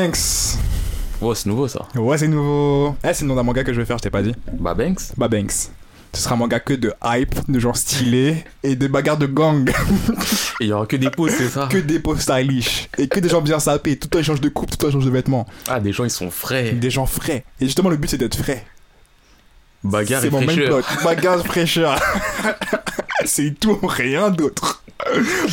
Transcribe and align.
Banks. 0.00 0.56
Oh, 1.20 1.34
c'est 1.34 1.46
nouveau 1.46 1.68
ça. 1.68 1.86
Ouais, 1.94 2.16
c'est 2.16 2.28
nouveau. 2.28 2.96
Eh, 3.04 3.12
c'est 3.12 3.22
le 3.22 3.28
nom 3.28 3.34
d'un 3.34 3.42
manga 3.42 3.62
que 3.62 3.72
je 3.74 3.80
vais 3.80 3.84
faire, 3.84 3.98
je 3.98 4.02
t'ai 4.02 4.10
pas 4.10 4.22
dit. 4.22 4.34
Bah, 4.58 4.72
Banks. 4.72 5.00
Bah 5.18 5.28
Banks. 5.28 5.68
Ce 6.14 6.22
sera 6.22 6.34
un 6.34 6.38
manga 6.38 6.58
que 6.58 6.72
de 6.72 6.92
hype, 7.04 7.34
de 7.48 7.58
gens 7.60 7.74
stylés 7.74 8.44
et 8.62 8.76
de 8.76 8.86
bagarres 8.86 9.18
de 9.18 9.26
gang. 9.26 9.68
Et 10.60 10.64
il 10.64 10.66
y 10.68 10.72
aura 10.72 10.86
que 10.86 10.96
des 10.96 11.10
poses, 11.10 11.32
c'est 11.32 11.48
ça 11.48 11.68
que 11.70 11.76
des 11.78 12.00
peaux 12.00 12.16
stylish. 12.16 12.88
Et 12.96 13.08
que 13.08 13.20
des 13.20 13.28
gens 13.28 13.42
bien 13.42 13.60
sapés. 13.60 13.96
Tout 13.98 14.06
le 14.06 14.10
temps 14.10 14.18
ils 14.18 14.24
changent 14.24 14.40
de 14.40 14.48
coupe, 14.48 14.70
tout 14.70 14.76
le 14.76 14.78
temps 14.78 14.88
ils 14.88 14.92
changent 14.92 15.04
de 15.04 15.10
vêtements. 15.10 15.46
Ah, 15.68 15.78
des 15.78 15.92
gens 15.92 16.04
ils 16.04 16.10
sont 16.10 16.30
frais. 16.30 16.72
Des 16.72 16.90
gens 16.90 17.06
frais. 17.06 17.44
Et 17.60 17.66
justement, 17.66 17.90
le 17.90 17.96
but 17.96 18.08
c'est 18.08 18.18
d'être 18.18 18.36
frais. 18.36 18.64
Bagarre 19.84 20.22
C'est 20.22 20.28
et 20.28 20.30
mon 20.30 20.42
fraîcheur. 20.42 20.82
Bagarre 21.04 21.46
fraîcheur. 21.46 22.00
c'est 23.24 23.58
tout, 23.58 23.78
rien 23.82 24.30
d'autre. 24.30 24.82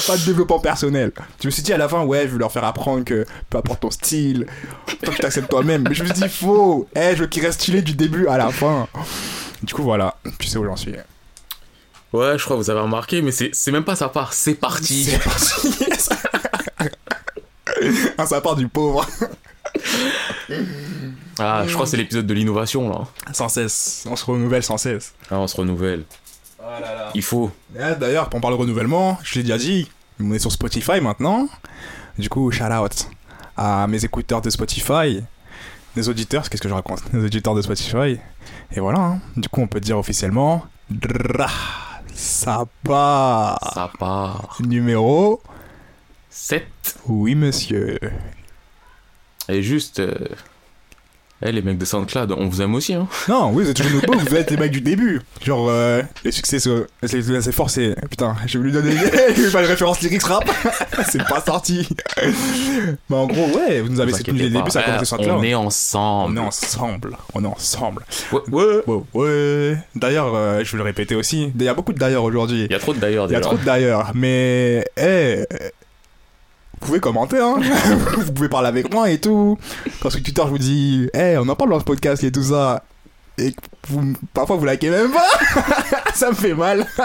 Pas 0.08 0.18
de 0.18 0.26
développement 0.26 0.60
personnel. 0.60 1.12
Je 1.42 1.48
me 1.48 1.52
suis 1.52 1.64
dit 1.64 1.72
à 1.72 1.78
la 1.78 1.88
fin, 1.88 2.04
ouais, 2.04 2.24
je 2.28 2.34
vais 2.34 2.40
leur 2.40 2.52
faire 2.52 2.66
apprendre 2.66 3.06
que 3.06 3.26
peu 3.50 3.58
importe 3.58 3.82
ton 3.82 3.92
style, 3.92 4.46
que 5.02 5.10
tu 5.10 5.18
t'acceptes 5.18 5.50
toi-même. 5.50 5.86
Mais 5.88 5.96
je 5.96 6.04
me 6.04 6.08
suis 6.08 6.22
dit, 6.22 6.30
faux. 6.30 6.88
Eh, 6.96 7.16
je 7.16 7.22
veux 7.22 7.28
qu'ils 7.28 7.46
restent 7.46 7.62
stylés 7.62 7.82
du 7.82 7.94
début 7.94 8.28
à 8.28 8.38
la 8.38 8.50
fin. 8.50 8.88
Du 9.64 9.74
coup, 9.74 9.84
voilà. 9.84 10.18
Tu 10.40 10.48
sais 10.48 10.58
où 10.58 10.66
j'en 10.66 10.76
suis. 10.76 10.96
Ouais, 12.14 12.38
je 12.38 12.44
crois 12.44 12.58
que 12.58 12.62
vous 12.62 12.70
avez 12.70 12.80
remarqué, 12.80 13.22
mais 13.22 13.32
c'est 13.32 13.72
même 13.72 13.84
pas 13.84 13.96
sa 13.96 14.10
part, 14.10 14.34
c'est 14.34 14.56
parti. 14.56 15.06
C'est 15.06 15.24
parti. 15.24 15.70
Ah, 18.18 18.26
ça 18.26 18.42
part 18.42 18.56
du 18.56 18.68
pauvre. 18.68 19.06
Ah, 21.38 21.64
je 21.68 21.74
crois 21.74 21.86
que 21.86 21.92
c'est 21.92 21.98
l'épisode 21.98 22.26
de 22.26 22.34
l'innovation 22.34 22.90
là. 22.90 23.08
Sans 23.34 23.50
cesse. 23.50 24.06
On 24.10 24.16
se 24.16 24.26
renouvelle 24.26 24.64
sans 24.64 24.78
cesse. 24.78 25.14
Ah, 25.30 25.38
on 25.38 25.48
se 25.48 25.56
renouvelle. 25.56 26.04
Il 27.14 27.22
faut. 27.24 27.52
D'ailleurs, 27.74 28.30
on 28.34 28.42
parle 28.42 28.54
de 28.56 28.60
renouvellement, 28.60 29.18
je 29.24 29.36
l'ai 29.36 29.44
déjà 29.44 29.58
dit, 29.58 29.90
on 30.20 30.32
est 30.34 30.40
sur 30.40 30.52
Spotify 30.52 31.00
maintenant. 31.02 31.48
Du 32.18 32.30
coup, 32.30 32.52
shout 32.52 32.64
out 32.66 33.08
à 33.56 33.88
mes 33.88 34.04
écouteurs 34.04 34.42
de 34.42 34.50
Spotify, 34.50 35.24
des 35.96 36.10
auditeurs, 36.10 36.50
qu'est-ce 36.50 36.62
que 36.62 36.70
je 36.70 36.74
raconte 36.74 37.02
Les 37.14 37.24
auditeurs 37.24 37.56
de 37.56 37.62
Spotify. 37.62 38.20
Et 38.72 38.80
voilà, 38.80 39.00
hein. 39.00 39.20
du 39.36 39.50
coup, 39.50 39.62
on 39.62 39.68
peut 39.68 39.80
dire 39.80 39.98
officiellement, 39.98 40.66
Dra, 40.90 41.50
ça 42.14 42.66
part. 42.84 43.60
Ça 43.74 43.92
part. 44.00 44.58
Numéro 44.62 45.42
7. 46.30 46.66
Oui, 47.08 47.36
monsieur. 47.36 48.00
Et 49.50 49.62
juste. 49.62 50.00
euh, 50.00 50.14
Eh, 51.46 51.52
les 51.52 51.62
mecs 51.62 51.78
de 51.78 51.86
SoundCloud, 51.86 52.32
on 52.32 52.48
vous 52.48 52.64
aime 52.64 52.74
aussi, 52.74 52.96
hein. 52.96 53.08
Non, 53.28 53.52
oui, 53.52 53.64
vous 53.64 53.70
êtes 53.70 53.78
toujours 53.78 53.92
nos 53.94 54.02
beaux, 54.02 54.18
vous 54.18 54.36
êtes 54.36 54.50
les 54.50 54.58
mecs 54.58 54.72
du 54.72 54.82
début. 54.82 55.22
Genre, 55.44 55.68
euh, 55.70 56.02
les 56.24 56.32
succès, 56.32 56.58
c'est 56.60 57.52
fort, 57.52 57.70
c'est. 57.70 57.96
Putain, 58.10 58.36
j'ai 58.48 58.58
voulu 58.58 58.72
donner. 58.72 58.96
Pas 59.54 59.62
de 59.62 59.68
référence 59.68 60.02
lyrics 60.02 60.24
rap. 60.24 60.50
c'est 61.10 61.24
pas 61.24 61.42
sorti. 61.42 61.88
Mais 63.10 63.16
en 63.16 63.28
gros, 63.28 63.46
ouais, 63.56 63.82
vous 63.82 63.90
nous 63.90 64.00
avez 64.00 64.14
soutenu 64.14 64.34
inquiétez 64.34 64.38
dès 64.38 64.44
le 64.46 64.50
début, 64.50 64.64
pas. 64.64 64.70
ça 64.72 64.80
a 64.80 64.84
commencé 64.84 65.06
sur 65.06 65.20
On 65.20 65.44
est 65.44 65.54
On 65.56 65.66
ensemble. 65.68 66.38
est 66.38 66.42
ensemble. 66.42 67.18
On 67.36 67.44
est 67.44 67.48
ensemble. 67.48 68.04
Ouais, 68.32 68.42
ouais. 68.52 68.82
Ouais, 68.88 69.04
ouais. 69.14 69.78
D'ailleurs, 69.96 70.34
euh, 70.34 70.64
je 70.64 70.72
vais 70.72 70.78
le 70.78 70.84
répéter 70.84 71.16
aussi. 71.16 71.52
Il 71.56 71.64
y 71.64 71.68
a 71.68 71.74
beaucoup 71.76 71.94
de 71.94 72.00
d'ailleurs 72.00 72.24
aujourd'hui. 72.24 72.66
Il 72.66 72.72
y 72.72 72.76
a 72.76 72.80
trop 72.80 72.94
de 72.94 73.00
d'ailleurs 73.00 73.28
Il 73.30 73.34
y 73.34 73.36
a 73.36 73.42
trop 73.42 73.58
de 73.58 73.64
d'ailleurs. 73.64 74.12
Mais, 74.16 74.84
eh. 74.98 75.46
Vous 76.80 76.86
pouvez 76.86 77.00
commenter, 77.00 77.40
hein. 77.40 77.58
vous 78.18 78.32
pouvez 78.32 78.50
parler 78.50 78.68
avec 78.68 78.94
moi 78.94 79.10
et 79.10 79.20
tout. 79.20 79.58
Quand 80.00 80.10
sur 80.10 80.22
Twitter, 80.22 80.42
je 80.46 80.50
vous 80.50 80.58
dis, 80.58 81.10
eh, 81.14 81.38
on 81.38 81.50
en 81.50 81.56
parle 81.56 81.72
dans 81.72 81.80
ce 81.80 81.86
podcast 81.86 82.24
et 82.24 82.32
tout 82.32 82.44
ça. 82.44 82.84
Et 83.38 83.52
que 83.52 83.58
vous, 83.90 84.14
parfois, 84.34 84.58
vous 84.58 84.66
likez 84.66 84.90
même 84.90 85.12
pas. 85.12 85.64
ça 86.14 86.30
me 86.30 86.36
fait 86.36 86.54
mal. 86.54 86.86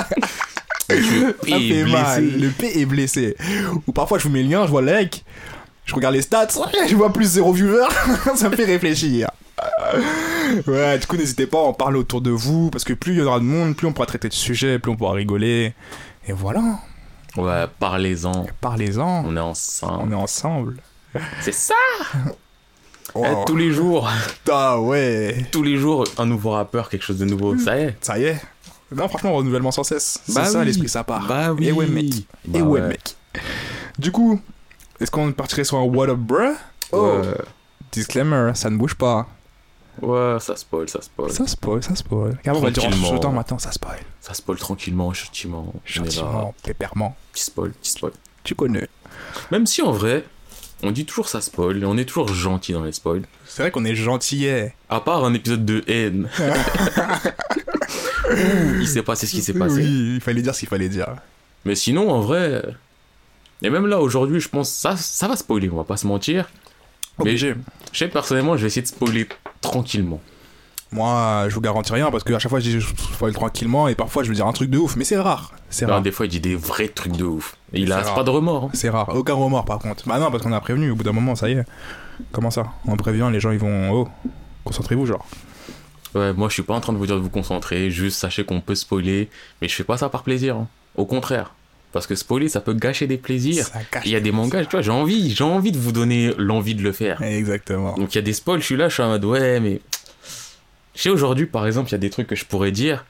Ça 0.89 0.97
me 0.98 1.34
es 1.48 1.69
fait 1.69 1.91
mal. 1.91 2.39
Le 2.39 2.50
P 2.50 2.81
est 2.81 2.84
blessé. 2.84 3.37
Ou 3.87 3.93
parfois, 3.93 4.19
je 4.19 4.25
vous 4.25 4.31
mets 4.31 4.43
le 4.43 4.50
lien, 4.50 4.67
je 4.67 4.70
vois 4.70 4.83
le 4.83 4.89
like. 4.89 5.25
Je 5.87 5.95
regarde 5.95 6.15
les 6.15 6.23
stats, 6.23 6.48
je 6.87 6.95
vois 6.95 7.12
plus 7.12 7.25
zéro 7.25 7.53
viewer. 7.53 7.87
ça 8.34 8.50
me 8.50 8.56
fait 8.56 8.65
réfléchir. 8.65 9.31
Ouais, 10.67 10.98
du 10.98 11.06
coup, 11.06 11.17
n'hésitez 11.17 11.47
pas 11.47 11.59
à 11.59 11.62
en 11.62 11.73
parler 11.73 11.98
autour 11.98 12.20
de 12.20 12.31
vous. 12.31 12.70
Parce 12.70 12.84
que 12.84 12.93
plus 12.93 13.12
il 13.12 13.19
y 13.19 13.23
aura 13.23 13.39
de 13.39 13.45
monde, 13.45 13.75
plus 13.75 13.87
on 13.87 13.93
pourra 13.93 14.06
traiter 14.06 14.28
de 14.28 14.34
sujets, 14.34 14.78
plus 14.78 14.93
on 14.93 14.97
pourra 14.97 15.15
rigoler. 15.15 15.72
Et 16.28 16.32
voilà. 16.32 16.61
Ouais, 17.37 17.65
parlez-en. 17.78 18.47
Parlez-en. 18.60 19.25
On 19.26 19.37
est 19.37 19.41
On 19.41 19.50
ensemble. 19.50 20.12
est 20.12 20.16
ensemble. 20.16 20.76
C'est 21.41 21.53
ça. 21.53 21.75
Wow. 23.15 23.25
Eh, 23.26 23.44
tous 23.44 23.56
les 23.56 23.70
jours. 23.72 24.09
Ah 24.50 24.81
ouais. 24.81 25.44
Tous 25.53 25.62
les 25.62 25.76
jours, 25.76 26.04
un 26.16 26.25
nouveau 26.25 26.50
rappeur, 26.53 26.88
quelque 26.88 27.03
chose 27.03 27.19
de 27.19 27.26
nouveau. 27.26 27.59
Ça 27.59 27.78
y 27.78 27.82
est. 27.82 27.97
Ça 28.00 28.19
y 28.19 28.25
est. 28.25 28.41
Non, 28.94 29.06
franchement, 29.06 29.34
renouvellement 29.34 29.70
sans 29.70 29.82
cesse. 29.82 30.19
C'est 30.25 30.34
Bah 30.34 30.47
ça 30.47 30.60
oui. 30.60 30.65
l'esprit, 30.66 30.88
ça 30.88 31.04
part. 31.04 31.26
Bah 31.26 31.53
oui. 31.53 31.66
Et 31.69 31.72
ouais, 31.72 31.87
mec. 31.87 32.06
Bah 32.47 32.60
Et 32.60 32.62
ouais, 32.62 32.81
ouais. 32.81 32.88
mec. 32.88 33.16
Du 33.99 34.12
coup, 34.12 34.41
est-ce 34.99 35.10
qu'on 35.10 35.31
partirait 35.32 35.64
sur 35.64 35.76
un 35.76 35.82
what 35.82 36.09
up, 36.09 36.16
bruh? 36.16 36.54
Oh. 36.93 37.20
Disclaimer, 37.91 38.53
ça 38.54 38.70
ne 38.70 38.78
bouge 38.78 38.94
pas. 38.94 39.26
Ouais, 40.00 40.38
ça 40.41 40.56
spoil, 40.56 40.88
ça 40.88 41.03
spoil. 41.03 41.30
Ça 41.30 41.47
spoil, 41.47 41.82
ça 41.82 41.94
spoil. 41.94 42.38
Car 42.42 42.56
on 42.56 42.60
va 42.60 42.70
dire 42.70 42.84
en 42.84 42.91
chuchotant 42.91 43.32
maintenant, 43.32 43.58
ça 43.58 43.72
spoil. 43.72 43.98
Ça 44.20 44.34
spoil 44.34 44.56
tranquillement, 44.56 45.12
gentiment. 45.12 45.72
Gentiment, 45.84 46.54
pépèrement. 46.62 47.16
Petit 47.32 47.44
spoil, 47.44 47.72
petit 47.72 47.91
spoil. 47.91 48.12
Tu 48.44 48.54
connais. 48.54 48.88
Même 49.50 49.66
si 49.66 49.82
en 49.82 49.92
vrai, 49.92 50.25
on 50.82 50.91
dit 50.91 51.04
toujours 51.04 51.28
ça 51.28 51.41
spoil 51.41 51.82
et 51.82 51.84
on 51.84 51.97
est 51.97 52.04
toujours 52.04 52.28
gentil 52.28 52.72
dans 52.72 52.84
les 52.84 52.92
spoils. 52.92 53.22
C'est 53.47 53.62
vrai 53.62 53.70
qu'on 53.70 53.84
est 53.84 53.94
gentillet. 53.94 54.75
À 54.88 55.00
part 55.00 55.25
un 55.25 55.34
épisode 55.34 55.64
de 55.64 55.84
haine. 55.86 56.28
Il 58.81 58.88
s'est 58.88 59.02
passé 59.02 59.26
ce 59.26 59.32
qui 59.32 59.42
s'est 59.42 59.52
passé. 59.52 59.76
Oui, 59.76 60.14
il 60.14 60.20
fallait 60.20 60.42
dire 60.42 60.54
ce 60.54 60.60
qu'il 60.60 60.69
fallait 60.69 60.88
dire. 60.88 61.08
Mais 61.64 61.75
sinon, 61.75 62.10
en 62.10 62.20
vrai. 62.20 62.62
Et 63.62 63.70
même 63.70 63.86
là, 63.86 64.00
aujourd'hui, 64.00 64.41
je 64.41 64.48
pense 64.48 64.70
ça, 64.70 64.97
ça 64.97 65.28
va 65.28 65.36
spoiler, 65.36 65.69
on 65.70 65.76
va 65.76 65.84
pas 65.84 65.97
se 65.97 66.06
mentir. 66.06 66.48
Mais 67.19 67.23
Obligé. 67.31 67.55
je 67.93 67.99
sais, 67.99 68.09
personnellement, 68.09 68.56
je 68.56 68.62
vais 68.62 68.67
essayer 68.69 68.83
de 68.83 68.87
spoiler 68.89 69.28
tranquillement. 69.61 70.21
Moi, 70.91 71.47
je 71.49 71.55
vous 71.55 71.61
garantis 71.62 71.93
rien 71.93 72.11
parce 72.11 72.23
que 72.23 72.34
à 72.34 72.39
chaque 72.39 72.50
fois, 72.50 72.61
je 72.61 72.65
dis 72.65 72.81
je 72.81 72.87
spoil 72.87 73.33
tranquillement 73.33 73.89
et 73.89 73.95
parfois, 73.95 74.23
je 74.25 74.28
veux 74.28 74.34
dire 74.34 74.47
un 74.47 74.53
truc 74.53 74.69
de 74.69 74.77
ouf. 74.78 74.97
Mais 74.97 75.05
c'est 75.05 75.19
rare. 75.19 75.53
C'est 75.71 75.87
rare. 75.87 76.03
des 76.03 76.11
fois, 76.11 76.27
il 76.27 76.28
dit 76.28 76.41
des 76.41 76.55
vrais 76.55 76.89
trucs 76.89 77.17
de 77.17 77.25
ouf. 77.25 77.56
Et 77.73 77.81
il 77.81 77.93
a 77.93 78.00
rare. 78.03 78.15
pas 78.15 78.25
de 78.25 78.31
remords. 78.31 78.65
hein. 78.65 78.71
C'est 78.75 78.91
rare. 78.91 79.09
Aucun 79.15 79.33
remords 79.34 79.65
par 79.65 79.78
contre. 79.78 80.06
Bah 80.06 80.19
non, 80.19 80.31
parce 80.31 80.43
qu'on 80.43 80.53
a 80.53 80.61
prévenu. 80.61 80.91
Au 80.91 80.95
bout 80.97 81.05
d'un 81.05 81.12
moment, 81.12 81.34
ça 81.34 81.49
y 81.49 81.53
est. 81.53 81.65
Comment 82.31 82.50
ça? 82.50 82.67
On 82.87 82.97
prévient, 82.97 83.29
les 83.33 83.41
gens 83.41 83.53
ils 83.53 83.59
vont. 83.59 83.91
Oh, 83.93 84.09
concentrez-vous, 84.65 85.06
genre. 85.06 85.27
Ouais, 86.15 86.34
moi, 86.34 86.49
je 86.50 86.55
suis 86.55 86.62
pas 86.62 86.75
en 86.75 86.81
train 86.81 86.93
de 86.93 86.99
vous 86.99 87.06
dire 87.06 87.17
de 87.17 87.23
vous 87.23 87.31
concentrer. 87.31 87.91
Juste 87.91 88.19
sachez 88.19 88.44
qu'on 88.44 88.61
peut 88.61 88.75
spoiler. 88.75 89.31
Mais 89.62 89.69
je 89.69 89.75
fais 89.75 89.84
pas 89.84 89.97
ça 89.97 90.11
par 90.11 90.23
plaisir. 90.23 90.56
hein. 90.56 90.69
Au 90.97 91.06
contraire. 91.06 91.55
Parce 91.92 92.06
que 92.06 92.14
spoiler, 92.14 92.48
ça 92.48 92.60
peut 92.60 92.72
gâcher 92.75 93.06
des 93.06 93.19
plaisirs. 93.19 93.66
Ça 93.66 93.80
cache. 93.91 94.04
Il 94.06 94.12
y 94.12 94.16
a 94.16 94.20
des 94.20 94.32
mangas, 94.32 94.64
tu 94.64 94.70
vois, 94.72 94.80
j'ai 94.82 94.91
envie, 94.91 95.34
j'ai 95.34 95.44
envie 95.44 95.72
de 95.72 95.78
vous 95.78 95.92
donner 95.92 96.32
l'envie 96.38 96.75
de 96.75 96.82
le 96.82 96.92
faire. 96.92 97.20
Exactement. 97.22 97.94
Donc 97.97 98.14
il 98.14 98.16
y 98.16 98.19
a 98.19 98.22
des 98.22 98.32
spoils, 98.32 98.60
je 98.60 98.64
suis 98.66 98.76
là, 98.76 98.88
je 98.88 98.94
suis 98.94 99.03
en 99.03 99.08
mode 99.08 99.25
ouais, 99.25 99.60
mais. 99.60 99.80
Sais, 100.94 101.08
aujourd'hui, 101.10 101.47
par 101.47 101.66
exemple, 101.66 101.88
il 101.91 101.92
y 101.92 101.94
a 101.94 101.98
des 101.98 102.10
trucs 102.10 102.26
que 102.26 102.36
je 102.36 102.44
pourrais 102.44 102.70
dire 102.70 103.04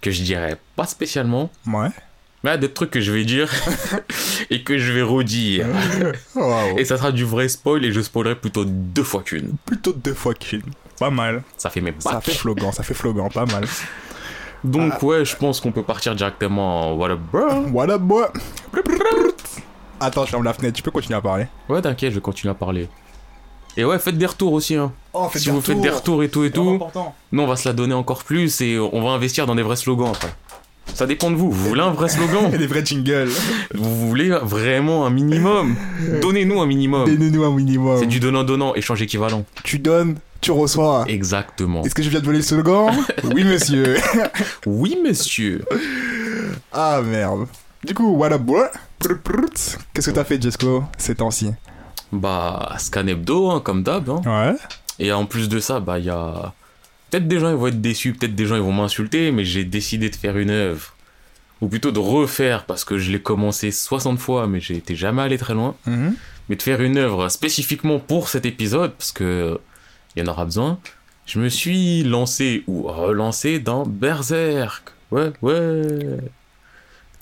que 0.00 0.10
je 0.10 0.22
dirais 0.22 0.56
pas 0.76 0.86
spécialement, 0.86 1.50
Ouais. 1.66 1.88
mais 2.44 2.50
il 2.50 2.52
y 2.52 2.54
a 2.54 2.56
des 2.56 2.70
trucs 2.72 2.90
que 2.90 3.00
je 3.00 3.10
vais 3.12 3.24
dire 3.24 3.50
et 4.50 4.62
que 4.62 4.78
je 4.78 4.92
vais 4.92 5.02
redire. 5.02 5.66
Waouh. 6.34 6.78
Et 6.78 6.84
ça 6.84 6.96
sera 6.96 7.10
du 7.12 7.24
vrai 7.24 7.48
spoil 7.48 7.84
et 7.84 7.92
je 7.92 8.00
spoilerai 8.00 8.34
plutôt 8.36 8.64
deux 8.64 9.02
fois 9.04 9.22
qu'une. 9.22 9.52
Plutôt 9.66 9.92
deux 9.92 10.14
fois 10.14 10.34
qu'une. 10.34 10.62
Pas 10.98 11.10
mal. 11.10 11.42
Ça 11.56 11.70
fait 11.70 11.80
mes 11.80 11.94
Ça 11.98 12.14
bacs. 12.14 12.24
fait 12.24 12.32
flogan, 12.34 12.72
ça 12.72 12.82
fait 12.82 12.94
flogan, 12.94 13.28
pas 13.32 13.46
mal. 13.46 13.64
Donc 14.64 15.02
ouais, 15.02 15.24
je 15.24 15.36
pense 15.36 15.60
qu'on 15.60 15.72
peut 15.72 15.82
partir 15.82 16.14
directement 16.14 16.92
en 16.92 16.94
What 16.94 17.10
up, 17.10 17.20
bro 17.32 17.40
What 17.72 17.90
up, 17.90 18.02
boy 18.02 18.26
Attends, 20.00 20.24
je 20.24 20.30
ferme 20.30 20.44
la 20.44 20.52
fenêtre, 20.52 20.76
tu 20.76 20.82
peux 20.82 20.90
continuer 20.90 21.16
à 21.16 21.20
parler. 21.20 21.46
Ouais, 21.68 21.82
t'inquiète, 21.82 22.10
je 22.10 22.16
vais 22.16 22.20
continuer 22.20 22.50
à 22.52 22.54
parler. 22.54 22.88
Et 23.76 23.84
ouais, 23.84 23.98
faites 23.98 24.18
des 24.18 24.26
retours 24.26 24.52
aussi, 24.52 24.74
hein. 24.76 24.92
Oh, 25.12 25.28
Si 25.34 25.50
vous 25.50 25.60
faites 25.60 25.80
des 25.80 25.90
retours 25.90 26.22
et 26.22 26.28
tout 26.28 26.44
et 26.44 26.50
tout, 26.50 26.70
important. 26.76 27.14
nous 27.32 27.42
on 27.42 27.46
va 27.46 27.56
se 27.56 27.68
la 27.68 27.72
donner 27.74 27.94
encore 27.94 28.24
plus 28.24 28.60
et 28.60 28.78
on 28.78 29.02
va 29.02 29.10
investir 29.10 29.46
dans 29.46 29.54
des 29.54 29.62
vrais 29.62 29.76
slogans 29.76 30.08
après. 30.08 30.32
Ça 30.94 31.06
dépend 31.06 31.30
de 31.30 31.36
vous. 31.36 31.50
Vous 31.50 31.68
voulez 31.68 31.82
un 31.82 31.90
vrai 31.90 32.08
slogan 32.08 32.50
des 32.58 32.66
vrais 32.66 32.84
jingles. 32.84 33.30
Vous 33.74 34.08
voulez 34.08 34.30
vraiment 34.30 35.06
un 35.06 35.10
minimum? 35.10 35.76
Donnez-nous 36.22 36.60
un 36.60 36.66
minimum. 36.66 37.04
Donnez-nous 37.08 37.44
un 37.44 37.54
minimum. 37.54 37.98
C'est 38.00 38.06
du 38.06 38.20
donnant-donnant, 38.20 38.74
échange 38.74 39.02
équivalent. 39.02 39.44
Tu 39.64 39.78
donnes, 39.78 40.16
tu 40.40 40.50
reçois. 40.52 41.04
Exactement. 41.08 41.82
Est-ce 41.84 41.94
que 41.94 42.02
je 42.02 42.10
viens 42.10 42.20
de 42.20 42.24
voler 42.24 42.38
le 42.38 42.44
slogan 42.44 42.90
Oui, 43.24 43.44
monsieur. 43.44 43.96
Oui, 44.66 44.96
monsieur. 45.04 45.64
Ah, 46.72 47.00
merde. 47.04 47.46
Du 47.84 47.94
coup, 47.94 48.16
what 48.16 48.32
up, 48.32 48.42
boy? 48.42 48.64
Qu'est-ce 49.94 50.10
que 50.10 50.14
t'as 50.14 50.24
fait, 50.24 50.40
Jesco, 50.42 50.84
ces 50.96 51.14
temps-ci? 51.14 51.50
Bah, 52.12 52.74
scan 52.78 53.06
hebdo, 53.06 53.50
hein, 53.50 53.60
comme 53.60 53.82
d'hab. 53.82 54.08
hein. 54.10 54.22
Ouais. 54.26 54.56
Et 54.98 55.12
en 55.12 55.26
plus 55.26 55.48
de 55.48 55.60
ça, 55.60 55.80
bah, 55.80 55.98
il 55.98 56.06
y 56.06 56.10
a. 56.10 56.52
Peut-être 57.10 57.26
des 57.28 57.38
gens 57.38 57.48
ils 57.48 57.56
vont 57.56 57.68
être 57.68 57.80
déçus, 57.80 58.12
peut-être 58.12 58.34
des 58.34 58.44
gens 58.44 58.56
ils 58.56 58.62
vont 58.62 58.72
m'insulter, 58.72 59.30
mais 59.32 59.44
j'ai 59.44 59.64
décidé 59.64 60.10
de 60.10 60.16
faire 60.16 60.36
une 60.36 60.50
œuvre. 60.50 60.92
Ou 61.60 61.68
plutôt 61.68 61.90
de 61.90 61.98
refaire, 61.98 62.64
parce 62.66 62.84
que 62.84 62.98
je 62.98 63.10
l'ai 63.10 63.20
commencé 63.20 63.70
60 63.70 64.18
fois, 64.18 64.46
mais 64.46 64.60
j'ai 64.60 64.76
été 64.76 64.94
jamais 64.94 65.22
allé 65.22 65.38
très 65.38 65.54
loin. 65.54 65.74
Mhm. 65.86 66.14
Mais 66.48 66.56
de 66.56 66.62
faire 66.62 66.80
une 66.82 66.96
œuvre 66.98 67.28
spécifiquement 67.30 67.98
pour 67.98 68.28
cet 68.28 68.44
épisode, 68.46 68.92
parce 68.92 69.12
que 69.12 69.58
il 70.18 70.24
y 70.24 70.28
en 70.28 70.32
aura 70.32 70.44
besoin. 70.44 70.78
Je 71.26 71.38
me 71.38 71.48
suis 71.48 72.02
lancé 72.04 72.64
ou 72.66 72.82
relancé 72.82 73.58
dans 73.58 73.84
Berserk. 73.84 74.82
Ouais, 75.10 75.30
ouais. 75.42 76.18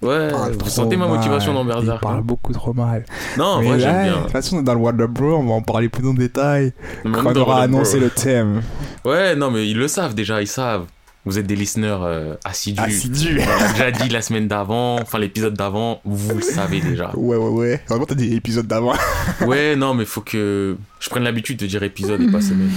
Ouais, 0.02 0.28
parle 0.30 0.52
vous 0.52 0.68
sentez 0.68 0.96
ma 0.96 1.06
mal. 1.06 1.16
motivation 1.16 1.54
dans 1.54 1.62
Il 1.62 1.68
Berserk. 1.68 2.02
parle 2.02 2.18
hein 2.18 2.22
beaucoup 2.22 2.52
trop 2.52 2.72
mal. 2.74 3.04
Non, 3.38 3.44
en 3.46 3.60
Mais 3.60 3.68
vrai, 3.68 3.80
j'aime 3.80 3.98
De 4.06 4.10
bien. 4.12 4.22
toute 4.22 4.30
façon, 4.30 4.62
dans 4.62 4.74
le 4.74 4.80
Warner 4.80 5.06
Bros, 5.08 5.36
on 5.36 5.46
va 5.46 5.54
en 5.54 5.62
parler 5.62 5.88
plus 5.88 6.06
en 6.06 6.14
détail 6.14 6.72
Non, 7.04 7.12
quand 7.12 7.32
on 7.32 7.36
aura 7.40 7.62
annoncé 7.62 7.98
le 7.98 8.10
thème. 8.10 8.62
Ouais, 9.04 9.34
non, 9.34 9.50
mais 9.50 9.66
ils 9.68 9.76
le 9.76 9.88
savent 9.88 10.14
déjà, 10.14 10.40
ils 10.42 10.46
savent. 10.46 10.84
Vous 11.26 11.38
êtes 11.38 11.46
des 11.46 11.56
listeners 11.56 11.98
euh, 12.04 12.34
assidus. 12.44 12.80
Assidu. 12.80 13.40
On 13.40 13.46
l'a 13.60 13.72
déjà 13.72 13.90
dit 13.90 14.08
la 14.08 14.22
semaine 14.22 14.46
d'avant, 14.48 15.00
enfin 15.02 15.18
l'épisode 15.18 15.54
d'avant, 15.54 16.00
vous 16.04 16.36
le 16.36 16.40
savez 16.42 16.80
déjà. 16.80 17.10
Ouais, 17.16 17.36
ouais, 17.36 17.48
ouais. 17.50 17.82
Vraiment, 17.88 18.06
t'as 18.06 18.14
des 18.14 18.32
épisodes 18.34 18.66
d'avant. 18.66 18.94
Ouais, 19.46 19.74
non, 19.76 19.92
mais 19.92 20.04
faut 20.04 20.20
que 20.22 20.76
je 21.00 21.10
prenne 21.10 21.24
l'habitude 21.24 21.58
de 21.58 21.66
dire 21.66 21.82
épisode 21.82 22.22
et 22.22 22.30
pas 22.30 22.40
semaine. 22.40 22.70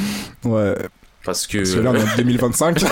Ouais. 0.44 0.76
Parce 1.24 1.46
que. 1.48 1.60
Parce 1.60 1.76
que 1.76 1.80
là, 1.80 1.92
on 1.92 1.96
est 1.96 2.02
en 2.02 2.16
2025. 2.18 2.80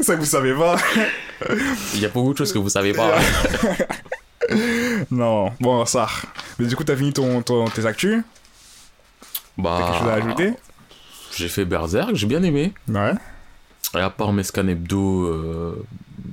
Ça, 0.00 0.16
vous 0.16 0.24
savez 0.24 0.54
pas. 0.54 0.76
Il 1.94 2.00
y 2.00 2.06
a 2.06 2.08
beaucoup 2.08 2.32
de 2.32 2.38
choses 2.38 2.52
que 2.52 2.58
vous 2.58 2.68
savez 2.70 2.92
pas. 2.92 3.16
Non, 5.10 5.50
bon, 5.60 5.84
ça. 5.86 6.06
Mais 6.58 6.66
du 6.66 6.76
coup, 6.76 6.84
t'as 6.84 6.94
fini 6.94 7.12
ton, 7.12 7.42
ton- 7.42 7.64
tes 7.66 7.84
actus? 7.84 8.22
T'as 9.56 9.62
Bah. 9.62 9.78
quelque 9.82 9.98
chose 9.98 10.08
à 10.08 10.14
ajouter? 10.14 10.52
J'ai 11.36 11.48
fait 11.48 11.64
Berserk, 11.64 12.14
j'ai 12.14 12.26
bien 12.26 12.42
aimé. 12.42 12.72
Ouais. 12.88 13.12
Et 13.94 13.98
à 14.00 14.10
part 14.10 14.32
mes 14.32 14.42
scans 14.42 14.66
hebdo 14.66 15.24
euh, 15.26 15.74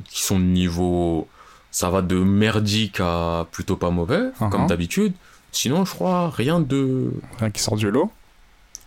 qui 0.10 0.24
sont 0.24 0.40
de 0.40 0.46
niveau. 0.46 1.28
Ça 1.72 1.90
va 1.90 2.02
de 2.04 2.16
merdique 2.18 3.00
à 3.00 3.48
plutôt 3.52 3.76
pas 3.78 3.90
mauvais, 3.90 4.30
Uh-huh. 4.40 4.50
comme 4.50 4.68
d'habitude. 4.68 5.14
Sinon, 5.52 5.86
je 5.86 5.92
crois, 5.92 6.30
rien 6.30 6.60
de. 6.60 7.12
Rien 7.40 7.50
qui 7.52 7.62
sort 7.62 7.76
du 7.78 7.90
lot. 7.90 8.12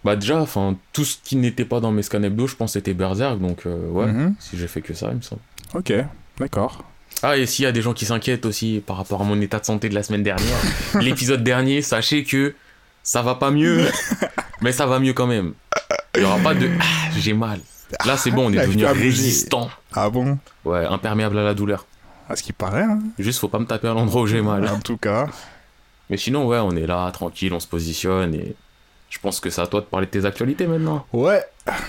Bah, 0.05 0.15
déjà, 0.15 0.41
enfin, 0.41 0.77
tout 0.93 1.05
ce 1.05 1.17
qui 1.23 1.35
n'était 1.37 1.65
pas 1.65 1.81
dans 1.81 1.91
mes 1.91 2.03
scans 2.03 2.23
hebdo, 2.23 2.47
je 2.47 2.55
pense 2.55 2.75
c'était 2.75 2.95
Berserk, 2.95 3.41
donc 3.41 3.67
euh, 3.67 3.89
ouais, 3.91 4.07
Mhm. 4.07 4.35
si 4.39 4.57
j'ai 4.57 4.69
fait 4.69 4.81
que 4.83 4.95
ça, 4.95 5.09
il 5.11 5.17
me 5.17 5.21
semble. 5.23 5.41
Ok, 5.75 5.93
d'accord. 6.39 6.85
Ah, 7.25 7.37
et 7.37 7.47
s'il 7.47 7.65
y 7.65 7.67
a 7.67 7.73
des 7.73 7.83
gens 7.83 7.93
qui 7.93 8.05
s'inquiètent 8.05 8.47
aussi 8.47 8.83
par 8.87 8.99
rapport 8.99 9.21
à 9.23 9.25
mon 9.25 9.41
état 9.41 9.59
de 9.59 9.65
santé 9.65 9.89
de 9.89 9.95
la 9.95 10.03
semaine 10.05 10.23
dernière, 10.23 10.57
l'épisode 11.01 11.43
dernier, 11.43 11.83
sachez 11.83 12.23
que 12.25 12.55
ça 13.07 13.23
va 13.23 13.37
pas 13.37 13.53
mieux, 13.53 13.87
mais 14.61 14.73
ça 14.73 14.85
va 14.85 14.99
mieux 14.99 15.13
quand 15.13 15.29
même. 15.29 15.55
Il 16.17 16.23
y 16.23 16.25
aura 16.25 16.39
pas 16.39 16.55
de 16.55 16.69
ah, 16.81 16.85
j'ai 17.17 17.35
mal. 17.35 17.61
Là, 18.05 18.17
c'est 18.17 18.33
bon, 18.33 18.49
on 18.49 18.53
est 18.53 18.57
Là, 18.57 18.67
devenu 18.67 18.85
résistant. 18.85 19.71
Ah 19.93 20.11
bon? 20.11 20.39
Ouais, 20.65 20.85
imperméable 20.85 21.39
à 21.39 21.45
la 21.45 21.55
douleur. 21.55 21.87
À 22.29 22.35
ce 22.35 22.43
qui 22.43 22.53
paraît, 22.53 22.83
hein. 22.83 22.99
Juste, 23.17 23.39
faut 23.39 23.49
pas 23.49 23.61
me 23.61 23.65
taper 23.65 23.87
à 23.87 23.95
l'endroit 23.95 24.23
où 24.23 24.27
j'ai 24.27 24.43
mal. 24.43 24.69
En 24.69 24.81
tout 24.81 24.97
cas. 24.97 25.29
Mais 26.11 26.17
sinon, 26.17 26.49
ouais, 26.49 26.59
on 26.59 26.73
est 26.73 26.87
là, 26.87 27.09
tranquille, 27.13 27.53
on 27.53 27.61
se 27.61 27.69
positionne 27.69 28.35
et 28.35 28.57
je 29.09 29.21
pense 29.21 29.39
que 29.39 29.51
c'est 29.51 29.61
à 29.61 29.69
toi 29.69 29.83
de 29.83 29.87
parler 29.87 30.07
de 30.07 30.11
tes 30.11 30.25
actualités 30.25 30.67
maintenant. 30.67 31.07
Ouais. 31.13 31.45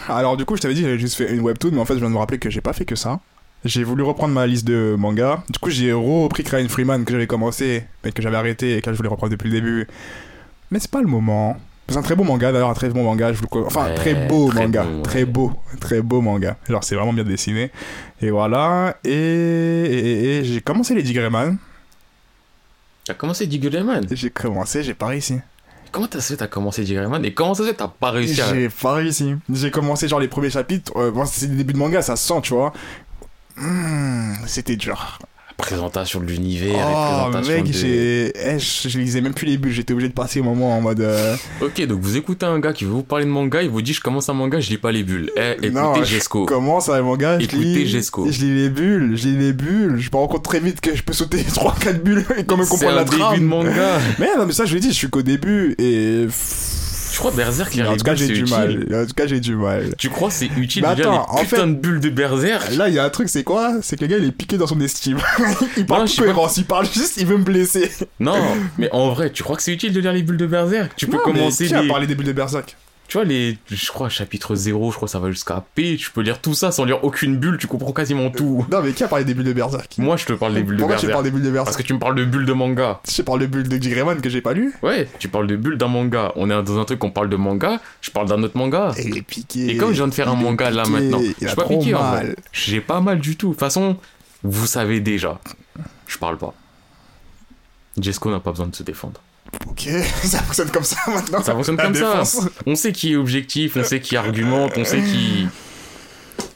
Alors, 0.07 0.37
du 0.37 0.45
coup, 0.45 0.55
je 0.55 0.61
t'avais 0.61 0.75
dit, 0.75 0.83
j'avais 0.83 0.99
juste 0.99 1.15
fait 1.15 1.33
une 1.33 1.41
webtoon, 1.41 1.71
mais 1.71 1.79
en 1.79 1.85
fait, 1.85 1.95
je 1.95 1.99
viens 1.99 2.09
de 2.09 2.13
me 2.13 2.19
rappeler 2.19 2.37
que 2.37 2.51
j'ai 2.51 2.61
pas 2.61 2.73
fait 2.73 2.85
que 2.85 2.95
ça. 2.95 3.19
J'ai 3.65 3.83
voulu 3.83 4.03
reprendre 4.03 4.35
ma 4.35 4.45
liste 4.45 4.67
de 4.67 4.95
mangas. 4.99 5.41
Du 5.49 5.57
coup, 5.57 5.71
j'ai 5.71 5.93
repris 5.93 6.43
Crying 6.43 6.69
Freeman 6.69 7.05
que 7.05 7.11
j'avais 7.11 7.25
commencé, 7.25 7.87
mais 8.03 8.11
que 8.11 8.21
j'avais 8.21 8.37
arrêté 8.37 8.77
et 8.77 8.81
que 8.81 8.91
je 8.91 8.97
voulais 8.97 9.09
reprendre 9.09 9.31
depuis 9.31 9.49
le 9.49 9.55
début. 9.55 9.87
Mais 10.71 10.79
c'est 10.79 10.91
pas 10.91 11.01
le 11.01 11.07
moment. 11.07 11.57
C'est 11.89 11.95
un 11.97 12.01
très 12.01 12.15
beau 12.15 12.23
manga 12.25 12.51
d'ailleurs, 12.51 12.69
un 12.69 12.73
très 12.73 12.89
bon 12.89 13.03
manga. 13.03 13.31
Je 13.31 13.39
vous 13.39 13.47
le... 13.59 13.65
Enfin, 13.65 13.85
Ouais, 13.85 13.95
très 13.95 14.13
beau 14.27 14.49
très 14.49 14.61
manga. 14.65 14.83
ouais. 14.85 15.01
Très 15.03 15.23
beau. 15.25 15.53
Très 15.79 16.01
beau 16.01 16.19
manga. 16.21 16.57
Genre, 16.67 16.83
c'est 16.83 16.95
vraiment 16.95 17.13
bien 17.13 17.23
dessiné. 17.23 17.71
Et 18.21 18.29
voilà. 18.29 18.97
Et, 19.05 19.11
et, 19.11 19.97
et- 19.97 20.37
et 20.39 20.43
j'ai 20.43 20.59
commencé 20.61 20.93
Lady 20.93 21.13
Greyman. 21.13 21.57
T'as 23.05 23.13
commencé 23.13 23.47
Diggerman 23.47 24.05
J'ai 24.11 24.29
commencé, 24.29 24.83
j'ai 24.83 24.93
pas 24.93 25.07
réussi. 25.07 25.39
Comment 25.93 26.07
t'as 26.07 26.19
fait 26.19 26.35
t'as 26.35 26.47
commencé 26.47 26.83
Diggerman 26.83 27.23
et 27.23 27.33
comment 27.33 27.53
ça 27.53 27.63
se 27.63 27.69
fait 27.69 27.73
t'as 27.75 27.87
pas 27.87 28.11
réussi 28.11 28.41
à... 28.41 28.53
J'ai 28.53 28.67
pas 28.67 28.95
réussi. 28.95 29.35
J'ai 29.49 29.71
commencé 29.71 30.09
genre 30.09 30.19
les 30.19 30.27
premiers 30.27 30.49
chapitres. 30.49 30.91
euh, 30.97 31.11
bon, 31.11 31.25
c'est 31.25 31.47
le 31.47 31.55
début 31.55 31.71
de 31.71 31.77
manga, 31.77 32.01
ça 32.01 32.17
se 32.17 32.27
sent, 32.27 32.41
tu 32.43 32.53
vois. 32.53 32.73
Hmm, 33.55 34.33
C'était 34.45 34.75
dur. 34.75 35.19
Présentation 35.57 36.19
de 36.19 36.25
l'univers 36.25 36.87
Oh 36.87 37.35
mec, 37.47 37.65
de... 37.65 37.73
j'ai, 37.73 38.31
eh, 38.35 38.59
je, 38.59 38.87
je 38.89 38.99
lisais 38.99 39.21
même 39.21 39.33
plus 39.33 39.47
les 39.47 39.57
bulles. 39.57 39.71
J'étais 39.73 39.91
obligé 39.93 40.07
de 40.09 40.13
passer 40.13 40.39
au 40.39 40.43
moment 40.43 40.77
en 40.77 40.81
mode. 40.81 41.01
euh, 41.01 41.35
Ok, 41.61 41.83
donc 41.87 41.99
vous 41.99 42.15
écoutez 42.15 42.45
un 42.45 42.59
gas 42.59 42.73
qui 42.73 42.85
veut 42.85 42.91
vous 42.91 43.01
parler 43.03 43.25
de 43.25 43.29
manga, 43.31 43.63
il 43.63 43.69
vous 43.69 43.81
dit 43.81 43.93
je 43.93 43.99
commence 44.01 44.29
un 44.29 44.33
manga, 44.33 44.59
je 44.59 44.69
lis 44.69 44.77
pas 44.77 44.91
les 44.91 45.03
bulles. 45.03 45.31
Eh, 45.35 45.53
écoutez 45.53 45.71
Non, 45.71 45.95
je 45.95 46.03
Jesco. 46.03 46.45
Comment 46.45 46.79
ça, 46.79 46.97
le 46.97 47.03
manga 47.03 47.39
je 47.39 47.45
Écoutez 47.45 47.63
lis, 47.63 47.87
Jesco. 47.87 48.27
Je 48.29 48.39
lis 48.39 48.53
les 48.53 48.69
bulles, 48.69 49.13
je 49.17 49.27
lis 49.29 49.37
les 49.37 49.51
bulles. 49.53 49.95
Je 49.99 50.09
me 50.13 50.17
rends 50.17 50.27
compte 50.27 50.43
très 50.43 50.59
vite 50.59 50.79
que 50.79 50.95
je 50.95 51.01
peux 51.01 51.13
sauter 51.13 51.37
3-4 51.41 52.01
bulles 52.01 52.23
et 52.37 52.43
quand 52.43 52.55
même 52.55 52.65
C'est 52.65 52.71
comprendre 52.71 52.93
un 52.93 52.95
la 52.97 53.03
début 53.05 53.17
trame. 53.17 53.39
de 53.39 53.43
manga. 53.45 53.99
Mais 54.19 54.29
non, 54.37 54.45
mais 54.45 54.53
ça, 54.53 54.65
je 54.65 54.73
l'ai 54.75 54.79
dit, 54.79 54.89
je 54.89 54.93
suis 54.93 55.09
qu'au 55.09 55.23
début 55.23 55.75
et. 55.79 56.27
Je 57.17 57.19
crois 57.19 57.31
Berserk, 57.31 57.73
lire 57.73 57.89
en 57.89 57.93
les 57.93 57.97
tout 57.97 58.03
cas, 58.03 58.13
j'ai 58.13 58.27
du 58.27 58.41
utile. 58.41 58.55
mal. 58.55 58.87
En 58.93 59.05
tout 59.07 59.13
cas, 59.15 59.25
j'ai 59.25 59.39
du 59.39 59.55
mal. 59.55 59.95
Tu 59.97 60.07
crois 60.11 60.29
c'est 60.29 60.51
utile 60.55 60.83
Mais 60.87 60.93
de 60.95 61.01
lire 61.01 61.11
attends, 61.11 61.31
en 61.33 61.37
les 61.39 61.45
putains 61.47 61.61
fait- 61.61 61.67
de 61.67 61.73
bulles 61.73 61.99
de 61.99 62.09
Berserk? 62.11 62.75
Là, 62.75 62.89
il 62.89 62.93
y 62.93 62.99
a 62.99 63.03
un 63.05 63.09
truc, 63.09 63.27
c'est 63.27 63.43
quoi? 63.43 63.73
C'est 63.81 63.95
que 63.95 64.01
le 64.01 64.07
gars, 64.07 64.17
il 64.19 64.25
est 64.25 64.31
piqué 64.31 64.55
dans 64.59 64.67
son 64.67 64.79
estime. 64.81 65.17
il 65.77 65.87
parle 65.87 66.01
Non, 66.01 66.07
sais 66.07 66.17
pas. 66.17 66.21
cohérence, 66.25 66.57
il 66.57 66.65
parle 66.65 66.85
juste, 66.85 67.15
il 67.17 67.25
veut 67.25 67.37
me 67.37 67.43
blesser. 67.43 67.89
Non, 68.19 68.35
mais 68.77 68.87
en 68.91 69.09
vrai, 69.09 69.31
tu 69.31 69.41
crois 69.41 69.55
que 69.55 69.63
c'est 69.63 69.73
utile 69.73 69.93
de 69.93 69.99
lire 69.99 70.13
les 70.13 70.21
bulles 70.21 70.37
de 70.37 70.45
Berserk? 70.45 70.91
Tu 70.95 71.07
peux 71.07 71.13
Non, 71.17 71.23
mais 71.25 71.33
commencer 71.39 71.65
qui 71.65 71.73
a 71.73 71.81
les... 71.81 71.87
parlé 71.87 72.05
des 72.05 72.13
bulles 72.13 72.27
de 72.27 72.33
Berserk? 72.33 72.75
Tu 73.07 73.17
vois, 73.17 73.23
les... 73.23 73.57
Je 73.71 73.87
crois 73.89 74.09
chapitre 74.09 74.53
0, 74.55 74.91
je 74.91 74.95
crois 74.97 75.07
ça 75.07 75.19
va 75.19 75.31
jusqu'à 75.31 75.63
P, 75.75 75.95
tu 75.97 76.11
peux 76.11 76.21
lire 76.21 76.41
tout 76.41 76.53
ça 76.53 76.71
sans 76.71 76.83
lire 76.83 77.03
aucune 77.05 77.37
bulle, 77.37 77.57
tu 77.57 77.67
comprends 77.67 77.93
quasiment 77.93 78.29
tout. 78.29 78.65
Non, 78.69 78.81
mais 78.83 78.91
qui 78.91 79.03
a 79.03 79.07
parlé 79.07 79.23
des 79.23 79.33
bulles 79.33 79.45
de 79.45 79.53
Berserk 79.53 79.97
Moi, 79.97 80.17
je 80.17 80.25
te 80.25 80.33
parle 80.33 80.53
des 80.55 80.61
bulles 80.63 80.75
de 80.75 80.81
Pourquoi 80.81 80.97
tu 80.97 81.05
Berserk. 81.05 81.13
parles 81.13 81.23
des 81.23 81.31
bulles 81.31 81.43
de 81.43 81.49
Berserk 81.51 81.65
Parce 81.65 81.77
que 81.77 81.83
tu 81.83 81.93
me 81.93 81.99
parles 81.99 82.15
de 82.15 82.25
bulles 82.25 82.45
de 82.45 82.51
manga. 82.53 82.99
Je 83.09 83.21
parle 83.21 83.39
de 83.39 83.45
bulles 83.45 83.69
de 83.69 83.77
Greyman 83.77 84.19
que 84.19 84.29
j'ai 84.29 84.41
pas 84.41 84.53
lu. 84.53 84.73
Ouais, 84.83 85.07
tu 85.19 85.29
parles 85.29 85.47
de 85.47 85.55
bulles 85.55 85.77
d'un 85.77 85.87
manga. 85.87 86.33
On 86.35 86.49
est 86.49 86.63
dans 86.63 86.79
un 86.79 86.83
truc, 86.83 87.01
on 87.03 87.11
parle 87.11 87.29
de 87.29 87.37
manga, 87.37 87.79
je 88.01 88.11
parle 88.11 88.27
d'un 88.27 88.43
autre 88.43 88.57
manga. 88.57 88.91
Et 88.97 89.07
il 89.07 89.17
est 89.17 89.21
piqué. 89.21 89.69
Et 89.69 89.77
comme 89.77 89.89
je 89.91 89.95
viens 89.95 90.07
de 90.09 90.13
faire 90.13 90.29
un 90.29 90.35
manga 90.35 90.69
là 90.69 90.83
maintenant, 90.85 91.21
je 91.41 91.47
suis 91.47 91.55
pas 91.55 91.65
piqué 91.65 91.95
en 91.95 92.01
mal. 92.01 92.25
vrai. 92.25 92.35
J'ai 92.51 92.81
pas 92.81 92.99
mal 92.99 93.19
du 93.19 93.37
tout. 93.37 93.47
De 93.47 93.51
toute 93.53 93.59
façon, 93.61 93.95
vous 94.43 94.67
savez 94.67 94.99
déjà. 94.99 95.39
Je 96.07 96.17
parle 96.17 96.37
pas. 96.37 96.53
Jesco 97.99 98.29
n'a 98.29 98.39
pas 98.39 98.51
besoin 98.51 98.67
de 98.67 98.75
se 98.75 98.83
défendre. 98.83 99.21
Ok, 99.67 99.87
ça 100.23 100.39
fonctionne 100.39 100.69
comme 100.69 100.83
ça 100.83 100.97
maintenant. 101.07 101.41
Ça 101.43 101.53
fonctionne 101.53 101.77
comme 101.77 101.95
ça. 101.95 102.23
On 102.65 102.75
sait 102.75 102.91
qui 102.91 103.13
est 103.13 103.15
objectif, 103.15 103.77
on 103.77 103.83
sait 103.83 103.99
qui 103.99 104.15
argumente, 104.17 104.73
on 104.77 104.85
sait 104.85 105.01
qui. 105.01 105.47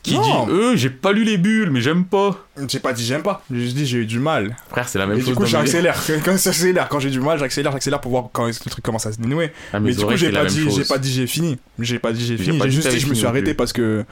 Qui 0.03 0.15
Non. 0.15 0.47
dit 0.47 0.51
Euh, 0.51 0.75
j'ai 0.75 0.89
pas 0.89 1.11
lu 1.11 1.23
les 1.23 1.37
bulles, 1.37 1.69
mais 1.69 1.79
j'aime 1.81 2.05
pas. 2.05 2.35
J'ai 2.67 2.79
pas 2.79 2.91
dit 2.91 3.05
j'aime 3.05 3.21
pas. 3.21 3.43
J'ai 3.51 3.59
juste 3.61 3.75
dit 3.75 3.85
j'ai 3.85 3.99
eu 3.99 4.05
du 4.07 4.17
mal. 4.17 4.55
Frère, 4.69 4.89
c'est 4.89 4.97
la 4.97 5.05
même 5.05 5.17
Et 5.17 5.21
du 5.21 5.27
chose 5.27 5.35
coup, 5.35 5.45
j'accélère. 5.45 5.95
Quand 6.25 6.37
j'accélère, 6.37 6.89
quand 6.89 6.99
j'ai 6.99 7.11
du 7.11 7.19
mal, 7.19 7.37
j'accélère, 7.37 7.71
j'accélère 7.71 8.01
pour 8.01 8.11
voir 8.11 8.29
quand 8.31 8.47
le 8.47 8.53
truc 8.53 8.83
commence 8.83 9.05
à 9.05 9.11
se 9.11 9.19
dénouer. 9.19 9.51
Ah, 9.73 9.79
Mais 9.79 9.93
du 9.93 10.03
coup, 10.03 10.15
j'ai 10.15 10.31
pas 10.31 10.45
dit, 10.45 10.63
chose. 10.63 10.77
j'ai 10.77 10.85
pas 10.85 10.97
dit 10.97 11.11
j'ai 11.13 11.27
fini. 11.27 11.59
J'ai 11.77 11.99
pas 11.99 12.11
dit 12.13 12.25
j'ai 12.25 12.37
fini. 12.37 12.59
J'ai 12.63 12.71
juste 12.71 12.89
dit 12.89 12.99
je 12.99 13.07
me 13.07 13.13
suis 13.13 13.27
arrêté 13.27 13.53
parce 13.53 13.73
que 13.73 14.03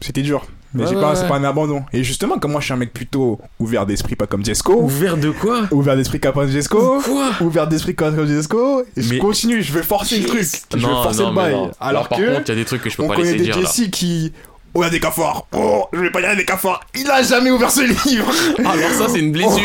c'était 0.00 0.22
dur. 0.22 0.46
Mais 0.74 0.82
Ouais, 0.84 0.88
j'ai 0.88 0.94
ouais, 0.96 1.00
pas, 1.02 1.10
ouais. 1.10 1.16
c'est 1.16 1.28
pas 1.28 1.36
un 1.36 1.44
abandon. 1.44 1.84
Et 1.92 2.02
justement, 2.02 2.38
comme 2.38 2.52
moi, 2.52 2.60
je 2.60 2.66
suis 2.66 2.72
un 2.74 2.76
mec 2.78 2.92
plutôt 2.92 3.38
ouvert 3.58 3.84
d'esprit, 3.86 4.16
pas 4.16 4.26
comme 4.26 4.44
Jesco. 4.44 4.74
Ouvert 4.80 5.16
de 5.16 5.30
quoi? 5.30 5.62
Ouvert 5.70 5.96
d'esprit 5.96 6.18
comme 6.20 6.48
Jesco. 6.48 7.00
Quoi? 7.04 7.30
Ouvert 7.40 7.66
d'esprit 7.66 7.94
comme 7.94 8.26
Jesco. 8.26 8.82
Et 8.96 9.02
je 9.02 9.10
Mais- 9.14 9.18
continue, 9.18 9.62
je 9.62 9.72
vais 9.72 9.82
forcer 9.82 10.18
le 10.18 10.26
truc. 10.26 10.42
Je 10.72 10.76
vais 10.76 10.82
forcer 10.82 11.22
non, 11.22 11.30
le 11.30 11.34
bail. 11.36 11.56
Alors 11.80 12.08
par 12.08 12.18
que. 12.18 12.24
contre, 12.34 12.42
il 12.46 12.48
y 12.48 12.52
a 12.52 12.54
des 12.54 12.64
trucs 12.64 12.82
que 12.82 12.90
je 12.90 12.96
peux 12.96 13.02
On 13.02 13.08
pas 13.08 13.16
connaît 13.16 13.32
laisser 13.32 13.38
des 13.38 13.44
dire 13.44 13.56
là. 13.60 13.62
Jessie 13.66 13.90
qui. 13.90 14.32
Oh, 14.74 14.80
il 14.80 14.84
y 14.84 14.86
a 14.86 14.90
des 14.90 15.00
cas 15.00 15.10
forts. 15.10 15.46
Oh, 15.52 15.84
je 15.92 15.98
vais 16.00 16.10
pas 16.10 16.22
dire 16.22 16.34
des 16.34 16.46
cas 16.46 16.56
forts. 16.56 16.80
Il 16.98 17.06
a 17.10 17.22
jamais 17.22 17.50
ouvert 17.50 17.70
ce 17.70 17.82
livre. 18.08 18.32
Alors 18.60 18.90
ça, 18.92 19.06
c'est 19.10 19.18
une 19.18 19.30
blessure. 19.30 19.60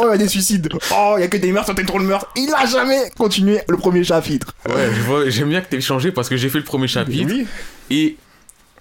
Oh, 0.00 0.06
il 0.08 0.10
y 0.10 0.14
a 0.14 0.18
des 0.18 0.26
suicides. 0.26 0.68
Oh, 0.92 1.14
il 1.18 1.20
y 1.20 1.24
a 1.24 1.28
que 1.28 1.36
des 1.36 1.52
meurtres, 1.52 1.72
sur 1.72 1.86
trop 1.86 1.98
le 2.00 2.04
meurtre. 2.04 2.26
Il 2.34 2.52
a 2.52 2.66
jamais 2.66 3.12
continué 3.16 3.60
le 3.68 3.76
premier 3.76 4.02
chapitre. 4.02 4.52
Ouais, 4.68 4.88
je 4.92 5.00
vois, 5.02 5.28
j'aime 5.30 5.50
bien 5.50 5.60
que 5.60 5.68
t'aies 5.68 5.80
changé 5.80 6.10
parce 6.10 6.28
que 6.28 6.36
j'ai 6.36 6.48
fait 6.48 6.58
le 6.58 6.64
premier 6.64 6.88
chapitre 6.88 7.32
Oui. 7.32 7.46
et 7.90 8.16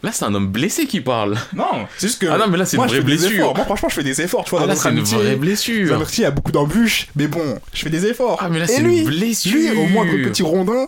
là 0.04 0.12
c'est 0.12 0.26
un 0.26 0.34
homme 0.34 0.48
blessé 0.48 0.86
qui 0.86 1.02
parle. 1.02 1.36
Non, 1.56 1.88
c'est 1.98 2.08
juste 2.08 2.22
que. 2.22 2.28
Ah 2.28 2.38
non, 2.38 2.48
mais 2.48 2.58
là, 2.58 2.66
c'est 2.66 2.78
une 2.78 2.86
vraie 2.86 3.02
blessure. 3.02 3.54
Moi, 3.56 3.66
franchement, 3.66 3.90
je 3.90 3.96
fais 3.96 4.04
des 4.04 4.22
efforts. 4.22 4.44
Tu 4.46 4.52
vois, 4.52 4.60
Ah 4.60 4.64
dans 4.64 4.68
là 4.68 4.74
notre 4.74 4.84
c'est 4.84 4.90
une 4.92 5.00
vraie 5.20 5.30
notre 5.30 5.40
blessure. 5.42 5.96
amitié, 5.96 6.22
il 6.22 6.24
y 6.24 6.26
a 6.28 6.32
beaucoup 6.32 6.52
d'embûches. 6.52 7.08
Mais 7.16 7.28
bon, 7.28 7.60
je 7.74 7.82
fais 7.82 7.90
des 7.90 8.06
efforts. 8.06 8.38
Ah 8.42 8.50
mais 8.50 8.60
là 8.60 8.66
Et 8.66 8.68
c'est 8.68 8.82
lui, 8.82 9.00
une 9.00 9.06
blessure. 9.08 9.52
lui, 9.54 9.72
au 9.72 9.86
moins, 9.88 10.06
le 10.06 10.24
petit 10.30 10.44
rondin, 10.44 10.88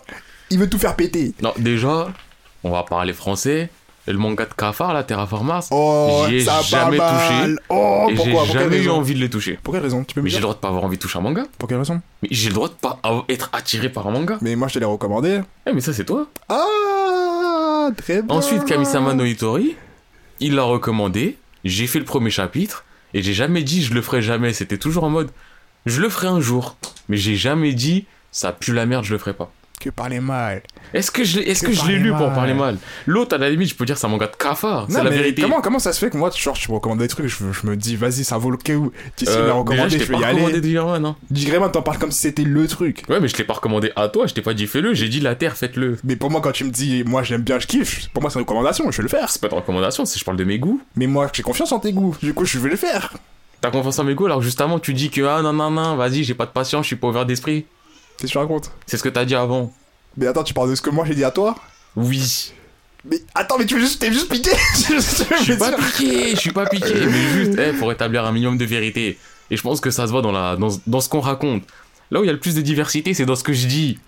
il 0.50 0.58
veut 0.58 0.68
tout 0.68 0.78
faire 0.78 0.96
péter. 0.96 1.32
Non, 1.42 1.52
déjà, 1.58 2.12
on 2.64 2.70
va 2.70 2.82
parler 2.84 3.12
français. 3.12 3.68
Le 4.06 4.18
manga 4.18 4.44
de 4.46 4.52
Cafard, 4.54 4.94
là, 4.94 5.04
Terraformars, 5.04 5.64
Oh, 5.70 6.24
J'y 6.28 6.36
ai 6.36 6.40
ça 6.44 6.60
jamais 6.60 6.98
touché. 6.98 7.54
Oh, 7.68 8.08
et 8.10 8.16
j'ai 8.16 8.52
jamais 8.52 8.82
eu 8.82 8.88
envie 8.90 9.14
de 9.14 9.20
les 9.20 9.30
toucher. 9.30 9.58
Pour 9.62 9.72
quelle 9.74 9.82
raison 9.84 10.02
Tu 10.02 10.14
peux 10.14 10.20
me 10.20 10.24
Mais 10.24 10.30
j'ai 10.30 10.38
le 10.38 10.42
droit 10.42 10.54
de 10.54 10.58
pas 10.58 10.68
avoir 10.68 10.82
envie 10.84 10.96
de 10.96 11.02
toucher 11.02 11.18
un 11.18 11.22
manga. 11.22 11.44
Pour 11.56 11.68
quelle 11.68 11.78
raison 11.78 12.00
Mais 12.22 12.28
j'ai 12.32 12.48
le 12.48 12.54
droit 12.54 12.68
de 12.68 12.74
pas 12.74 13.00
être 13.28 13.50
attiré 13.52 13.88
par 13.88 14.06
un 14.08 14.10
manga. 14.10 14.38
Mais 14.40 14.56
moi, 14.56 14.66
je 14.66 14.74
te 14.74 14.78
l'ai 14.80 14.84
recommandé. 14.84 15.40
Eh, 15.66 15.72
mais 15.72 15.80
ça 15.80 15.92
c'est 15.92 16.04
toi. 16.04 16.26
Ah, 16.48 17.90
très 17.96 18.22
bien. 18.22 18.34
Ensuite, 18.34 18.64
Kamisama 18.64 19.14
no 19.14 19.24
Hitori, 19.24 19.76
il 20.40 20.56
l'a 20.56 20.64
recommandé. 20.64 21.36
J'ai 21.64 21.86
fait 21.86 22.00
le 22.00 22.04
premier 22.04 22.30
chapitre 22.30 22.84
et 23.14 23.22
j'ai 23.22 23.34
jamais 23.34 23.62
dit 23.62 23.84
je 23.84 23.94
le 23.94 24.02
ferai 24.02 24.20
jamais. 24.20 24.52
C'était 24.52 24.78
toujours 24.78 25.04
en 25.04 25.10
mode 25.10 25.30
je 25.86 26.00
le 26.00 26.08
ferai 26.08 26.26
un 26.26 26.40
jour. 26.40 26.76
Mais 27.08 27.16
j'ai 27.16 27.36
jamais 27.36 27.72
dit 27.72 28.06
ça 28.32 28.50
pue 28.52 28.72
la 28.72 28.84
merde, 28.86 29.04
je 29.04 29.12
le 29.12 29.18
ferai 29.18 29.32
pas. 29.34 29.52
Que 29.82 29.90
parler 29.90 30.20
mal. 30.20 30.62
Est-ce 30.94 31.10
que 31.10 31.24
je 31.24 31.40
l'ai, 31.40 31.50
est-ce 31.50 31.62
Que 31.62 31.66
que 31.68 31.72
je 31.72 31.80
l'ai 31.86 31.94
parler 31.94 31.98
lu 31.98 32.10
pour 32.12 32.32
parler 32.32 32.54
mal? 32.54 32.76
L'autre, 33.06 33.34
à 33.34 33.38
la 33.38 33.50
limite, 33.50 33.68
je 33.70 33.74
peux 33.74 33.84
dire 33.84 33.98
c'est 33.98 34.06
un 34.06 34.10
manga 34.10 34.26
de 34.26 34.36
cafard. 34.36 34.86
C'est 34.88 35.02
la 35.02 35.10
vérité. 35.10 35.42
Comment, 35.42 35.60
comment 35.60 35.78
ça 35.78 35.92
se 35.92 35.98
fait 35.98 36.10
que 36.10 36.16
moi, 36.16 36.30
genre, 36.36 36.56
tu 36.56 36.70
me 36.70 36.76
recommandes 36.76 36.98
des 37.00 37.08
trucs, 37.08 37.26
je, 37.26 37.36
je 37.52 37.66
me 37.66 37.76
dis, 37.76 37.96
vas-y, 37.96 38.24
ça 38.24 38.38
vaut 38.38 38.50
le 38.50 38.56
coup. 38.56 38.92
Tu 39.16 39.24
sais, 39.26 39.30
Euh, 39.32 39.42
déjà, 39.42 39.52
recommandé, 39.54 39.90
je 39.90 39.98
je 39.98 40.04
vais 40.04 40.12
pas 40.12 40.20
y 40.20 40.24
recommandé 40.24 40.54
aller. 40.58 40.76
un, 40.76 41.04
hein. 41.04 41.16
Digrément, 41.30 41.68
t'en 41.68 41.82
parles 41.82 41.98
comme 41.98 42.12
si 42.12 42.20
c'était 42.20 42.44
le 42.44 42.66
truc. 42.66 43.02
Ouais, 43.08 43.20
mais 43.20 43.28
je 43.28 43.34
t'ai 43.34 43.44
pas 43.44 43.54
recommandé 43.54 43.92
à 43.96 44.08
toi, 44.08 44.26
je 44.26 44.34
t'ai 44.34 44.42
pas 44.42 44.54
dit 44.54 44.66
fais-le, 44.66 44.94
j'ai 44.94 45.08
dit 45.08 45.20
la 45.20 45.34
terre, 45.34 45.56
faites-le. 45.56 45.98
Mais 46.04 46.16
pour 46.16 46.30
moi, 46.30 46.40
quand 46.40 46.52
tu 46.52 46.64
me 46.64 46.70
dis, 46.70 47.02
moi, 47.04 47.22
j'aime 47.22 47.42
bien, 47.42 47.58
je 47.58 47.66
kiffe, 47.66 48.08
pour 48.12 48.22
moi, 48.22 48.30
c'est 48.30 48.38
une 48.38 48.44
recommandation, 48.44 48.90
je 48.90 48.96
vais 48.98 49.02
le 49.04 49.08
faire. 49.08 49.28
C'est 49.30 49.40
pas 49.40 49.48
de 49.48 49.54
recommandation, 49.54 50.04
c'est 50.04 50.18
je 50.18 50.24
parle 50.24 50.36
de 50.36 50.44
mes 50.44 50.58
goûts. 50.58 50.80
Mais 50.96 51.06
moi, 51.06 51.28
j'ai 51.32 51.42
confiance 51.42 51.72
en 51.72 51.78
tes 51.78 51.92
goûts, 51.92 52.16
du 52.22 52.34
coup, 52.34 52.44
je 52.44 52.58
vais 52.58 52.70
le 52.70 52.76
faire. 52.76 53.12
T'as 53.60 53.70
confiance 53.70 53.98
en 54.00 54.04
mes 54.04 54.14
goûts, 54.14 54.26
alors 54.26 54.42
justement, 54.42 54.78
tu 54.80 54.92
dis 54.92 55.08
que 55.08 55.20
ah 55.22 55.40
non, 55.40 55.52
non, 55.52 55.70
non, 55.70 55.94
vas-y, 55.96 56.24
j'ai 56.24 56.34
pas 56.34 56.46
de 56.46 56.50
patience, 56.50 56.82
je 56.84 56.88
suis 56.88 56.96
pas 56.96 57.06
ouvert 57.08 57.24
d'esprit. 57.26 57.64
Qu'est-ce 58.22 58.34
que 58.34 58.38
tu 58.38 58.38
racontes 58.38 58.70
C'est 58.86 58.96
ce 58.98 59.02
que 59.02 59.08
t'as 59.08 59.24
dit 59.24 59.34
avant. 59.34 59.72
Mais 60.16 60.28
attends, 60.28 60.44
tu 60.44 60.54
parles 60.54 60.70
de 60.70 60.76
ce 60.76 60.80
que 60.80 60.90
moi 60.90 61.04
j'ai 61.04 61.16
dit 61.16 61.24
à 61.24 61.32
toi 61.32 61.56
Oui. 61.96 62.52
Mais 63.04 63.16
attends, 63.34 63.58
mais 63.58 63.66
tu 63.66 63.74
veux 63.74 63.80
juste, 63.80 64.00
t'es 64.00 64.12
juste 64.12 64.30
piqué 64.30 64.52
Je 64.88 65.42
suis 65.42 65.56
pas 65.56 65.72
piqué, 65.72 66.30
je 66.30 66.36
suis 66.36 66.52
pas 66.52 66.66
piqué, 66.66 66.94
mais 67.06 67.28
juste, 67.32 67.58
eh, 67.58 67.72
pour 67.72 67.90
établir 67.90 68.24
un 68.24 68.30
minimum 68.30 68.56
de 68.56 68.64
vérité. 68.64 69.18
Et 69.50 69.56
je 69.56 69.62
pense 69.62 69.80
que 69.80 69.90
ça 69.90 70.06
se 70.06 70.12
voit 70.12 70.22
dans, 70.22 70.30
la, 70.30 70.54
dans, 70.54 70.68
dans 70.86 71.00
ce 71.00 71.08
qu'on 71.08 71.18
raconte. 71.18 71.64
Là 72.12 72.20
où 72.20 72.22
il 72.22 72.28
y 72.28 72.30
a 72.30 72.32
le 72.32 72.38
plus 72.38 72.54
de 72.54 72.60
diversité, 72.60 73.12
c'est 73.12 73.26
dans 73.26 73.34
ce 73.34 73.42
que 73.42 73.52
je 73.52 73.66
dis. 73.66 73.98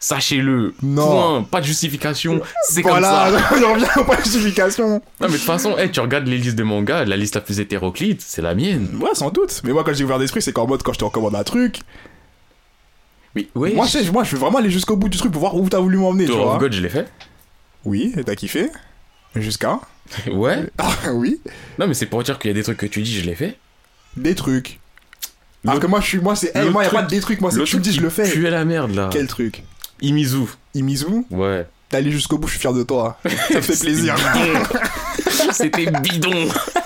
Sachez-le. 0.00 0.74
Non. 0.82 1.06
Point. 1.06 1.42
Pas 1.44 1.60
de 1.60 1.66
justification. 1.66 2.40
C'est 2.68 2.82
Voilà, 2.82 3.30
comme 3.30 3.60
ça. 3.60 3.68
on 3.68 3.74
revient 3.74 3.86
aux 3.96 4.24
justification. 4.24 4.88
Non, 4.88 5.00
mais 5.20 5.28
de 5.28 5.32
toute 5.34 5.42
façon, 5.42 5.76
eh, 5.78 5.88
tu 5.88 6.00
regardes 6.00 6.26
les 6.26 6.38
listes 6.38 6.56
de 6.56 6.64
mangas, 6.64 7.04
la 7.04 7.16
liste 7.16 7.36
la 7.36 7.40
plus 7.40 7.60
hétéroclite, 7.60 8.20
c'est 8.20 8.42
la 8.42 8.56
mienne. 8.56 8.88
Ouais, 9.00 9.14
sans 9.14 9.30
doute. 9.30 9.60
Mais 9.62 9.72
moi, 9.72 9.84
quand 9.84 9.94
j'ai 9.94 10.02
ouvert 10.02 10.18
d'esprit, 10.18 10.42
c'est 10.42 10.52
qu'en 10.52 10.66
mode, 10.66 10.82
quand 10.82 10.92
je 10.92 10.98
te 10.98 11.04
recommande 11.04 11.36
un 11.36 11.44
truc, 11.44 11.82
Oui, 13.34 13.48
oui. 13.54 13.74
moi, 13.74 13.86
je 13.86 13.90
sais, 13.92 14.10
moi, 14.10 14.24
je 14.24 14.32
veux 14.32 14.38
vraiment 14.38 14.58
aller 14.58 14.70
jusqu'au 14.70 14.96
bout 14.96 15.08
du 15.08 15.16
truc 15.18 15.32
pour 15.32 15.40
voir 15.40 15.54
où 15.56 15.68
t'as 15.68 15.78
voulu 15.78 15.96
m'emmener, 15.96 16.24
tu 16.26 16.32
Tour 16.32 16.42
vois. 16.44 16.54
of 16.54 16.60
God, 16.60 16.72
je 16.72 16.80
l'ai 16.82 16.88
fait. 16.90 17.08
Oui, 17.84 18.12
et 18.16 18.24
t'as 18.24 18.34
kiffé 18.34 18.70
Jusqu'à 19.34 19.80
Ouais. 20.32 20.64
Ah 20.78 20.90
oui, 21.14 21.40
Non, 21.78 21.86
mais 21.86 21.94
c'est 21.94 22.06
pour 22.06 22.22
dire 22.22 22.38
qu'il 22.38 22.50
y 22.50 22.52
a 22.52 22.54
des 22.54 22.62
trucs 22.62 22.76
que 22.78 22.86
tu 22.86 23.00
dis, 23.02 23.18
je 23.18 23.24
l'ai 23.24 23.34
fait. 23.34 23.56
des 24.16 24.34
trucs. 24.34 24.78
Alors 25.66 25.80
que 25.80 25.86
moi, 25.86 26.00
je 26.00 26.06
suis, 26.06 26.18
moi, 26.18 26.34
c'est, 26.36 26.54
hey, 26.56 26.64
le 26.66 26.70
moi, 26.72 26.84
y 26.84 26.86
a 26.88 26.90
pas 26.90 27.02
des 27.04 27.20
trucs, 27.20 27.40
moi, 27.40 27.50
c'est 27.50 27.62
tu 27.64 27.76
me 27.76 27.80
dis, 27.82 27.92
je 27.92 28.00
le 28.00 28.10
fais. 28.10 28.28
puait 28.28 28.50
la 28.50 28.64
merde, 28.64 28.94
là. 28.94 29.08
Quel 29.12 29.26
truc? 29.28 29.62
Imizu. 30.00 30.46
Imizu? 30.74 31.24
Ouais. 31.30 31.66
T'es 31.88 31.98
allé 31.98 32.10
jusqu'au 32.10 32.36
bout, 32.36 32.48
je 32.48 32.52
suis 32.52 32.60
fier 32.60 32.72
de 32.72 32.82
toi. 32.82 33.18
Ça 33.50 33.56
me 33.56 33.60
fait 33.62 33.78
plaisir. 33.80 34.14
C'était 35.52 35.86
bidon. 35.90 36.30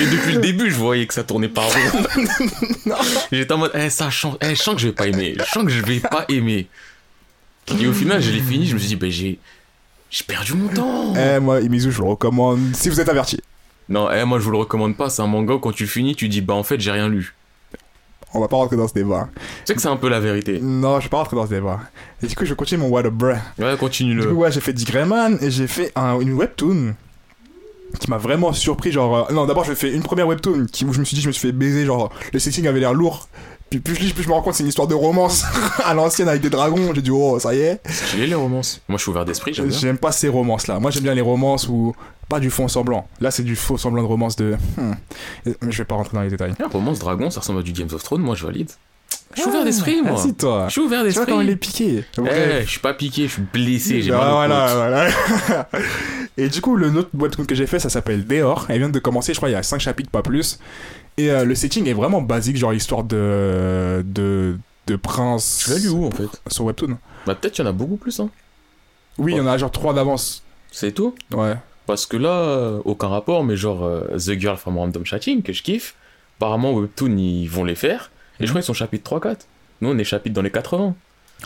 Et 0.00 0.06
depuis 0.06 0.32
le 0.34 0.40
début, 0.40 0.70
je 0.70 0.76
voyais 0.76 1.06
que 1.06 1.14
ça 1.14 1.24
tournait 1.24 1.48
pas 1.48 1.62
rond. 1.62 2.24
J'étais 3.32 3.52
en 3.52 3.58
mode, 3.58 3.72
eh, 3.74 3.90
ça 3.90 4.10
change, 4.10 4.36
eh, 4.42 4.50
je 4.54 4.62
sens 4.62 4.74
que 4.74 4.80
je 4.80 4.88
vais 4.88 4.92
pas 4.94 5.06
aimer. 5.06 5.34
Je 5.38 5.44
sens 5.44 5.64
que 5.64 5.70
je 5.70 5.82
vais 5.84 6.00
pas 6.00 6.24
aimer. 6.28 6.68
Et 7.80 7.86
au 7.86 7.92
final, 7.92 8.20
je 8.22 8.30
l'ai 8.30 8.40
fini, 8.40 8.66
je 8.66 8.74
me 8.74 8.78
suis 8.78 8.88
dit, 8.88 8.96
ben, 8.96 9.10
j'ai, 9.10 9.38
j'ai 10.10 10.24
perdu 10.24 10.54
mon 10.54 10.68
temps. 10.68 11.14
Eh, 11.16 11.38
moi, 11.40 11.60
Imizu, 11.60 11.90
je 11.92 11.98
le 12.02 12.08
recommande 12.08 12.60
si 12.74 12.88
vous 12.88 13.00
êtes 13.00 13.08
averti. 13.08 13.40
Non, 13.88 14.10
eh, 14.10 14.24
moi, 14.24 14.38
je 14.38 14.44
vous 14.44 14.50
le 14.50 14.58
recommande 14.58 14.96
pas. 14.96 15.10
C'est 15.10 15.22
un 15.22 15.26
manga 15.26 15.54
où 15.54 15.58
quand 15.58 15.72
tu 15.72 15.86
finis, 15.86 16.14
tu 16.14 16.28
dis, 16.28 16.40
bah, 16.40 16.54
en 16.54 16.62
fait, 16.62 16.80
j'ai 16.80 16.90
rien 16.90 17.08
lu. 17.08 17.34
On 18.34 18.40
va 18.40 18.48
pas 18.48 18.56
rentrer 18.56 18.76
dans 18.76 18.86
ce 18.86 18.92
débat. 18.92 19.28
Tu 19.34 19.40
sais 19.64 19.74
que 19.74 19.80
c'est 19.80 19.88
un 19.88 19.96
peu 19.96 20.08
la 20.10 20.20
vérité. 20.20 20.60
Non, 20.60 20.98
je 21.00 21.04
vais 21.04 21.08
pas 21.08 21.16
rentrer 21.16 21.34
dans 21.36 21.46
ce 21.46 21.50
débat. 21.50 21.80
Et 22.22 22.26
du 22.26 22.34
coup, 22.36 22.44
je 22.44 22.50
vais 22.50 22.56
continuer 22.56 22.82
mon 22.82 22.88
What 22.88 23.06
a 23.06 23.10
Bruh. 23.10 23.28
Ouais, 23.30 23.38
Du 23.58 23.62
coup, 23.72 23.76
continue-le. 23.86 24.30
ouais, 24.32 24.52
j'ai 24.52 24.60
fait 24.60 24.74
Dick 24.74 24.90
Grayman 24.90 25.38
et 25.40 25.50
j'ai 25.50 25.66
fait 25.66 25.92
un- 25.96 26.20
une 26.20 26.34
webtoon 26.34 26.94
qui 28.00 28.10
m'a 28.10 28.18
vraiment 28.18 28.52
surpris. 28.52 28.92
Genre, 28.92 29.28
euh, 29.30 29.32
non, 29.32 29.46
d'abord, 29.46 29.64
j'ai 29.64 29.74
fait 29.74 29.92
une 29.92 30.02
première 30.02 30.26
webtoon 30.26 30.66
qui, 30.70 30.84
où 30.84 30.92
je 30.92 31.00
me 31.00 31.04
suis 31.04 31.14
dit, 31.14 31.20
je 31.20 31.28
me 31.28 31.32
suis 31.32 31.48
fait 31.48 31.52
baiser. 31.52 31.86
Genre, 31.86 32.10
le 32.32 32.38
setting 32.38 32.66
avait 32.66 32.80
l'air 32.80 32.94
lourd. 32.94 33.28
Puis 33.70 33.80
plus 33.80 33.94
je 33.96 34.00
lis, 34.00 34.12
plus 34.14 34.22
je 34.22 34.28
me 34.28 34.32
rends 34.32 34.40
compte, 34.40 34.54
c'est 34.54 34.62
une 34.62 34.70
histoire 34.70 34.88
de 34.88 34.94
romance 34.94 35.44
à 35.84 35.92
l'ancienne 35.92 36.28
avec 36.28 36.40
des 36.40 36.48
dragons. 36.48 36.92
J'ai 36.94 37.02
dit, 37.02 37.10
oh, 37.10 37.38
ça 37.38 37.54
y 37.54 37.60
est. 37.60 37.80
J'ai 38.12 38.26
les 38.26 38.34
romances. 38.34 38.80
Moi, 38.88 38.96
je 38.96 39.02
suis 39.02 39.10
ouvert 39.10 39.24
d'esprit, 39.24 39.52
j'aime 39.54 39.98
pas 39.98 40.12
ces 40.12 40.28
romances-là. 40.28 40.80
Moi, 40.80 40.90
j'aime 40.90 41.02
bien 41.02 41.14
les 41.14 41.20
romances 41.20 41.68
où 41.68 41.94
pas 42.28 42.40
du 42.40 42.50
fond 42.50 42.68
semblant. 42.68 43.08
Là, 43.20 43.30
c'est 43.30 43.42
du 43.42 43.56
faux 43.56 43.78
semblant 43.78 44.02
de 44.02 44.08
romance 44.08 44.36
de. 44.36 44.56
hmm. 44.76 44.94
Mais 45.46 45.54
Je 45.70 45.78
vais 45.78 45.84
pas 45.84 45.94
rentrer 45.94 46.16
dans 46.16 46.22
les 46.22 46.30
détails. 46.30 46.54
Un 46.62 46.68
romance 46.68 46.98
dragon, 46.98 47.30
ça 47.30 47.40
ressemble 47.40 47.60
à 47.60 47.62
du 47.62 47.72
Games 47.72 47.88
of 47.92 48.02
Thrones, 48.02 48.22
moi, 48.22 48.34
je 48.34 48.44
valide. 48.44 48.70
Je 49.34 49.40
suis 49.42 49.50
ouvert 49.50 49.64
d'esprit, 49.64 50.02
moi. 50.02 50.12
Merci, 50.12 50.34
toi. 50.34 50.64
Je 50.68 50.72
suis 50.72 50.80
ouvert 50.80 51.04
Tu 51.04 51.10
vois 51.10 51.26
comment 51.26 51.40
il 51.42 51.50
est 51.50 51.54
d'esprit. 51.54 51.84
piqué. 51.84 52.04
Eh, 52.16 52.20
Bref. 52.20 52.64
je 52.64 52.70
suis 52.70 52.80
pas 52.80 52.94
piqué, 52.94 53.28
je 53.28 53.32
suis 53.34 53.42
blessé, 53.42 54.02
j'ai 54.02 54.12
Ah, 54.12 54.16
mal 54.18 54.28
au 54.28 54.32
voilà, 54.34 54.66
côte. 54.66 54.76
voilà. 54.76 55.68
Et 56.38 56.48
du 56.48 56.60
coup, 56.60 56.76
le 56.76 56.88
autre 56.96 57.10
webtoon 57.14 57.44
que 57.44 57.54
j'ai 57.54 57.66
fait, 57.66 57.78
ça 57.78 57.88
s'appelle 57.88 58.26
Dehors. 58.26 58.66
Elle 58.68 58.78
vient 58.78 58.88
de 58.88 58.98
commencer, 58.98 59.32
je 59.34 59.38
crois, 59.38 59.48
il 59.48 59.52
y 59.52 59.56
a 59.56 59.62
5 59.62 59.80
chapitres, 59.80 60.10
pas 60.10 60.22
plus. 60.22 60.58
Et 61.16 61.30
euh, 61.30 61.44
le 61.44 61.54
setting 61.54 61.86
est 61.88 61.92
vraiment 61.94 62.22
basique, 62.22 62.56
genre 62.56 62.72
histoire 62.74 63.04
de. 63.04 64.02
de. 64.06 64.56
de 64.86 64.96
prince. 64.96 65.62
Tu 65.64 65.70
l'as 65.70 65.78
lu 65.78 65.88
où, 65.90 66.06
en 66.06 66.10
fait 66.10 66.28
Sur 66.50 66.64
webtoon. 66.64 66.96
Bah, 67.26 67.34
peut-être 67.34 67.54
qu'il 67.54 67.64
y 67.64 67.66
en 67.66 67.70
a 67.70 67.74
beaucoup 67.74 67.96
plus, 67.96 68.18
hein. 68.20 68.30
Oui, 69.18 69.32
il 69.32 69.38
y 69.38 69.40
en 69.40 69.46
a 69.46 69.58
genre 69.58 69.70
3 69.72 69.94
d'avance. 69.94 70.42
C'est 70.70 70.92
tout. 70.92 71.14
Ouais. 71.32 71.54
Parce 71.86 72.06
que 72.06 72.16
là, 72.16 72.30
euh, 72.30 72.80
aucun 72.84 73.08
rapport, 73.08 73.42
mais 73.44 73.56
genre 73.56 73.84
euh, 73.84 74.04
The 74.16 74.38
Girl 74.38 74.56
from 74.56 74.78
Random 74.78 75.04
Chatting, 75.04 75.42
que 75.42 75.52
je 75.52 75.62
kiffe, 75.62 75.94
apparemment 76.38 76.72
Webtoon, 76.72 77.16
ils 77.16 77.46
vont 77.48 77.64
les 77.64 77.74
faire. 77.74 78.10
Et 78.40 78.46
je 78.46 78.50
crois 78.50 78.60
qu'ils 78.60 78.66
sont 78.66 78.72
chapitre 78.74 79.18
3-4. 79.18 79.36
Nous, 79.80 79.88
on 79.90 79.98
est 79.98 80.04
chapitre 80.04 80.34
dans 80.34 80.42
les 80.42 80.50
80. 80.50 80.94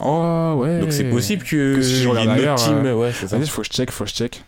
Oh, 0.01 0.55
ouais. 0.59 0.81
Donc 0.81 0.93
c'est 0.93 1.05
possible 1.11 1.43
que, 1.45 1.77
Que 1.77 1.83
si 1.83 1.97
je 2.03 2.09
regarde 2.09 2.39
une 2.39 2.49
autre 2.49 2.55
team. 2.65 2.87
euh, 2.87 2.95
Ouais, 2.95 3.13
c'est 3.13 3.29
ça. 3.29 3.37
Vas-y, 3.39 3.49
faut 3.49 3.61
que 3.63 3.69
je 3.69 3.73
check, 3.73 3.91
faut 3.91 4.05
que 4.05 4.11
je 4.11 4.15
check. 4.15 4.43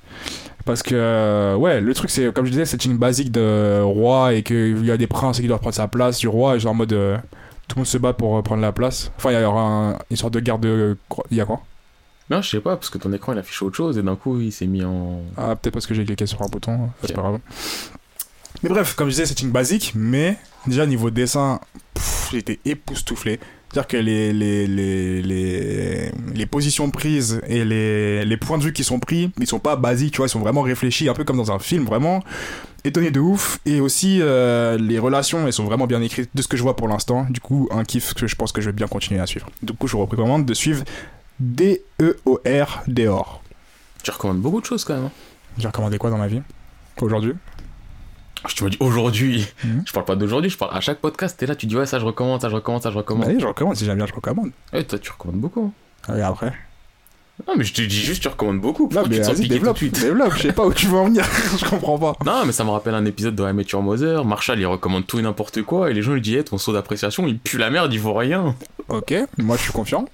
Parce 0.65 0.83
que, 0.83 0.95
euh, 0.95 1.55
ouais, 1.57 1.81
le 1.83 1.93
truc, 1.95 2.09
c'est, 2.09 2.33
comme 2.33 2.47
je 2.47 2.51
disais, 2.51 2.65
c'est 2.65 2.85
une 2.87 2.97
basique 2.97 3.31
de 3.31 3.83
roi 3.83 4.33
et 4.33 4.43
qu'il 4.43 4.85
y 4.87 4.91
a 4.91 4.97
des 4.97 5.07
princes 5.07 5.39
qui 5.41 5.47
doivent 5.47 5.61
prendre 5.61 5.75
sa 5.75 5.89
place 5.89 6.19
du 6.19 6.29
roi, 6.29 6.57
et 6.57 6.61
genre 6.61 6.73
en 6.73 6.77
mode. 6.77 6.93
euh, 6.95 7.19
tout 7.69 7.77
le 7.77 7.81
monde 7.81 7.87
se 7.87 7.97
bat 7.99 8.13
pour 8.15 8.43
prendre 8.43 8.61
la 8.63 8.73
place. 8.73 9.11
Enfin, 9.17 9.33
il 9.33 9.41
y 9.41 9.45
aura 9.45 9.63
un- 9.63 9.99
une 10.11 10.17
sorte 10.17 10.33
de 10.35 10.41
guerre 10.41 10.59
de. 10.59 10.97
Il 11.31 11.37
y 11.37 11.41
a 11.43 11.45
quoi? 11.47 11.61
Non, 12.31 12.41
je 12.41 12.49
sais 12.51 12.61
pas, 12.61 12.77
parce 12.77 12.89
que 12.89 12.97
ton 12.97 13.13
écran, 13.13 13.33
il 13.35 13.39
affiche 13.39 13.63
autre 13.63 13.77
chose, 13.77 13.99
et 13.99 14.03
d'un 14.03 14.17
coup, 14.17 14.41
il 14.41 14.51
s'est 14.53 14.67
mis 14.67 14.83
en... 14.83 15.21
Ah, 15.37 15.55
peut-être 15.57 15.75
parce 15.75 15.87
que 15.87 15.93
j'ai 15.93 16.05
cliqué 16.07 16.25
sur 16.25 16.41
un 16.41 16.47
bouton, 16.47 16.89
c'est 17.03 17.13
pas 17.15 17.21
grave. 17.21 17.39
Mais 18.64 18.71
bref, 18.71 18.94
comme 18.94 19.09
je 19.09 19.12
disais, 19.12 19.26
c'est 19.26 19.42
une 19.42 19.50
basique, 19.50 19.92
mais 19.94 20.38
déjà 20.66 20.87
niveau 20.87 21.11
dessin, 21.11 21.61
été 22.33 22.59
époustouflé. 22.64 23.38
C'est-à-dire 23.71 23.87
que 23.88 23.97
les, 23.99 24.33
les, 24.33 24.66
les, 24.66 25.21
les, 25.21 26.11
les 26.35 26.47
positions 26.47 26.90
prises 26.90 27.42
et 27.47 27.62
les, 27.62 28.25
les 28.25 28.37
points 28.38 28.56
de 28.56 28.62
vue 28.62 28.73
qui 28.73 28.85
sont 28.85 29.00
pris, 29.00 29.30
ils 29.38 29.47
sont 29.47 29.59
pas 29.59 29.76
basiques, 29.76 30.12
tu 30.12 30.16
vois, 30.16 30.28
ils 30.28 30.30
sont 30.30 30.40
vraiment 30.40 30.62
réfléchis, 30.62 31.11
un 31.11 31.12
peu 31.12 31.25
comme 31.25 31.37
dans 31.37 31.52
un 31.52 31.59
film, 31.59 31.85
vraiment 31.85 32.25
étonné 32.85 33.11
de 33.11 33.21
ouf. 33.21 33.59
Et 33.66 33.80
aussi, 33.80 34.21
euh, 34.23 34.78
les 34.78 34.99
relations, 34.99 35.47
elles 35.47 35.52
sont 35.52 35.64
vraiment 35.64 35.87
bien 35.87 36.00
écrites 36.00 36.30
de 36.35 36.40
ce 36.40 36.49
que 36.49 36.56
je 36.56 36.62
vois 36.62 36.75
pour 36.75 36.88
l'instant. 36.88 37.26
Du 37.28 37.40
coup, 37.40 37.68
un 37.71 37.85
kiff 37.85 38.14
que 38.14 38.26
je 38.26 38.35
pense 38.35 38.50
que 38.50 38.62
je 38.62 38.71
vais 38.71 38.73
bien 38.73 38.87
continuer 38.87 39.21
à 39.21 39.26
suivre. 39.26 39.50
Du 39.62 39.75
coup, 39.75 39.88
je 39.88 39.92
vous 39.92 40.06
recommande 40.06 40.47
de 40.47 40.54
suivre 40.54 40.85
D-E-O-R, 41.38 42.83
Dehors. 42.87 43.42
Tu 44.02 44.11
recommandes 44.11 44.40
beaucoup 44.40 44.62
de 44.62 44.66
choses, 44.66 44.85
quand 44.85 44.94
même. 44.94 45.04
hein. 45.04 45.11
J'ai 45.59 45.66
recommandé 45.66 45.99
quoi 45.99 46.09
dans 46.09 46.18
ma 46.18 46.28
vie 46.28 46.40
Aujourd'hui? 47.00 47.35
Je 48.49 48.55
te 48.57 48.65
me 48.65 48.71
dis 48.71 48.77
aujourd'hui. 48.81 49.47
Mhm. 49.65 49.83
Je 49.87 49.93
parle 49.93 50.07
pas 50.07 50.17
d'aujourd'hui, 50.17 50.51
je 50.51 50.59
parle 50.59 50.77
à 50.77 50.81
chaque 50.81 50.99
podcast. 50.99 51.37
T'es 51.39 51.47
là, 51.47 51.55
tu 51.55 51.67
dis 51.67 51.77
ouais, 51.77 51.87
ça 51.87 51.99
je 51.99 52.05
recommande, 52.05 52.41
ça 52.41 52.49
je 52.49 52.55
recommande, 52.55 52.83
ça 52.83 52.91
je 52.91 52.97
recommande. 52.97 53.27
Bah 53.27 53.33
je 53.39 53.47
recommande, 53.47 53.77
si 53.77 53.85
j'aime 53.85 53.97
bien, 53.97 54.07
je 54.07 54.13
recommande. 54.15 54.51
Ouais, 54.73 54.85
toi, 54.85 54.99
tu 54.99 55.11
recommandes 55.11 55.41
beaucoup. 55.41 55.73
hein. 56.09 56.17
Et 56.17 56.21
après 56.23 56.53
Non, 57.49 57.55
mais 57.57 57.65
je 57.65 57.73
te 57.73 57.81
dis 57.83 57.97
juste, 58.01 58.21
tu 58.23 58.29
recommandes 58.29 58.61
beaucoup. 58.61 58.89
Pourquoi 58.89 59.09
mais 59.09 59.17
tu 59.17 59.23
vas-y, 59.23 59.35
piqué 59.35 59.43
tout 59.43 59.49
de 59.49 59.55
développe, 59.55 59.77
suite 59.79 60.01
développe, 60.01 60.33
je 60.37 60.43
sais 60.43 60.53
pas 60.53 60.67
où 60.67 60.73
tu 60.75 60.87
veux 60.87 60.97
en 60.99 61.07
venir, 61.07 61.25
je 61.59 61.65
comprends 61.65 61.99
pas. 61.99 62.13
Non, 62.25 62.45
mais 62.45 62.53
ça 62.53 62.65
me 62.65 62.71
rappelle 62.71 62.95
un 62.95 63.05
épisode 63.07 63.35
de 63.35 63.43
I 63.49 63.53
Met 63.55 63.65
Your 63.73 63.83
Mother. 63.83 64.25
Marshall, 64.25 64.61
il 64.61 64.67
recommande 64.67 65.07
tout 65.07 65.19
et 65.19 65.23
n'importe 65.23 65.63
quoi, 65.63 65.91
et 65.91 65.95
les 65.95 66.03
gens 66.03 66.13
lui 66.13 66.21
disent, 66.21 66.37
Eh, 66.41 66.45
ton 66.45 66.59
saut 66.59 66.73
d'appréciation, 66.75 67.27
il 67.27 67.39
pue 67.39 67.57
la 67.59 67.71
merde, 67.71 67.93
il 67.93 67.99
vaut 68.01 68.13
rien. 68.15 68.55
Ok, 68.89 69.15
moi 69.39 69.57
je 69.57 69.63
suis 69.63 69.73
confiant. 69.73 70.05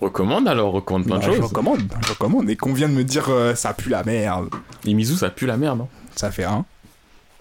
Recommande 0.00 0.46
alors, 0.48 0.72
recommande 0.72 1.04
plein 1.06 1.16
Bah, 1.18 1.26
de 1.26 1.32
je 1.32 1.36
choses. 1.36 1.46
recommande, 1.48 1.80
je 2.06 2.12
recommande. 2.12 2.48
Et 2.50 2.56
qu'on 2.56 2.72
vient 2.72 2.88
de 2.88 2.94
me 2.94 3.02
dire 3.04 3.26
euh, 3.30 3.54
ça 3.54 3.72
pue 3.74 3.88
la 3.90 4.04
merde. 4.04 4.48
Et 4.84 4.94
Mizu, 4.94 5.16
ça 5.16 5.30
pue 5.30 5.46
la 5.46 5.56
merde. 5.56 5.80
hein. 5.82 5.88
Ça 6.14 6.30
fait 6.30 6.44
un. 6.44 6.64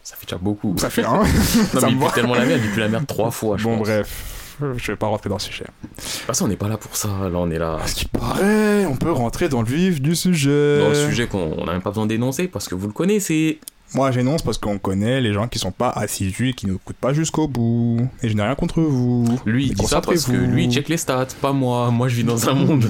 Ça 0.04 0.16
fait 0.16 0.26
déjà 0.26 0.38
beaucoup. 0.38 0.74
Ça 0.78 0.90
fait 0.90 1.04
un. 1.06 1.18
Non, 1.74 1.80
ça 1.82 1.88
mais 1.88 1.92
il 1.94 2.00
pue 2.00 2.06
tellement 2.16 2.34
la 2.36 2.46
merde, 2.46 2.62
il 2.64 2.72
pue 2.72 2.80
la 2.80 2.88
merde 2.90 3.06
trois 3.06 3.30
fois, 3.32 3.58
je 3.58 3.64
Bon, 3.66 3.78
pense. 3.78 3.88
bref, 3.88 4.56
je 4.78 4.92
vais 4.92 4.96
pas 4.96 5.08
rentrer 5.08 5.30
dans 5.30 5.36
le 5.36 5.42
sujet. 5.42 5.66
De 5.66 6.02
toute 6.02 6.04
façon, 6.06 6.46
on 6.46 6.48
n'est 6.48 6.56
pas 6.56 6.68
là 6.70 6.78
pour 6.78 6.96
ça. 6.96 7.08
Là, 7.08 7.30
on 7.38 7.52
est 7.52 7.60
là. 7.60 7.78
À 7.84 7.88
ce 7.88 7.94
qui 7.96 8.06
paraît, 8.06 8.86
on 8.88 8.96
peut 8.96 9.12
rentrer 9.12 9.50
dans 9.50 9.62
le 9.62 9.68
vif 9.68 10.02
du 10.02 10.16
sujet. 10.16 10.80
Dans 10.80 10.90
le 10.90 10.96
sujet 11.10 11.28
qu'on 11.28 11.64
n'a 11.66 11.74
même 11.74 11.82
pas 11.82 11.92
besoin 11.92 12.06
d'énoncer 12.08 12.48
parce 12.48 12.68
que 12.68 12.74
vous 12.76 12.88
le 12.88 12.94
connaissez. 12.94 13.60
Moi 13.94 14.12
j'énonce 14.12 14.42
parce 14.42 14.58
qu'on 14.58 14.78
connaît 14.78 15.22
les 15.22 15.34
gens 15.34 15.48
qui 15.48 15.60
sont 15.60 15.72
pas 15.72 15.90
assidus 15.90 16.50
et 16.50 16.54
qui 16.54 16.68
ne 16.68 16.76
écoutent 16.76 16.98
pas 16.98 17.14
jusqu'au 17.14 17.48
bout. 17.48 18.08
Et 18.22 18.30
je 18.30 18.34
n'ai 18.36 18.44
rien 18.44 18.56
contre 18.56 18.82
vous. 18.82 19.26
Lui, 19.46 19.68
il 19.68 19.74
dit 19.74 19.86
ça 19.86 20.02
parce 20.02 20.26
que 20.26 20.32
lui, 20.34 20.66
il 20.66 20.72
check 20.72 20.90
les 20.90 20.98
stats, 20.98 21.28
pas 21.42 21.54
moi. 21.54 21.90
Moi, 21.92 22.08
je 22.10 22.16
vis 22.16 22.24
dans 22.24 22.50
un 22.50 22.54
monde 22.56 22.86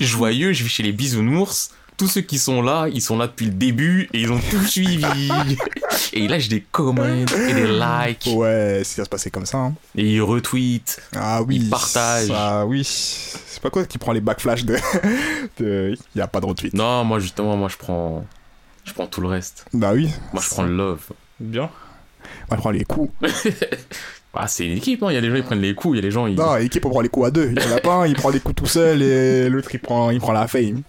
joyeux, 0.00 0.52
je 0.52 0.62
vis 0.62 0.70
chez 0.70 0.82
les 0.82 0.92
bisounours. 0.92 1.70
Tous 1.96 2.08
ceux 2.08 2.20
qui 2.20 2.38
sont 2.38 2.60
là, 2.60 2.88
ils 2.92 3.00
sont 3.00 3.16
là 3.16 3.26
depuis 3.26 3.46
le 3.46 3.52
début 3.52 4.10
et 4.12 4.20
ils 4.20 4.30
ont 4.30 4.38
tout 4.50 4.62
suivi. 4.66 5.02
et 6.12 6.20
ils 6.20 6.28
lâchent 6.30 6.50
des 6.50 6.60
comments 6.60 7.06
et 7.06 7.24
des 7.24 7.66
likes. 7.66 8.28
Ouais, 8.36 8.82
si 8.84 8.96
ça 8.96 9.04
se 9.04 9.08
passait 9.08 9.30
comme 9.30 9.46
ça. 9.46 9.56
hein. 9.58 9.74
Et 9.96 10.12
ils 10.12 10.20
retweetent. 10.20 11.00
Ah 11.16 11.40
oui. 11.42 11.56
Ils 11.56 11.70
partagent. 11.70 12.30
Ah 12.34 12.66
oui. 12.66 12.82
C'est 12.84 13.62
pas 13.62 13.70
quoi 13.70 13.86
qui 13.86 13.96
prend 13.96 14.12
les 14.12 14.20
backflash 14.20 14.66
de. 14.66 14.76
de... 15.58 15.96
Y 16.14 16.20
a 16.20 16.26
pas 16.26 16.40
de 16.40 16.46
retweet. 16.46 16.74
Non, 16.74 17.02
moi, 17.04 17.18
justement, 17.18 17.56
moi, 17.56 17.70
je 17.70 17.78
prends. 17.78 18.26
Je 18.86 18.92
prends 18.94 19.06
tout 19.06 19.20
le 19.20 19.28
reste. 19.28 19.66
Bah 19.74 19.92
oui. 19.94 20.08
Moi, 20.32 20.42
je 20.42 20.48
prends 20.48 20.62
le 20.62 20.74
love. 20.74 21.00
Bien. 21.40 21.68
Moi, 22.48 22.52
je 22.52 22.56
prends 22.56 22.70
les 22.70 22.84
coups. 22.84 23.12
Ah, 24.38 24.48
c'est 24.48 24.66
une 24.66 24.76
équipe, 24.76 25.02
hein. 25.02 25.06
il 25.10 25.14
y 25.14 25.16
a 25.16 25.22
des 25.22 25.30
gens 25.30 25.36
qui 25.36 25.42
prennent 25.44 25.62
les 25.62 25.74
coups, 25.74 25.94
il 25.94 25.96
y 25.96 25.98
a 26.00 26.02
des 26.02 26.10
gens. 26.10 26.26
Ils... 26.26 26.34
Non, 26.36 26.56
l'équipe, 26.56 26.84
on 26.84 26.90
prend 26.90 27.00
les 27.00 27.08
coups 27.08 27.26
à 27.28 27.30
deux. 27.30 27.54
Il 27.56 27.58
y 27.58 27.72
en 27.72 27.74
a 27.74 27.80
pas 27.80 27.94
un, 27.94 28.06
il 28.06 28.14
prend 28.14 28.28
les 28.28 28.38
coups 28.38 28.54
tout 28.54 28.66
seul 28.66 29.00
et 29.00 29.48
l'autre, 29.48 29.70
il 29.72 29.80
prend, 29.80 30.10
il 30.10 30.20
prend 30.20 30.32
la 30.32 30.46
fame. 30.46 30.82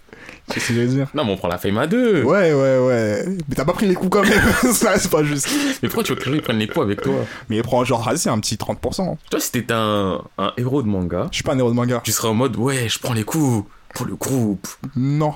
C'est 0.48 0.60
ce 0.60 0.68
que 0.68 0.74
je 0.74 0.80
veux 0.80 0.86
dire. 0.86 1.08
Non, 1.14 1.24
mais 1.24 1.32
on 1.32 1.36
prend 1.38 1.48
la 1.48 1.56
fame 1.56 1.78
à 1.78 1.86
deux. 1.86 2.24
Ouais, 2.24 2.52
ouais, 2.52 2.78
ouais. 2.78 3.24
Mais 3.48 3.54
t'as 3.54 3.64
pas 3.64 3.72
pris 3.72 3.86
les 3.86 3.94
coups 3.94 4.10
quand 4.10 4.22
même. 4.22 4.42
Ça, 4.74 4.98
c'est 4.98 5.10
pas 5.10 5.24
juste. 5.24 5.48
Mais 5.82 5.88
pourquoi 5.88 6.04
tu 6.04 6.12
veux 6.12 6.18
que 6.18 6.24
les 6.26 6.32
gens 6.32 6.36
ils 6.36 6.42
prennent 6.42 6.58
les 6.58 6.66
coups 6.66 6.84
avec 6.84 7.00
toi? 7.00 7.14
Mais 7.48 7.56
il 7.56 7.62
prend 7.62 7.82
genre, 7.86 8.04
vas-y, 8.04 8.28
un 8.28 8.38
petit 8.38 8.56
30%. 8.56 9.16
Toi, 9.30 9.40
si 9.40 9.50
t'étais 9.52 9.72
un, 9.72 10.20
un 10.36 10.52
héros 10.58 10.82
de 10.82 10.88
manga, 10.88 11.28
Je 11.30 11.36
suis 11.36 11.42
pas 11.42 11.54
un 11.54 11.58
héros 11.58 11.70
de 11.70 11.74
manga. 11.74 12.02
tu 12.04 12.12
serais 12.12 12.28
en 12.28 12.34
mode 12.34 12.54
ouais, 12.58 12.86
je 12.90 12.98
prends 12.98 13.14
les 13.14 13.24
coups 13.24 13.66
pour 13.94 14.04
le 14.04 14.14
groupe. 14.14 14.68
Non. 14.94 15.32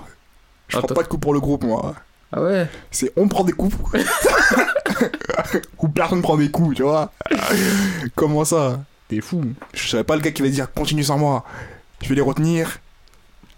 Je 0.69 0.77
prends 0.77 0.85
Attends. 0.85 0.95
pas 0.97 1.03
de 1.03 1.09
coups 1.09 1.23
pour 1.23 1.33
le 1.33 1.41
groupe, 1.41 1.65
moi. 1.65 1.95
Ah 2.33 2.41
ouais 2.43 2.67
C'est 2.91 3.13
on 3.17 3.29
prend 3.29 3.45
des 3.45 3.53
coups. 3.53 3.77
Ou 5.79 5.89
personne 5.89 6.23
prend 6.23 6.37
des 6.37 6.51
coups, 6.51 6.77
tu 6.77 6.83
vois. 6.83 7.13
Comment 8.15 8.45
ça? 8.45 8.81
T'es 9.09 9.21
fou. 9.21 9.43
Je 9.75 9.89
serais 9.89 10.05
pas 10.05 10.17
le 10.17 10.23
gars 10.23 10.31
qui 10.31 10.43
va 10.43 10.49
dire 10.49 10.73
continue 10.73 11.05
sans 11.05 11.19
moi. 11.19 11.45
Je 12.03 12.09
vais 12.09 12.15
les 12.15 12.21
retenir. 12.23 12.79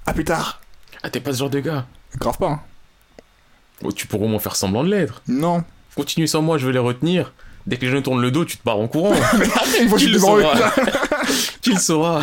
À 0.07 0.13
plus 0.13 0.25
tard. 0.25 0.61
Ah, 1.03 1.11
t'es 1.11 1.21
pas 1.21 1.33
ce 1.33 1.39
genre 1.39 1.51
de 1.51 1.61
gars. 1.61 1.87
Grave 2.19 2.39
pas. 2.39 2.49
hein. 2.49 2.61
Oh, 3.83 3.93
tu 3.93 4.07
pourrais 4.07 4.25
au 4.25 4.29
moins 4.29 4.39
faire 4.39 4.57
semblant 4.57 4.83
de 4.85 4.91
l'être. 4.91 5.23
Non. 5.29 5.63
Continue 5.97 6.27
sans 6.27 6.43
moi, 6.43 6.59
je 6.59 6.67
vais 6.67 6.73
les 6.73 6.79
retenir. 6.79 7.33
Dès 7.67 7.77
que 7.77 7.87
les 7.87 7.91
gens 7.93 8.03
tournent 8.03 8.21
le 8.21 8.31
dos, 8.31 8.45
tu 8.45 8.57
te 8.59 8.65
barres 8.65 8.79
en 8.79 8.89
courant. 8.89 9.15
Une 9.81 9.89
fois 9.89 9.99
que 9.99 10.05
je 10.05 10.05
Qui 10.05 10.05
suis 10.05 10.13
le 10.13 10.19
saura 10.19 10.55
Qui 11.63 11.71
le 11.75 11.79
saura 11.79 12.21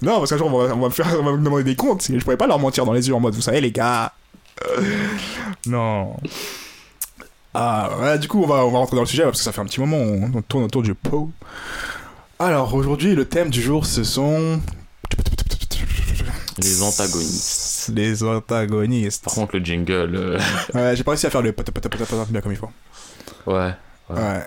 Non, 0.00 0.18
parce 0.18 0.30
qu'un 0.30 0.38
jour, 0.38 0.52
on 0.52 0.58
va, 0.66 0.74
on 0.74 0.78
va 0.80 0.86
me 0.88 0.90
faire, 0.92 1.06
on 1.20 1.22
va 1.24 1.32
me 1.32 1.38
demander 1.44 1.64
des 1.64 1.76
comptes. 1.76 2.06
Je 2.08 2.18
pourrais 2.24 2.36
pas 2.38 2.46
leur 2.46 2.58
mentir 2.58 2.84
dans 2.86 2.92
les 2.94 3.06
yeux 3.08 3.14
en 3.14 3.20
mode, 3.20 3.34
vous 3.34 3.42
savez, 3.42 3.60
les 3.60 3.72
gars. 3.72 4.12
Euh, 4.64 4.82
Non. 5.66 6.16
Ah, 7.54 7.90
ouais, 8.00 8.18
du 8.18 8.28
coup, 8.28 8.42
on 8.42 8.46
va, 8.46 8.64
on 8.66 8.70
va 8.70 8.78
rentrer 8.78 8.96
dans 8.96 9.02
le 9.02 9.08
sujet 9.08 9.22
parce 9.24 9.38
que 9.38 9.44
ça 9.44 9.52
fait 9.52 9.60
un 9.60 9.64
petit 9.66 9.80
moment, 9.80 9.96
on, 9.96 10.30
on 10.36 10.42
tourne 10.42 10.64
autour 10.64 10.82
du 10.82 10.94
pot. 10.94 11.30
Alors, 12.38 12.74
aujourd'hui, 12.74 13.14
le 13.14 13.24
thème 13.24 13.48
du 13.50 13.62
jour, 13.62 13.86
ce 13.86 14.04
sont. 14.04 14.60
Les 16.58 16.82
antagonistes. 16.82 17.90
Les 17.94 18.22
antagonistes. 18.22 19.24
Par 19.24 19.34
contre, 19.34 19.56
le 19.58 19.64
jingle. 19.64 20.14
euh, 20.16 20.38
Ouais, 20.74 20.96
j'ai 20.96 21.04
pas 21.04 21.12
réussi 21.12 21.26
à 21.26 21.30
faire 21.30 21.42
le 21.42 21.52
pot, 21.52 21.62
pot, 21.70 21.72
pot, 21.80 21.88
pot, 21.88 22.04
pot, 22.06 22.26
bien 22.30 22.40
comme 22.40 22.52
il 22.52 22.58
faut. 22.58 22.70
Ouais. 23.46 23.72
Ouais. 24.08 24.16
Ouais. 24.20 24.40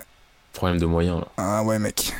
Problème 0.52 0.78
de 0.78 0.86
moyens 0.86 1.20
là. 1.20 1.26
Ah, 1.36 1.62
ouais, 1.64 1.78
mec. 1.78 2.12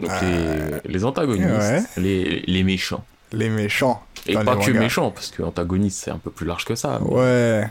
Donc 0.00 0.10
les, 0.22 0.80
les 0.92 1.04
antagonistes, 1.04 1.48
Ouais. 1.48 1.82
les, 1.96 2.40
les 2.46 2.62
méchants. 2.62 3.04
Les 3.32 3.48
méchants. 3.50 4.02
Et 4.28 4.34
pas 4.34 4.44
que 4.56 4.70
mangas. 4.70 4.72
méchants, 4.78 5.10
parce 5.10 5.30
que 5.30 5.42
antagoniste 5.42 5.98
c'est 6.04 6.10
un 6.10 6.18
peu 6.18 6.30
plus 6.30 6.46
large 6.46 6.64
que 6.64 6.74
ça. 6.74 7.00
Mais, 7.02 7.14
Ouais. 7.14 7.68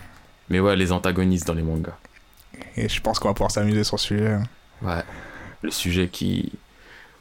mais 0.49 0.59
ouais, 0.59 0.75
les 0.75 0.91
antagonistes 0.91 1.47
dans 1.47 1.53
les 1.53 1.61
mangas. 1.63 1.95
Et 2.75 2.89
je 2.89 3.01
pense 3.01 3.19
qu'on 3.19 3.27
va 3.27 3.33
pouvoir 3.33 3.51
s'amuser 3.51 3.83
sur 3.83 3.99
ce 3.99 4.07
sujet. 4.07 4.37
Ouais. 4.81 5.01
Le 5.61 5.71
sujet 5.71 6.07
qui 6.07 6.51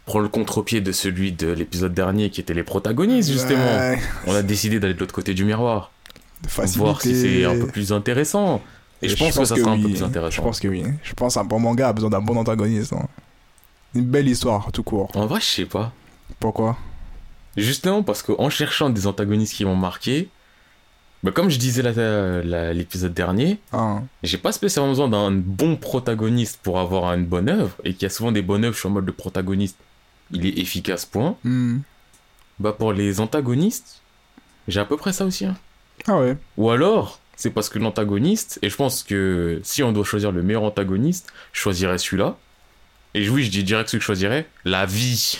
prend 0.07 0.19
le 0.21 0.28
contre-pied 0.28 0.81
de 0.81 0.93
celui 0.93 1.33
de 1.33 1.49
l'épisode 1.49 1.93
dernier 1.93 2.31
qui 2.31 2.40
était 2.40 2.55
les 2.55 2.62
protagonistes 2.62 3.31
justement. 3.31 3.64
Ouais. 3.76 3.99
On 4.26 4.35
a 4.35 4.43
décidé 4.43 4.78
d'aller 4.81 4.95
de 4.95 5.00
l'autre 5.00 5.14
côté 5.14 5.35
du 5.35 5.45
miroir. 5.45 5.90
Facilité. 6.47 6.78
Voir 6.81 7.00
si 7.02 7.14
c'est 7.21 7.45
un 7.45 7.59
peu 7.59 7.66
plus 7.66 7.93
intéressant. 7.93 8.62
Et, 9.02 9.09
je, 9.09 9.16
pense 9.16 9.37
que 9.37 9.45
ça 9.45 9.57
sera 9.57 9.73
un 9.73 9.76
peu 9.81 9.88
plus 9.88 10.02
intéressant. 10.02 10.37
Je 10.37 10.40
pense 10.43 10.61
que 10.61 10.69
oui. 10.69 10.85
Je 11.02 11.12
pense 11.14 11.37
un 11.37 11.45
bon 11.45 11.59
manga 11.59 11.88
a 11.88 11.93
besoin 11.93 12.11
d'un 12.11 12.21
bon 12.23 12.37
antagoniste. 12.37 12.93
hein. 12.93 13.07
Une 13.95 14.05
belle 14.05 14.28
histoire, 14.28 14.71
tout 14.73 14.83
court. 14.83 15.11
En 15.14 15.26
vrai, 15.26 15.40
je 15.40 15.47
sais 15.47 15.64
pas. 15.66 15.93
Pourquoi? 16.40 16.76
Justement 17.57 18.03
parce 18.03 18.23
qu'en 18.23 18.51
cherchant 18.51 18.91
des 18.91 19.07
antagonistes 19.07 19.55
qui 19.55 19.65
m'ont 19.65 19.77
marqué, 19.77 20.29
bah 21.23 21.33
comme 21.33 21.49
je 21.49 21.59
disais 21.59 21.83
l'épisode 21.83 23.15
dernier, 23.15 23.59
Hein. 23.73 24.05
j'ai 24.23 24.39
pas 24.39 24.53
spécialement 24.53 24.91
besoin 24.91 25.09
d'un 25.09 25.31
bon 25.33 25.77
protagoniste 25.77 26.61
pour 26.63 26.79
avoir 26.79 27.13
une 27.15 27.25
bonne 27.25 27.49
œuvre, 27.49 27.75
et 27.85 27.95
qu'il 27.95 28.03
y 28.03 28.07
a 28.07 28.11
souvent 28.11 28.33
des 28.33 28.43
bonnes 28.43 28.65
œuvres, 28.65 28.75
je 28.75 28.81
suis 28.81 28.89
en 28.89 28.93
mode 28.93 29.07
le 29.07 29.13
protagoniste, 29.13 29.77
il 30.33 30.47
est 30.47 30.59
efficace, 30.59 31.05
point. 31.07 31.37
Hmm. 31.45 31.79
Bah 32.59 32.73
pour 32.73 32.93
les 32.93 33.21
antagonistes, 33.21 34.01
j'ai 34.69 34.81
à 34.81 34.85
peu 34.85 34.97
près 34.97 35.13
ça 35.13 35.25
aussi. 35.25 35.47
hein. 35.47 35.57
Ah 36.07 36.19
ouais. 36.19 36.37
Ou 36.59 36.71
alors, 36.71 37.21
c'est 37.37 37.51
parce 37.51 37.69
que 37.69 37.79
l'antagoniste, 37.79 38.59
et 38.63 38.71
je 38.71 38.77
pense 38.77 39.03
que 39.03 39.61
si 39.65 39.83
on 39.83 39.93
doit 39.93 40.05
choisir 40.05 40.31
le 40.33 40.43
meilleur 40.43 40.63
antagoniste, 40.63 41.33
je 41.53 41.61
choisirais 41.61 41.99
celui-là. 41.99 42.37
Et 43.15 43.29
oui, 43.31 43.45
je 43.45 43.51
dis 43.51 43.65
direct 43.65 43.89
ce 43.89 43.97
que 43.97 44.01
je 44.01 44.05
choisirais, 44.07 44.47
la 44.65 44.85
vie. 44.87 45.39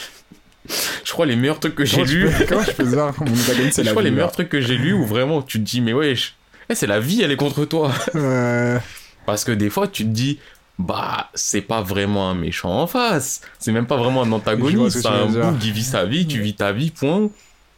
Je 1.05 1.13
crois 1.13 1.27
les 1.27 1.37
meilleurs 1.37 1.61
trucs 1.61 1.75
que 1.75 1.85
j'ai 1.85 2.03
tu 2.05 2.19
lus. 2.27 2.31
Comment 2.49 2.63
je 2.63 2.73
peux 2.73 2.85
c'est 3.73 3.85
Je 3.85 3.91
crois 3.91 4.03
les 4.03 4.11
meilleurs 4.11 4.29
là. 4.29 4.33
trucs 4.33 4.49
que 4.49 4.61
j'ai 4.61 4.77
lus 4.77 4.93
où 4.93 5.05
vraiment 5.05 5.43
tu 5.43 5.59
te 5.59 5.65
dis, 5.65 5.81
mais 5.81 5.93
wesh, 5.93 6.35
eh, 6.69 6.75
c'est 6.75 6.87
la 6.87 7.01
vie, 7.01 7.23
elle 7.23 7.31
est 7.33 7.37
contre 7.37 7.65
toi. 7.65 7.93
Euh, 8.15 8.79
Parce 9.27 9.45
que 9.45 9.53
des 9.53 9.71
fois, 9.71 9.89
tu 9.89 10.05
te 10.05 10.09
dis, 10.11 10.39
bah, 10.79 11.31
c'est 11.35 11.61
pas 11.63 11.81
vraiment 11.83 12.31
un 12.31 12.35
méchant 12.35 12.71
en 12.83 12.87
face. 12.87 13.41
C'est 13.59 13.73
même 13.73 13.87
pas 13.87 13.97
vraiment 13.97 14.23
un 14.23 14.33
antagoniste. 14.33 14.97
C'est 15.01 15.03
tu 15.03 15.09
un 15.09 15.27
bout 15.27 15.59
qui 15.59 15.71
vit 15.73 15.85
sa 15.85 16.05
vie, 16.05 16.27
tu 16.27 16.41
vis 16.41 16.55
ta 16.55 16.73
vie, 16.73 16.91
point. 16.91 17.29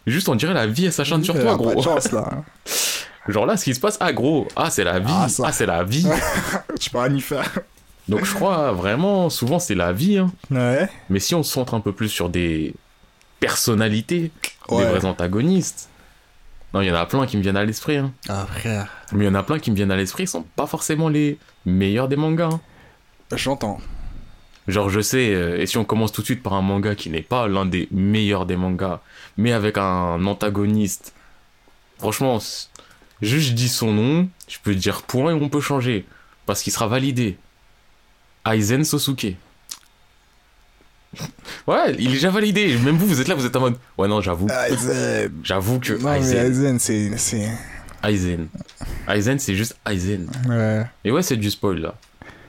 Juste, 0.07 0.29
on 0.29 0.35
dirait 0.35 0.55
la 0.55 0.67
vie, 0.67 0.87
elle 0.87 0.93
s'acharne 0.93 1.23
sur 1.23 1.39
toi, 1.39 1.57
gros. 1.57 1.83
chance 1.83 2.12
là. 2.12 2.45
Genre 3.29 3.45
là, 3.45 3.59
ce 3.59 3.65
qui 3.65 3.75
se 3.75 3.81
passe, 3.81 3.99
ah, 4.01 4.11
gros, 4.15 4.49
ah, 4.57 4.71
c'est 4.71 4.85
la 4.85 4.99
vie, 5.01 5.05
Ah, 5.11 5.25
ah, 5.25 5.29
ça. 5.29 5.53
c'est 5.53 5.67
la 5.67 5.85
vie. 5.85 6.07
Je 6.81 6.89
peux 6.89 6.99
rien 6.99 7.15
y 7.15 7.21
faire. 7.21 7.45
Donc, 8.09 8.25
je 8.25 8.33
crois 8.33 8.73
vraiment, 8.73 9.29
souvent, 9.29 9.59
c'est 9.59 9.75
la 9.75 9.93
vie. 9.93 10.17
hein. 10.17 10.33
Ouais. 10.51 10.89
Mais 11.11 11.21
si 11.21 11.35
on 11.35 11.43
se 11.43 11.53
centre 11.53 11.75
un 11.75 11.81
peu 11.81 11.93
plus 11.93 12.09
sur 12.09 12.31
des 12.31 12.75
personnalités, 13.40 14.31
Ouais. 14.68 14.85
des 14.85 14.90
vrais 14.90 15.05
antagonistes, 15.07 15.88
non, 16.74 16.83
il 16.83 16.88
y 16.88 16.90
en 16.90 16.94
a 16.94 17.07
plein 17.07 17.27
qui 17.27 17.37
me 17.38 17.42
viennent 17.42 17.57
à 17.57 17.64
l'esprit. 17.64 17.96
hein. 17.96 18.12
Ah 18.29 18.44
frère. 18.46 18.88
Mais 19.12 19.24
il 19.24 19.27
y 19.27 19.31
en 19.31 19.35
a 19.35 19.42
plein 19.42 19.59
qui 19.59 19.70
me 19.70 19.77
viennent 19.77 19.90
à 19.90 19.96
l'esprit, 19.96 20.24
ils 20.24 20.29
sont 20.29 20.42
pas 20.42 20.66
forcément 20.66 21.09
les 21.09 21.38
meilleurs 21.64 22.09
des 22.09 22.16
mangas. 22.16 22.51
hein. 22.53 22.61
J'entends. 23.35 23.81
Genre, 24.66 24.90
je 24.90 25.01
sais, 25.01 25.33
euh, 25.35 25.59
et 25.59 25.64
si 25.66 25.79
on 25.79 25.85
commence 25.85 26.12
tout 26.12 26.20
de 26.20 26.27
suite 26.27 26.42
par 26.42 26.53
un 26.53 26.61
manga 26.61 26.94
qui 26.94 27.09
n'est 27.09 27.22
pas 27.22 27.48
l'un 27.48 27.64
des 27.64 27.88
meilleurs 27.90 28.44
des 28.44 28.57
mangas, 28.57 29.01
mais 29.38 29.53
avec 29.53 29.79
un 29.79 30.22
antagoniste, 30.27 31.14
franchement, 31.98 32.38
juste 33.22 33.48
je 33.48 33.53
dis 33.55 33.68
son 33.70 33.92
nom, 33.94 34.29
je 34.46 34.59
peux 34.62 34.74
dire 34.74 35.03
point 35.05 35.31
et 35.31 35.35
on 35.35 35.48
peut 35.48 35.62
changer, 35.62 36.05
parce 36.44 36.62
qu'il 36.62 36.72
sera 36.74 36.87
validé. 36.87 37.38
Aizen 38.46 38.85
Sosuke. 38.85 39.37
Ouais, 41.66 41.94
il 41.99 42.09
est 42.09 42.12
déjà 42.12 42.31
validé. 42.31 42.77
Même 42.79 42.97
vous, 42.97 43.07
vous 43.07 43.21
êtes 43.21 43.29
là, 43.29 43.35
vous 43.35 43.47
êtes 43.47 43.57
en 43.57 43.61
mode, 43.61 43.77
ouais, 43.97 44.09
non, 44.09 44.21
j'avoue. 44.21 44.47
Aizen. 44.71 45.31
J'avoue 45.42 45.81
que 45.81 45.94
Non, 45.94 46.11
mais 46.11 46.21
Aizen. 46.21 46.79
C'est. 46.79 47.11
Aizen. 48.05 48.49
Aizen, 49.09 49.38
c'est 49.38 49.55
juste 49.55 49.77
Aizen. 49.88 50.29
Ouais. 50.49 50.85
Et 51.05 51.11
ouais, 51.11 51.23
c'est 51.23 51.37
du 51.37 51.51
spoil 51.51 51.79
là. 51.81 51.94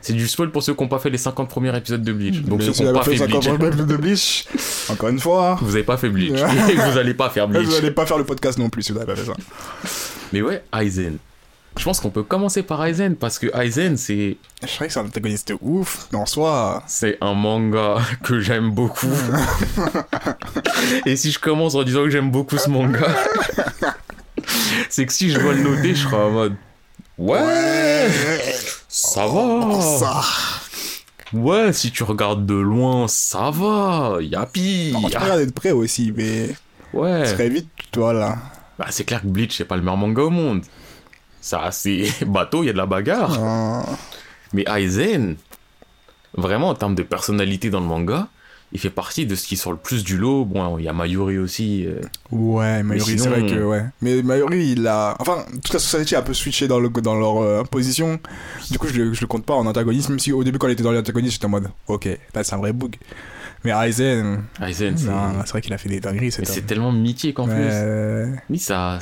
C'est 0.02 0.14
du 0.14 0.28
spoil 0.30 0.50
pour 0.52 0.64
ceux 0.64 0.74
qui 0.74 0.82
n'ont 0.82 0.88
pas 0.88 1.00
fait 1.00 1.10
les 1.10 1.18
50 1.18 1.50
premiers 1.50 1.76
épisodes 1.76 2.02
de 2.02 2.14
Bleach. 2.14 2.42
Donc 2.44 2.60
Mais 2.60 2.66
ceux 2.68 2.72
qui 2.72 2.84
n'ont 2.84 2.94
pas 2.94 3.04
fait 3.04 3.18
50 3.18 3.58
Bleach. 3.58 3.74
minutes 3.74 3.86
de 3.88 3.98
Bleach, 3.98 4.46
encore 4.90 5.10
une 5.10 5.20
fois, 5.20 5.58
Vous 5.62 5.76
avez 5.76 5.84
pas 5.84 5.98
fait 5.98 6.10
Bleach. 6.10 6.40
Et 6.70 6.76
vous 6.76 6.98
allez 6.98 7.14
pas 7.14 7.30
faire 7.30 7.48
Bleach. 7.50 7.66
vous 7.66 7.76
allez 7.76 7.92
pas 7.92 8.06
faire 8.06 8.18
le 8.18 8.24
podcast 8.24 8.58
non 8.60 8.70
plus 8.70 8.84
si 8.84 8.92
vous 8.94 8.98
avez 9.00 9.08
pas 9.08 9.16
fait 9.18 9.26
ça. 9.26 9.34
Mais 10.32 10.42
ouais, 10.42 10.64
Aizen. 10.80 11.18
Je 11.78 11.84
pense 11.86 12.00
qu'on 12.02 12.10
peut 12.10 12.24
commencer 12.24 12.62
par 12.64 12.84
Aizen 12.86 13.16
parce 13.16 13.40
que 13.40 13.48
Aizen, 13.58 13.96
c'est 13.96 14.36
Je 14.62 14.68
savais 14.68 14.88
que 14.88 14.94
c'est 14.94 15.00
un 15.00 15.06
antagoniste 15.06 15.54
ouf, 15.62 16.08
mais 16.12 16.18
en 16.18 16.26
soi. 16.26 16.84
c'est 16.88 17.18
un 17.22 17.34
manga 17.34 17.98
que 18.24 18.40
j'aime 18.42 18.72
beaucoup. 18.72 19.08
Et 21.06 21.16
si 21.16 21.32
je 21.32 21.40
commence 21.40 21.76
en 21.76 21.84
disant 21.84 22.04
que 22.04 22.10
j'aime 22.10 22.32
beaucoup 22.32 22.58
ce 22.58 22.70
manga, 22.70 23.08
c'est 24.90 25.06
que 25.06 25.14
si 25.14 25.30
je 25.30 25.40
dois 25.40 25.54
le 25.54 25.64
noter, 25.64 25.96
je 25.96 26.04
serai 26.04 26.16
en 26.18 26.32
mode 26.32 26.56
ouais, 27.18 28.08
ça 28.88 29.26
va. 29.28 29.32
Oh, 29.34 29.98
ça. 30.00 30.22
Ouais, 31.32 31.72
si 31.74 31.92
tu 31.92 32.04
regardes 32.04 32.46
de 32.46 32.56
loin, 32.56 33.08
ça 33.08 33.52
va. 33.52 34.18
Y'a 34.20 34.46
pire. 34.48 35.00
Non, 35.00 35.08
tu 35.10 35.16
peux 35.18 35.24
regarder 35.24 35.46
de 35.46 35.52
près 35.52 35.72
aussi, 35.72 36.12
mais 36.16 36.50
Ouais. 36.92 37.24
très 37.24 37.50
vite, 37.50 37.70
toi 37.92 38.14
là. 38.14 38.38
Bah, 38.80 38.88
c'est 38.90 39.04
clair 39.04 39.22
que 39.22 39.28
Bleach, 39.28 39.56
c'est 39.58 39.66
pas 39.66 39.76
le 39.76 39.82
meilleur 39.84 39.98
manga 39.98 40.24
au 40.24 40.30
monde. 40.30 40.62
Ça, 41.42 41.70
c'est 41.72 42.06
bateau, 42.28 42.64
il 42.64 42.68
y 42.68 42.70
a 42.70 42.74
de 42.74 42.78
la 42.78 42.86
bagarre. 42.86 43.38
Ah. 43.42 43.86
Mais 44.54 44.66
Aizen, 44.68 45.36
vraiment 46.36 46.70
en 46.70 46.76
termes 46.76 46.96
de 46.96 47.04
personnalité 47.04 47.70
dans 47.70 47.80
le 47.80 47.86
manga, 47.86 48.28
il 48.72 48.80
fait 48.80 48.90
partie 48.92 49.26
de 49.26 49.34
ce 49.36 49.48
qui 49.48 49.58
sort 49.58 49.72
le 49.72 49.78
plus 49.80 50.04
du 50.04 50.18
lot. 50.18 50.46
Bon, 50.46 50.78
il 50.78 50.86
y 50.86 50.88
a 50.88 50.94
Mayuri 50.94 51.38
aussi. 51.40 51.86
euh, 51.88 52.02
Ouais, 52.32 52.84
Mayuri, 52.84 53.06
sinon- 53.18 53.24
c'est 53.24 53.30
vrai 53.30 53.46
que 53.48 53.64
ouais. 53.64 53.84
Mais 54.02 54.22
Mayuri, 54.22 54.74
il 54.74 54.88
a. 54.88 55.16
Enfin, 55.20 55.44
toute 55.64 55.74
la 55.74 55.80
société 55.80 56.16
a 56.16 56.20
un 56.20 56.22
peu 56.24 56.34
switché 56.36 56.68
dans, 56.68 56.80
le, 56.80 56.90
dans 56.90 57.16
leur 57.16 57.38
euh, 57.42 57.64
position. 57.64 58.20
Du 58.70 58.78
coup, 58.78 58.88
je, 58.88 58.94
le- 58.94 59.14
je 59.14 59.22
le 59.22 59.28
compte 59.28 59.46
pas 59.46 59.56
en 59.56 59.66
antagoniste, 59.66 60.10
même 60.10 60.20
si 60.20 60.32
au 60.32 60.44
début, 60.44 60.60
quand 60.60 60.68
il 60.68 60.74
était 60.74 60.84
dans 60.84 60.92
l'antagoniste, 60.92 61.34
j'étais 61.34 61.46
en 61.46 61.50
mode, 61.50 61.70
ok, 61.88 62.06
là, 62.36 62.44
c'est 62.44 62.54
un 62.54 62.58
vrai 62.58 62.74
bug. 62.74 62.96
Mais 63.66 63.72
Aizen, 63.72 64.44
Aizen, 64.62 64.98
c'est 64.98 65.06
c'est 65.46 65.50
vrai 65.50 65.62
qu'il 65.62 65.74
a 65.74 65.78
fait 65.78 65.90
des 65.90 66.00
dingueries, 66.00 66.34
mais 66.40 66.46
c'est 66.46 66.62
tellement 66.62 66.92
mythique 66.94 67.40
en 67.40 67.46
plus. 67.46 67.56
Ouais, 67.56 68.28
Mais 68.50 68.58
ça, 68.58 69.00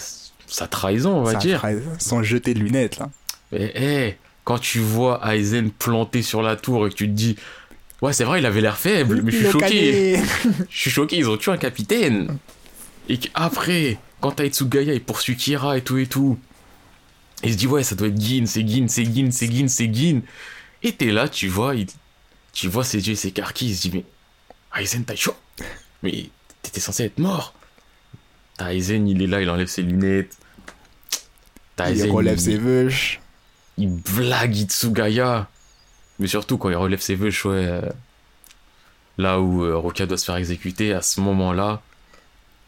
ça 0.48 0.68
trahison, 0.68 1.18
on 1.18 1.24
va 1.24 1.36
dire. 1.36 1.64
Sans 2.00 2.24
jeter 2.24 2.54
de 2.54 2.60
lunettes, 2.60 2.98
là. 2.98 3.10
Mais 3.52 3.72
hé, 3.76 4.18
quand 4.44 4.60
tu 4.60 4.80
vois 4.80 5.22
Aizen 5.34 5.72
planté 5.72 6.22
sur 6.22 6.42
la 6.42 6.56
tour 6.56 6.88
et 6.88 6.90
que 6.90 6.96
tu 6.96 7.08
te 7.08 7.14
dis, 7.14 7.36
ouais, 8.02 8.14
c'est 8.14 8.24
vrai, 8.24 8.40
il 8.40 8.46
avait 8.46 8.62
l'air 8.62 8.78
faible, 8.78 9.22
mais 9.22 9.32
je 9.32 9.38
suis 9.38 9.52
choqué. 9.52 10.20
Je 10.70 10.80
suis 10.80 10.92
choqué, 10.92 11.18
ils 11.18 11.30
ont 11.30 11.38
tué 11.38 11.52
un 11.52 11.58
capitaine. 11.58 12.38
Et 13.10 13.18
qu'après, 13.18 13.98
quand 14.20 14.32
Taitsugaya 14.32 14.94
il 14.94 15.02
poursuit 15.02 15.38
Kira 15.38 15.78
et 15.78 15.82
tout 15.82 15.98
et 15.98 16.08
tout, 16.08 16.38
il 17.44 17.54
se 17.54 17.58
dit 17.58 17.68
ouais, 17.68 17.84
ça 17.84 17.96
doit 17.96 18.08
être 18.08 18.20
Gin, 18.20 18.48
c'est 18.48 18.68
Gin, 18.68 18.90
c'est 18.90 19.06
Gin, 19.06 19.32
c'est 19.32 19.52
Gin, 19.52 19.70
c'est 19.70 19.94
Gin. 19.94 20.22
Et 20.84 20.92
t'es 20.92 21.12
là, 21.12 21.30
tu 21.30 21.48
vois, 21.48 21.76
il, 21.76 21.88
tu 22.52 22.68
vois 22.68 22.84
ses 22.84 23.08
yeux 23.08 23.16
s'écarquillent, 23.16 23.70
il 23.70 23.76
se 23.76 23.82
dit, 23.88 23.92
mais 23.94 24.82
Aizen, 24.82 25.06
t'as 25.06 25.16
chaud 25.16 25.36
Mais 26.04 26.30
t'étais 26.62 26.80
censé 26.80 27.04
être 27.04 27.20
mort. 27.20 27.54
Aizen, 28.60 29.08
il 29.08 29.22
est 29.22 29.28
là, 29.28 29.42
il 29.42 29.50
enlève 29.50 29.68
ses 29.68 29.82
lunettes. 29.82 30.36
il 31.80 32.12
relève 32.12 32.38
ses 32.38 32.58
veuches. 32.58 33.20
Il 33.78 33.90
blague 33.90 34.56
Itsugaya. 34.56 35.48
Mais 36.20 36.28
surtout, 36.28 36.58
quand 36.58 36.70
il 36.70 36.76
relève 36.76 37.00
ses 37.00 37.16
veuches, 37.16 37.46
ouais. 37.46 37.66
euh, 37.68 37.82
là 39.18 39.40
où 39.40 39.64
euh, 39.64 39.78
Roka 39.78 40.06
doit 40.06 40.18
se 40.18 40.26
faire 40.26 40.36
exécuter, 40.38 40.94
à 40.94 41.02
ce 41.02 41.22
moment-là, 41.22 41.82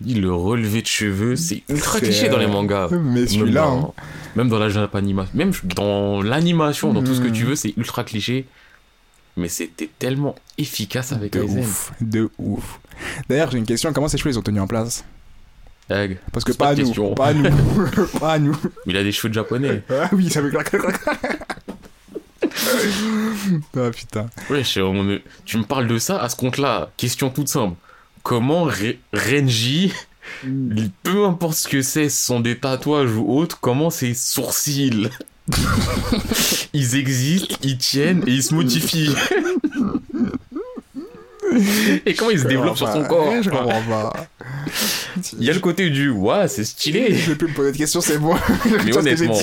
il 0.06 0.21
le 0.21 0.34
relevé 0.34 0.82
de 0.82 0.88
cheveux, 0.88 1.36
c'est 1.36 1.63
ultra 1.67 1.99
cliché 1.99 2.30
dans 2.30 2.38
les 2.38 2.47
mangas. 2.47 2.88
Mais 2.91 2.97
Même 3.21 3.28
celui-là, 3.28 3.65
hein. 3.65 3.82
dans, 3.82 3.93
même 4.36 4.49
dans 4.49 4.60
la 4.60 4.89
animation, 4.93 5.32
même 5.34 5.52
dans 5.63 6.21
l'animation, 6.21 6.93
dans 6.93 7.04
tout 7.04 7.15
ce 7.15 7.21
que 7.21 7.28
tu 7.28 7.43
veux, 7.45 7.56
c'est 7.56 7.73
ultra 7.75 8.04
cliché. 8.04 8.45
Mais 9.36 9.47
c'était 9.47 9.89
tellement 9.99 10.36
efficace 10.58 11.12
avec 11.12 11.34
de 11.34 11.41
ouf, 11.41 11.91
de 12.02 12.30
ouf. 12.38 12.80
D'ailleurs, 13.30 13.52
j'ai 13.52 13.58
une 13.58 13.65
question, 13.65 13.93
comment 13.93 14.08
ces 14.08 14.17
cheveux 14.17 14.32
ils 14.32 14.39
ont 14.39 14.43
tenu 14.43 14.60
en 14.60 14.67
place? 14.67 15.06
Egg. 15.89 16.17
Parce 16.32 16.43
que 16.45 16.52
pas 16.52 16.67
pas, 16.67 16.75
de 16.75 16.84
nous, 16.84 16.93
pas 17.15 17.34
nous, 17.34 17.49
pas 18.19 18.39
nous. 18.39 18.58
Il 18.86 18.95
a 18.97 19.04
des 19.04 19.12
cheveux 19.12 19.30
de 19.30 19.34
japonais. 19.34 19.82
Ah 19.89 20.10
oui, 20.13 20.30
ça 20.30 20.41
clac 20.41 20.69
clac. 20.69 20.99
Ah 23.75 23.89
putain. 23.91 24.30
Ouais, 24.49 24.63
je- 24.63 24.82
on- 24.82 25.19
tu 25.45 25.58
me 25.58 25.63
parles 25.63 25.88
de 25.88 25.97
ça 25.97 26.21
à 26.21 26.30
ce 26.30 26.36
compte-là. 26.36 26.91
Question 26.97 27.30
toute 27.30 27.47
simple. 27.47 27.75
Comment 28.23 28.67
Re- 28.67 28.97
Renji, 29.13 29.93
peu 31.04 31.25
importe 31.25 31.56
ce 31.58 31.67
que 31.67 31.82
c'est, 31.82 32.10
ce 32.10 32.25
sont 32.25 32.39
des 32.39 32.58
tatouages 32.58 33.12
ou 33.15 33.25
autres, 33.38 33.60
comment 33.60 33.89
ses 33.89 34.13
sourcils 34.13 35.10
Ils 36.73 36.95
existent, 36.95 37.56
ils 37.63 37.78
tiennent 37.78 38.23
et 38.28 38.32
ils 38.32 38.43
se 38.43 38.54
modifient? 38.54 39.15
et 42.06 42.14
comment 42.14 42.32
ils 42.32 42.40
se 42.40 42.48
développent 42.48 42.78
sur 42.78 42.92
son 42.92 43.04
corps 43.04 43.32
Je 43.42 43.50
comprends 43.50 43.82
pas. 43.90 44.14
Il 45.38 45.44
y 45.44 45.50
a 45.50 45.54
le 45.54 45.60
côté 45.60 45.90
du 45.90 46.10
ouais, 46.10 46.48
c'est 46.48 46.64
stylé. 46.64 47.16
Je 47.16 47.32
vais 47.32 47.36
plus 47.36 47.48
me 47.48 47.54
poser 47.54 47.72
de 47.72 47.78
questions, 47.78 48.02
c'est 48.02 48.18
bon. 48.18 48.36
Mais 48.86 48.96
honnêtement, 48.96 49.34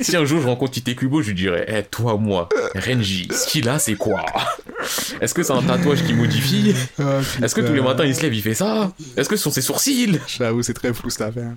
si 0.00 0.16
un 0.16 0.24
jour 0.24 0.40
je 0.40 0.46
rencontre 0.46 0.78
Itekubo, 0.78 1.20
je 1.22 1.28
lui 1.28 1.34
dirais, 1.34 1.64
eh, 1.68 1.82
toi, 1.82 2.16
moi, 2.16 2.48
Renji, 2.74 3.28
ce 3.32 3.46
qu'il 3.48 3.68
a, 3.68 3.78
c'est 3.78 3.94
quoi? 3.96 4.24
Est-ce 5.20 5.34
que 5.34 5.42
c'est 5.42 5.52
un 5.52 5.62
tatouage 5.62 6.02
qui 6.04 6.14
modifie? 6.14 6.74
Ah, 6.98 7.20
Est-ce 7.42 7.54
que 7.54 7.60
tous 7.60 7.72
les 7.74 7.82
matins 7.82 8.04
il 8.04 8.14
se 8.14 8.22
lève, 8.22 8.34
il 8.34 8.42
fait 8.42 8.54
ça? 8.54 8.92
Est-ce 9.16 9.28
que 9.28 9.36
ce 9.36 9.42
sont 9.42 9.50
ses 9.50 9.62
sourcils? 9.62 10.18
J'avoue, 10.26 10.62
c'est 10.62 10.74
très 10.74 10.94
flou 10.94 11.10
cette 11.10 11.22
affaire. 11.22 11.52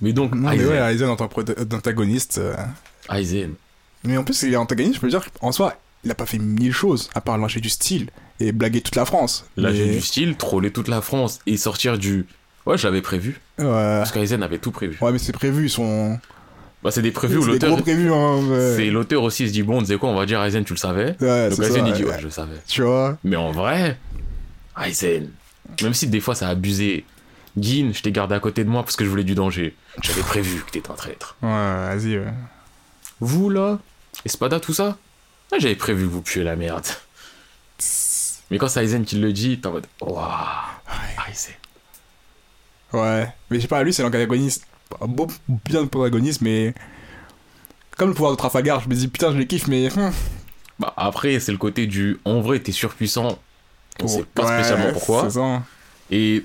Mais 0.00 0.12
donc, 0.12 0.34
Non, 0.34 0.50
mais 0.50 0.64
ouais, 0.64 0.92
Aizen 0.92 1.08
en 1.08 1.16
tant 1.16 1.28
que 1.28 1.34
prota- 1.40 1.74
antagoniste. 1.74 2.38
euh, 2.38 2.54
Aizen. 3.10 3.54
Mais 4.02 4.16
en 4.16 4.24
plus, 4.24 4.42
il 4.42 4.52
est 4.52 4.56
antagoniste, 4.56 4.96
je 4.96 5.00
peux 5.00 5.08
dire, 5.08 5.24
en 5.40 5.52
soi, 5.52 5.76
il 6.04 6.10
a 6.10 6.14
pas 6.14 6.26
fait 6.26 6.38
mille 6.38 6.72
choses, 6.72 7.08
à 7.14 7.20
part 7.20 7.38
lâcher 7.38 7.60
du 7.60 7.70
style 7.70 8.10
et 8.40 8.52
blaguer 8.52 8.80
toute 8.80 8.96
la 8.96 9.04
France. 9.04 9.46
Là, 9.56 9.72
j'ai 9.72 9.86
du 9.94 10.00
style, 10.00 10.36
troller 10.36 10.70
toute 10.72 10.88
la 10.88 11.00
France 11.00 11.40
et 11.46 11.56
sortir 11.56 11.98
du. 11.98 12.26
Ouais, 12.66 12.78
je 12.78 12.86
l'avais 12.86 13.02
prévu. 13.02 13.40
Ouais. 13.58 13.64
Parce 13.66 14.10
qu'Aizen 14.12 14.42
avait 14.42 14.58
tout 14.58 14.70
prévu. 14.70 14.96
Ouais, 15.00 15.12
mais 15.12 15.18
c'est 15.18 15.32
prévu, 15.32 15.64
ils 15.66 15.70
sont. 15.70 16.18
Bah, 16.82 16.90
c'est 16.90 17.02
des 17.02 17.12
prévus 17.12 17.38
où 17.38 17.42
C'est 17.44 17.50
l'auteur. 17.52 17.76
prévus, 17.82 18.12
hein. 18.12 18.40
mais- 18.42 18.76
C'est 18.76 18.90
l'auteur 18.90 19.22
aussi 19.22 19.44
il 19.44 19.48
se 19.48 19.52
dit, 19.54 19.62
bon, 19.62 19.80
tu 19.80 19.86
sais 19.86 19.96
quoi, 19.96 20.10
on 20.10 20.14
va 20.14 20.26
dire 20.26 20.42
Aizen, 20.42 20.64
tu 20.64 20.74
le 20.74 20.78
savais. 20.78 21.16
Ouais, 21.20 21.48
Donc 21.48 21.58
c'est 21.58 21.66
Aizen, 21.70 21.82
ça, 21.84 21.88
il 21.88 21.92
dit, 21.94 22.04
ouais. 22.04 22.10
ouais, 22.10 22.18
je 22.18 22.24
le 22.24 22.30
savais. 22.30 22.56
Tu 22.68 22.82
vois 22.82 23.16
Mais 23.24 23.36
en 23.36 23.52
vrai, 23.52 23.98
Aizen, 24.82 25.30
même 25.82 25.94
si 25.94 26.06
des 26.08 26.20
fois 26.20 26.34
ça 26.34 26.48
a 26.48 26.50
abusé, 26.50 27.04
Gin, 27.58 27.94
je 27.94 28.02
t'ai 28.02 28.10
gardé 28.12 28.34
à 28.34 28.40
côté 28.40 28.64
de 28.64 28.68
moi 28.68 28.82
parce 28.82 28.96
que 28.96 29.04
je 29.04 29.08
voulais 29.10 29.24
du 29.24 29.34
danger. 29.34 29.76
J'avais 30.02 30.22
prévu 30.22 30.60
que 30.66 30.70
t'étais 30.72 30.90
un 30.90 30.94
traître. 30.94 31.36
Ouais, 31.42 31.48
vas-y, 31.48 32.18
ouais. 32.18 32.32
Vous 33.20 33.48
là 33.48 33.78
Espada, 34.24 34.58
tout 34.60 34.74
ça? 34.74 34.98
Ah, 35.52 35.56
J'avais 35.60 35.76
prévu 35.76 36.04
que 36.06 36.10
vous 36.10 36.20
puiez 36.22 36.42
la 36.42 36.56
merde. 36.56 36.84
Mais 38.50 38.58
quand 38.58 38.68
c'est 38.68 38.84
Aizen 38.84 39.04
qui 39.04 39.16
le 39.16 39.32
dit, 39.32 39.58
t'es 39.60 39.66
en 39.66 39.72
mode, 39.72 39.86
waouh, 40.00 40.20
Aizen. 41.30 41.54
Ouais. 42.92 43.26
Mais 43.50 43.56
je 43.56 43.62
sais 43.62 43.68
pas, 43.68 43.82
lui, 43.82 43.92
c'est 43.92 44.02
l'antagoniste. 44.02 44.66
Beau, 45.00 45.26
bien 45.48 45.82
de 45.82 45.88
protagoniste, 45.88 46.40
mais. 46.42 46.74
Comme 47.96 48.08
le 48.08 48.14
pouvoir 48.14 48.32
de 48.32 48.36
Trafalgar, 48.36 48.80
je 48.80 48.88
me 48.88 48.94
dis, 48.94 49.08
putain, 49.08 49.32
je 49.32 49.38
le 49.38 49.44
kiffe, 49.44 49.66
mais. 49.66 49.90
hum, 49.96 50.12
Bah 50.78 50.92
après, 50.96 51.40
c'est 51.40 51.52
le 51.52 51.58
côté 51.58 51.86
du, 51.86 52.18
en 52.24 52.40
vrai, 52.40 52.60
t'es 52.60 52.72
surpuissant. 52.72 53.38
On 54.02 54.08
sait 54.08 54.24
pas 54.34 54.44
ouais, 54.46 54.54
spécialement 54.58 54.92
pourquoi. 54.92 55.30
Ça. 55.30 55.62
Et 56.10 56.44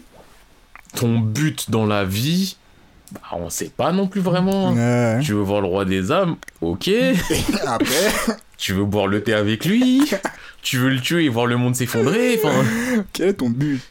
ton 0.95 1.19
but 1.19 1.69
dans 1.71 1.85
la 1.85 2.05
vie, 2.05 2.57
bah, 3.11 3.21
on 3.33 3.49
sait 3.49 3.69
pas 3.69 3.91
non 3.91 4.07
plus 4.07 4.21
vraiment. 4.21 4.73
Ouais. 4.73 5.19
Tu 5.21 5.33
veux 5.33 5.41
voir 5.41 5.61
le 5.61 5.67
roi 5.67 5.85
des 5.85 6.11
âmes? 6.11 6.35
Ok. 6.61 6.89
Après, 7.65 8.11
Tu 8.57 8.73
veux 8.73 8.85
boire 8.85 9.07
le 9.07 9.23
thé 9.23 9.33
avec 9.33 9.65
lui? 9.65 10.09
Tu 10.69 10.77
veux 10.77 10.89
le 10.91 11.01
tuer 11.01 11.25
et 11.25 11.29
voir 11.29 11.47
le 11.47 11.57
monde 11.57 11.75
s'effondrer 11.75 12.39
Enfin, 12.43 12.63
quel 13.13 13.29
est 13.29 13.33
ton 13.33 13.49
but? 13.49 13.81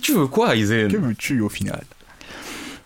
Tu 0.00 0.12
veux 0.12 0.28
quoi, 0.28 0.50
Que 0.50 0.58
Aizen 0.58 0.86
veux-tu 0.86 1.40
au 1.40 1.48
final? 1.48 1.82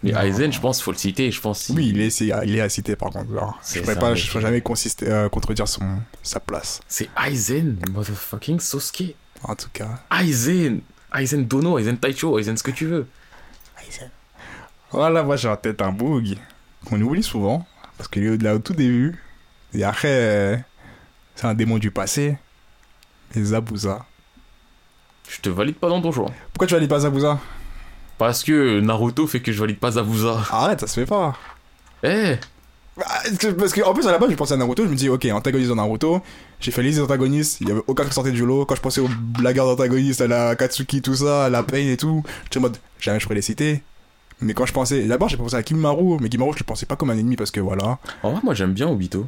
Mais. 0.02 0.12
Aizen, 0.12 0.50
je 0.50 0.58
pense, 0.58 0.80
faut 0.80 0.90
le 0.90 0.96
citer. 0.96 1.30
Je 1.30 1.38
pense. 1.38 1.68
Oui, 1.68 1.90
il 1.90 2.00
est, 2.00 2.08
c'est- 2.08 2.30
il 2.46 2.56
est 2.56 2.62
à 2.62 2.70
citer 2.70 2.96
par 2.96 3.10
contre. 3.10 3.30
Alors, 3.30 3.60
je 3.62 3.80
je 3.82 4.30
pourrais 4.30 4.40
jamais 4.40 4.62
consister, 4.62 5.06
euh, 5.06 5.28
contredire 5.28 5.68
son, 5.68 5.82
sa 6.22 6.40
place. 6.40 6.80
C'est 6.88 7.10
Aizen, 7.28 7.76
motherfucking 7.92 8.58
Sosuke. 8.58 9.14
En 9.42 9.54
tout 9.54 9.68
cas. 9.70 10.00
Aizen, 10.18 10.80
Aizen 11.14 11.44
Dono, 11.44 11.78
Aizen 11.78 11.98
Taicho, 11.98 12.38
Aizen 12.38 12.56
ce 12.56 12.62
que 12.62 12.70
tu 12.70 12.86
veux. 12.86 13.06
Voilà, 14.92 15.22
moi 15.24 15.36
j'ai 15.36 15.48
en 15.48 15.56
tête 15.58 15.82
un 15.82 15.92
bug 15.92 16.38
qu'on 16.86 16.98
oublie 17.02 17.22
souvent, 17.22 17.66
parce 17.98 18.08
qu'il 18.08 18.24
est 18.24 18.42
là 18.42 18.54
au 18.54 18.60
tout 18.60 18.72
début, 18.72 19.22
et 19.74 19.84
après, 19.84 20.08
euh, 20.08 20.56
c'est 21.34 21.46
un 21.46 21.54
démon 21.54 21.76
du 21.76 21.90
passé, 21.90 22.38
et 23.34 23.42
Zabuza. 23.44 24.04
Je 25.28 25.40
te 25.40 25.48
valide 25.48 25.76
pas 25.76 25.88
dans 25.88 26.00
ton 26.00 26.12
choix. 26.12 26.30
Pourquoi 26.52 26.66
tu 26.66 26.74
valides 26.74 26.88
pas 26.90 27.00
Zabuza? 27.00 27.38
Parce 28.18 28.44
que 28.44 28.80
Naruto 28.80 29.26
fait 29.26 29.40
que 29.40 29.52
je 29.52 29.58
valide 29.60 29.78
pas 29.78 29.92
Zabuza. 29.92 30.42
Arrête, 30.50 30.80
ça 30.80 30.86
se 30.86 31.00
fait 31.00 31.06
pas. 31.06 31.34
Eh, 32.02 32.36
Bah, 32.94 33.06
est-ce 33.24 33.38
que- 33.38 33.46
Parce 33.52 33.72
qu'en 33.72 33.94
plus, 33.94 34.06
à 34.06 34.12
la 34.12 34.18
base, 34.18 34.30
je 34.30 34.36
pensais 34.36 34.52
à 34.52 34.56
Naruto, 34.58 34.84
je 34.84 34.90
me 34.90 34.94
dis, 34.94 35.08
ok, 35.08 35.26
antagoniste 35.32 35.70
dans 35.70 35.76
Naruto, 35.76 36.20
j'ai 36.60 36.70
fait 36.70 36.82
les 36.82 37.00
antagonistes, 37.00 37.62
il 37.62 37.68
y 37.68 37.70
avait 37.70 37.80
aucun 37.86 38.04
qui 38.04 38.12
sortait 38.12 38.32
du 38.32 38.44
lot. 38.44 38.66
Quand 38.66 38.74
je 38.74 38.82
pensais 38.82 39.00
aux 39.00 39.08
blagueurs 39.08 39.64
d'antagonistes, 39.64 40.20
à 40.20 40.26
la 40.26 40.54
Katsuki, 40.56 41.00
tout 41.00 41.14
ça, 41.14 41.46
à 41.46 41.48
la 41.48 41.62
Pain 41.62 41.78
et 41.78 41.96
tout, 41.96 42.22
j'étais 42.44 42.58
en 42.58 42.60
mode, 42.62 42.76
jamais 43.00 43.18
je 43.18 43.24
pourrais 43.24 43.36
les 43.36 43.40
citer. 43.42 43.82
Mais 44.42 44.52
quand 44.52 44.66
je 44.66 44.74
pensais, 44.74 45.04
d'abord, 45.04 45.30
j'ai 45.30 45.38
pensé 45.38 45.54
à 45.56 45.62
Kimaru, 45.62 46.18
mais 46.20 46.28
Kimaru, 46.28 46.52
je 46.52 46.58
le 46.58 46.64
pensais 46.64 46.84
pas 46.84 46.96
comme 46.96 47.08
un 47.08 47.16
ennemi 47.16 47.34
parce 47.36 47.50
que 47.50 47.60
voilà. 47.60 47.98
en 48.22 48.32
vrai, 48.32 48.40
moi 48.44 48.52
j'aime 48.52 48.72
bien 48.74 48.88
Obito. 48.88 49.26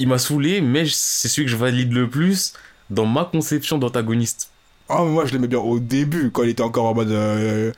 Il 0.00 0.08
m'a 0.08 0.18
saoulé, 0.18 0.60
mais 0.62 0.84
c'est 0.86 1.28
celui 1.28 1.44
que 1.44 1.52
je 1.52 1.56
valide 1.56 1.92
le 1.92 2.08
plus 2.08 2.54
dans 2.88 3.06
ma 3.06 3.24
conception 3.24 3.78
d'antagoniste. 3.78 4.50
Oh, 4.88 5.04
mais 5.04 5.10
moi, 5.10 5.24
je 5.26 5.32
l'aimais 5.32 5.46
bien 5.46 5.58
au 5.60 5.78
début, 5.78 6.30
quand 6.32 6.42
il 6.42 6.48
était 6.50 6.62
encore 6.62 6.86
en 6.86 6.94
mode. 6.94 7.12
Euh, 7.12 7.70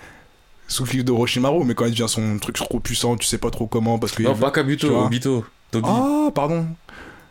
sous 0.69 0.85
le 0.85 1.03
de 1.03 1.13
Roshimaru, 1.13 1.65
mais 1.67 1.75
quand 1.75 1.85
il 1.85 1.91
devient 1.91 2.07
son 2.09 2.39
truc 2.39 2.55
trop 2.57 2.81
puissant, 2.81 3.17
tu 3.17 3.27
sais 3.27 3.37
pas 3.37 3.51
trop 3.51 3.67
comment, 3.67 3.99
parce 3.99 4.13
que. 4.15 4.23
Non, 4.23 4.35
pas 4.35 4.51
Kabuto. 4.51 5.05
Obito. 5.05 5.45
Ah, 5.83 6.31
pardon. 6.35 6.67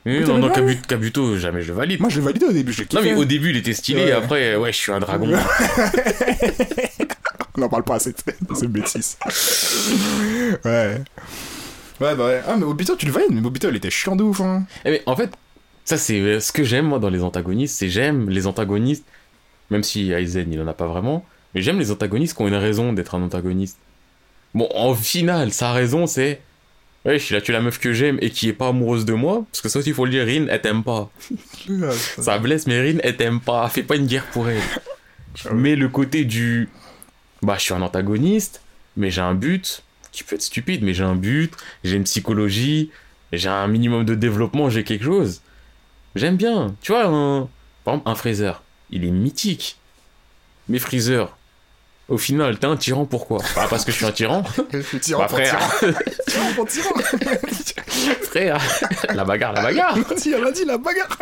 Oui, 0.05 0.19
mais 0.19 0.25
non, 0.25 0.37
non, 0.39 0.49
Kabuto, 0.49 0.81
Kabuto, 0.87 1.37
jamais 1.37 1.61
je 1.61 1.69
le 1.69 1.73
valide. 1.77 1.99
Moi, 2.01 2.09
je 2.09 2.19
validé 2.21 2.45
au 2.45 2.51
début, 2.51 2.73
je 2.73 2.79
l'ai 2.81 2.87
non, 2.93 2.99
kiffé. 3.01 3.13
mais 3.13 3.19
au 3.19 3.25
début 3.25 3.51
il 3.51 3.57
était 3.57 3.73
stylé, 3.73 4.01
Ouais. 4.03 4.09
et 4.09 4.11
après, 4.11 4.55
ouais, 4.57 4.71
je 4.73 4.77
suis 4.77 4.91
un 4.91 4.99
dragon. 4.99 5.29
On 7.57 7.61
en 7.63 7.69
parle 7.69 7.83
pas 7.83 7.95
assez, 7.95 8.13
c'est 8.55 8.67
bêtise. 8.67 9.17
ouais. 10.65 11.01
Ouais, 12.01 12.15
bah 12.15 12.25
ouais. 12.25 12.41
Ah, 12.47 12.55
mais 12.57 12.65
Obito, 12.65 12.95
tu 12.95 13.05
le 13.05 13.11
valides, 13.11 13.31
mais 13.31 13.45
Obito, 13.45 13.69
il 13.69 13.75
était 13.75 13.91
chiant 13.91 14.15
de 14.15 14.23
ouf, 14.23 14.41
hein. 14.41 14.65
Eh, 14.85 14.89
mais 14.91 15.03
en 15.05 15.15
fait, 15.15 15.29
ça 15.85 15.97
c'est 15.97 16.19
euh, 16.19 16.39
ce 16.39 16.51
que 16.51 16.63
j'aime 16.63 16.85
moi 16.87 16.97
dans 16.97 17.09
les 17.09 17.21
antagonistes, 17.21 17.77
c'est 17.77 17.89
j'aime 17.89 18.27
les 18.27 18.47
antagonistes, 18.47 19.05
même 19.69 19.83
si 19.83 20.11
Aizen 20.11 20.51
il 20.51 20.59
en 20.59 20.67
a 20.67 20.73
pas 20.73 20.87
vraiment, 20.87 21.23
mais 21.53 21.61
j'aime 21.61 21.77
les 21.77 21.91
antagonistes 21.91 22.35
qui 22.35 22.41
ont 22.41 22.47
une 22.47 22.55
raison 22.55 22.91
d'être 22.91 23.13
un 23.13 23.21
antagoniste. 23.21 23.77
Bon, 24.55 24.67
en 24.73 24.95
final, 24.95 25.53
sa 25.53 25.73
raison 25.73 26.07
c'est, 26.07 26.41
ouais, 27.05 27.17
il 27.17 27.35
a 27.35 27.41
tué 27.41 27.53
la 27.53 27.61
meuf 27.61 27.77
que 27.79 27.93
j'aime 27.93 28.17
et 28.19 28.31
qui 28.31 28.49
est 28.49 28.53
pas 28.53 28.69
amoureuse 28.69 29.05
de 29.05 29.13
moi, 29.13 29.45
parce 29.51 29.61
que 29.61 29.69
ça 29.69 29.77
aussi 29.77 29.89
il 29.89 29.95
faut 29.95 30.05
le 30.05 30.11
dire, 30.11 30.25
Rin 30.25 30.47
elle 30.49 30.61
t'aime 30.61 30.83
pas. 30.83 31.11
Ça 31.91 32.39
blesse, 32.39 32.65
mais 32.65 32.81
Rin 32.81 32.97
elle 33.03 33.15
t'aime 33.15 33.39
pas, 33.39 33.69
fais 33.69 33.83
pas 33.83 33.95
une 33.95 34.07
guerre 34.07 34.25
pour 34.31 34.49
elle. 34.49 34.61
mais 35.53 35.75
le 35.75 35.87
côté 35.87 36.25
du, 36.25 36.67
bah 37.43 37.57
je 37.59 37.61
suis 37.61 37.73
un 37.75 37.81
antagoniste, 37.83 38.61
mais 38.97 39.11
j'ai 39.11 39.21
un 39.21 39.35
but, 39.35 39.83
qui 40.11 40.23
peut 40.23 40.35
être 40.35 40.41
stupide, 40.41 40.83
mais 40.83 40.93
j'ai 40.93 41.03
un 41.03 41.15
but, 41.15 41.53
j'ai 41.83 41.95
une 41.95 42.03
psychologie, 42.03 42.91
j'ai 43.31 43.49
un 43.49 43.67
minimum 43.67 44.05
de 44.05 44.15
développement, 44.15 44.69
j'ai 44.69 44.83
quelque 44.83 45.05
chose. 45.05 45.41
J'aime 46.15 46.35
bien. 46.35 46.75
Tu 46.81 46.91
vois, 46.91 47.05
un, 47.05 47.47
par 47.83 47.93
exemple, 47.95 48.09
un 48.09 48.15
Freezer, 48.15 48.63
il 48.89 49.05
est 49.05 49.11
mythique. 49.11 49.77
Mais 50.67 50.79
Freezer, 50.79 51.35
au 52.09 52.17
final, 52.17 52.59
t'es 52.59 52.65
un 52.67 52.75
tyran, 52.75 53.05
pourquoi? 53.05 53.39
Pas 53.55 53.67
parce 53.67 53.85
que 53.85 53.91
je 53.91 53.97
suis 53.97 54.05
un 54.05 54.11
tyran. 54.11 54.43
Je 54.73 54.81
suis 54.81 54.99
tyran 54.99 55.21
Bah, 55.21 55.27
pour 55.27 55.37
frère, 55.37 55.57
tyran. 55.79 55.93
Tyran 56.27 56.53
pour 56.55 56.67
tyran. 56.67 56.93
frère, 58.23 58.61
la 59.13 59.23
bagarre, 59.23 59.53
la 59.53 59.61
bagarre. 59.61 59.97
Vas-y, 59.97 60.33
elle 60.33 60.45
a 60.45 60.51
dit 60.51 60.65
la 60.65 60.77
bagarre. 60.77 61.17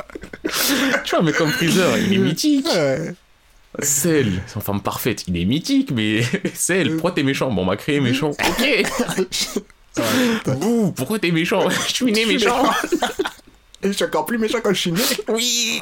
Tu 1.04 1.16
vois, 1.16 1.24
mais 1.24 1.32
comme 1.32 1.50
Freezer, 1.52 1.98
il 2.00 2.14
est 2.14 2.18
mythique. 2.18 2.68
Ouais. 2.68 3.14
Cell, 3.82 4.42
c'est 4.48 4.56
une 4.56 4.62
femme 4.62 4.82
parfaite, 4.82 5.26
il 5.28 5.38
est 5.38 5.46
mythique, 5.46 5.92
mais 5.92 6.22
Cell, 6.56 6.94
pourquoi 6.94 7.12
t'es 7.12 7.24
méchant? 7.24 7.52
Bon, 7.52 7.62
on 7.62 7.66
m'a 7.66 7.78
créé 7.78 8.00
méchant. 8.00 8.32
Ok. 9.98 10.56
Bouh, 10.60 10.92
pourquoi 10.96 11.20
t'es 11.20 11.32
méchant? 11.32 11.70
Je 11.88 11.94
suis 11.94 12.12
né 12.12 12.26
méchant. 12.26 12.64
Et 13.82 13.88
je 13.88 13.92
suis 13.94 14.06
encore 14.06 14.26
plus 14.26 14.38
méchant 14.38 14.60
quand 14.64 14.74
je 14.74 14.80
suis 14.80 14.92
né. 14.92 15.02
Oui 15.30 15.82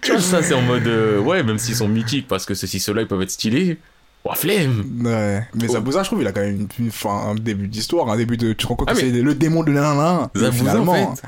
Tu 0.00 0.12
vois, 0.12 0.20
ça, 0.20 0.42
c'est 0.42 0.54
en 0.54 0.62
mode. 0.62 0.86
euh, 0.86 1.18
ouais, 1.20 1.42
même 1.42 1.58
s'ils 1.58 1.74
sont 1.76 1.88
mythiques, 1.88 2.28
parce 2.28 2.44
que 2.46 2.54
ceci, 2.54 2.78
ceux-là, 2.80 3.02
ils 3.02 3.08
peuvent 3.08 3.22
être 3.22 3.30
stylés. 3.30 3.78
Oh, 4.24 4.30
flemme 4.34 4.84
Ouais. 5.04 5.46
Mais 5.54 5.66
Oh. 5.68 5.72
Zabuza, 5.72 6.02
je 6.02 6.08
trouve, 6.08 6.20
il 6.22 6.26
a 6.26 6.32
quand 6.32 6.40
même 6.40 6.54
une, 6.54 6.68
une- 6.78 6.88
enfin, 6.88 7.30
un 7.30 7.34
début 7.34 7.66
d'histoire, 7.68 8.08
un 8.08 8.16
début 8.16 8.36
de. 8.36 8.50
Tu 8.52 8.56
te 8.56 8.66
rends 8.66 8.76
compte 8.76 8.88
Ah, 8.90 8.94
que 8.94 9.00
mais- 9.04 9.10
c'est 9.12 9.22
le 9.22 9.34
démon 9.34 9.62
de 9.64 9.72
l'un 9.72 10.30
Zabuza, 10.36 10.52
finalement. 10.52 10.92
en 10.92 11.16
fait. 11.16 11.22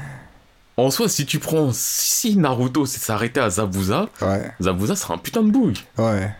En 0.76 0.90
soi, 0.90 1.08
si 1.08 1.24
tu 1.26 1.38
prends. 1.38 1.70
Si 1.72 2.36
Naruto 2.36 2.84
s'arrêtait 2.86 3.40
à 3.40 3.50
Zabuza, 3.50 4.08
Ouais, 4.20 4.50
Zabuza 4.60 4.96
sera 4.96 5.14
un 5.14 5.18
putain 5.18 5.42
de 5.42 5.50
boug. 5.50 5.76
ouais. 5.98 6.30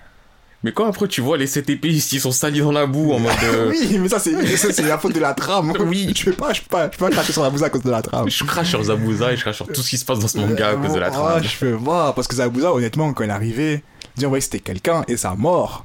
Mais 0.64 0.72
quand 0.72 0.86
après 0.88 1.06
tu 1.08 1.20
vois 1.20 1.36
les 1.36 1.46
7 1.46 1.68
épéistes, 1.68 2.10
ils 2.14 2.20
sont 2.22 2.32
salis 2.32 2.60
dans 2.60 2.72
la 2.72 2.86
boue 2.86 3.12
en 3.12 3.18
mode. 3.18 3.32
euh, 3.42 3.68
Oui, 3.70 3.98
mais 4.00 4.08
ça, 4.08 4.18
c'est 4.18 4.56
ça, 4.56 4.72
c'est 4.72 4.80
la 4.82 4.96
faute 4.96 5.12
de 5.14 5.20
la 5.20 5.34
trame. 5.34 5.74
Oui. 5.80 6.10
Je 6.16 6.24
peux 6.24 6.32
pas, 6.32 6.54
je 6.54 6.62
peux 6.62 6.68
pas, 6.70 6.90
je 6.90 6.96
peux 6.96 7.04
pas 7.04 7.10
cracher 7.10 7.34
sur 7.34 7.42
Zabuza 7.42 7.66
à 7.66 7.68
cause 7.70 7.82
de 7.82 7.90
la 7.90 8.00
trame. 8.00 8.30
Je 8.30 8.44
crache 8.44 8.70
sur 8.70 8.82
Zabuza 8.82 9.30
et 9.32 9.36
je 9.36 9.42
crache 9.42 9.56
sur 9.56 9.66
tout 9.68 9.82
ce 9.82 9.90
qui 9.90 9.98
se 9.98 10.06
passe 10.06 10.20
dans 10.20 10.26
ce 10.28 10.38
manga 10.38 10.70
à 10.70 10.74
cause 10.76 10.94
de 10.94 10.98
la 11.00 11.08
Ah, 11.08 11.10
trame. 11.10 11.42
je 11.44 11.58
peux 11.58 11.76
pas, 11.76 12.14
parce 12.14 12.26
que 12.26 12.34
Zabuza, 12.36 12.72
honnêtement, 12.72 13.12
quand 13.12 13.24
il 13.24 13.28
est 13.28 13.32
arrivé, 13.34 13.84
dire 14.16 14.30
ouais, 14.30 14.40
c'était 14.40 14.58
quelqu'un 14.60 15.04
et 15.06 15.18
sa 15.18 15.34
mort. 15.34 15.84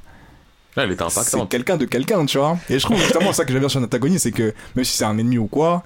Là, 0.76 0.84
elle 0.84 0.92
était 0.92 1.04
c'est 1.10 1.18
impactante. 1.18 1.50
quelqu'un 1.50 1.76
de 1.76 1.84
quelqu'un, 1.84 2.24
tu 2.24 2.38
vois. 2.38 2.56
Et 2.70 2.78
je 2.78 2.84
trouve 2.86 2.96
justement 2.98 3.34
ça 3.34 3.44
que 3.44 3.52
j'aime 3.52 3.60
bien 3.60 3.68
sur 3.68 3.80
un 3.80 3.84
antagoniste, 3.84 4.22
c'est 4.22 4.32
que 4.32 4.54
même 4.76 4.84
si 4.86 4.96
c'est 4.96 5.04
un 5.04 5.18
ennemi 5.18 5.36
ou 5.36 5.46
quoi, 5.46 5.82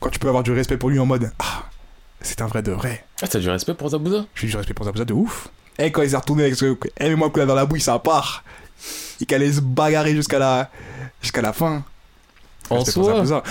quand 0.00 0.08
tu 0.10 0.18
peux 0.18 0.26
avoir 0.28 0.42
du 0.42 0.50
respect 0.50 0.76
pour 0.76 0.90
lui 0.90 0.98
en 0.98 1.06
mode 1.06 1.30
ah, 1.38 1.62
c'est 2.20 2.40
un 2.40 2.46
vrai 2.46 2.62
de 2.62 2.72
vrai. 2.72 3.04
Ah, 3.22 3.28
t'as 3.28 3.38
du 3.38 3.50
respect 3.50 3.74
pour 3.74 3.90
Zabuza 3.90 4.26
J'ai 4.34 4.46
du 4.46 4.56
respect 4.56 4.74
pour 4.74 4.86
Zabuza 4.86 5.04
de 5.04 5.12
ouf. 5.12 5.48
Et 5.78 5.90
quand 5.90 6.02
il 6.02 6.10
s'est 6.10 6.16
retourné 6.16 6.44
avec 6.44 6.54
ce. 6.56 6.76
Eh, 6.98 7.08
mais 7.08 7.16
moi, 7.16 7.30
coup 7.30 7.38
là 7.38 7.46
dans 7.46 7.54
la 7.54 7.66
bouille, 7.66 7.80
ça 7.80 7.98
part. 7.98 8.44
Et 9.20 9.26
qu'elle 9.26 9.42
allait 9.42 9.52
se 9.52 9.60
bagarrer 9.60 10.14
jusqu'à 10.14 10.38
la, 10.38 10.70
jusqu'à 11.20 11.42
la 11.42 11.52
fin. 11.52 11.84
En 12.70 12.84
soi, 12.84 13.14
Zabuza. 13.14 13.42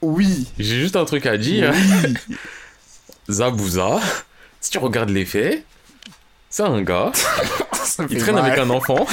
Oui. 0.00 0.48
j'ai 0.58 0.80
juste 0.80 0.96
un 0.96 1.04
truc 1.04 1.26
à 1.26 1.36
dire. 1.36 1.72
Oui. 1.72 2.36
Zabuza, 3.30 4.00
si 4.60 4.70
tu 4.70 4.78
regardes 4.78 5.10
les 5.10 5.24
faits, 5.24 5.64
c'est 6.50 6.62
un 6.62 6.82
gars, 6.82 7.12
il 8.10 8.18
traîne 8.18 8.34
mal. 8.34 8.44
avec 8.44 8.58
un 8.58 8.68
enfant, 8.70 9.06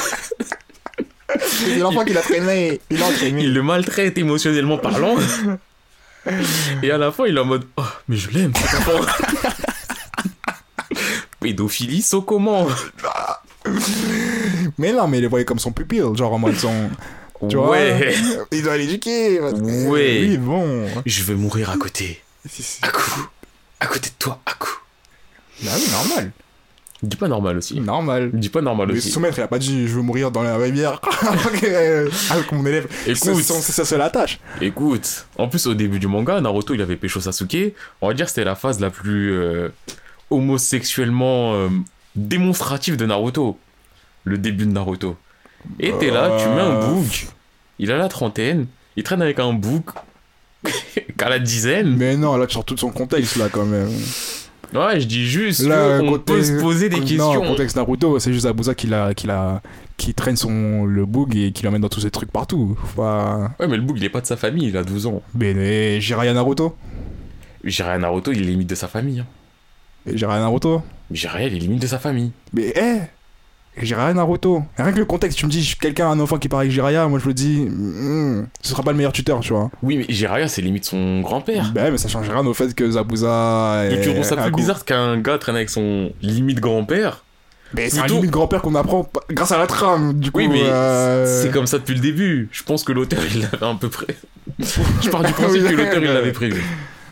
C'est 1.40 1.78
l'enfant 1.78 2.04
qui 2.04 2.14
l'a 2.14 2.22
traîné. 2.22 2.82
Il 2.90 3.54
le 3.54 3.64
maltraite 3.64 4.18
émotionnellement 4.18 4.78
parlant. 4.78 5.16
Et 6.84 6.92
à 6.92 6.98
la 6.98 7.12
fin, 7.12 7.26
il 7.26 7.38
est 7.38 7.40
en 7.40 7.46
mode 7.46 7.66
Oh, 7.78 7.84
mais 8.10 8.18
je 8.18 8.30
l'aime, 8.32 8.52
cet 8.56 8.74
enfant. 8.88 9.00
Pédophilie, 11.40 12.02
saut 12.02 12.22
comment 12.22 12.68
Mais 14.78 14.92
non, 14.92 15.08
mais 15.08 15.20
il 15.20 15.22
le 15.22 15.28
voyait 15.30 15.46
comme 15.46 15.60
son 15.60 15.72
pupille, 15.72 16.02
genre 16.16 16.34
en 16.34 16.40
mode 16.40 16.58
son. 16.58 16.90
Tu 17.50 17.56
vois 17.56 17.70
Ouais, 17.70 18.14
Il 18.52 18.64
doit 18.64 18.76
l'éduquer. 18.78 19.40
Ouais. 19.40 19.52
Oui, 19.88 20.38
bon. 20.38 20.88
je 21.06 21.24
veux 21.24 21.36
mourir 21.36 21.70
à 21.70 21.78
côté. 21.78 22.22
Si, 22.50 22.64
si. 22.64 22.80
À 22.82 22.90
coup. 22.90 23.28
À 23.80 23.88
côté 23.88 24.10
de 24.10 24.16
toi, 24.20 24.42
à 24.46 24.54
coup. 24.54 24.78
Bah 25.64 25.72
oui, 25.76 25.90
normal. 25.92 26.32
Dis 27.02 27.16
pas 27.16 27.30
normal 27.30 27.58
aussi. 27.58 27.80
Normal. 27.80 28.30
Dis 28.34 28.50
pas 28.50 28.62
normal 28.62 28.90
Le 28.90 28.96
aussi. 28.98 29.10
sous-maître, 29.10 29.38
il 29.38 29.42
a 29.42 29.48
pas 29.48 29.58
dit 29.60 29.88
je 29.88 29.94
veux 29.96 30.02
mourir 30.02 30.32
dans 30.32 30.44
la 30.44 30.58
rivière 30.58 31.00
avec 32.30 32.52
mon 32.52 32.66
élève. 32.66 32.88
C'est 33.06 33.12
Écoute, 33.12 33.42
c'est 33.44 33.72
sa 33.72 33.86
seule 33.86 34.02
attache. 34.02 34.40
écoute. 34.60 35.26
En 35.38 35.48
plus, 35.48 35.66
au 35.68 35.74
début 35.74 36.00
du 36.00 36.08
manga, 36.08 36.42
Naruto, 36.42 36.74
il 36.74 36.82
avait 36.82 36.98
pécho 36.98 37.22
Sasuke. 37.22 37.74
On 38.02 38.10
va 38.10 38.14
dire 38.14 38.26
que 38.26 38.32
c'était 38.32 38.44
la 38.44 38.56
phase 38.56 38.82
la 38.82 38.90
plus 38.90 39.32
euh, 39.32 39.70
homosexuellement 40.30 41.54
euh, 41.54 41.70
démonstrative 42.16 42.98
de 42.98 43.06
Naruto. 43.06 43.58
Le 44.26 44.38
début 44.38 44.66
de 44.66 44.72
Naruto. 44.72 45.16
Et 45.80 45.94
t'es 46.00 46.10
là, 46.12 46.38
tu 46.42 46.50
mets 46.50 46.62
un 46.62 46.82
Euh. 46.82 46.88
boug. 46.88 47.28
Il 47.80 47.92
a 47.92 47.98
la 47.98 48.10
trentaine. 48.10 48.66
Il 48.98 49.04
traîne 49.04 49.22
avec 49.22 49.40
un 49.40 49.54
boug 49.54 49.84
qu'à 51.18 51.30
la 51.30 51.40
dizaine. 51.40 51.96
Mais 51.96 52.18
non, 52.18 52.36
là, 52.36 52.46
tu 52.48 52.56
sors 52.56 52.66
tout 52.66 52.76
son 52.78 52.90
contexte, 52.92 53.38
là, 53.38 53.48
quand 53.50 53.66
même. 53.66 53.90
Ouais, 54.74 55.00
je 55.00 55.08
dis 55.08 55.26
juste 55.26 55.66
Là, 55.68 56.00
côté- 56.00 56.34
peut 56.34 56.44
se 56.44 56.60
poser 56.62 56.90
des 56.90 56.98
Non, 56.98 57.06
questions. 57.06 57.42
contexte 57.42 57.76
Naruto, 57.76 58.20
c'est 58.20 58.32
juste 58.34 58.46
Abusa 58.46 58.76
qui, 58.76 58.86
l'a, 58.88 59.14
qui, 59.16 59.26
l'a, 59.26 59.62
qui 59.98 60.14
traîne 60.14 60.36
son, 60.36 60.86
le 60.86 61.06
boug 61.06 61.36
et 61.36 61.52
qui 61.52 61.64
l'emmène 61.64 61.82
dans 61.82 61.90
tous 61.90 62.02
ces 62.02 62.12
trucs 62.12 62.32
partout. 62.32 62.78
Ouais, 62.98 63.68
mais 63.68 63.78
le 63.78 63.82
boug, 63.82 63.98
il 63.98 64.04
est 64.04 64.10
pas 64.10 64.22
de 64.22 64.28
sa 64.28 64.38
famille, 64.38 64.68
il 64.68 64.78
a 64.78 64.84
12 64.84 65.08
ans. 65.08 65.24
Mais, 65.34 65.54
mais 65.56 66.00
Jiraiya 66.00 66.34
Naruto 66.34 66.76
Jiraiya 67.64 67.98
Naruto, 67.98 68.32
il 68.32 68.42
est 68.44 68.46
limite 68.46 68.70
de 68.70 68.76
sa 68.76 68.88
famille. 68.88 69.22
hein. 69.22 69.26
Et 70.06 70.16
Jiraiya 70.18 70.40
Naruto 70.40 70.82
Jiraiya, 71.12 71.48
il 71.48 71.56
est 71.56 71.60
limite 71.60 71.82
de 71.82 71.88
sa 71.88 71.98
famille. 72.00 72.32
Mais, 72.54 72.72
eh 72.76 73.00
Jiraiya 73.86 74.14
Naruto. 74.14 74.64
Rien 74.78 74.92
que 74.92 75.00
le 75.00 75.06
contexte, 75.06 75.38
tu 75.38 75.46
me 75.46 75.52
dis 75.52 75.76
quelqu'un, 75.80 76.10
un 76.10 76.20
enfant 76.20 76.38
qui 76.38 76.50
parle 76.50 76.64
avec 76.64 76.72
Jiraiya, 76.72 77.08
moi 77.08 77.20
je 77.20 77.28
le 77.28 77.34
dis, 77.34 77.62
hmm, 77.62 78.48
ce 78.62 78.70
sera 78.70 78.84
pas 78.84 78.92
le 78.92 78.98
meilleur 78.98 79.12
tuteur, 79.12 79.40
tu 79.40 79.54
vois. 79.54 79.70
Oui, 79.84 79.98
mais 79.98 80.06
Jiraiya, 80.14 80.48
c'est 80.48 80.62
limite 80.62 80.86
son 80.86 81.22
grand-père. 81.22 81.72
Bah, 81.74 81.92
mais 81.92 81.98
ça 81.98 82.08
change 82.08 82.30
rien 82.30 82.46
au 82.46 82.54
fait 82.54 82.74
que 82.74 82.90
Zabuza. 82.90 83.86
Et 83.92 84.02
tu 84.02 84.12
trouves 84.14 84.24
ça 84.24 84.38
plus 84.38 84.52
bizarre 84.52 84.86
qu'un 84.86 85.18
gars 85.20 85.38
traîne 85.38 85.56
avec 85.56 85.70
son 85.70 86.12
limite 86.22 86.60
grand-père 86.60 87.24
Mais 87.74 87.90
c'est 87.90 88.00
un 88.00 88.08
limite 88.08 88.32
grand-père 88.32 88.62
qu'on 88.62 88.76
apprend 88.76 89.10
grâce 89.32 89.52
à 89.52 89.58
la 89.58 89.68
trame, 89.68 90.14
du 90.20 90.32
coup. 90.32 90.40
Oui, 90.40 90.48
mais 90.48 90.64
euh, 90.64 91.42
c'est 91.42 91.52
comme 91.52 91.68
ça 91.68 91.80
depuis 91.80 91.96
le 91.96 92.02
début. 92.02 92.50
Je 92.52 92.64
pense 92.64 92.84
que 92.84 92.92
l'auteur, 92.92 93.20
il 93.34 93.42
l'avait 93.42 93.66
un 93.66 93.76
peu 93.76 93.90
près. 93.90 94.16
Je 94.60 95.10
pars 95.10 95.24
du 95.24 95.34
principe 95.34 95.64
que 95.64 95.76
l'auteur, 95.76 96.04
il 96.04 96.12
l'avait 96.12 96.32
prévu. 96.32 96.64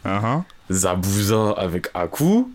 Uh-huh. 0.06 0.42
Zabuza 0.72 1.52
avec 1.58 1.88
Aku, 1.94 2.50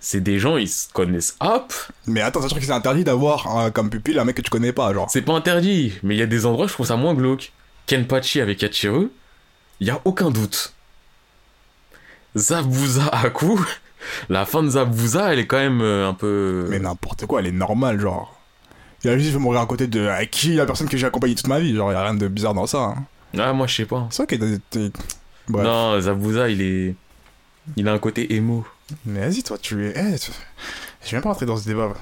c'est 0.00 0.20
des 0.20 0.38
gens, 0.38 0.56
ils 0.56 0.68
se 0.68 0.88
connaissent 0.92 1.36
hop. 1.40 1.72
Mais 2.06 2.20
attends, 2.20 2.40
sachant 2.42 2.56
que 2.56 2.62
c'est 2.62 2.70
interdit 2.72 3.04
d'avoir 3.04 3.58
euh, 3.58 3.70
comme 3.70 3.90
pupille 3.90 4.18
un 4.18 4.24
mec 4.24 4.36
que 4.36 4.42
tu 4.42 4.50
connais 4.50 4.72
pas, 4.72 4.92
genre. 4.92 5.10
C'est 5.10 5.22
pas 5.22 5.32
interdit, 5.32 5.94
mais 6.02 6.14
il 6.14 6.18
y 6.18 6.22
a 6.22 6.26
des 6.26 6.46
endroits, 6.46 6.66
je 6.66 6.72
trouve 6.72 6.86
ça 6.86 6.96
moins 6.96 7.14
glauque. 7.14 7.52
Kenpachi 7.86 8.40
avec 8.40 8.62
Hachiru, 8.62 9.10
il 9.80 9.86
y 9.86 9.90
a 9.90 10.00
aucun 10.04 10.30
doute. 10.30 10.74
Zabuza 12.36 13.06
Aku, 13.08 13.58
la 14.28 14.44
fin 14.44 14.62
de 14.62 14.68
Zabuza, 14.70 15.32
elle 15.32 15.38
est 15.40 15.46
quand 15.46 15.58
même 15.58 15.80
euh, 15.80 16.08
un 16.08 16.14
peu. 16.14 16.66
Mais 16.68 16.78
n'importe 16.78 17.26
quoi, 17.26 17.40
elle 17.40 17.46
est 17.46 17.52
normale, 17.52 18.00
genre. 18.00 18.34
Il 19.04 19.10
a 19.10 19.18
juste 19.18 19.32
fait 19.32 19.38
mourir 19.38 19.60
à 19.60 19.66
côté 19.66 19.86
de 19.86 20.06
à 20.08 20.26
qui 20.26 20.54
la 20.54 20.66
personne 20.66 20.88
que 20.88 20.96
j'ai 20.96 21.06
accompagnée 21.06 21.34
toute 21.34 21.46
ma 21.46 21.60
vie, 21.60 21.74
genre, 21.74 21.92
y 21.92 21.94
a 21.94 22.02
rien 22.02 22.14
de 22.14 22.28
bizarre 22.28 22.54
dans 22.54 22.66
ça. 22.66 22.78
hein. 22.78 23.04
Ah, 23.38 23.52
moi 23.52 23.66
je 23.66 23.74
sais 23.74 23.84
pas. 23.86 24.06
C'est 24.10 24.24
vrai 24.24 24.36
qu'il 24.36 24.44
a 24.84 24.88
Bref. 25.48 25.64
Non, 25.64 26.00
Zabuza, 26.00 26.48
il 26.50 26.60
est. 26.62 26.94
Il 27.76 27.88
a 27.88 27.92
un 27.92 27.98
côté 27.98 28.34
émo. 28.34 28.66
Mais 29.04 29.20
vas-y, 29.20 29.42
toi, 29.42 29.58
tu 29.58 29.86
es. 29.86 29.90
Eh, 29.96 30.18
tu- 30.18 30.30
Je 31.04 31.10
vais 31.10 31.16
même 31.16 31.22
pas 31.22 31.28
rentrer 31.30 31.46
dans 31.46 31.56
ce 31.56 31.66
débat. 31.68 31.92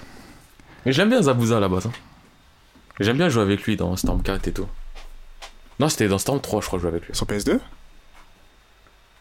Mais 0.84 0.92
j'aime 0.92 1.08
bien 1.08 1.22
Zabuza 1.22 1.58
là-bas. 1.60 1.80
hein. 1.86 1.90
J'aime 3.00 3.16
bien 3.16 3.28
jouer 3.28 3.42
avec 3.42 3.62
lui 3.64 3.76
dans 3.76 3.94
Storm 3.96 4.22
4 4.22 4.48
et 4.48 4.52
tout. 4.52 4.66
Non, 5.80 5.88
c'était 5.88 6.08
dans 6.08 6.18
Storm 6.18 6.40
3, 6.40 6.60
je 6.62 6.66
crois, 6.66 6.78
jouer 6.78 6.88
avec 6.88 7.06
lui. 7.06 7.14
Sur 7.14 7.26
PS2 7.26 7.60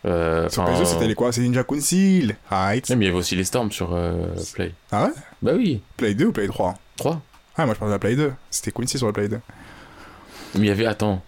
Euh, 0.05 0.47
Sur 0.49 0.61
enfin, 0.63 0.73
PS2, 0.73 0.85
c'était 0.85 1.07
les 1.07 1.15
quoi? 1.15 1.31
C'est 1.31 1.41
Ninja 1.41 1.63
Kunsil. 1.63 2.37
Right. 2.49 2.89
Mais 2.91 3.05
il 3.05 3.07
y 3.07 3.09
avait 3.09 3.17
aussi 3.17 3.35
les 3.35 3.43
Storms 3.43 3.71
sur 3.71 3.93
euh, 3.93 4.27
Play. 4.53 4.71
Ah 4.91 5.05
ouais? 5.05 5.11
Bah 5.41 5.51
oui, 5.55 5.81
Play 5.97 6.13
2 6.13 6.27
ou 6.27 6.31
Play 6.31 6.47
3 6.47 6.75
3. 6.97 7.21
Ah, 7.57 7.65
moi 7.65 7.73
je 7.73 7.79
parle 7.79 7.89
de 7.91 7.95
la 7.95 7.99
Play 7.99 8.15
2. 8.15 8.31
C'était 8.51 8.71
Quincy 8.71 8.97
sur 8.99 9.07
la 9.07 9.13
Play 9.13 9.27
2. 9.27 9.39
Mais 10.55 10.61
il 10.61 10.65
y 10.67 10.69
avait. 10.71 10.85
Attends. 10.85 11.23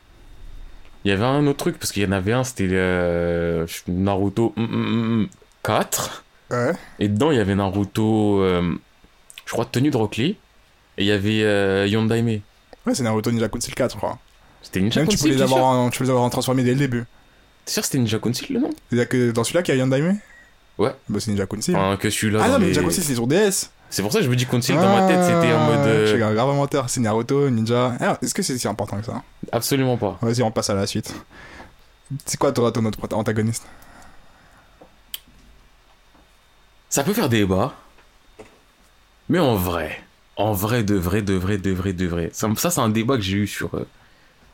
Il 1.03 1.09
y 1.09 1.13
avait 1.13 1.23
un 1.25 1.45
autre 1.47 1.57
truc, 1.57 1.79
parce 1.79 1.91
qu'il 1.91 2.03
y 2.03 2.05
en 2.05 2.11
avait 2.11 2.33
un, 2.33 2.43
c'était 2.43 2.67
euh, 2.71 3.65
Naruto 3.87 4.53
hum, 4.57 4.63
hum, 4.65 4.73
hum, 4.73 5.03
hum, 5.21 5.27
4. 5.63 6.23
Ouais. 6.51 6.71
Et 6.99 7.07
dedans, 7.09 7.31
il 7.31 7.37
y 7.37 7.39
avait 7.41 7.55
Naruto, 7.55 8.41
euh, 8.41 8.73
je 9.45 9.51
crois, 9.51 9.65
tenue 9.65 9.89
de 9.91 9.97
Rock 9.97 10.15
Lee. 10.17 10.37
Et 10.97 11.03
il 11.03 11.05
y 11.05 11.11
avait 11.11 11.43
euh, 11.43 11.85
Yondaime. 11.87 12.27
Ouais, 12.27 12.93
c'est 12.93 13.03
Naruto 13.03 13.31
Ninja 13.31 13.49
Kunsil 13.49 13.75
4, 13.75 13.91
je 13.93 13.97
crois. 13.97 14.17
C'était 14.61 14.79
Ninja 14.79 15.01
Même 15.01 15.09
tu 15.09 15.17
peux, 15.17 15.23
Council, 15.25 15.35
les 15.37 15.41
avoir 15.43 15.65
en, 15.65 15.89
tu 15.89 15.97
peux 15.99 16.03
les 16.05 16.09
avoir 16.09 16.23
en 16.25 16.29
transformé 16.29 16.63
dès 16.63 16.71
le 16.71 16.77
début. 16.79 17.05
T'es 17.65 17.73
sûr 17.73 17.81
que 17.81 17.87
c'était 17.87 17.99
Ninja 17.99 18.17
Council 18.19 18.47
le 18.53 18.59
nom? 18.59 18.69
A 18.93 19.05
que 19.05 19.31
dans 19.31 19.43
celui-là 19.43 19.61
qu'il 19.61 19.75
y 19.75 19.77
a 19.77 19.79
Yandaime 19.81 20.17
Ouais. 20.77 20.91
Bah, 21.09 21.19
c'est 21.19 21.31
Ninja. 21.31 21.45
Enfin, 21.73 21.97
que 21.97 22.09
celui-là. 22.09 22.39
ah 22.43 22.47
non, 22.49 22.53
mais 22.59 22.65
les- 22.65 22.71
Ninja 22.71 22.81
Kunsil, 22.81 23.03
c'est 23.03 23.13
sur 23.15 23.27
DS. 23.27 23.69
C'est 23.89 24.01
pour 24.01 24.11
ça 24.11 24.19
que 24.19 24.25
je 24.25 24.29
me 24.29 24.35
dis 24.35 24.45
Council 24.45 24.75
dans 24.75 24.95
ma 24.95 25.07
tête, 25.07 25.23
c'était 25.23 25.53
en 25.53 25.65
mode. 25.65 25.77
Ah, 25.79 25.85
euh, 25.87 26.05
Je 26.07 26.13
suis 26.15 26.23
un 26.23 26.33
grave 26.33 26.53
menteur. 26.55 26.89
C'est 26.89 26.99
Naruto, 27.01 27.49
Ninja. 27.49 27.93
Alors, 27.99 28.17
est-ce 28.21 28.33
que 28.33 28.41
c'est 28.41 28.57
si 28.57 28.67
important 28.67 28.97
que 28.99 29.05
ça? 29.05 29.21
Absolument 29.51 29.95
pas. 29.97 30.17
Vas-y, 30.21 30.41
on 30.43 30.51
passe 30.51 30.69
à 30.69 30.73
la 30.73 30.87
suite. 30.87 31.13
C'est 32.25 32.37
quoi 32.37 32.51
toi, 32.51 32.71
ton 32.71 32.83
autre 32.85 32.99
antagoniste? 33.13 33.65
Ça 36.97 37.03
peut 37.03 37.13
faire 37.13 37.29
débat. 37.29 37.75
Mais 39.29 39.37
en 39.37 39.53
vrai, 39.53 39.99
en 40.35 40.51
vrai, 40.53 40.81
de 40.81 40.95
vrai, 40.95 41.21
de 41.21 41.35
vrai, 41.35 41.59
de 41.59 41.69
vrai, 41.69 41.93
de 41.93 42.07
vrai. 42.07 42.31
Ça, 42.33 42.49
ça, 42.57 42.71
c'est 42.71 42.81
un 42.81 42.89
débat 42.89 43.17
que 43.17 43.21
j'ai 43.21 43.37
eu 43.37 43.45
sur. 43.45 43.75
euh, 43.75 43.85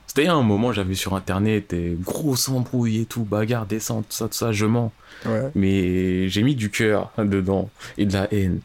C'était 0.08 0.28
un 0.28 0.42
moment, 0.42 0.74
j'avais 0.74 0.96
sur 0.96 1.16
internet, 1.16 1.72
et 1.72 1.96
grosse 1.98 2.50
embrouille 2.50 3.00
et 3.00 3.06
tout, 3.06 3.24
bagarre, 3.24 3.66
descente, 3.66 4.10
tout 4.10 4.18
ça, 4.18 4.28
tout 4.28 4.34
ça, 4.34 4.52
je 4.52 4.66
mens. 4.66 4.92
Ouais. 5.26 5.52
Mais 5.56 6.28
j'ai 6.28 6.44
mis 6.44 6.54
du 6.54 6.70
cœur 6.70 7.14
dedans 7.18 7.70
et 7.98 8.06
de 8.06 8.12
la 8.12 8.28
haine. 8.34 8.60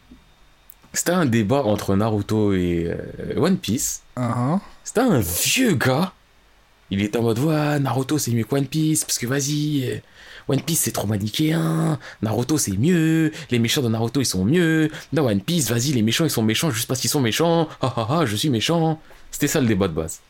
C'était 0.92 1.12
un 1.12 1.26
débat 1.26 1.62
entre 1.62 1.94
Naruto 1.94 2.54
et 2.54 2.88
euh, 2.88 3.40
One 3.40 3.58
Piece. 3.58 4.02
Uh-huh. 4.16 4.58
C'était 4.82 5.02
un 5.02 5.20
vieux 5.20 5.74
gars. 5.74 6.12
Il 6.90 7.00
était 7.00 7.18
en 7.18 7.22
mode, 7.22 7.38
ouais, 7.38 7.78
Naruto 7.78 8.18
c'est 8.18 8.32
mieux 8.32 8.42
que 8.42 8.56
One 8.56 8.66
Piece, 8.66 9.04
parce 9.04 9.20
que 9.20 9.26
vas-y, 9.28 10.02
One 10.48 10.60
Piece 10.62 10.80
c'est 10.80 10.92
trop 10.92 11.06
manichéen, 11.06 11.98
Naruto 12.22 12.56
c'est 12.58 12.76
mieux, 12.76 13.32
les 13.50 13.58
méchants 13.58 13.82
de 13.82 13.88
Naruto 13.88 14.20
ils 14.20 14.26
sont 14.26 14.44
mieux, 14.44 14.90
dans 15.12 15.26
One 15.26 15.40
Piece, 15.42 15.70
vas-y, 15.70 15.92
les 15.92 16.02
méchants 16.02 16.24
ils 16.24 16.30
sont 16.30 16.42
méchants 16.42 16.70
juste 16.70 16.88
parce 16.88 17.00
qu'ils 17.00 17.10
sont 17.10 17.20
méchants, 17.20 17.68
ah 17.82 17.92
ah 17.96 18.06
ah, 18.10 18.26
je 18.26 18.34
suis 18.36 18.48
méchant. 18.50 19.00
C'était 19.30 19.46
ça 19.46 19.60
le 19.60 19.66
débat 19.66 19.88
de 19.88 19.92
base. 19.92 20.20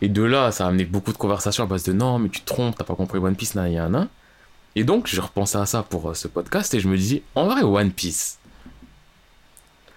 Et 0.00 0.08
de 0.08 0.22
là, 0.22 0.50
ça 0.50 0.64
a 0.64 0.68
amené 0.68 0.84
beaucoup 0.86 1.12
de 1.12 1.18
conversations 1.18 1.62
à 1.64 1.66
base 1.66 1.84
de 1.84 1.92
non, 1.92 2.18
mais 2.18 2.28
tu 2.30 2.40
te 2.40 2.46
trompes, 2.46 2.74
t'as 2.76 2.84
pas 2.84 2.94
compris 2.94 3.18
One 3.18 3.36
Piece, 3.36 3.54
nan, 3.54 3.70
nan, 3.72 3.92
nan. 3.92 4.08
Et 4.74 4.82
donc, 4.84 5.06
je 5.06 5.20
repensais 5.20 5.58
à 5.58 5.66
ça 5.66 5.82
pour 5.82 6.08
euh, 6.10 6.14
ce 6.14 6.26
podcast 6.26 6.72
et 6.72 6.80
je 6.80 6.88
me 6.88 6.96
disais, 6.96 7.22
en 7.34 7.44
vrai, 7.46 7.62
One 7.62 7.90
Piece, 7.92 8.38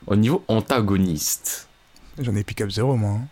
au 0.08 0.16
niveau 0.16 0.44
antagoniste, 0.48 1.68
J'en 2.20 2.36
ai 2.36 2.44
pick 2.44 2.62
up 2.62 2.70
zéro, 2.70 2.96
moi. 2.96 3.12
hein. 3.12 3.28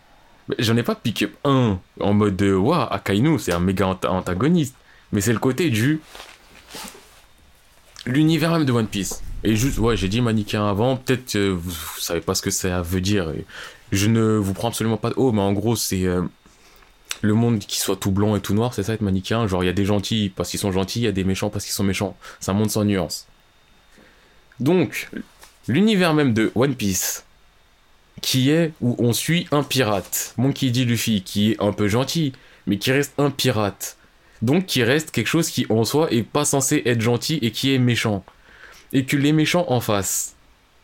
mais 0.48 0.56
J'en 0.58 0.76
ai 0.76 0.82
pas 0.82 0.94
pick 0.94 1.22
up 1.22 1.32
un 1.44 1.78
en 2.00 2.12
mode 2.14 2.36
de 2.36 2.52
Waouh, 2.54 2.88
Akainu, 2.90 3.38
c'est 3.38 3.52
un 3.52 3.60
méga 3.60 3.86
anta- 3.86 4.08
antagoniste. 4.08 4.74
Mais 5.14 5.22
c'est 5.22 5.32
le 5.32 5.38
côté 5.38 5.70
du. 5.70 6.00
L'univers 8.04 8.52
même 8.52 8.66
de 8.66 8.72
One 8.72 8.86
Piece. 8.86 9.22
Et 9.44 9.56
juste, 9.56 9.78
ouais, 9.78 9.96
j'ai 9.96 10.08
dit 10.08 10.20
manichéen 10.20 10.66
avant, 10.66 10.96
peut-être 10.96 11.38
vous, 11.38 11.70
vous 11.70 12.00
savez 12.00 12.20
pas 12.20 12.34
ce 12.34 12.42
que 12.42 12.50
ça 12.50 12.82
veut 12.82 13.00
dire. 13.00 13.32
je 13.92 14.06
ne 14.06 14.36
vous 14.36 14.52
prends 14.52 14.68
absolument 14.68 14.98
pas 14.98 15.10
de 15.10 15.14
haut, 15.16 15.32
mais 15.32 15.40
en 15.40 15.54
gros, 15.54 15.76
c'est. 15.76 16.04
euh, 16.04 16.22
le 17.22 17.34
monde 17.34 17.60
qui 17.60 17.80
soit 17.80 17.96
tout 17.96 18.10
blanc 18.10 18.36
et 18.36 18.40
tout 18.40 18.54
noir, 18.54 18.74
c'est 18.74 18.82
ça 18.82 18.92
être 18.92 19.00
manichéen. 19.00 19.46
Genre, 19.46 19.62
il 19.62 19.66
y 19.66 19.70
a 19.70 19.74
des 19.74 19.84
gentils 19.84 20.30
parce 20.34 20.50
qu'ils 20.50 20.60
sont 20.60 20.72
gentils, 20.72 21.00
il 21.00 21.04
y 21.04 21.08
a 21.08 21.12
des 21.12 21.24
méchants 21.24 21.48
parce 21.48 21.64
qu'ils 21.64 21.72
sont 21.72 21.84
méchants. 21.84 22.16
C'est 22.40 22.50
un 22.50 22.54
monde 22.54 22.70
sans 22.70 22.84
nuances. 22.84 23.26
Donc, 24.60 25.08
l'univers 25.66 26.12
même 26.12 26.34
de 26.34 26.52
One 26.54 26.74
Piece, 26.74 27.24
qui 28.20 28.50
est 28.50 28.72
où 28.80 28.96
on 28.98 29.12
suit 29.12 29.46
un 29.52 29.62
pirate, 29.62 30.34
Monkey 30.36 30.70
D. 30.70 30.84
Luffy, 30.84 31.22
qui 31.22 31.52
est 31.52 31.62
un 31.62 31.72
peu 31.72 31.88
gentil, 31.88 32.32
mais 32.66 32.78
qui 32.78 32.92
reste 32.92 33.14
un 33.18 33.30
pirate. 33.30 33.96
Donc 34.44 34.66
qui 34.66 34.82
reste 34.82 35.10
quelque 35.10 35.26
chose 35.26 35.48
qui 35.48 35.64
en 35.70 35.84
soi 35.84 36.08
est 36.12 36.22
pas 36.22 36.44
censé 36.44 36.82
être 36.84 37.00
gentil 37.00 37.38
et 37.40 37.50
qui 37.50 37.74
est 37.74 37.78
méchant. 37.78 38.22
Et 38.92 39.04
que 39.06 39.16
les 39.16 39.32
méchants 39.32 39.64
en 39.68 39.80
face, 39.80 40.34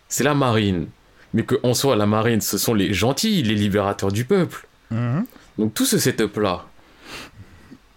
c'est 0.08 0.24
la 0.24 0.34
marine. 0.34 0.86
Mais 1.34 1.42
que 1.44 1.56
en 1.62 1.74
soi, 1.74 1.94
la 1.94 2.06
marine, 2.06 2.40
ce 2.40 2.56
sont 2.56 2.72
les 2.72 2.94
gentils, 2.94 3.42
les 3.42 3.54
libérateurs 3.54 4.10
du 4.12 4.24
peuple. 4.24 4.66
Mhm. 4.90 5.26
Donc 5.58 5.74
tout 5.74 5.84
ce 5.84 5.98
setup 5.98 6.36
là, 6.38 6.64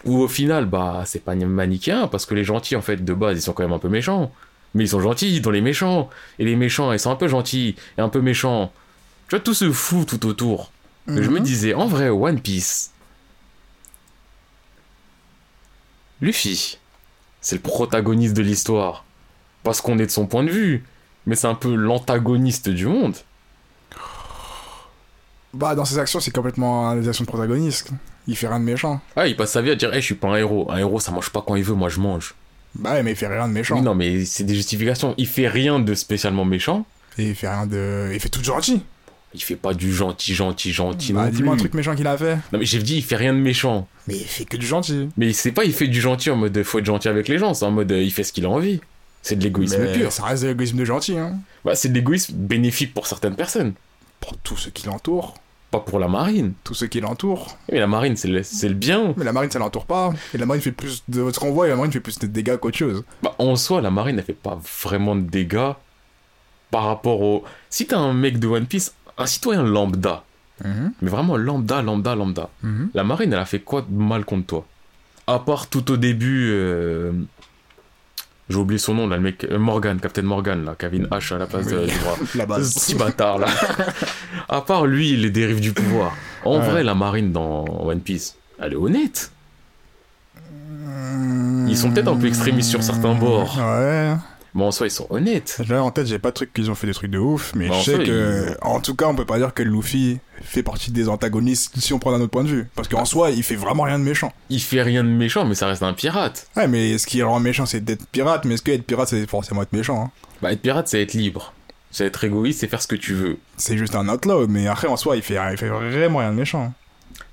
où 0.04 0.19
au 0.19 0.28
final, 0.28 0.65
bah, 0.65 1.04
c'est 1.06 1.23
pas 1.23 1.34
manichéen, 1.34 2.08
parce 2.08 2.26
que 2.26 2.36
les 2.36 2.43
gentils, 2.43 2.76
en 2.76 2.82
fait, 2.82 2.97
de 3.04 3.13
base, 3.13 3.38
ils 3.38 3.41
sont 3.41 3.54
quand 3.54 3.63
même 3.63 3.71
un 3.71 3.80
peu 3.80 3.88
méchants. 3.89 4.34
Mais 4.76 4.84
ils 4.84 4.89
sont 4.89 4.99
gentils 4.99 5.39
dans 5.39 5.52
les 5.52 5.62
méchants. 5.62 6.10
Et 6.39 6.45
les 6.45 6.58
méchants, 6.58 6.91
ils 6.91 6.99
sont 6.99 7.12
un 7.12 7.15
peu 7.15 7.30
gentils 7.30 7.76
et 7.97 8.02
un 8.02 8.10
peu 8.10 8.19
méchants. 8.21 8.73
Tu 9.30 9.36
vois, 9.36 9.39
tout 9.39 9.54
se 9.54 9.71
fout 9.71 10.06
tout 10.08 10.26
autour. 10.28 10.71
Que 11.08 11.21
Je 11.23 11.30
me 11.30 11.38
Mhm. 11.39 11.43
disais, 11.43 11.73
en 11.73 11.86
vrai, 11.86 12.10
One 12.10 12.39
Piece, 12.39 12.91
Luffy, 16.23 16.79
c'est 17.41 17.57
le 17.57 17.62
protagoniste 17.62 18.33
de 18.33 18.41
l'histoire. 18.41 19.03
Parce 19.63 19.81
qu'on 19.81 19.99
est 19.99 20.05
de 20.05 20.12
son 20.12 20.25
point 20.25 20.45
de 20.45 20.49
vue. 20.49 20.86
Mais 21.25 21.36
c'est 21.36 21.47
un 21.47 21.55
peu 21.55 21.75
l'antagoniste 21.75 22.69
du 22.69 22.86
monde. 22.86 23.15
Bah, 25.53 25.75
dans 25.75 25.83
ses 25.83 25.99
actions, 25.99 26.21
c'est 26.21 26.31
complètement 26.31 26.95
des 26.95 27.09
actions 27.09 27.25
de 27.25 27.29
protagoniste. 27.29 27.91
Il 28.25 28.38
fait 28.38 28.47
rien 28.47 28.62
de 28.62 28.63
méchant. 28.63 29.01
Ah, 29.17 29.27
il 29.27 29.36
passe 29.36 29.51
sa 29.51 29.62
vie 29.62 29.71
à 29.71 29.75
dire, 29.75 29.93
hey, 29.93 29.99
je 29.99 30.05
suis 30.05 30.15
pas 30.15 30.29
un 30.29 30.38
héros. 30.38 30.71
Un 30.71 30.77
héros, 30.77 31.01
ça 31.01 31.12
mange 31.12 31.29
pas 31.29 31.43
quand 31.45 31.55
il 31.55 31.63
veut, 31.63 31.75
moi 31.75 31.89
je 31.89 31.99
mange. 31.99 32.36
Bah, 32.73 32.93
ouais, 32.93 33.03
mais 33.03 33.12
il 33.12 33.17
fait 33.17 33.27
rien 33.27 33.49
de 33.49 33.53
méchant. 33.53 33.75
Oui, 33.75 33.81
non, 33.81 33.93
mais 33.93 34.23
c'est 34.23 34.45
des 34.45 34.55
justifications. 34.55 35.15
Il 35.17 35.27
fait 35.27 35.49
rien 35.49 35.81
de 35.81 35.93
spécialement 35.93 36.45
méchant. 36.45 36.86
Et 37.17 37.29
il 37.29 37.36
fait 37.36 37.49
rien 37.49 37.67
de. 37.67 38.12
Il 38.13 38.19
fait 38.21 38.29
tout 38.29 38.41
gentil. 38.41 38.81
Il 39.36 39.41
fait 39.41 39.56
pas 39.56 39.74
du 39.74 39.91
gentil, 39.93 40.36
gentil, 40.36 40.72
gentil 40.72 41.13
Bah, 41.13 41.26
non 41.26 41.30
dis-moi 41.32 41.54
un 41.56 41.58
truc 41.58 41.74
méchant 41.74 41.96
qu'il 41.96 42.06
a 42.08 42.17
fait. 42.17 42.36
Non, 42.52 42.60
mais 42.60 42.65
j'ai 42.65 42.82
dit, 42.84 42.98
il 42.98 43.04
fait 43.04 43.15
rien 43.15 43.34
de 43.34 43.39
méchant. 43.39 43.88
Mais 44.08 44.15
il 44.15 44.26
fait 44.26 44.46
que 44.46 44.58
du 44.58 44.65
gentil. 44.65 45.10
Mais 45.17 45.34
c'est 45.34 45.52
pas, 45.52 45.63
il 45.65 45.74
fait 45.74 45.88
du 45.88 46.00
gentil 46.02 46.30
en 46.30 46.36
mode, 46.36 46.62
faut 46.63 46.80
être 46.80 46.86
gentil 46.86 47.08
avec 47.08 47.28
les 47.28 47.39
gens. 47.39 47.54
C'est 47.54 47.65
en 47.65 47.72
mode, 47.72 47.91
il 47.91 48.12
fait 48.12 48.24
ce 48.24 48.32
qu'il 48.32 48.46
a 48.46 48.50
envie. 48.50 48.80
C'est 49.24 49.36
de 49.38 49.43
l'égoïsme 49.43 49.78
Mais 49.82 49.93
pur. 49.93 50.12
ça 50.12 50.26
reste 50.26 50.43
de 50.43 50.50
l'égoïsme 50.50 50.78
de 50.78 50.86
gentil, 50.86 51.17
hein. 51.17 51.39
Bah, 51.65 51.76
c'est 51.76 51.89
de 51.89 51.93
l'égoïsme 51.96 52.34
bénéfique 52.36 52.93
pour 52.93 53.08
certaines 53.08 53.36
personnes. 53.36 53.74
Pour 54.19 54.38
tous 54.38 54.58
ceux 54.58 54.72
qui 54.72 54.86
l'entourent. 54.86 55.34
Pas 55.72 55.80
pour 55.80 55.98
la 55.98 56.08
marine. 56.08 56.54
Tous 56.63 56.76
ceux 56.76 56.86
qui 56.88 57.00
l'entourent. 57.00 57.58
Mais 57.72 57.80
la 57.80 57.88
marine, 57.88 58.15
c'est 58.15 58.28
le, 58.28 58.43
c'est 58.43 58.67
le 58.69 58.76
bien. 58.76 59.15
Mais 59.17 59.26
la 59.26 59.34
marine, 59.34 59.50
ça 59.50 59.58
l'entoure 59.58 59.86
pas. 59.86 60.12
Et 60.36 60.38
la 60.38 60.46
marine 60.46 60.62
fait 60.62 60.72
plus 60.72 61.04
de. 61.08 61.32
Ce 61.32 61.39
qu'on 61.39 61.52
voit, 61.52 61.67
la 61.67 61.76
marine 61.76 61.91
fait 61.91 62.00
plus 62.02 62.19
de 62.19 62.28
dégâts 62.28 62.58
qu'autre 62.58 62.78
chose. 62.78 63.04
Bah, 63.24 63.34
en 63.39 63.56
soi, 63.56 63.82
la 63.82 63.89
marine, 63.89 64.19
elle 64.19 64.26
fait 64.26 64.34
pas 64.34 64.60
vraiment 64.84 65.15
de 65.15 65.22
dégâts 65.22 65.72
par 66.69 66.84
rapport 66.84 67.22
au. 67.22 67.43
Si 67.69 67.88
t'es 67.88 67.96
un 67.96 68.13
mec 68.13 68.38
de 68.39 68.48
One 68.48 68.65
Piece, 68.67 68.93
un 69.17 69.26
citoyen 69.26 69.63
lambda, 69.63 70.23
mais 70.63 71.10
vraiment 71.10 71.38
lambda, 71.38 71.82
lambda, 71.82 72.15
lambda, 72.15 72.49
Mhm. 72.63 72.89
la 72.93 73.04
marine, 73.04 73.34
elle 73.34 73.39
a 73.39 73.45
fait 73.45 73.60
quoi 73.60 73.86
de 73.88 73.93
mal 73.95 74.26
contre 74.26 74.45
toi? 74.47 74.65
À 75.28 75.39
part 75.39 75.67
tout 75.67 75.91
au 75.91 75.97
début. 75.97 76.49
euh, 76.52 77.12
J'ai 78.49 78.58
oublié 78.58 78.78
son 78.78 78.93
nom, 78.93 79.08
là, 79.08 79.15
le 79.15 79.21
mec. 79.21 79.45
euh, 79.45 79.58
Morgan, 79.58 79.97
Captain 80.02 80.21
Morgan, 80.23 80.65
là, 80.65 80.76
Kevin 80.78 81.06
H 81.08 81.34
à 81.34 81.38
la 81.38 81.45
place 81.45 81.65
de- 81.67 81.78
Oui. 81.78 81.86
du 81.88 82.45
bras. 82.45 82.58
Petit 82.60 82.93
bâtard, 82.95 83.39
là. 83.39 83.47
à 84.49 84.60
part 84.62 84.86
lui, 84.86 85.15
les 85.15 85.30
dérives 85.30 85.62
du 85.62 85.71
pouvoir. 85.71 86.13
En 86.43 86.60
Ouais. 86.60 86.69
vrai, 86.69 86.84
la 86.84 86.93
marine 86.93 87.32
dans 87.32 87.63
One 87.65 88.02
Piece, 88.02 88.36
elle 88.60 88.73
est 88.73 88.76
honnête. 88.76 89.32
Ils 91.67 91.78
sont 91.78 91.91
peut-être 91.91 92.10
un 92.10 92.17
peu 92.17 92.28
extrémistes 92.28 92.69
sur 92.69 92.84
certains 92.84 93.15
bords. 93.15 93.58
Ouais. 93.58 94.13
Mais 94.56 94.63
en 94.63 94.72
soi, 94.72 94.88
ils 94.88 94.92
sont 94.92 95.08
honnêtes. 95.10 95.62
Là, 95.68 95.84
en 95.84 95.89
tête, 95.89 96.06
j'ai 96.06 96.20
pas 96.20 96.30
de 96.30 96.36
trucs 96.36 96.54
qu'ils 96.54 96.70
ont 96.70 96.76
fait 96.76 96.86
des 96.86 96.94
trucs 96.94 97.10
de 97.10 97.18
ouf, 97.18 97.54
mais 97.56 97.68
je 97.74 97.92
sais 97.92 98.04
que. 98.04 98.56
En 98.62 98.80
tout 98.80 98.96
cas, 98.96 99.08
on 99.08 99.16
peut 99.16 99.26
pas 99.26 99.38
dire 99.39 99.54
que 99.54 99.63
Luffy 99.63 100.20
fait 100.42 100.62
partie 100.62 100.92
des 100.92 101.10
antagonistes 101.10 101.80
si 101.80 101.94
on 101.94 102.00
prend 102.00 102.12
d'un 102.12 102.22
autre 102.22 102.32
point 102.32 102.44
de 102.44 102.50
vue. 102.50 102.68
Parce 102.76 102.88
qu'en 102.88 103.06
soi, 103.06 103.32
il 103.32 103.42
fait 103.44 103.56
vraiment 103.56 103.84
rien 103.84 103.98
de 103.98 104.04
méchant. 104.04 104.32
Il 104.50 104.62
fait 104.62 104.84
rien 104.84 105.04
de 105.04 105.10
méchant, 105.10 105.46
mais 105.46 105.56
ça 105.56 105.68
reste 105.68 105.82
un 105.82 105.94
pirate. 105.94 106.48
Ouais, 106.56 106.68
mais 106.68 106.98
ce 106.98 107.08
qui 107.08 107.24
rend 107.24 107.39
méchant, 107.39 107.66
c'est 107.66 107.84
d'être 107.84 108.06
pirate, 108.08 108.46
mais 108.46 108.54
est-ce 108.56 108.62
que 108.62 108.72
être 108.72 108.86
pirate, 108.86 109.08
c'est 109.08 109.28
forcément 109.28 109.63
être 109.63 109.74
méchant 109.74 110.06
hein? 110.06 110.12
Bah, 110.42 110.52
être 110.52 110.62
pirate, 110.62 110.88
c'est 110.88 111.02
être 111.02 111.13
libre. 111.13 111.54
C'est 111.89 112.06
être 112.06 112.24
égoïste, 112.24 112.60
c'est 112.60 112.68
faire 112.68 112.82
ce 112.82 112.88
que 112.88 112.96
tu 112.96 113.13
veux. 113.13 113.38
C'est 113.58 113.78
juste 113.78 113.96
un 113.96 114.08
outlaw, 114.10 114.48
mais 114.48 114.68
après, 114.68 114.88
en 114.88 114.98
soi, 114.98 115.16
il 115.16 115.22
fait, 115.22 115.38
il 115.52 115.58
fait 115.58 115.68
vraiment 115.68 116.20
rien 116.20 116.32
de 116.32 116.36
méchant. 116.36 116.74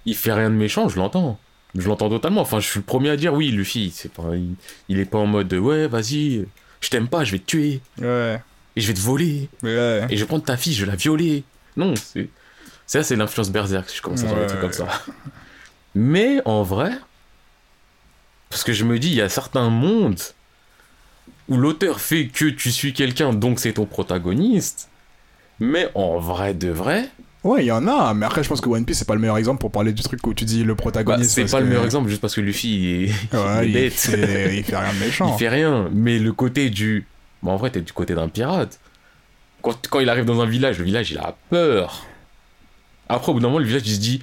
Il 0.07 0.15
fait 0.17 0.33
rien 0.33 0.49
de 0.49 0.55
méchant, 0.55 0.89
je 0.89 0.97
l'entends. 0.97 1.39
Je 1.75 1.87
l'entends 1.89 2.09
totalement. 2.09 2.41
Enfin, 2.41 2.61
je 2.61 2.67
suis 2.67 2.81
le 2.81 2.85
premier 2.85 3.11
à 3.11 3.17
dire 3.17 3.33
oui, 3.35 3.51
Luffy, 3.51 3.93
c'est 3.95 4.13
pas, 4.13 4.35
il, 4.35 4.55
il 4.89 4.99
est 4.99 5.05
pas 5.05 5.19
en 5.19 5.27
mode 5.27 5.53
ouais, 5.53 5.87
vas-y, 5.87 6.47
je 6.81 6.89
t'aime 6.91 7.09
pas, 7.09 7.25
je 7.25 7.33
vais 7.33 7.39
te 7.39 7.45
tuer 7.47 7.81
Ouais. 8.01 8.41
et 8.77 8.81
je 8.81 8.87
vais 8.87 8.95
te 8.95 9.01
voler 9.01 9.49
Ouais. 9.63 10.07
et 10.09 10.17
je 10.17 10.23
vais 10.23 10.27
prendre 10.29 10.45
ta 10.45 10.57
fille, 10.57 10.73
je 10.75 10.85
vais 10.85 10.91
la 10.91 10.97
violer. 10.97 11.45
Non, 11.77 11.95
c'est 11.97 12.29
ça, 12.87 13.03
c'est 13.03 13.17
l'influence 13.17 13.51
berserk. 13.51 13.89
Si 13.89 13.97
je 13.99 14.03
commence 14.03 14.25
à 14.25 14.33
Ouais. 14.33 14.41
des 14.41 14.47
trucs 14.49 14.61
comme 14.61 14.73
ça. 14.73 14.89
Mais 15.95 16.41
en 16.45 16.63
vrai, 16.63 16.93
parce 18.49 18.65
que 18.65 18.73
je 18.73 18.85
me 18.85 18.99
dis, 18.99 19.09
il 19.09 19.15
y 19.15 19.21
a 19.23 19.29
certains 19.29 19.71
mondes 19.71 20.21
où 21.49 21.57
l'auteur 21.57 22.01
fait 22.01 22.27
que 22.29 22.47
tu 22.47 22.71
suis 22.73 22.93
quelqu'un, 22.93 23.33
donc 23.33 23.59
c'est 23.61 23.75
ton 23.75 23.87
protagoniste. 23.87 24.89
Mais 25.59 25.89
en 25.95 26.19
vrai 26.19 26.55
de 26.55 26.69
vrai, 26.71 27.09
Ouais, 27.43 27.63
il 27.63 27.67
y 27.67 27.73
en 27.73 27.87
a, 27.89 28.13
mais 28.13 28.27
après, 28.27 28.43
je 28.43 28.49
pense 28.49 28.61
que 28.61 28.69
One 28.69 28.85
Piece, 28.85 28.99
c'est 28.99 29.07
pas 29.09 29.15
le 29.15 29.21
meilleur 29.21 29.39
exemple 29.39 29.61
pour 29.61 29.71
parler 29.71 29.93
du 29.93 30.03
truc 30.03 30.27
où 30.27 30.35
tu 30.35 30.45
dis 30.45 30.63
le 30.63 30.75
bah, 30.75 30.83
protagoniste. 30.83 31.31
c'est 31.31 31.43
parce 31.43 31.53
pas 31.53 31.61
le 31.61 31.67
meilleur 31.67 31.85
exemple 31.85 32.09
juste 32.09 32.21
parce 32.21 32.35
que 32.35 32.41
Luffy 32.43 32.75
il 32.75 33.05
est, 33.05 33.07
Ouais, 33.35 33.69
il 33.69 33.77
est 33.77 33.81
bête. 33.85 33.93
fait, 33.95 34.57
il 34.59 34.65
fait 34.65 34.77
rien 34.77 34.93
de 34.93 34.99
méchant. 34.99 35.33
Il 35.35 35.39
fait 35.39 35.49
rien, 35.49 35.89
mais 35.93 36.19
le 36.19 36.33
côté 36.33 36.69
du. 36.69 37.07
Bah, 37.43 37.53
en 37.53 37.57
vrai, 37.57 37.71
t'es 37.71 37.81
du 37.81 37.93
côté 37.93 38.15
d'un 38.15 38.29
pirate. 38.29 38.79
Quand, 39.63 39.75
quand 39.89 40.01
il 40.01 40.09
arrive 40.11 40.27
dans 40.27 40.41
un 40.41 40.47
village, 40.47 40.79
le 40.79 40.85
village 40.85 41.11
il 41.11 41.19
a 41.19 41.35
peur. 41.49 42.05
Après, 43.09 43.31
au 43.31 43.35
bout 43.35 43.41
d'un 43.41 43.49
moment, 43.49 43.59
le 43.59 43.65
village 43.65 43.83
il 43.87 43.95
se 43.95 44.01
dit 44.01 44.23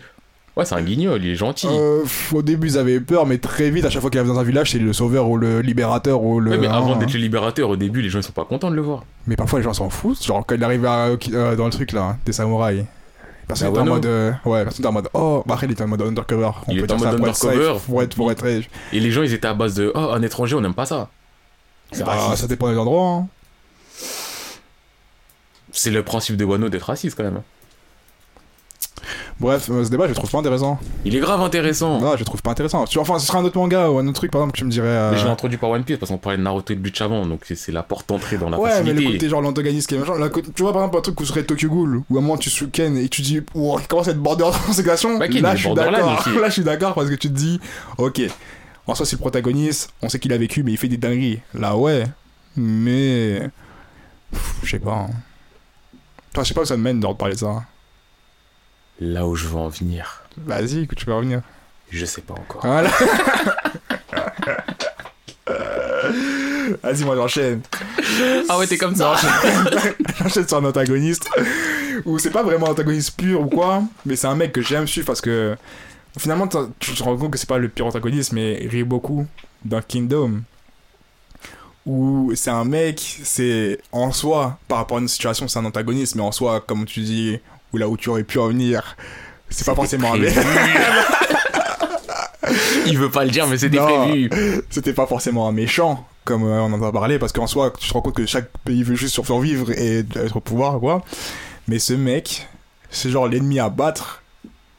Ouais, 0.55 0.65
c'est 0.65 0.75
un 0.75 0.81
guignol, 0.81 1.23
il 1.23 1.29
est 1.31 1.35
gentil. 1.35 1.67
Euh, 1.69 2.03
au 2.33 2.41
début, 2.41 2.67
ils 2.67 2.77
avaient 2.79 2.99
peur, 2.99 3.27
mais 3.27 3.37
très 3.37 3.69
vite, 3.69 3.85
à 3.85 3.91
chaque 3.91 4.01
fois 4.01 4.09
qu'il 4.09 4.19
arrive 4.19 4.31
dans 4.31 4.39
un 4.39 4.43
village, 4.43 4.71
c'est 4.71 4.79
le 4.79 4.91
sauveur 4.91 5.29
ou 5.29 5.37
le 5.37 5.61
libérateur 5.61 6.23
ou 6.23 6.39
le. 6.39 6.51
Ouais, 6.51 6.57
mais 6.57 6.67
avant 6.67 6.95
hein. 6.95 6.97
d'être 6.97 7.13
le 7.13 7.19
libérateur, 7.19 7.69
au 7.69 7.75
début, 7.75 8.01
les 8.01 8.09
gens 8.09 8.19
ils 8.19 8.23
sont 8.23 8.31
pas 8.31 8.45
contents 8.45 8.71
de 8.71 8.75
le 8.75 8.81
voir. 8.81 9.05
Mais 9.27 9.35
parfois, 9.35 9.59
les 9.59 9.63
gens 9.63 9.73
s'en 9.73 9.89
foutent. 9.89 10.23
Genre, 10.23 10.43
quand 10.45 10.55
il 10.55 10.63
arrive 10.63 10.85
à- 10.85 11.09
euh, 11.31 11.55
dans 11.55 11.65
le 11.65 11.71
truc 11.71 11.91
là, 11.91 12.17
des 12.25 12.31
samouraïs. 12.31 12.85
Personne 13.47 13.67
Ah, 13.67 13.71
était 13.71 13.79
en 13.79 13.85
mode. 13.85 14.05
euh, 14.05 14.31
ouais, 14.45 14.63
personne 14.63 14.81
était 14.81 14.87
en 14.87 14.91
mode. 14.91 15.09
Oh, 15.13 15.43
bah 15.45 15.57
il 15.63 15.71
était 15.71 15.81
en 15.83 15.87
mode 15.87 16.01
undercover. 16.01 16.51
On 16.67 16.71
Il 16.71 16.79
peut 16.79 16.83
était 16.83 16.93
en 16.93 16.97
mode 16.97 17.13
undercover. 17.15 17.73
Pour 17.85 18.01
être, 18.03 18.15
pour 18.15 18.31
être. 18.31 18.45
Et 18.45 18.99
les 18.99 19.11
gens 19.11 19.23
ils 19.23 19.33
étaient 19.33 19.47
à 19.47 19.53
base 19.53 19.75
de 19.75 19.91
Oh, 19.95 19.99
un 20.13 20.21
étranger, 20.21 20.55
on 20.55 20.61
n'aime 20.61 20.73
pas 20.73 20.85
ça. 20.85 21.09
C'est 21.93 22.03
Bah, 22.03 22.35
ça 22.35 22.47
dépend 22.47 22.69
des 22.69 22.77
endroits. 22.77 23.09
hein. 23.09 23.27
C'est 25.71 25.91
le 25.91 26.03
principe 26.03 26.35
de 26.37 26.43
Wano 26.43 26.69
d'être 26.69 26.83
raciste 26.83 27.15
quand 27.15 27.23
même. 27.23 27.41
Bref, 29.39 29.69
euh, 29.69 29.83
ce 29.85 29.89
débat, 29.91 30.05
je 30.05 30.09
le 30.09 30.15
trouve 30.15 30.31
pas 30.31 30.39
intéressant. 30.39 30.79
Il 31.05 31.15
est 31.15 31.19
grave 31.19 31.39
intéressant. 31.41 31.99
Non, 32.01 32.13
je 32.13 32.19
le 32.19 32.25
trouve 32.25 32.41
pas 32.41 32.49
intéressant. 32.51 32.85
Tu- 32.85 32.97
Enfin, 32.97 33.19
ce 33.19 33.27
serait 33.27 33.37
un 33.37 33.45
autre 33.45 33.57
manga 33.59 33.87
ou 33.89 33.99
un 33.99 34.07
autre 34.07 34.15
truc, 34.15 34.31
par 34.31 34.41
exemple, 34.41 34.53
que 34.53 34.57
tu 34.57 34.65
me 34.65 34.71
dirais. 34.71 34.87
euh, 34.87 35.11
Mais 35.11 35.17
je 35.19 35.25
l'ai 35.25 35.29
introduit 35.29 35.57
par 35.59 35.69
One 35.69 35.83
Piece 35.83 35.97
parce 35.99 36.11
qu'on 36.11 36.17
parlait 36.17 36.39
de 36.39 36.43
Naruto 36.43 36.73
et 36.73 36.75
de 36.75 36.81
Bleach 36.81 36.99
avant, 37.01 37.23
donc 37.27 37.41
c'est- 37.45 37.53
c'est 37.55 37.71
la 37.71 37.83
porte 37.83 38.09
d'entrée 38.09 38.37
dans 38.39 38.49
la 38.49 38.59
Ouais, 38.59 38.69
mais 38.69 38.77
facilité. 38.89 39.03
le 39.05 39.11
côté 39.11 39.29
genre 39.29 39.41
l'antagoniste 39.41 39.89
qui 39.89 39.95
est 39.95 39.99
machin. 39.99 40.29
co- 40.29 40.41
Tu 40.41 40.63
vois, 40.63 40.73
par 40.73 40.81
exemple, 40.81 40.97
un 40.97 41.01
truc 41.01 41.19
où 41.21 41.25
serait 41.25 41.43
Tokyo 41.43 41.69
Ghoul, 41.69 42.01
où 42.09 42.15
à 42.15 42.19
un 42.19 42.21
moment 42.23 42.37
tu 42.37 42.49
suis 42.49 42.67
Ken 42.71 42.97
et 42.97 43.09
tu 43.09 43.21
dis, 43.21 43.41
wow, 43.53 43.79
il 43.79 43.85
commence 43.87 44.07
à 44.07 44.11
être 44.11 44.17
border 44.21 44.49
cette 44.71 44.87
action. 44.87 45.19
Bah, 45.19 45.27
Ken, 45.27 45.37
il 45.37 45.41
là, 45.43 45.53
est 45.53 45.57
je 45.57 45.59
suis 45.59 45.67
borderline 45.67 45.93
d'accord. 46.01 46.19
aussi. 46.19 46.29
Là, 46.41 46.47
je 46.47 46.53
suis 46.53 46.63
d'accord 46.63 46.95
parce 46.95 47.09
que 47.09 47.15
tu 47.15 47.27
te 47.29 47.33
dis, 47.35 47.59
ok, 47.99 48.21
en 48.87 48.95
soi, 48.95 49.05
c'est 49.05 49.17
le 49.17 49.19
protagoniste, 49.19 49.91
on 50.01 50.09
sait 50.09 50.17
qu'il 50.17 50.33
a 50.33 50.37
vécu, 50.39 50.63
mais 50.63 50.71
il 50.71 50.77
fait 50.77 50.87
des 50.87 50.97
dingueries. 50.97 51.41
Là, 51.53 51.77
ouais, 51.77 52.05
mais. 52.55 53.49
Pff, 54.31 54.55
Je 54.63 54.69
sais 54.71 54.79
pas. 54.79 54.93
hein. 55.07 55.09
Toi, 56.33 56.43
je 56.43 56.47
sais 56.49 56.53
pas 56.55 56.61
où 56.61 56.65
ça 56.65 56.75
te 56.75 56.79
mène 56.79 56.99
de 56.99 57.05
reparler 57.05 57.35
de 57.35 57.39
ça. 57.39 57.63
Là 58.99 59.27
où 59.27 59.35
je 59.35 59.47
veux 59.47 59.57
en 59.57 59.69
venir, 59.69 60.23
Vas-y, 60.37 60.79
écoute, 60.83 60.97
tu 60.97 61.05
peux 61.05 61.13
revenir. 61.13 61.41
je 61.89 62.05
sais 62.05 62.21
pas 62.21 62.33
encore. 62.35 62.61
Voilà. 62.63 62.89
Vas-y, 66.83 67.03
moi 67.05 67.15
j'enchaîne. 67.15 67.61
Ah 68.49 68.57
ouais, 68.57 68.67
t'es 68.67 68.77
comme 68.77 68.95
ça. 68.95 69.15
J'enchaîne 70.19 70.47
sur 70.47 70.57
un 70.57 70.65
antagoniste. 70.65 71.29
Ou 72.05 72.19
c'est 72.19 72.29
pas 72.31 72.43
vraiment 72.43 72.67
un 72.67 72.71
antagoniste 72.71 73.15
pur 73.17 73.41
ou 73.41 73.47
quoi, 73.47 73.83
mais 74.05 74.15
c'est 74.15 74.27
un 74.27 74.35
mec 74.35 74.51
que 74.51 74.61
j'aime 74.61 74.85
suivre 74.87 75.07
parce 75.07 75.21
que 75.21 75.55
finalement 76.17 76.47
tu 76.79 76.93
te 76.93 77.03
rends 77.03 77.15
compte 77.17 77.31
que 77.31 77.37
c'est 77.37 77.47
pas 77.49 77.57
le 77.57 77.69
pire 77.69 77.85
antagoniste, 77.85 78.33
mais 78.33 78.67
Riboku 78.69 79.25
dans 79.63 79.81
Kingdom. 79.81 80.41
où 81.85 82.31
c'est 82.35 82.49
un 82.51 82.65
mec, 82.65 83.19
c'est 83.23 83.79
en 83.93 84.11
soi, 84.11 84.59
par 84.67 84.79
rapport 84.79 84.97
à 84.97 85.01
une 85.01 85.07
situation, 85.07 85.47
c'est 85.47 85.59
un 85.59 85.65
antagoniste, 85.65 86.15
mais 86.15 86.23
en 86.23 86.31
soi, 86.33 86.59
comme 86.61 86.85
tu 86.85 86.99
dis, 87.01 87.39
ou 87.73 87.77
là 87.77 87.87
où 87.87 87.97
tu 87.97 88.09
aurais 88.09 88.23
pu 88.23 88.39
en 88.39 88.47
venir, 88.47 88.95
c'est 89.49 89.65
pas 89.65 89.75
forcément 89.75 90.13
un. 90.13 90.19
Il 92.85 92.97
veut 92.97 93.11
pas 93.11 93.25
le 93.25 93.31
dire, 93.31 93.47
mais 93.47 93.57
c'était 93.57 93.77
prévu. 93.77 94.29
C'était 94.69 94.93
pas 94.93 95.05
forcément 95.05 95.49
un 95.49 95.51
méchant, 95.51 96.07
comme 96.23 96.43
euh, 96.43 96.61
on 96.61 96.71
en 96.71 96.81
a 96.81 96.91
parlé, 96.91 97.19
parce 97.19 97.33
qu'en 97.33 97.47
soi, 97.47 97.73
tu 97.77 97.87
te 97.87 97.93
rends 97.93 98.01
compte 98.01 98.15
que 98.15 98.25
chaque 98.25 98.49
pays 98.63 98.83
veut 98.83 98.95
juste 98.95 99.13
survivre 99.15 99.71
et 99.71 99.99
être 100.15 100.37
au 100.37 100.39
pouvoir, 100.39 100.79
quoi. 100.79 101.03
Mais 101.67 101.79
ce 101.79 101.93
mec, 101.93 102.47
c'est 102.89 103.09
genre 103.09 103.27
l'ennemi 103.27 103.59
à 103.59 103.69
battre, 103.69 104.23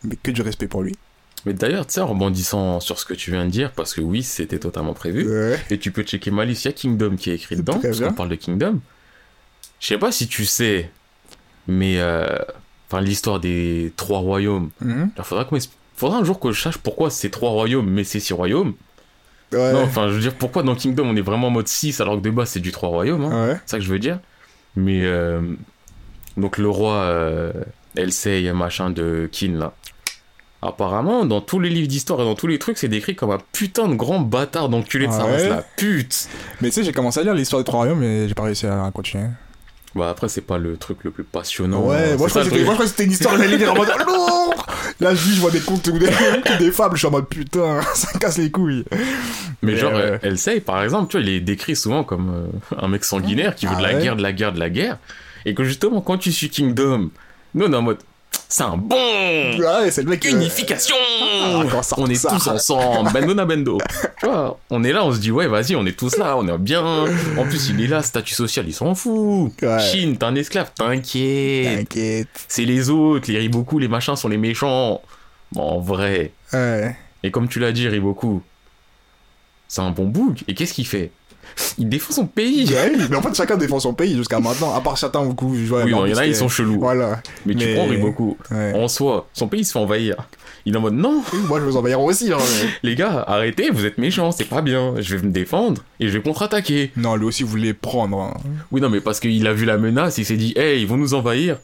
mais 0.03 0.17
que 0.17 0.31
du 0.31 0.41
respect 0.43 0.69
pour 0.69 0.83
lui. 0.83 0.97
Mais 1.45 1.53
d'ailleurs, 1.53 1.87
tu 1.87 1.95
sais, 1.95 2.01
en 2.01 2.07
rebondissant 2.09 2.81
sur 2.81 2.99
ce 2.99 3.05
que 3.05 3.15
tu 3.15 3.31
viens 3.31 3.45
de 3.45 3.51
dire, 3.51 3.73
parce 3.73 3.95
que 3.95 4.01
oui, 4.01 4.23
c'était 4.23 4.59
totalement 4.59 4.95
prévu. 4.95 5.29
Ouais. 5.29 5.59
Et 5.71 5.79
tu 5.79 5.93
peux 5.93 6.03
checker 6.03 6.31
ma 6.31 6.45
liste, 6.45 6.65
il 6.65 6.69
y 6.69 6.71
a 6.71 6.73
Kingdom 6.73 7.17
qui 7.17 7.31
est 7.31 7.35
écrit 7.35 7.57
dedans, 7.57 7.79
parce 7.81 8.01
qu'on 8.01 8.13
parle 8.13 8.31
de 8.31 8.35
Kingdom. 8.37 8.81
Je 9.81 9.87
sais 9.87 9.99
pas 9.99 10.11
si 10.11 10.27
tu 10.27 10.45
sais, 10.45 10.91
mais 11.69 12.01
euh, 12.01 12.27
enfin 12.89 13.01
l'histoire 13.01 13.41
des 13.41 13.93
trois 13.97 14.19
royaumes. 14.19 14.71
Mhm. 14.81 15.11
Il 15.17 15.25
faudra, 15.25 16.19
un 16.19 16.25
jour 16.25 16.41
que 16.41 16.53
je 16.53 16.61
sache 16.61 16.79
pourquoi 16.79 17.11
c'est 17.11 17.31
trois 17.31 17.51
royaumes, 17.51 17.89
mais 17.89 18.05
c'est 18.05 18.21
six 18.21 18.33
royaumes. 18.33 18.75
Ouais. 19.53 19.73
Non, 19.73 19.83
enfin, 19.83 20.09
je 20.09 20.15
veux 20.15 20.21
dire, 20.21 20.35
pourquoi 20.35 20.63
dans 20.63 20.75
Kingdom 20.75 21.07
on 21.07 21.17
est 21.17 21.23
vraiment 21.23 21.47
en 21.47 21.51
mode 21.51 21.69
6 21.69 22.01
alors 22.01 22.17
que 22.17 22.21
de 22.21 22.31
base 22.31 22.51
c'est 22.51 22.61
du 22.61 22.71
trois 22.71 22.91
royaumes. 22.91 23.25
Hein. 23.25 23.49
Ouais. 23.49 23.57
C'est 23.65 23.71
ça 23.73 23.79
que 23.79 23.85
je 23.85 23.91
veux 23.91 23.99
dire. 23.99 24.21
Mais 24.77 25.01
euh, 25.05 25.41
donc 26.37 26.59
le 26.59 26.69
roi 26.69 26.95
euh, 26.95 27.53
Elsei, 27.97 28.53
machin 28.53 28.91
de 28.91 29.29
Kin 29.31 29.53
là. 29.59 29.73
Apparemment, 30.61 31.25
dans 31.25 31.41
tous 31.41 31.61
les 31.61 31.71
livres 31.71 31.87
d'histoire 31.87 32.21
et 32.21 32.25
dans 32.25 32.35
tous 32.35 32.49
les 32.49 32.59
trucs, 32.59 32.79
c'est 32.79 32.89
décrit 32.89 33.15
comme 33.15 33.31
un 33.31 33.39
putain 33.53 33.87
de 33.87 33.95
grand 33.95 34.19
bâtard 34.19 34.69
d'enculé 34.69 35.07
de 35.07 35.13
sa 35.13 35.23
race, 35.23 35.45
la 35.45 35.63
pute. 35.63 36.29
Mais 36.61 36.69
tu 36.69 36.75
sais, 36.75 36.83
j'ai 36.83 36.91
commencé 36.91 37.21
à 37.21 37.23
lire 37.23 37.35
l'histoire 37.35 37.63
des 37.63 37.65
trois 37.65 37.79
royaumes, 37.81 38.01
mais 38.01 38.27
j'ai 38.27 38.35
pas 38.35 38.43
réussi 38.43 38.67
à 38.67 38.91
continuer. 38.93 39.29
Bah 39.95 40.11
après, 40.11 40.29
c'est 40.29 40.43
pas 40.43 40.59
le 40.59 40.77
truc 40.77 40.99
le 41.05 41.11
plus 41.11 41.25
passionnant. 41.25 41.81
ouais, 41.83 41.87
moi 41.87 41.97
je, 41.97 42.11
C'est 42.11 42.17
crois 42.17 42.29
ça, 42.29 42.41
que 42.41 42.45
le 42.45 42.51
c'était- 42.51 42.65
moi, 42.65 42.73
je 42.73 42.77
crois 42.77 42.85
que 42.85 42.91
c'était 42.91 43.05
une 43.05 43.13
histoire 43.13 43.37
j'allais 43.39 43.57
lire 43.57 43.73
en 43.73 43.77
mode 43.77 43.89
non 44.07 44.51
Là, 45.01 45.15
je 45.15 45.23
dis, 45.25 45.35
je 45.37 45.41
vois 45.41 45.51
des 45.51 45.61
contes 45.61 45.87
ou 45.89 45.99
des, 45.99 46.11
fables, 46.73 46.95
je 46.97 46.99
suis 46.99 47.07
en 47.07 47.11
mode 47.13 47.29
putain, 47.29 47.81
ça 47.95 48.19
casse 48.19 48.39
les 48.39 48.51
couilles. 48.51 48.85
Mais 48.91 48.99
Mais, 49.63 49.77
genre, 49.77 49.93
euh, 49.95 50.19
euh, 50.23 50.29
Elsei, 50.29 50.61
par 50.61 50.83
exemple, 50.83 51.11
tu 51.11 51.17
vois, 51.19 51.27
il 51.27 51.33
est 51.33 51.41
décrit 51.41 51.75
souvent 51.77 52.05
comme 52.05 52.31
euh, 52.73 52.77
un 52.81 52.89
mec 52.89 53.05
sanguinaire 53.05 53.55
qui 53.55 53.67
veut 53.67 53.73
Ah 53.77 53.79
de 53.79 53.83
la 53.87 53.95
ouais 53.95 54.03
guerre, 54.03 54.17
de 54.17 54.23
la 54.23 54.33
guerre, 54.33 54.53
de 54.53 54.61
la 54.61 54.71
guerre. 54.71 54.99
Et 55.47 55.55
que 55.55 55.65
justement, 55.65 56.01
quand 56.01 56.19
tu 56.19 56.33
suis 56.33 56.51
Kingdom, 56.51 57.11
nous 57.55 57.65
on 57.67 57.73
est 57.73 57.77
en 57.77 57.83
mode, 57.83 57.99
c'est 58.49 58.63
un 58.63 58.77
bon 58.77 58.97
Ouais, 59.59 59.91
c'est 59.91 60.03
le 60.03 60.09
mec. 60.11 60.25
euh, 60.27 60.31
Unification 60.31 60.95
Ah, 61.23 61.63
quand 61.71 61.83
ça 61.83 61.97
On 61.99 62.07
est 62.07 62.15
ça. 62.15 62.31
tous 62.31 62.47
ensemble, 62.49 63.13
bendo 63.13 63.35
na 63.35 63.45
bendo. 63.45 63.79
Tu 64.21 64.27
vois, 64.27 64.59
on 64.71 64.83
est 64.85 64.93
là, 64.93 65.05
on 65.05 65.13
se 65.13 65.19
dit, 65.19 65.31
ouais, 65.31 65.47
vas-y, 65.47 65.77
on 65.77 65.85
est 65.87 65.97
tous 65.99 66.17
là, 66.17 66.37
on 66.37 66.47
est 66.49 66.59
bien. 66.59 67.05
En 67.37 67.45
plus, 67.45 67.69
il 67.71 67.81
est 67.83 67.87
là, 67.89 68.03
statut 68.03 68.35
social, 68.35 68.67
il 68.67 68.73
s'en 68.75 68.95
fout. 68.95 69.53
Ouais. 69.63 69.79
Chine, 69.81 70.17
t'es 70.17 70.25
un 70.25 70.35
esclave, 70.35 70.71
t'inquiète. 70.75 71.79
T'inquiète. 71.89 72.29
C'est 72.49 72.65
les 72.65 72.89
autres, 72.91 73.31
les 73.31 73.39
Riboku, 73.39 73.79
les 73.79 73.89
machins 73.89 74.17
sont 74.17 74.29
les 74.29 74.39
méchants. 74.39 75.03
Bon, 75.53 75.63
en 75.63 75.79
vrai. 75.81 76.33
Ouais. 76.53 76.97
Et 77.23 77.31
comme 77.31 77.49
tu 77.49 77.59
l'as 77.61 77.73
dit, 77.73 77.87
Riboku, 77.89 78.43
c'est 79.67 79.81
un 79.83 79.91
bon 79.91 80.07
bouc. 80.07 80.45
Et 80.49 80.55
qu'est-ce 80.55 80.73
qu'il 80.75 80.87
fait? 80.87 81.11
Il 81.79 81.89
défend 81.89 82.13
son 82.13 82.27
pays. 82.27 82.69
Ouais, 82.79 82.93
mais 83.11 83.17
en 83.17 83.23
fait, 83.23 83.35
chacun 83.35 83.57
défend 83.57 83.81
son 83.81 83.95
pays 83.95 84.17
jusqu'à 84.17 84.39
maintenant, 84.41 84.75
à 84.75 84.81
part 84.81 84.97
certains, 84.99 85.25
beaucoup, 85.25 85.53
oui, 85.55 85.69
non, 85.91 86.07
il 86.07 86.11
y 86.13 86.15
en 86.15 86.19
a, 86.19 86.27
ils 86.27 86.35
sont 86.35 86.49
chelous. 86.49 86.79
Voilà. 86.79 87.21
Mais, 87.47 87.55
tu 87.55 87.75
prends 87.75 87.87
Riboku. 87.87 88.37
Ouais. 88.51 88.73
En 88.75 88.89
soi, 88.89 89.29
son 89.33 89.49
pays 89.49 89.65
se 89.65 89.73
fait 89.73 89.79
envahir. 89.79 90.17
Il 90.67 90.75
est 90.75 90.77
en 90.77 90.81
mode, 90.81 90.95
non, 90.95 91.23
Oui, 91.33 91.39
Moi, 91.49 91.61
je 91.61 91.65
veux 91.65 91.77
envahir 91.77 92.01
aussi. 92.01 92.33
Hein, 92.33 92.37
mais- 92.39 92.69
les 92.91 92.95
gars, 92.95 93.25
arrêtez, 93.27 93.71
vous 93.71 93.87
êtes 93.87 93.99
méchants, 93.99 94.33
c'est 94.33 94.45
pas 94.45 94.61
bien. 94.61 94.95
Je 94.99 95.17
vais 95.17 95.27
me 95.27 95.33
défendre 95.33 95.83
et 96.01 96.09
je 96.09 96.13
vais 96.19 96.23
contre-attaquer. 96.23 96.93
Non, 96.97 97.17
lui 97.17 97.25
aussi 97.27 97.43
voulait 97.43 97.73
prendre. 97.75 98.19
hein. 98.21 98.35
Oui, 98.71 98.81
non, 98.81 98.91
mais 98.91 99.01
parce 99.01 99.19
qu'il 99.21 99.47
a 99.47 99.53
vu 99.55 99.65
la 99.65 99.79
menace, 99.79 100.19
il 100.19 100.25
s'est 100.27 100.37
dit, 100.37 100.53
hey, 100.57 100.81
ils 100.83 100.87
vont 100.87 100.97
nous 100.97 101.15
envahir. 101.15 101.59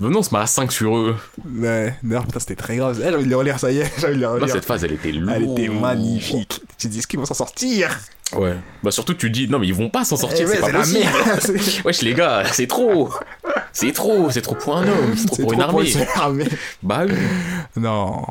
Venons, 0.00 0.18
on 0.18 0.22
se 0.22 0.34
met 0.34 0.40
à 0.40 0.46
5 0.46 0.72
sur 0.72 0.96
eux. 0.96 1.16
Ouais. 1.48 1.94
D'ailleurs, 2.02 2.26
putain, 2.26 2.40
c'était 2.40 2.56
très 2.56 2.76
grave. 2.76 2.98
Eh, 3.00 3.08
j'ai 3.08 3.14
envie 3.14 3.24
de 3.24 3.28
les 3.28 3.34
relire, 3.36 3.58
ça 3.60 3.70
y 3.70 3.78
est. 3.78 3.92
J'ai 3.98 4.06
envie 4.06 4.14
de 4.16 4.20
les 4.20 4.26
Là, 4.26 4.30
relire. 4.32 4.48
cette 4.50 4.64
phase, 4.64 4.82
elle 4.84 4.92
était 4.92 5.12
lourde. 5.12 5.32
Elle 5.36 5.50
était 5.52 5.68
magnifique. 5.68 6.60
Tu 6.78 6.88
te 6.88 6.92
dis, 6.92 6.98
est-ce 6.98 7.06
qu'ils 7.06 7.20
vont 7.20 7.24
s'en 7.26 7.34
sortir 7.34 7.96
Ouais. 8.34 8.56
Bah, 8.82 8.90
surtout, 8.90 9.14
tu 9.14 9.30
dis, 9.30 9.46
non, 9.46 9.58
mais 9.60 9.68
ils 9.68 9.74
vont 9.74 9.90
pas 9.90 10.04
s'en 10.04 10.16
sortir, 10.16 10.40
Eh 10.40 10.50
ouais, 10.50 10.54
c'est 10.56 10.60
pas 10.60 10.72
la 10.72 10.86
merde. 10.86 11.58
Wesh, 11.84 12.02
les 12.02 12.14
gars, 12.14 12.42
c'est 12.50 12.66
trop. 12.66 13.10
C'est 13.72 13.92
trop, 13.92 14.28
c'est 14.30 14.42
trop 14.42 14.54
pour 14.56 14.76
un 14.76 14.88
homme, 14.88 15.14
c'est 15.16 15.26
trop 15.26 15.36
pour 15.42 15.52
une 15.52 15.60
trop 15.60 15.68
armée. 15.78 15.90
une 15.92 16.06
armée. 16.16 16.48
Bah 16.82 17.02
oui. 17.06 17.14
Non. 17.76 18.22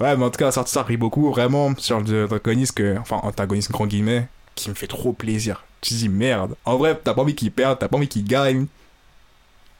Ouais, 0.00 0.16
mais 0.16 0.24
en 0.24 0.30
tout 0.30 0.38
cas, 0.38 0.50
sorti 0.50 0.72
ça 0.72 0.82
rit 0.82 0.96
beaucoup, 0.96 1.30
vraiment, 1.30 1.74
sur 1.76 2.00
le 2.00 2.24
antagoniste, 2.24 2.72
que, 2.76 2.96
enfin, 2.98 3.20
antagoniste 3.22 3.70
grand 3.70 3.86
guillemets, 3.86 4.28
qui 4.54 4.70
me 4.70 4.74
fait 4.74 4.86
trop 4.86 5.12
plaisir. 5.12 5.64
Tu 5.82 5.90
te 5.90 5.98
dis, 5.98 6.08
merde. 6.08 6.54
En 6.64 6.76
vrai, 6.76 6.98
t'as 7.02 7.12
pas 7.12 7.22
envie 7.22 7.34
qu'il 7.34 7.50
perde, 7.52 7.78
t'as 7.78 7.88
pas 7.88 7.96
envie 7.96 8.08
qu'il 8.08 8.24
gagne. 8.24 8.66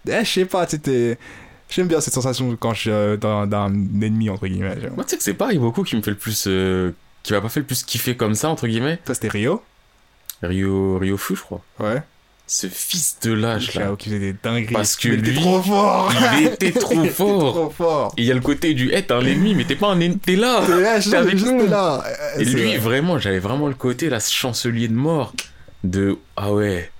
Eh, 0.08 0.24
je 0.24 0.30
sais 0.30 0.44
pas, 0.44 0.66
c'était. 0.66 1.18
J'aime 1.70 1.86
bien 1.88 2.00
cette 2.00 2.12
sensation 2.14 2.54
quand 2.60 2.74
je 2.74 2.80
suis 2.80 2.90
euh, 2.90 3.16
dans, 3.16 3.46
dans 3.46 3.62
un 3.62 3.72
ennemi, 4.02 4.28
entre 4.30 4.46
guillemets. 4.46 4.80
genre. 4.80 4.90
Moi, 4.94 5.04
tu 5.04 5.10
sais 5.10 5.16
que 5.16 5.22
c'est 5.22 5.34
pas 5.34 5.46
Riboku 5.46 5.84
qui 5.84 5.96
me 5.96 6.02
fait 6.02 6.10
le 6.10 6.16
plus. 6.16 6.44
euh, 6.46 6.90
qui 7.22 7.32
m'a 7.32 7.40
pas 7.40 7.48
fait 7.48 7.60
le 7.60 7.66
plus 7.66 7.82
kiffer 7.84 8.16
comme 8.16 8.34
ça, 8.34 8.48
entre 8.48 8.66
guillemets. 8.66 8.98
Toi, 9.04 9.14
c'était 9.14 9.28
Rio 9.28 9.62
Rio, 10.42 10.98
Rio 10.98 11.16
Fu, 11.16 11.36
je 11.36 11.42
crois. 11.42 11.62
Ouais. 11.78 12.02
Ce 12.48 12.66
fils 12.66 13.18
de 13.22 13.32
lâche 13.32 13.74
là. 13.74 13.94
Qui 13.96 14.06
faisait 14.10 14.18
des 14.18 14.34
dingueries. 14.42 14.74
Parce 14.74 14.96
que 14.96 15.08
lui, 15.08 15.34
trop 15.36 15.62
fort 15.62 16.12
Il 16.38 16.46
était 16.48 16.72
trop 16.78 17.04
fort. 17.06 17.52
trop 17.54 17.70
fort 17.70 18.14
Et 18.18 18.22
il 18.22 18.26
y 18.26 18.30
a 18.32 18.34
le 18.34 18.40
côté 18.40 18.74
du, 18.74 18.92
hey, 18.92 19.06
t'es 19.06 19.14
un 19.14 19.24
ennemi, 19.24 19.54
mais 19.54 19.64
t'es 19.64 19.76
pas 19.76 19.86
un 19.88 20.00
ennemi, 20.00 20.18
t'es 20.18 20.34
là. 20.36 20.62
T'es 20.66 20.80
là, 20.80 21.00
T'es 21.00 21.14
avec 21.16 21.38
juste 21.38 21.52
nous. 21.52 21.66
là. 21.68 22.04
Et 22.38 22.44
lui, 22.44 22.64
vrai. 22.70 22.78
vraiment, 22.78 23.18
j'avais 23.18 23.38
vraiment 23.38 23.68
le 23.68 23.74
côté, 23.74 24.10
là, 24.10 24.18
ce 24.20 24.32
chancelier 24.32 24.88
de 24.88 24.94
mort. 24.94 25.32
De, 25.84 26.18
ah 26.36 26.52
ouais, 26.52 26.90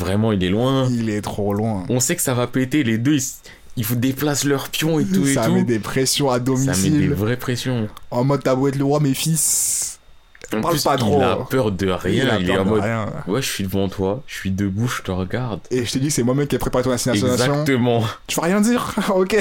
vraiment, 0.00 0.32
il 0.32 0.42
est 0.42 0.48
loin. 0.48 0.88
Il 0.90 1.08
est 1.10 1.20
trop 1.22 1.54
loin. 1.54 1.84
On 1.88 2.00
sait 2.00 2.16
que 2.16 2.22
ça 2.22 2.34
va 2.34 2.46
péter, 2.46 2.82
les 2.82 2.98
deux, 2.98 3.14
ils, 3.14 3.22
ils 3.76 3.84
vous 3.84 3.94
déplacent 3.96 4.44
leurs 4.44 4.68
pions 4.68 4.98
et 4.98 5.04
tout 5.04 5.26
et 5.26 5.34
ça 5.34 5.46
tout. 5.46 5.52
met 5.54 5.62
des 5.64 5.78
pressions 5.78 6.30
à 6.30 6.34
Ça 6.34 6.38
met 6.40 6.44
des 6.44 6.50
domicile. 6.50 7.12
vraies 7.14 7.36
pressions. 7.36 7.88
En 8.10 8.24
mode, 8.24 8.42
t'as 8.42 8.54
beau 8.54 8.68
être 8.68 8.76
le 8.76 8.84
roi, 8.84 9.00
mes 9.00 9.14
fils. 9.14 9.98
En 10.52 10.60
Parle 10.62 10.74
plus, 10.74 10.82
pas 10.82 10.96
trop. 10.96 11.18
il 11.18 11.22
a 11.22 11.36
peur 11.48 11.70
de 11.70 11.90
rien. 11.90 12.28
a 12.28 12.38
Il, 12.40 12.50
est 12.50 12.58
en 12.58 12.64
de 12.64 12.68
mode, 12.70 12.82
rien. 12.82 13.06
ouais, 13.28 13.40
je 13.40 13.48
suis 13.48 13.62
devant 13.62 13.88
toi, 13.88 14.24
je 14.26 14.34
suis 14.34 14.50
debout, 14.50 14.88
je 14.88 15.02
te 15.02 15.12
regarde. 15.12 15.60
Et 15.70 15.84
je 15.84 15.92
te 15.92 15.98
dis 15.98 16.10
c'est 16.10 16.24
moi-même 16.24 16.48
qui 16.48 16.56
ai 16.56 16.58
préparé 16.58 16.82
ton 16.82 16.90
assignation. 16.90 17.28
Exactement. 17.28 18.02
Tu 18.26 18.34
vas 18.40 18.46
rien 18.46 18.60
dire 18.60 18.92
Ok. 19.14 19.36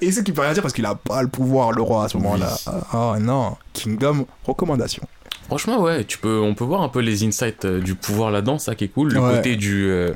Et 0.00 0.10
c'est 0.10 0.24
qu'il 0.24 0.34
peut 0.34 0.42
rien 0.42 0.52
dire 0.52 0.62
parce 0.62 0.74
qu'il 0.74 0.84
a 0.84 0.94
pas 0.96 1.22
le 1.22 1.28
pouvoir, 1.28 1.70
le 1.72 1.80
roi, 1.80 2.04
à 2.04 2.08
ce 2.08 2.16
moment-là. 2.18 2.56
Oh 2.92 3.14
non. 3.20 3.56
Kingdom, 3.72 4.26
recommandation. 4.44 5.02
Franchement, 5.46 5.80
ouais, 5.82 6.04
tu 6.04 6.18
peux, 6.18 6.38
on 6.40 6.54
peut 6.54 6.64
voir 6.64 6.82
un 6.82 6.88
peu 6.88 7.00
les 7.00 7.24
insights 7.24 7.64
euh, 7.64 7.80
du 7.80 7.94
pouvoir 7.94 8.30
là-dedans, 8.30 8.58
ça 8.58 8.74
qui 8.74 8.84
est 8.84 8.88
cool. 8.88 9.12
Le 9.12 9.20
Ouais. 9.20 9.36
côté 9.36 9.56
du. 9.56 9.86
euh, 9.90 10.12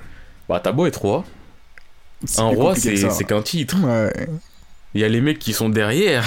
bah, 0.48 0.60
t'as 0.62 0.72
beau 0.72 0.86
être 0.86 1.00
roi. 1.02 1.24
Un 2.38 2.44
roi, 2.48 2.74
c'est 2.74 3.24
qu'un 3.24 3.42
titre. 3.42 3.76
Ouais. 3.84 4.28
Il 4.94 5.00
y 5.00 5.04
a 5.04 5.08
les 5.08 5.20
mecs 5.20 5.38
qui 5.38 5.52
sont 5.52 5.68
derrière. 5.68 6.24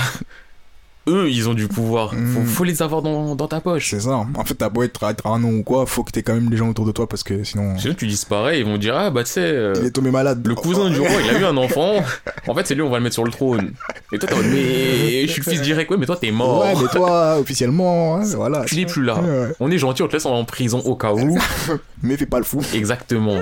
Eux, 1.07 1.29
ils 1.31 1.49
ont 1.49 1.55
du 1.55 1.67
pouvoir. 1.67 2.11
Faut, 2.11 2.15
Mm. 2.41 2.45
faut 2.45 2.63
les 2.63 2.81
avoir 2.83 3.01
dans, 3.01 3.35
dans 3.35 3.47
ta 3.47 3.59
poche. 3.59 3.89
C'est 3.89 4.01
ça. 4.01 4.17
En 4.35 4.45
fait, 4.45 4.53
t'as 4.53 4.69
beau 4.69 4.83
être, 4.83 5.01
être 5.09 5.25
un 5.25 5.39
nom 5.39 5.49
ou 5.53 5.63
quoi, 5.63 5.87
faut 5.87 6.03
que 6.03 6.11
t'aies 6.11 6.21
quand 6.21 6.35
même 6.35 6.49
des 6.49 6.57
gens 6.57 6.69
autour 6.69 6.85
de 6.85 6.91
toi 6.91 7.07
parce 7.09 7.23
que 7.23 7.43
sinon. 7.43 7.75
Sinon, 7.79 7.95
tu 7.95 8.05
dis 8.05 8.21
pareil, 8.29 8.59
ils 8.59 8.65
vont 8.65 8.77
dire 8.77 8.95
Ah, 8.95 9.09
bah, 9.09 9.23
tu 9.23 9.31
sais. 9.31 9.41
euh, 9.41 9.73
Il 9.79 9.85
est 9.87 9.91
tombé 9.91 10.11
malade. 10.11 10.45
Le 10.45 10.53
cousin 10.53 10.89
du 10.91 10.99
roi, 10.99 11.09
il 11.23 11.35
a 11.35 11.39
eu 11.39 11.45
un 11.45 11.57
enfant. 11.57 11.93
En 12.47 12.55
fait, 12.55 12.65
c'est 12.67 12.75
lui, 12.75 12.81
on 12.81 12.89
va 12.89 12.97
le 12.97 13.03
mettre 13.03 13.13
sur 13.13 13.23
le 13.23 13.31
trône. 13.31 13.71
Et 14.11 14.17
toi, 14.19 14.27
t'es 14.29 14.35
mais 14.43 15.27
je 15.27 15.31
suis 15.31 15.41
le 15.45 15.51
fils 15.51 15.61
direct. 15.61 15.89
Ouais, 15.91 15.97
mais 15.97 16.05
toi, 16.07 16.17
t'es 16.17 16.31
mort. 16.31 16.61
Ouais, 16.61 16.73
mais 16.79 16.87
toi, 16.87 17.37
officiellement, 17.39 18.17
hein, 18.17 18.21
voilà. 18.35 18.65
Tu 18.65 18.75
n'es 18.75 18.85
plus 18.85 19.03
là. 19.03 19.19
Ouais. 19.19 19.53
On 19.59 19.69
est 19.71 19.77
gentil, 19.77 20.01
on 20.03 20.07
te 20.07 20.13
laisse 20.13 20.25
en 20.25 20.43
prison 20.45 20.79
au 20.85 20.95
cas 20.95 21.13
où. 21.13 21.37
Mais 22.03 22.17
fais 22.17 22.25
pas 22.25 22.39
le 22.39 22.43
fou. 22.43 22.61
Exactement. 22.73 23.37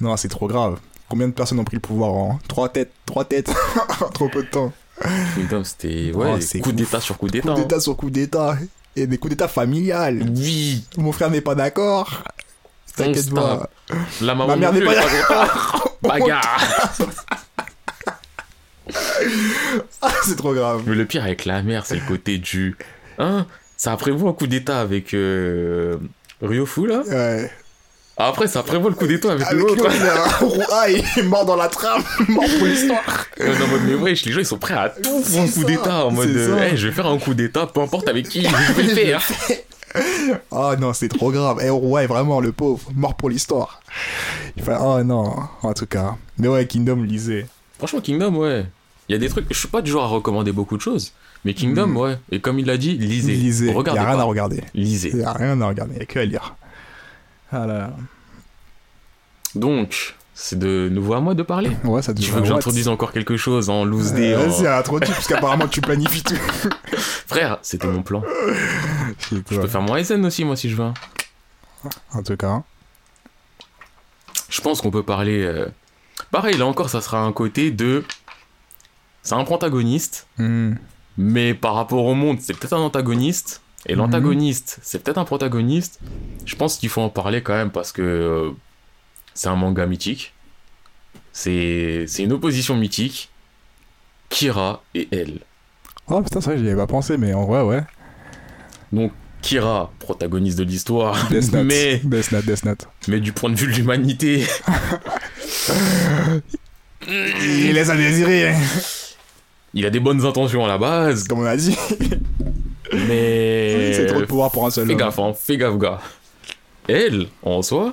Non, 0.00 0.16
c'est 0.18 0.28
trop 0.28 0.46
grave. 0.48 0.78
Combien 1.08 1.26
de 1.28 1.32
personnes 1.32 1.58
ont 1.58 1.64
pris 1.64 1.76
le 1.76 1.80
pouvoir 1.80 2.12
en 2.12 2.38
trois 2.46 2.68
têtes, 2.68 2.92
trois 3.06 3.24
têtes, 3.24 3.50
trop 4.14 4.28
peu 4.28 4.42
de 4.42 4.48
temps? 4.48 4.72
Kingdom, 5.34 5.64
c'était 5.64 6.12
ouais, 6.12 6.38
coup 6.62 6.72
d'état 6.72 7.00
sur 7.00 7.16
coup 7.16 7.28
d'état. 7.28 7.48
Coup 7.48 7.54
hein. 7.54 7.62
d'état 7.62 7.80
sur 7.80 7.96
coup 7.96 8.10
d'état. 8.10 8.56
Et 8.96 9.06
des 9.06 9.18
coups 9.18 9.30
d'état 9.30 9.48
familial. 9.48 10.24
Oui, 10.36 10.84
Mon 10.98 11.12
frère 11.12 11.30
n'est 11.30 11.40
pas 11.40 11.54
d'accord. 11.54 12.24
T'inquiète 12.96 13.32
pas. 13.32 13.70
la 14.20 14.34
maman 14.34 14.48
Ma 14.48 14.56
mère 14.56 14.72
n'est 14.72 14.82
pas 14.82 15.48
contente. 15.48 15.98
Bagarre. 16.02 16.92
Ah, 20.02 20.10
c'est 20.24 20.36
trop 20.36 20.52
grave. 20.52 20.82
Mais 20.86 20.96
le 20.96 21.06
pire 21.06 21.22
avec 21.22 21.44
la 21.44 21.62
mère, 21.62 21.86
c'est 21.86 21.94
le 21.94 22.06
côté 22.06 22.38
du. 22.38 22.76
Hein 23.18 23.46
Ça 23.76 23.96
prévoit 23.96 24.30
un 24.30 24.32
coup 24.32 24.46
d'état 24.48 24.80
avec 24.80 25.14
euh, 25.14 25.96
Ryofu 26.42 26.86
là 26.86 27.02
Ouais. 27.06 27.50
Après, 28.22 28.46
ça 28.48 28.62
prévoit 28.62 28.90
le 28.90 28.96
coup 28.96 29.06
d'état 29.06 29.32
avec, 29.32 29.46
Avec 29.46 29.58
l'autre. 29.60 29.86
Ah, 30.72 30.90
il 30.90 30.98
est 31.18 31.22
mort 31.22 31.44
dans 31.46 31.56
la 31.56 31.68
trame. 31.68 32.02
Mort 32.28 32.44
pour 32.58 32.66
l'histoire. 32.66 33.26
Euh, 33.40 33.58
non, 33.58 33.64
en 33.64 33.68
mode, 33.68 33.80
mais 33.86 33.94
wesh, 33.94 34.24
les 34.26 34.32
gens 34.32 34.40
ils 34.40 34.46
sont 34.46 34.58
prêts 34.58 34.74
à 34.74 34.90
tout 34.90 35.22
pour 35.22 35.40
un 35.40 35.48
coup 35.48 35.64
d'état. 35.64 36.04
En 36.06 36.10
mode, 36.10 36.28
hey, 36.60 36.76
je 36.76 36.88
vais 36.88 36.92
faire 36.94 37.06
un 37.06 37.18
coup 37.18 37.34
d'état, 37.34 37.66
peu 37.66 37.80
importe 37.80 38.08
avec 38.08 38.28
qui, 38.28 38.42
je 38.42 38.72
vais 38.74 38.82
le 38.82 38.88
faire. 38.94 39.22
Oh 40.50 40.72
non, 40.78 40.92
c'est 40.92 41.08
trop 41.08 41.32
grave. 41.32 41.58
Eh 41.64 41.70
ouais, 41.70 42.06
vraiment, 42.06 42.40
le 42.40 42.52
pauvre. 42.52 42.80
Mort 42.94 43.14
pour 43.16 43.28
l'histoire. 43.30 43.80
Il 44.56 44.62
fait, 44.62 44.76
oh 44.80 45.02
non. 45.02 45.34
En 45.62 45.72
tout 45.72 45.86
cas. 45.86 46.14
Mais 46.38 46.48
ouais, 46.48 46.66
Kingdom 46.66 47.02
lisait. 47.02 47.46
Franchement, 47.78 48.00
Kingdom, 48.00 48.34
ouais. 48.36 48.66
Il 49.08 49.12
y 49.12 49.14
a 49.16 49.18
des 49.18 49.28
trucs, 49.28 49.46
je 49.50 49.58
suis 49.58 49.66
pas 49.68 49.82
du 49.82 49.90
genre 49.90 50.04
à 50.04 50.08
recommander 50.08 50.52
beaucoup 50.52 50.76
de 50.76 50.82
choses, 50.82 51.12
mais 51.44 51.54
Kingdom, 51.54 51.88
Mm. 51.88 51.96
ouais. 51.96 52.18
Et 52.30 52.38
comme 52.40 52.58
il 52.60 52.66
l'a 52.66 52.76
dit, 52.76 52.96
lisez. 52.96 53.32
Lisez. 53.32 53.66
Il 53.70 53.76
Regardez 53.76 54.00
y 54.00 54.04
a 54.04 54.06
rien 54.06 54.16
pas. 54.16 54.22
à 54.22 54.26
regarder. 54.26 54.62
Lisez. 54.74 55.10
Il 55.12 55.20
y 55.20 55.24
a 55.24 55.32
rien 55.32 55.60
à 55.60 55.66
regarder. 55.66 55.94
Il 55.96 55.98
y 56.00 56.02
a 56.02 56.06
que 56.06 56.18
à 56.20 56.24
lire. 56.24 56.54
Ah 57.52 57.66
là 57.66 57.78
là. 57.78 57.90
Donc, 59.54 60.14
c'est 60.34 60.58
de 60.58 60.88
nouveau 60.90 61.14
à 61.14 61.20
moi 61.20 61.34
de 61.34 61.42
parler. 61.42 61.70
Ouais, 61.84 62.02
ça 62.02 62.14
Tu 62.14 62.30
veux 62.30 62.40
que 62.40 62.46
j'introduise 62.46 62.88
encore 62.88 63.12
quelque 63.12 63.36
chose 63.36 63.68
en 63.70 63.84
loose 63.84 64.12
Euh, 64.12 64.16
day 64.16 64.36
en- 64.36 64.48
Vas-y, 64.48 64.66
introduis, 64.66 65.10
parce 65.12 65.26
qu'apparemment 65.26 65.66
tu 65.68 65.80
planifies 65.80 66.22
tout. 66.22 66.36
Frère, 67.26 67.58
c'était 67.62 67.86
mon 67.88 68.02
plan. 68.02 68.22
Je 69.30 69.36
Ouais. 69.36 69.42
peux 69.42 69.66
faire 69.68 69.82
mon 69.82 69.96
SN 70.02 70.24
aussi, 70.24 70.44
moi, 70.44 70.56
si 70.56 70.70
je 70.70 70.76
veux. 70.76 70.84
hein. 70.84 70.94
En 72.12 72.22
tout 72.22 72.36
cas. 72.36 72.62
Je 74.48 74.60
pense 74.60 74.80
qu'on 74.80 74.90
peut 74.90 75.02
parler. 75.04 75.42
euh, 75.42 75.66
Pareil, 76.30 76.56
là 76.56 76.66
encore, 76.66 76.90
ça 76.90 77.00
sera 77.00 77.20
un 77.20 77.32
côté 77.32 77.70
de. 77.70 78.04
C'est 79.22 79.34
un 79.34 79.44
protagoniste, 79.44 80.26
Hmm. 80.38 80.74
mais 81.18 81.54
par 81.54 81.74
rapport 81.74 82.04
au 82.04 82.14
monde, 82.14 82.38
c'est 82.40 82.56
peut-être 82.56 82.72
un 82.74 82.80
antagoniste. 82.80 83.62
Et 83.86 83.92
Mhm. 83.94 83.98
l'antagoniste, 83.98 84.78
c'est 84.82 85.02
peut-être 85.02 85.18
un 85.18 85.24
protagoniste. 85.24 86.00
Je 86.44 86.54
pense 86.56 86.76
qu'il 86.76 86.88
faut 86.88 87.00
en 87.00 87.08
parler 87.08 87.42
quand 87.42 87.54
même 87.54 87.70
parce 87.70 87.92
que 87.92 88.02
euh, 88.02 88.50
c'est 89.34 89.48
un 89.48 89.56
manga 89.56 89.86
mythique. 89.86 90.34
C'est 91.32 92.06
une 92.18 92.32
opposition 92.32 92.76
mythique. 92.76 93.30
Kira 94.28 94.82
et 94.94 95.08
elle. 95.12 95.40
Oh 96.08 96.20
putain, 96.22 96.40
ça, 96.40 96.56
j'y 96.56 96.66
avais 96.66 96.76
pas 96.76 96.86
pensé, 96.86 97.16
mais 97.16 97.32
en 97.34 97.46
vrai, 97.46 97.62
ouais. 97.62 97.82
Donc, 98.92 99.12
Kira, 99.42 99.92
protagoniste 99.98 100.58
de 100.58 100.64
l'histoire, 100.64 101.16
mais, 101.30 102.00
Death 102.04 102.32
Note, 102.32 102.44
Death 102.44 102.64
Note. 102.64 102.88
mais 103.08 103.20
du 103.20 103.32
point 103.32 103.50
de 103.50 103.54
vue 103.56 103.66
de 103.68 103.72
l'humanité, 103.72 104.44
Il 107.08 107.72
laisse 107.72 107.88
à 107.88 107.96
désirer, 107.96 108.54
il 109.74 109.86
a 109.86 109.90
des 109.90 110.00
bonnes 110.00 110.24
intentions 110.26 110.64
à 110.64 110.68
la 110.68 110.78
base, 110.78 111.26
comme 111.26 111.40
on 111.40 111.44
a 111.46 111.56
dit. 111.56 111.76
Mais. 112.92 113.92
C'est 113.94 114.06
trop 114.06 114.20
de 114.20 114.26
pouvoir 114.26 114.50
pour 114.50 114.66
un 114.66 114.70
seul 114.70 114.86
Fais 114.86 114.96
gaffe, 114.96 115.18
hein, 115.18 115.32
fais 115.34 115.56
gaffe, 115.56 115.78
gars. 115.78 116.00
Elle, 116.88 117.26
en 117.42 117.62
soi, 117.62 117.92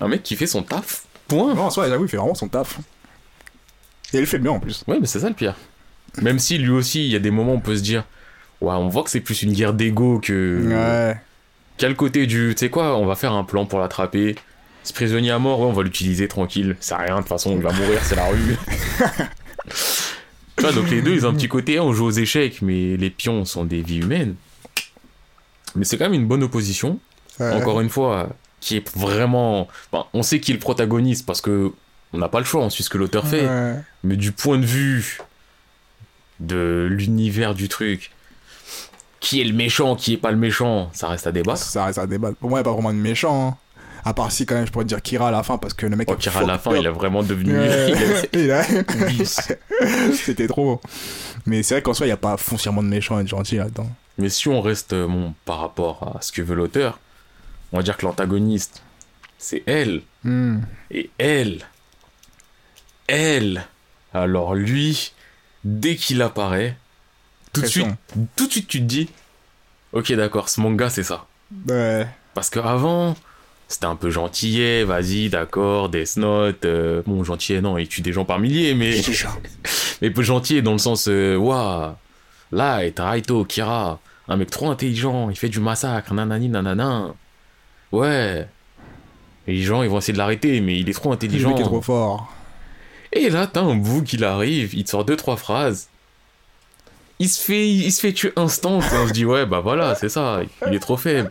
un 0.00 0.08
mec 0.08 0.22
qui 0.22 0.36
fait 0.36 0.46
son 0.46 0.62
taf, 0.62 1.04
point. 1.28 1.54
Non, 1.54 1.62
en 1.62 1.70
soi, 1.70 1.88
j'avoue, 1.88 2.04
il 2.04 2.08
fait 2.08 2.16
vraiment 2.16 2.34
son 2.34 2.48
taf. 2.48 2.78
Et 4.12 4.18
il 4.18 4.26
fait 4.26 4.38
bien 4.38 4.52
en 4.52 4.60
plus. 4.60 4.84
Ouais, 4.86 4.98
mais 5.00 5.06
c'est 5.06 5.20
ça 5.20 5.28
le 5.28 5.34
pire. 5.34 5.54
Même 6.22 6.38
si 6.38 6.58
lui 6.58 6.70
aussi, 6.70 7.04
il 7.04 7.12
y 7.12 7.16
a 7.16 7.18
des 7.18 7.30
moments 7.30 7.52
où 7.52 7.56
on 7.56 7.60
peut 7.60 7.76
se 7.76 7.82
dire, 7.82 8.04
ouais, 8.60 8.74
on 8.74 8.88
voit 8.88 9.02
que 9.02 9.10
c'est 9.10 9.20
plus 9.20 9.42
une 9.42 9.52
guerre 9.52 9.74
d'ego 9.74 10.20
que. 10.20 10.68
Ouais. 10.68 11.20
Quel 11.76 11.96
côté 11.96 12.26
du. 12.26 12.54
Tu 12.54 12.60
sais 12.60 12.70
quoi, 12.70 12.96
on 12.96 13.06
va 13.06 13.16
faire 13.16 13.32
un 13.32 13.44
plan 13.44 13.66
pour 13.66 13.80
l'attraper. 13.80 14.36
Ce 14.84 14.92
prisonnier 14.92 15.30
à 15.30 15.38
mort, 15.38 15.60
ouais, 15.60 15.66
on 15.66 15.72
va 15.72 15.82
l'utiliser 15.82 16.28
tranquille. 16.28 16.76
C'est 16.78 16.94
rien, 16.94 17.16
de 17.16 17.20
toute 17.20 17.28
façon, 17.28 17.52
il 17.56 17.62
va 17.62 17.72
mourir, 17.72 18.00
c'est 18.02 18.16
la 18.16 18.26
rue. 18.26 18.56
vois, 20.62 20.72
donc 20.72 20.90
les 20.90 21.02
deux, 21.02 21.12
ils 21.14 21.26
ont 21.26 21.30
un 21.30 21.34
petit 21.34 21.48
côté, 21.48 21.80
on 21.80 21.92
joue 21.92 22.06
aux 22.06 22.10
échecs, 22.10 22.62
mais 22.62 22.96
les 22.96 23.10
pions 23.10 23.44
sont 23.44 23.64
des 23.64 23.82
vies 23.82 23.98
humaines. 23.98 24.34
Mais 25.74 25.84
c'est 25.84 25.98
quand 25.98 26.04
même 26.04 26.14
une 26.14 26.26
bonne 26.28 26.42
opposition. 26.42 26.98
Ouais. 27.40 27.50
encore 27.52 27.80
une 27.80 27.88
fois, 27.90 28.28
qui 28.60 28.76
est 28.76 28.96
vraiment. 28.96 29.66
Enfin, 29.90 30.06
on 30.14 30.22
sait 30.22 30.38
qui 30.38 30.52
est 30.52 30.54
le 30.54 30.60
protagoniste 30.60 31.26
parce 31.26 31.40
que 31.40 31.72
on 32.12 32.18
n'a 32.18 32.28
pas 32.28 32.38
le 32.38 32.44
choix, 32.44 32.60
on 32.62 32.70
suit 32.70 32.84
ce 32.84 32.90
que 32.90 32.98
l'auteur 32.98 33.26
fait. 33.26 33.44
Ouais. 33.48 33.74
Mais 34.04 34.16
du 34.16 34.30
point 34.30 34.56
de 34.58 34.64
vue 34.64 35.18
de 36.38 36.86
l'univers 36.90 37.54
du 37.56 37.68
truc, 37.68 38.12
qui 39.18 39.40
est 39.40 39.44
le 39.44 39.52
méchant, 39.52 39.96
qui 39.96 40.12
est 40.12 40.18
pas 40.18 40.30
le 40.30 40.36
méchant, 40.36 40.90
ça 40.92 41.08
reste 41.08 41.26
à 41.26 41.32
débattre. 41.32 41.58
Ça 41.62 41.86
reste 41.86 41.98
à 41.98 42.06
débattre. 42.06 42.36
Pour 42.36 42.50
moi, 42.50 42.60
il 42.60 42.62
n'y 42.62 42.68
a 42.68 42.70
pas 42.70 42.74
vraiment 42.74 42.92
de 42.92 42.98
méchant. 42.98 43.48
hein. 43.48 43.56
À 44.04 44.12
part 44.12 44.30
si, 44.30 44.44
quand 44.44 44.54
même, 44.54 44.66
je 44.66 44.72
pourrais 44.72 44.84
te 44.84 44.88
dire 44.88 45.00
Kira 45.00 45.28
à 45.28 45.30
la 45.30 45.42
fin, 45.42 45.56
parce 45.56 45.72
que 45.72 45.86
le 45.86 45.96
mec. 45.96 46.08
Oh, 46.10 46.14
a 46.14 46.16
Kira, 46.16 46.40
à 46.40 46.46
la 46.46 46.58
fin, 46.58 46.76
il 46.76 46.84
est 46.84 46.90
vraiment 46.90 47.22
devenu. 47.22 47.56
A-. 48.50 48.64
C'était 50.14 50.46
trop. 50.46 50.80
Mais 51.46 51.62
c'est 51.62 51.74
vrai 51.74 51.82
qu'en 51.82 51.94
soi, 51.94 52.06
il 52.06 52.10
n'y 52.10 52.14
a 52.14 52.18
pas 52.18 52.36
foncièrement 52.36 52.82
de 52.82 52.88
méchant 52.88 53.18
et 53.18 53.22
de 53.22 53.28
gentil 53.28 53.56
là-dedans. 53.56 53.90
Mais 54.18 54.28
si 54.28 54.48
on 54.48 54.60
reste 54.60 54.92
euh, 54.92 55.06
bon, 55.06 55.34
par 55.44 55.58
rapport 55.60 56.16
à 56.16 56.22
ce 56.22 56.32
que 56.32 56.42
veut 56.42 56.54
l'auteur, 56.54 57.00
on 57.72 57.78
va 57.78 57.82
dire 57.82 57.96
que 57.96 58.06
l'antagoniste, 58.06 58.82
c'est 59.38 59.62
elle. 59.66 60.02
Hmm. 60.22 60.60
Et 60.90 61.10
elle, 61.18 61.62
elle, 63.06 63.66
alors 64.12 64.54
lui, 64.54 65.12
dès 65.64 65.96
qu'il 65.96 66.22
apparaît, 66.22 66.76
tout 67.52 67.62
de 67.62 67.66
suite, 67.66 67.86
tout 68.36 68.46
de 68.46 68.52
suite 68.52 68.68
tu 68.68 68.80
te 68.80 68.84
dis, 68.84 69.08
ok 69.92 70.12
d'accord, 70.12 70.48
ce 70.48 70.60
manga 70.60 70.88
c'est 70.88 71.02
ça. 71.02 71.26
Ouais. 71.68 72.06
Parce 72.34 72.50
qu'avant, 72.50 73.16
c'était 73.68 73.86
un 73.86 73.96
peu 73.96 74.10
gentillet, 74.10 74.84
vas-y, 74.84 75.28
d'accord, 75.30 75.88
Death 75.88 76.16
Note, 76.16 76.64
euh, 76.64 77.02
bon 77.06 77.24
gentillet 77.24 77.60
non, 77.60 77.78
il 77.78 77.88
tue 77.88 78.02
des 78.02 78.12
gens 78.12 78.24
par 78.24 78.38
milliers, 78.38 78.74
mais, 78.74 79.00
mais 80.02 80.10
peu 80.10 80.22
gentillet 80.22 80.62
dans 80.62 80.72
le 80.72 80.78
sens, 80.78 81.06
waouh, 81.06 81.92
là, 82.52 82.84
et 82.84 82.94
Raito, 82.96 83.44
Kira, 83.44 84.00
un 84.28 84.36
mec 84.36 84.50
trop 84.50 84.70
intelligent, 84.70 85.30
il 85.30 85.36
fait 85.36 85.48
du 85.48 85.60
massacre, 85.60 86.12
nanani, 86.14 86.48
nanana, 86.48 87.14
ouais. 87.92 88.46
Et 89.46 89.52
les 89.52 89.62
gens, 89.62 89.82
ils 89.82 89.90
vont 89.90 89.98
essayer 89.98 90.14
de 90.14 90.18
l'arrêter, 90.18 90.60
mais 90.60 90.78
il 90.78 90.88
est 90.88 90.94
trop 90.94 91.10
Le 91.10 91.14
intelligent. 91.16 91.50
mec 91.50 91.60
est 91.60 91.64
trop 91.64 91.82
fort. 91.82 92.32
Et 93.12 93.28
là, 93.28 93.46
t'as 93.46 93.60
un 93.60 93.74
bout 93.74 94.02
qui 94.02 94.22
arrive, 94.24 94.74
il 94.74 94.84
te 94.84 94.90
sort 94.90 95.04
deux, 95.04 95.16
trois 95.16 95.36
phrases. 95.36 95.88
Il 97.18 97.28
se 97.28 97.40
fait, 97.40 97.68
il 97.68 97.92
se 97.92 98.00
fait 98.00 98.12
tuer 98.12 98.32
instant. 98.36 98.78
On 98.78 99.06
se 99.08 99.12
dit, 99.12 99.24
ouais, 99.24 99.46
bah 99.46 99.60
voilà, 99.60 99.94
c'est 99.94 100.08
ça, 100.08 100.40
il 100.66 100.74
est 100.74 100.80
trop 100.80 100.96
faible. 100.96 101.30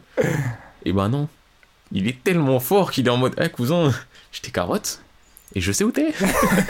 Et 0.85 0.93
bah 0.93 1.09
non. 1.09 1.27
Il 1.93 2.07
est 2.07 2.21
tellement 2.23 2.59
fort 2.59 2.91
qu'il 2.91 3.05
est 3.07 3.09
en 3.09 3.17
mode, 3.17 3.33
eh 3.39 3.49
cousin, 3.49 3.93
je 4.31 4.41
t'ai 4.41 4.51
carotte. 4.51 4.99
Et 5.55 5.61
je 5.61 5.71
sais 5.71 5.83
où 5.83 5.91
t'es. 5.91 6.11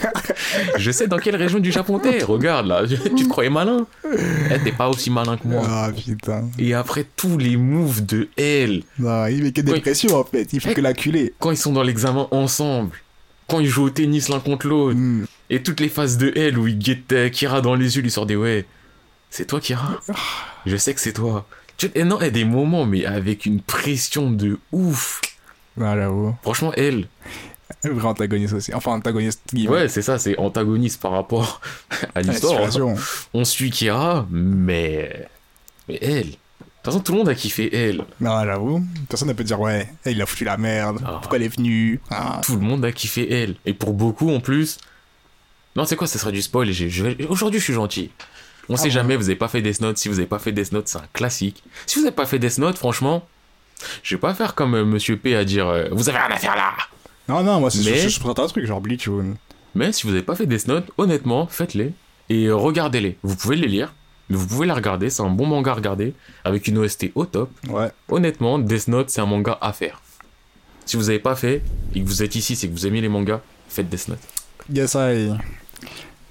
je 0.77 0.91
sais 0.91 1.07
dans 1.07 1.17
quelle 1.17 1.37
région 1.37 1.59
du 1.59 1.71
Japon 1.71 1.99
t'es. 1.99 2.21
Regarde 2.23 2.67
là, 2.67 2.83
tu 2.85 2.97
te 2.97 3.29
croyais 3.29 3.49
malin. 3.49 3.85
Eh, 4.03 4.59
t'es 4.63 4.73
pas 4.73 4.89
aussi 4.89 5.09
malin 5.09 5.37
que 5.37 5.47
moi. 5.47 5.63
Ah 5.65 5.89
putain. 5.95 6.49
Et 6.59 6.73
après 6.73 7.05
tous 7.15 7.37
les 7.37 7.55
moves 7.55 8.05
de 8.05 8.27
elle, 8.35 8.83
Non, 8.99 9.25
il 9.27 9.41
fait 9.43 9.51
que 9.53 9.61
des 9.61 9.79
pressions 9.79 10.15
en 10.19 10.25
fait. 10.25 10.51
Il 10.51 10.59
fait 10.59 10.71
Eh. 10.71 10.73
que 10.75 10.81
l'acculer. 10.81 11.33
quand 11.39 11.51
ils 11.51 11.57
sont 11.57 11.71
dans 11.71 11.83
l'examen 11.83 12.27
ensemble, 12.31 12.91
quand 13.47 13.61
ils 13.61 13.67
jouent 13.67 13.85
au 13.85 13.89
tennis 13.89 14.27
l'un 14.27 14.39
contre 14.41 14.67
l'autre, 14.67 14.97
Hmm. 14.97 15.25
Et 15.49 15.61
toutes 15.63 15.79
les 15.79 15.89
phases 15.89 16.17
de 16.17 16.33
elle 16.35 16.57
où 16.57 16.67
il 16.67 16.77
guette 16.79 17.11
euh, 17.13 17.29
Kira 17.29 17.61
dans 17.61 17.75
les 17.75 17.95
yeux, 17.95 18.01
lui 18.01 18.11
sort 18.11 18.25
des 18.25 18.35
ouais. 18.35 18.65
C'est 19.29 19.45
toi 19.45 19.59
Kira 19.61 19.99
Je 20.65 20.75
sais 20.75 20.93
que 20.93 20.99
c'est 20.99 21.13
toi. 21.13 21.45
Et 21.95 22.03
non, 22.03 22.17
a 22.17 22.29
des 22.29 22.45
moments, 22.45 22.85
mais 22.85 23.05
avec 23.05 23.45
une 23.45 23.61
pression 23.61 24.31
de 24.31 24.59
ouf. 24.71 25.21
Ah, 25.79 25.95
j'avoue. 25.95 26.35
Franchement, 26.41 26.71
elle, 26.75 27.07
Le 27.83 27.91
vrai 27.91 28.07
antagoniste 28.07 28.53
aussi. 28.53 28.73
Enfin, 28.73 28.91
antagoniste. 28.93 29.41
ouais, 29.53 29.87
c'est 29.87 30.01
ça, 30.01 30.19
c'est 30.19 30.37
antagoniste 30.37 31.01
par 31.01 31.11
rapport 31.11 31.61
à 32.15 32.21
l'histoire. 32.21 32.69
On 33.33 33.43
suit 33.43 33.71
Kira, 33.71 34.25
mais. 34.29 35.27
Mais 35.87 35.99
elle. 36.01 36.27
De 36.27 36.89
toute 36.89 36.93
façon, 36.93 36.99
tout 36.99 37.13
le 37.13 37.19
monde 37.19 37.29
a 37.29 37.35
kiffé 37.35 37.73
elle. 37.73 38.03
Non, 38.19 38.43
j'avoue. 38.43 38.83
Personne 39.07 39.29
ne 39.29 39.33
peut 39.33 39.43
dire, 39.45 39.59
ouais, 39.59 39.87
il 40.05 40.21
a 40.21 40.25
foutu 40.25 40.43
la 40.43 40.57
merde. 40.57 40.99
Ah. 41.05 41.19
Pourquoi 41.21 41.37
elle 41.37 41.45
est 41.45 41.55
venue? 41.55 42.01
Ah. 42.09 42.41
Tout 42.43 42.55
le 42.55 42.61
monde 42.61 42.83
a 42.83 42.91
kiffé 42.91 43.31
elle. 43.31 43.55
Et 43.65 43.73
pour 43.73 43.93
beaucoup, 43.93 44.29
en 44.29 44.41
plus. 44.41 44.77
Non, 45.75 45.85
c'est 45.85 45.95
quoi, 45.95 46.07
ça 46.07 46.19
serait 46.19 46.33
du 46.33 46.41
spoil. 46.41 46.69
Aujourd'hui, 47.29 47.59
je 47.59 47.63
suis 47.63 47.73
gentil. 47.73 48.11
On 48.69 48.77
sait 48.77 48.85
ouais. 48.85 48.89
jamais, 48.89 49.15
vous 49.15 49.25
avez 49.29 49.35
pas 49.35 49.47
fait 49.47 49.61
Death 49.61 49.81
Note. 49.81 49.97
Si 49.97 50.07
vous 50.09 50.19
avez 50.19 50.27
pas 50.27 50.39
fait 50.39 50.51
Death 50.51 50.71
Note, 50.71 50.87
c'est 50.87 50.97
un 50.97 51.03
classique. 51.13 51.63
Si 51.85 51.99
vous 51.99 52.05
avez 52.05 52.15
pas 52.15 52.25
fait 52.25 52.39
Death 52.39 52.57
Note, 52.59 52.77
franchement, 52.77 53.27
je 54.03 54.15
vais 54.15 54.19
pas 54.19 54.33
faire 54.33 54.55
comme 54.55 54.73
euh, 54.75 54.85
Monsieur 54.85 55.17
P 55.17 55.35
à 55.35 55.43
dire 55.43 55.67
euh, 55.67 55.87
vous 55.91 56.07
avez 56.09 56.17
rien 56.17 56.31
à 56.31 56.37
faire 56.37 56.55
là. 56.55 56.71
Non, 57.27 57.43
non, 57.43 57.59
moi, 57.59 57.69
c'est 57.71 57.83
Mais- 57.89 57.97
je, 57.97 58.09
je 58.09 58.19
présente 58.19 58.39
un 58.39 58.47
truc, 58.47 58.65
genre 58.65 58.81
Bleach 58.81 59.07
ou. 59.07 59.21
Mais 59.75 59.91
si 59.91 60.05
vous 60.07 60.13
avez 60.13 60.21
pas 60.23 60.35
fait 60.35 60.45
Death 60.45 60.67
Note, 60.67 60.85
honnêtement, 60.97 61.47
faites-les 61.47 61.91
et 62.29 62.45
euh, 62.45 62.55
regardez-les. 62.55 63.17
Vous 63.23 63.35
pouvez 63.35 63.55
les 63.55 63.67
lire, 63.67 63.93
mais 64.29 64.37
vous 64.37 64.47
pouvez 64.47 64.65
les 64.67 64.73
regarder. 64.73 65.09
C'est 65.09 65.23
un 65.23 65.29
bon 65.29 65.45
manga 65.47 65.71
à 65.71 65.73
regarder 65.73 66.13
avec 66.45 66.67
une 66.67 66.77
OST 66.77 67.11
au 67.15 67.25
top. 67.25 67.49
Ouais. 67.67 67.89
Honnêtement, 68.09 68.59
Death 68.59 68.87
Note, 68.87 69.09
c'est 69.09 69.19
un 69.21 69.25
manga 69.25 69.57
à 69.61 69.73
faire. 69.73 70.01
Si 70.85 70.95
vous 70.97 71.09
avez 71.09 71.19
pas 71.19 71.35
fait 71.35 71.61
et 71.95 72.01
que 72.01 72.07
vous 72.07 72.23
êtes 72.23 72.35
ici, 72.35 72.55
c'est 72.55 72.67
que 72.67 72.73
vous 72.73 72.85
aimez 72.87 73.01
les 73.01 73.09
mangas, 73.09 73.41
faites 73.69 73.89
Death 73.89 74.09
Note. 74.09 74.19
Yes, 74.71 74.95
I. 74.97 75.33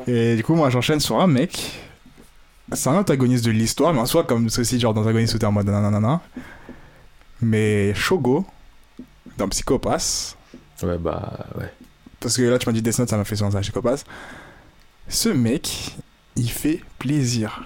Et 0.07 0.37
du 0.37 0.45
coup, 0.45 0.55
moi, 0.55 0.70
j'enchaîne 0.70 1.01
sur 1.01 1.20
un 1.20 1.26
mec. 1.26 1.72
C'est 2.74 2.88
un 2.88 2.94
antagoniste 2.96 3.44
de 3.44 3.50
l'histoire, 3.50 3.92
mais 3.92 4.00
en 4.00 4.06
soi, 4.06 4.24
comme 4.24 4.48
ceci, 4.48 4.78
genre 4.80 4.94
d'antagoniste 4.94 5.38
t'es 5.38 5.44
en 5.46 5.52
mode 5.52 5.66
nanana. 5.66 6.20
Mais 7.40 7.92
Shogo, 7.94 8.46
dans 9.38 9.48
Psychopass, 9.48 10.36
Ouais, 10.82 10.98
bah, 10.98 11.46
ouais. 11.58 11.72
parce 12.20 12.36
que 12.36 12.42
là, 12.42 12.58
tu 12.58 12.68
m'as 12.68 12.72
dit 12.72 12.82
Death 12.82 12.98
Note, 12.98 13.08
ça 13.08 13.16
m'a 13.16 13.24
fait 13.24 13.36
penser 13.36 13.56
à 13.56 13.60
Psychopass. 13.60 14.04
Ce 15.08 15.28
mec, 15.28 15.96
il 16.36 16.50
fait 16.50 16.82
plaisir. 16.98 17.64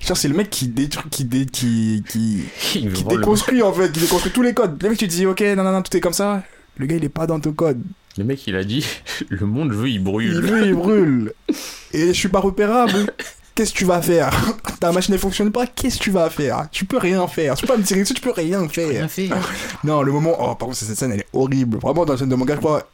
Genre, 0.00 0.16
c'est 0.16 0.28
le 0.28 0.34
mec 0.36 0.50
qui 0.50 0.68
détruit, 0.68 1.08
qui, 1.10 1.24
dé, 1.24 1.46
qui, 1.46 2.02
qui, 2.08 2.42
Il 2.74 2.92
qui 2.92 3.04
déconstruit 3.04 3.62
en 3.62 3.72
fait, 3.72 3.90
qui 3.92 4.00
déconstruit 4.00 4.32
tous 4.32 4.42
les 4.42 4.52
codes. 4.54 4.82
Le 4.82 4.90
mec, 4.90 4.98
tu 4.98 5.06
te 5.08 5.12
dis, 5.12 5.24
ok, 5.26 5.40
non, 5.56 5.82
tout 5.82 5.96
est 5.96 6.00
comme 6.00 6.12
ça. 6.12 6.42
Le 6.76 6.86
gars, 6.86 6.96
il 6.96 7.04
est 7.04 7.08
pas 7.08 7.26
dans 7.26 7.40
ton 7.40 7.52
code. 7.52 7.82
Le 8.18 8.24
mec, 8.24 8.46
il 8.46 8.56
a 8.56 8.64
dit 8.64 8.84
le 9.28 9.46
monde 9.46 9.72
veut, 9.72 9.88
il 9.88 9.94
Il 9.96 10.02
brûle. 10.02 10.40
veut, 10.40 10.66
il 10.66 10.74
brûle. 10.74 11.32
Et 11.92 12.08
je 12.08 12.12
suis 12.12 12.28
pas 12.28 12.40
repérable. 12.40 13.12
Qu'est-ce 13.54 13.72
que 13.72 13.78
tu 13.78 13.84
vas 13.84 14.02
faire? 14.02 14.30
Ta 14.80 14.90
machine 14.90 15.14
ne 15.14 15.18
fonctionne 15.18 15.52
pas, 15.52 15.66
qu'est-ce 15.66 15.98
que 15.98 16.04
tu 16.04 16.10
vas 16.10 16.28
faire? 16.28 16.66
Tu 16.72 16.84
peux 16.84 16.98
rien 16.98 17.26
faire. 17.28 17.54
Tu 17.54 17.62
peux 17.66 17.72
pas 17.72 17.78
me 17.78 17.84
tirer 17.84 18.00
dessus, 18.00 18.14
tu 18.14 18.20
peux 18.20 18.32
rien 18.32 18.68
faire. 18.68 19.08
fait. 19.10 19.28
Non, 19.84 20.02
le 20.02 20.10
moment. 20.12 20.32
Oh, 20.40 20.54
par 20.56 20.66
contre, 20.68 20.74
cette 20.76 20.96
scène, 20.96 21.12
elle 21.12 21.20
est 21.20 21.28
horrible. 21.32 21.78
Vraiment, 21.78 22.04
dans 22.04 22.14
la 22.14 22.18
scène 22.18 22.28
de 22.28 22.34
manga, 22.34 22.54
je 22.54 22.60
crois. 22.60 22.88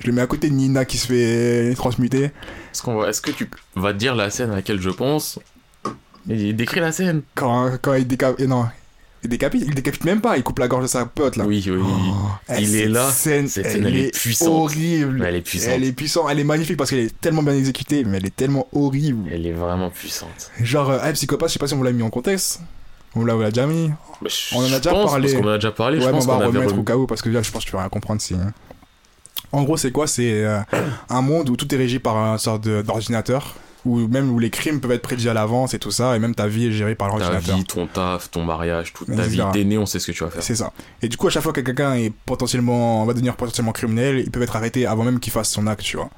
Je 0.00 0.06
le 0.06 0.12
mets 0.14 0.22
à 0.22 0.26
côté 0.26 0.48
de 0.48 0.54
Nina 0.54 0.84
qui 0.84 0.96
se 0.98 1.06
fait 1.06 1.74
transmuter. 1.76 2.24
Est-ce 2.24 2.82
qu'on 2.82 2.96
va- 2.96 3.08
est-ce 3.10 3.20
que 3.20 3.30
tu 3.30 3.48
vas 3.76 3.92
dire 3.92 4.14
la 4.14 4.30
scène 4.30 4.50
à 4.50 4.56
laquelle 4.56 4.80
je 4.80 4.90
pense? 4.90 5.38
Et 6.28 6.52
décris 6.54 6.80
la 6.80 6.90
scène. 6.90 7.22
Quand, 7.34 7.70
quand 7.80 7.94
il 7.94 8.06
décapite. 8.06 8.46
Non. 8.48 8.66
Il 9.22 9.28
décapite, 9.28 9.62
il 9.66 9.74
décapite 9.74 10.04
même 10.04 10.20
pas, 10.22 10.38
il 10.38 10.42
coupe 10.42 10.58
la 10.60 10.66
gorge 10.68 10.84
de 10.84 10.88
sa 10.88 11.04
pote 11.04 11.36
là. 11.36 11.44
Oui, 11.44 11.62
oui. 11.68 11.78
Oh, 11.82 12.54
Il 12.58 12.66
cette 12.66 12.74
est 12.80 12.88
là, 12.88 13.10
Scène, 13.10 13.48
cette 13.48 13.70
scène, 13.70 13.86
elle 13.86 13.96
est 13.96 14.06
est 14.06 14.14
puissante. 14.18 14.48
horrible. 14.48 15.22
Elle 15.26 15.34
est 15.34 15.40
puissante. 15.42 15.72
Elle 15.74 15.84
est 15.84 15.92
puissante, 15.92 16.26
elle 16.30 16.40
est 16.40 16.44
magnifique 16.44 16.76
parce 16.78 16.88
qu'elle 16.90 17.00
est 17.00 17.20
tellement 17.20 17.42
bien 17.42 17.54
exécutée, 17.54 18.04
mais 18.04 18.16
elle 18.16 18.26
est 18.26 18.34
tellement 18.34 18.66
horrible. 18.72 19.28
Elle 19.30 19.46
est 19.46 19.52
vraiment 19.52 19.90
puissante. 19.90 20.50
Genre, 20.62 20.88
euh, 20.90 21.04
hey, 21.04 21.12
psychopathe, 21.12 21.48
je 21.50 21.52
sais 21.54 21.58
pas 21.58 21.66
si 21.66 21.74
on 21.74 21.76
vous 21.76 21.82
l'a 21.84 21.92
mis 21.92 22.02
en 22.02 22.08
contexte. 22.10 22.60
On 23.14 23.24
l'a 23.24 23.36
on 23.36 23.40
l'a 23.40 23.50
déjà 23.50 23.66
mis. 23.66 23.90
Je- 24.24 24.54
On 24.54 24.60
en 24.60 24.72
a 24.72 24.78
déjà 24.78 24.90
pense, 24.90 25.10
parlé. 25.10 25.28
Parce 25.32 25.42
qu'on 25.42 25.48
en 25.48 25.52
a 25.52 25.58
déjà 25.58 25.72
parlé. 25.72 25.98
ouais, 25.98 26.04
je 26.04 26.10
pense 26.10 26.24
on 26.24 26.28
va 26.28 26.46
remettre 26.46 26.68
remis- 26.68 26.80
au 26.80 26.82
cas 26.84 26.96
où 26.96 27.06
parce 27.06 27.20
que 27.22 27.28
là, 27.28 27.42
je 27.42 27.50
pense 27.50 27.64
que 27.64 27.68
tu 27.70 27.76
vas 27.76 27.80
rien 27.82 27.88
comprendre 27.90 28.20
si. 28.22 28.34
hein. 28.34 28.52
En 29.52 29.64
gros, 29.64 29.76
c'est 29.76 29.90
quoi? 29.90 30.06
C'est 30.06 30.44
euh, 30.44 30.60
un 31.08 31.20
monde 31.20 31.50
où 31.50 31.56
tout 31.56 31.74
est 31.74 31.76
régi 31.78 31.98
par 31.98 32.16
un 32.16 32.38
sorte 32.38 32.68
d'ordinateur, 32.68 33.56
où 33.84 34.06
même 34.08 34.30
où 34.30 34.38
les 34.38 34.50
crimes 34.50 34.80
peuvent 34.80 34.92
être 34.92 35.02
prédits 35.02 35.28
à 35.28 35.34
l'avance 35.34 35.74
et 35.74 35.78
tout 35.78 35.90
ça, 35.90 36.16
et 36.16 36.18
même 36.18 36.34
ta 36.34 36.46
vie 36.46 36.66
est 36.66 36.72
gérée 36.72 36.94
par 36.94 37.08
ta 37.08 37.18
l'ordinateur. 37.18 37.56
vie, 37.56 37.64
ton 37.64 37.86
taf, 37.86 38.30
ton 38.30 38.44
mariage, 38.44 38.92
toute 38.92 39.14
ta 39.14 39.22
vie. 39.22 39.40
T'es 39.52 39.64
né, 39.64 39.78
on 39.78 39.86
sait 39.86 39.98
ce 39.98 40.06
que 40.08 40.12
tu 40.12 40.24
vas 40.24 40.30
faire. 40.30 40.42
C'est 40.42 40.56
ça. 40.56 40.72
Et 41.02 41.08
du 41.08 41.16
coup, 41.16 41.26
à 41.26 41.30
chaque 41.30 41.42
fois 41.42 41.52
que 41.52 41.60
quelqu'un 41.60 41.94
est 41.94 42.12
potentiellement, 42.26 43.04
va 43.04 43.12
devenir 43.12 43.36
potentiellement 43.36 43.72
criminel, 43.72 44.18
ils 44.18 44.30
peuvent 44.30 44.42
être 44.42 44.56
arrêtés 44.56 44.86
avant 44.86 45.04
même 45.04 45.20
qu'il 45.20 45.32
fasse 45.32 45.50
son 45.50 45.66
acte, 45.66 45.82
tu 45.82 45.96
vois. 45.96 46.10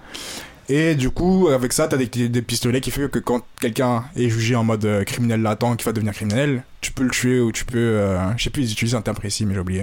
Et 0.69 0.95
du 0.95 1.11
coup, 1.11 1.49
avec 1.49 1.73
ça, 1.73 1.89
t'as 1.89 1.97
des, 1.97 2.07
des 2.07 2.43
pistolets 2.43 2.81
qui 2.81 2.91
fait 2.91 3.11
que 3.11 3.19
quand 3.19 3.43
quelqu'un 3.61 4.05
est 4.17 4.29
jugé 4.29 4.55
en 4.55 4.65
mode 4.65 4.85
euh, 4.85 5.05
criminel 5.05 5.43
latent, 5.43 5.77
qui 5.77 5.85
va 5.85 5.93
devenir 5.93 6.15
criminel, 6.15 6.63
tu 6.81 6.93
peux 6.93 7.03
le 7.03 7.11
tuer 7.11 7.41
ou 7.41 7.53
tu 7.53 7.65
peux, 7.65 7.79
euh, 7.79 8.19
je 8.37 8.45
sais 8.45 8.51
plus, 8.51 8.63
ils 8.63 8.73
utilisent 8.73 8.95
un 8.95 9.03
terme 9.03 9.17
précis, 9.17 9.45
mais 9.45 9.55
j'ai 9.55 9.61
oublié. 9.61 9.83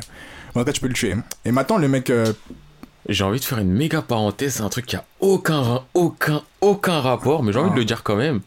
En 0.55 0.59
tout 0.59 0.65
cas, 0.65 0.71
tu 0.71 0.81
peux 0.81 0.87
le 0.87 0.93
tuer. 0.93 1.15
Et 1.45 1.51
maintenant, 1.51 1.77
le 1.77 1.87
mec, 1.87 2.09
euh, 2.09 2.33
J'ai 3.09 3.23
envie 3.23 3.39
de 3.39 3.45
faire 3.45 3.57
une 3.57 3.71
méga 3.71 4.01
parenthèse, 4.01 4.53
c'est 4.55 4.61
un 4.61 4.69
truc 4.69 4.85
qui 4.85 4.95
a 4.95 5.03
aucun, 5.19 5.83
aucun, 5.93 6.43
aucun 6.61 7.01
rapport, 7.01 7.43
mais 7.43 7.51
j'ai 7.51 7.59
envie 7.59 7.69
Ah. 7.71 7.73
de 7.75 7.79
le 7.79 7.85
dire 7.85 8.03
quand 8.03 8.15
même. 8.15 8.41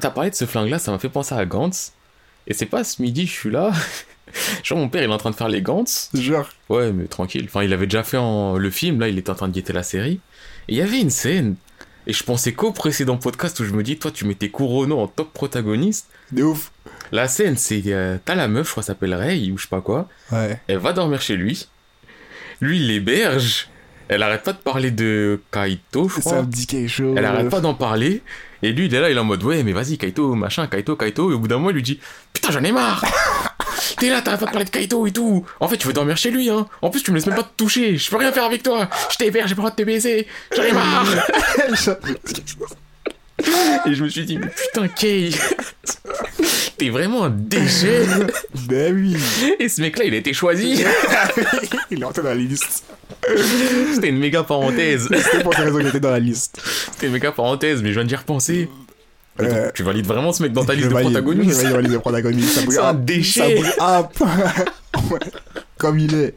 T'as 0.00 0.10
parlé 0.10 0.30
de 0.30 0.34
ce 0.34 0.46
flingue-là, 0.46 0.78
ça 0.78 0.90
m'a 0.90 0.98
fait 0.98 1.10
penser 1.10 1.34
à 1.34 1.44
Gantz. 1.44 1.92
Et 2.46 2.54
c'est 2.54 2.66
pas 2.66 2.82
ce 2.82 3.00
midi, 3.02 3.26
je 3.26 3.32
suis 3.32 3.50
là. 3.50 3.72
Genre, 4.64 4.78
mon 4.78 4.88
père, 4.88 5.02
il 5.02 5.10
est 5.10 5.12
en 5.12 5.18
train 5.18 5.30
de 5.30 5.36
faire 5.36 5.48
les 5.50 5.60
Gantz. 5.60 6.08
genre, 6.14 6.48
Ouais, 6.70 6.92
mais 6.92 7.04
tranquille. 7.04 7.44
Enfin, 7.46 7.62
il 7.62 7.72
avait 7.74 7.86
déjà 7.86 8.02
fait 8.02 8.16
en... 8.16 8.56
le 8.56 8.70
film, 8.70 8.98
là, 9.00 9.08
il 9.08 9.18
était 9.18 9.30
en 9.30 9.34
train 9.34 9.48
de 9.48 9.52
guetter 9.52 9.74
la 9.74 9.82
série. 9.82 10.20
Et 10.68 10.72
il 10.72 10.76
y 10.76 10.80
avait 10.80 11.00
une 11.00 11.10
scène. 11.10 11.56
Et 12.06 12.12
je 12.14 12.24
pensais 12.24 12.52
qu'au 12.54 12.72
précédent 12.72 13.18
podcast 13.18 13.60
où 13.60 13.64
je 13.64 13.72
me 13.74 13.82
dis, 13.82 13.98
toi, 13.98 14.10
tu 14.10 14.24
mettais 14.24 14.48
Kurono 14.48 14.98
en 14.98 15.06
top 15.08 15.32
protagoniste. 15.34 16.08
de 16.32 16.42
ouf. 16.42 16.72
La 17.12 17.28
scène, 17.28 17.58
c'est. 17.58 17.82
euh, 17.88 18.16
T'as 18.24 18.34
la 18.34 18.48
meuf, 18.48 18.66
je 18.68 18.70
crois, 18.72 18.80
elle 18.82 18.86
s'appelle 18.86 19.14
Rei, 19.14 19.50
ou 19.52 19.58
je 19.58 19.64
sais 19.64 19.68
pas 19.68 19.82
quoi. 19.82 20.08
Ouais. 20.32 20.58
Elle 20.68 20.78
va 20.78 20.94
dormir 20.94 21.20
chez 21.20 21.36
lui. 21.36 21.68
Lui, 22.62 22.78
il 22.78 22.86
l'héberge. 22.86 23.68
Elle 24.08 24.22
arrête 24.22 24.42
pas 24.42 24.52
de 24.52 24.58
parler 24.58 24.90
de 24.90 25.40
Kaito, 25.50 26.08
je 26.08 26.14
Ça 26.16 26.20
crois. 26.20 26.42
me 26.42 26.46
dit 26.46 26.66
quelque 26.66 26.88
chose. 26.88 27.14
Elle 27.16 27.24
arrête 27.24 27.48
pas 27.50 27.60
d'en 27.60 27.74
parler. 27.74 28.22
Et 28.62 28.72
lui, 28.72 28.86
il 28.86 28.94
est 28.94 29.00
là, 29.00 29.10
il 29.10 29.16
est 29.16 29.20
en 29.20 29.24
mode, 29.24 29.42
ouais, 29.42 29.62
mais 29.64 29.72
vas-y, 29.72 29.98
Kaito, 29.98 30.34
machin, 30.34 30.66
Kaito, 30.68 30.94
Kaito. 30.96 31.30
Et 31.30 31.34
au 31.34 31.38
bout 31.38 31.48
d'un 31.48 31.56
moment, 31.56 31.70
il 31.70 31.76
lui 31.76 31.82
dit, 31.82 31.98
putain, 32.32 32.52
j'en 32.52 32.62
ai 32.62 32.72
marre. 32.72 33.04
T'es 33.98 34.10
là, 34.10 34.22
t'arrêtes 34.22 34.40
pas 34.40 34.46
de 34.46 34.50
parler 34.52 34.64
de 34.64 34.70
Kaito 34.70 35.06
et 35.06 35.12
tout. 35.12 35.44
En 35.60 35.66
fait, 35.66 35.76
tu 35.76 35.86
veux 35.88 35.92
dormir 35.92 36.16
chez 36.16 36.30
lui, 36.30 36.50
hein. 36.50 36.66
En 36.82 36.90
plus, 36.90 37.02
tu 37.02 37.10
me 37.10 37.16
laisses 37.16 37.26
même 37.26 37.34
pas 37.36 37.42
te 37.42 37.56
toucher. 37.56 37.96
Je 37.96 38.10
peux 38.10 38.16
rien 38.16 38.30
faire 38.32 38.44
avec 38.44 38.62
toi. 38.62 38.88
Je 39.10 39.16
t'héberge, 39.16 39.48
j'ai 39.48 39.54
pas 39.56 39.62
le 39.62 39.68
droit 39.68 39.70
de 39.70 39.76
te 39.76 39.82
baiser. 39.82 40.26
J'en 40.54 40.62
ai 40.62 40.72
marre. 40.72 41.06
Et 43.86 43.94
je 43.94 44.04
me 44.04 44.08
suis 44.08 44.24
dit, 44.24 44.38
mais 44.38 44.46
putain, 44.48 44.86
Kay. 44.88 45.30
T'es 46.82 46.90
vraiment 46.90 47.22
un 47.26 47.30
déchet. 47.30 48.02
ben 48.68 48.92
oui. 48.92 49.16
Et 49.60 49.68
ce 49.68 49.80
mec-là, 49.80 50.04
il 50.04 50.14
a 50.14 50.16
été 50.16 50.32
choisi. 50.32 50.82
il 51.92 52.02
est 52.02 52.04
entré 52.04 52.22
dans 52.22 52.30
la 52.30 52.34
liste. 52.34 52.82
C'était 53.94 54.08
une 54.08 54.18
méga 54.18 54.42
parenthèse. 54.42 55.08
C'était 55.08 55.44
pour 55.44 55.54
ces 55.54 55.62
raisons 55.62 55.78
qu'il 55.78 55.86
était 55.86 56.00
dans 56.00 56.10
la 56.10 56.18
liste. 56.18 56.60
C'était 56.90 57.06
une 57.06 57.12
méga 57.12 57.30
parenthèse, 57.30 57.84
mais 57.84 57.90
je 57.90 58.00
viens 58.00 58.04
d'y 58.04 58.16
repenser. 58.16 58.68
Euh, 59.40 59.66
donc, 59.66 59.74
tu 59.74 59.84
valides 59.84 60.08
vraiment 60.08 60.32
ce 60.32 60.42
mec 60.42 60.52
dans 60.52 60.64
ta 60.64 60.74
liste 60.74 60.88
de 60.88 60.92
valide, 60.92 61.12
protagonistes? 61.12 61.66
Je 61.68 61.72
valide 61.72 61.92
le 61.92 62.00
protagoniste. 62.00 62.64
C'est 62.68 62.78
un 62.80 62.96
up. 62.96 63.04
déchet. 63.04 63.62
Ça 63.62 64.02
bouge 64.10 64.20
up. 64.20 65.08
Ouais. 65.08 65.20
Comme 65.78 66.00
il 66.00 66.12
est. 66.16 66.34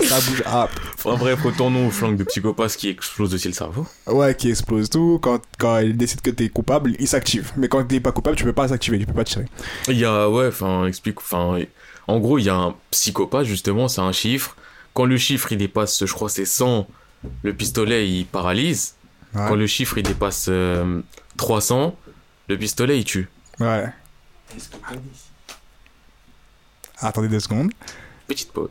Ça 0.00 0.20
bouge 0.20 0.42
up. 0.46 0.70
Enfin 0.94 1.16
bref, 1.16 1.42
retournons 1.42 1.88
au 1.88 1.90
flingue 1.90 2.16
de 2.16 2.24
psychopathe 2.24 2.76
qui 2.76 2.88
explose 2.88 3.34
aussi 3.34 3.48
le 3.48 3.54
cerveau. 3.54 3.86
Ouais, 4.06 4.34
qui 4.34 4.50
explose 4.50 4.90
tout. 4.90 5.18
Quand, 5.22 5.40
quand 5.58 5.78
il 5.78 5.96
décide 5.96 6.20
que 6.20 6.30
t'es 6.30 6.48
coupable, 6.48 6.94
il 6.98 7.08
s'active. 7.08 7.52
Mais 7.56 7.68
quand 7.68 7.84
t'es 7.84 8.00
pas 8.00 8.12
coupable, 8.12 8.36
tu 8.36 8.44
peux 8.44 8.52
pas 8.52 8.68
s'activer, 8.68 8.98
tu 8.98 9.06
peux 9.06 9.12
pas 9.12 9.24
tirer. 9.24 9.46
Il 9.88 9.98
y 9.98 10.04
a, 10.04 10.28
ouais, 10.28 10.48
enfin, 10.48 10.86
explique, 10.86 11.18
enfin, 11.18 11.58
en 12.06 12.18
gros, 12.18 12.38
il 12.38 12.44
y 12.44 12.50
a 12.50 12.54
un 12.54 12.74
psychopathe, 12.90 13.46
justement, 13.46 13.88
c'est 13.88 14.00
un 14.00 14.12
chiffre. 14.12 14.56
Quand 14.94 15.04
le 15.04 15.16
chiffre, 15.18 15.52
il 15.52 15.58
dépasse, 15.58 16.04
je 16.04 16.12
crois, 16.12 16.28
c'est 16.28 16.44
100, 16.44 16.86
le 17.42 17.52
pistolet, 17.54 18.08
il 18.08 18.26
paralyse. 18.26 18.94
Ouais. 19.34 19.44
Quand 19.48 19.56
le 19.56 19.66
chiffre, 19.66 19.98
il 19.98 20.04
dépasse 20.04 20.46
euh, 20.48 21.02
300, 21.36 21.96
le 22.48 22.58
pistolet, 22.58 22.98
il 22.98 23.04
tue. 23.04 23.28
Ouais. 23.60 23.86
Attendez 26.98 27.28
deux 27.28 27.40
secondes. 27.40 27.72
Petite 28.26 28.52
pause. 28.52 28.70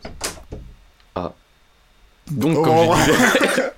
Donc, 2.32 2.58
Oh. 2.58 2.64
comme 2.64 2.98
je 2.98 3.06
disais... 3.06 3.72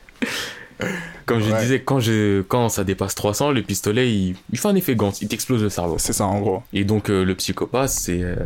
Comme 1.26 1.42
je 1.42 1.52
Ouais. 1.52 1.60
disais, 1.62 1.82
quand, 1.82 2.00
je, 2.00 2.42
quand 2.44 2.70
ça 2.70 2.86
dépasse 2.86 3.14
300, 3.14 3.52
le 3.52 3.62
pistolet, 3.62 4.10
il, 4.10 4.38
il 4.52 4.58
fait 4.58 4.70
un 4.70 4.76
effet 4.76 4.96
Gantz, 4.96 5.22
il 5.22 5.28
t'explose 5.28 5.62
le 5.62 5.70
cerveau. 5.70 5.98
C'est 5.98 6.14
ça, 6.14 6.26
en 6.26 6.40
gros. 6.40 6.64
Et 6.72 6.86
donc 6.86 7.10
euh, 7.10 7.26
le 7.26 7.36
psychopathe, 7.36 7.90
c'est 7.90 8.22
euh, 8.22 8.38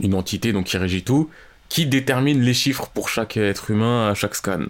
une 0.00 0.14
entité 0.14 0.54
donc 0.54 0.64
qui 0.64 0.78
régit 0.78 1.02
tout, 1.02 1.28
qui 1.68 1.84
détermine 1.84 2.40
les 2.40 2.54
chiffres 2.54 2.86
pour 2.94 3.10
chaque 3.10 3.36
être 3.36 3.70
humain 3.70 4.08
à 4.08 4.14
chaque 4.14 4.34
scan. 4.34 4.60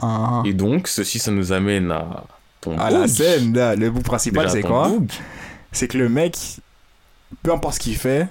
Ah. 0.00 0.42
Et 0.44 0.52
donc 0.52 0.86
ceci, 0.86 1.18
ça 1.18 1.32
nous 1.32 1.50
amène 1.52 1.90
à 1.90 2.24
ton 2.60 2.78
À 2.78 2.90
la 2.90 3.08
scène, 3.08 3.52
là, 3.56 3.74
le 3.74 3.90
bout 3.90 4.02
principal, 4.02 4.48
c'est 4.48 4.62
quoi. 4.62 4.92
C'est 5.72 5.88
que 5.88 5.98
le 5.98 6.08
mec, 6.08 6.36
peu 7.42 7.52
importe 7.52 7.74
ce 7.74 7.80
qu'il 7.80 7.96
fait, 7.96 8.28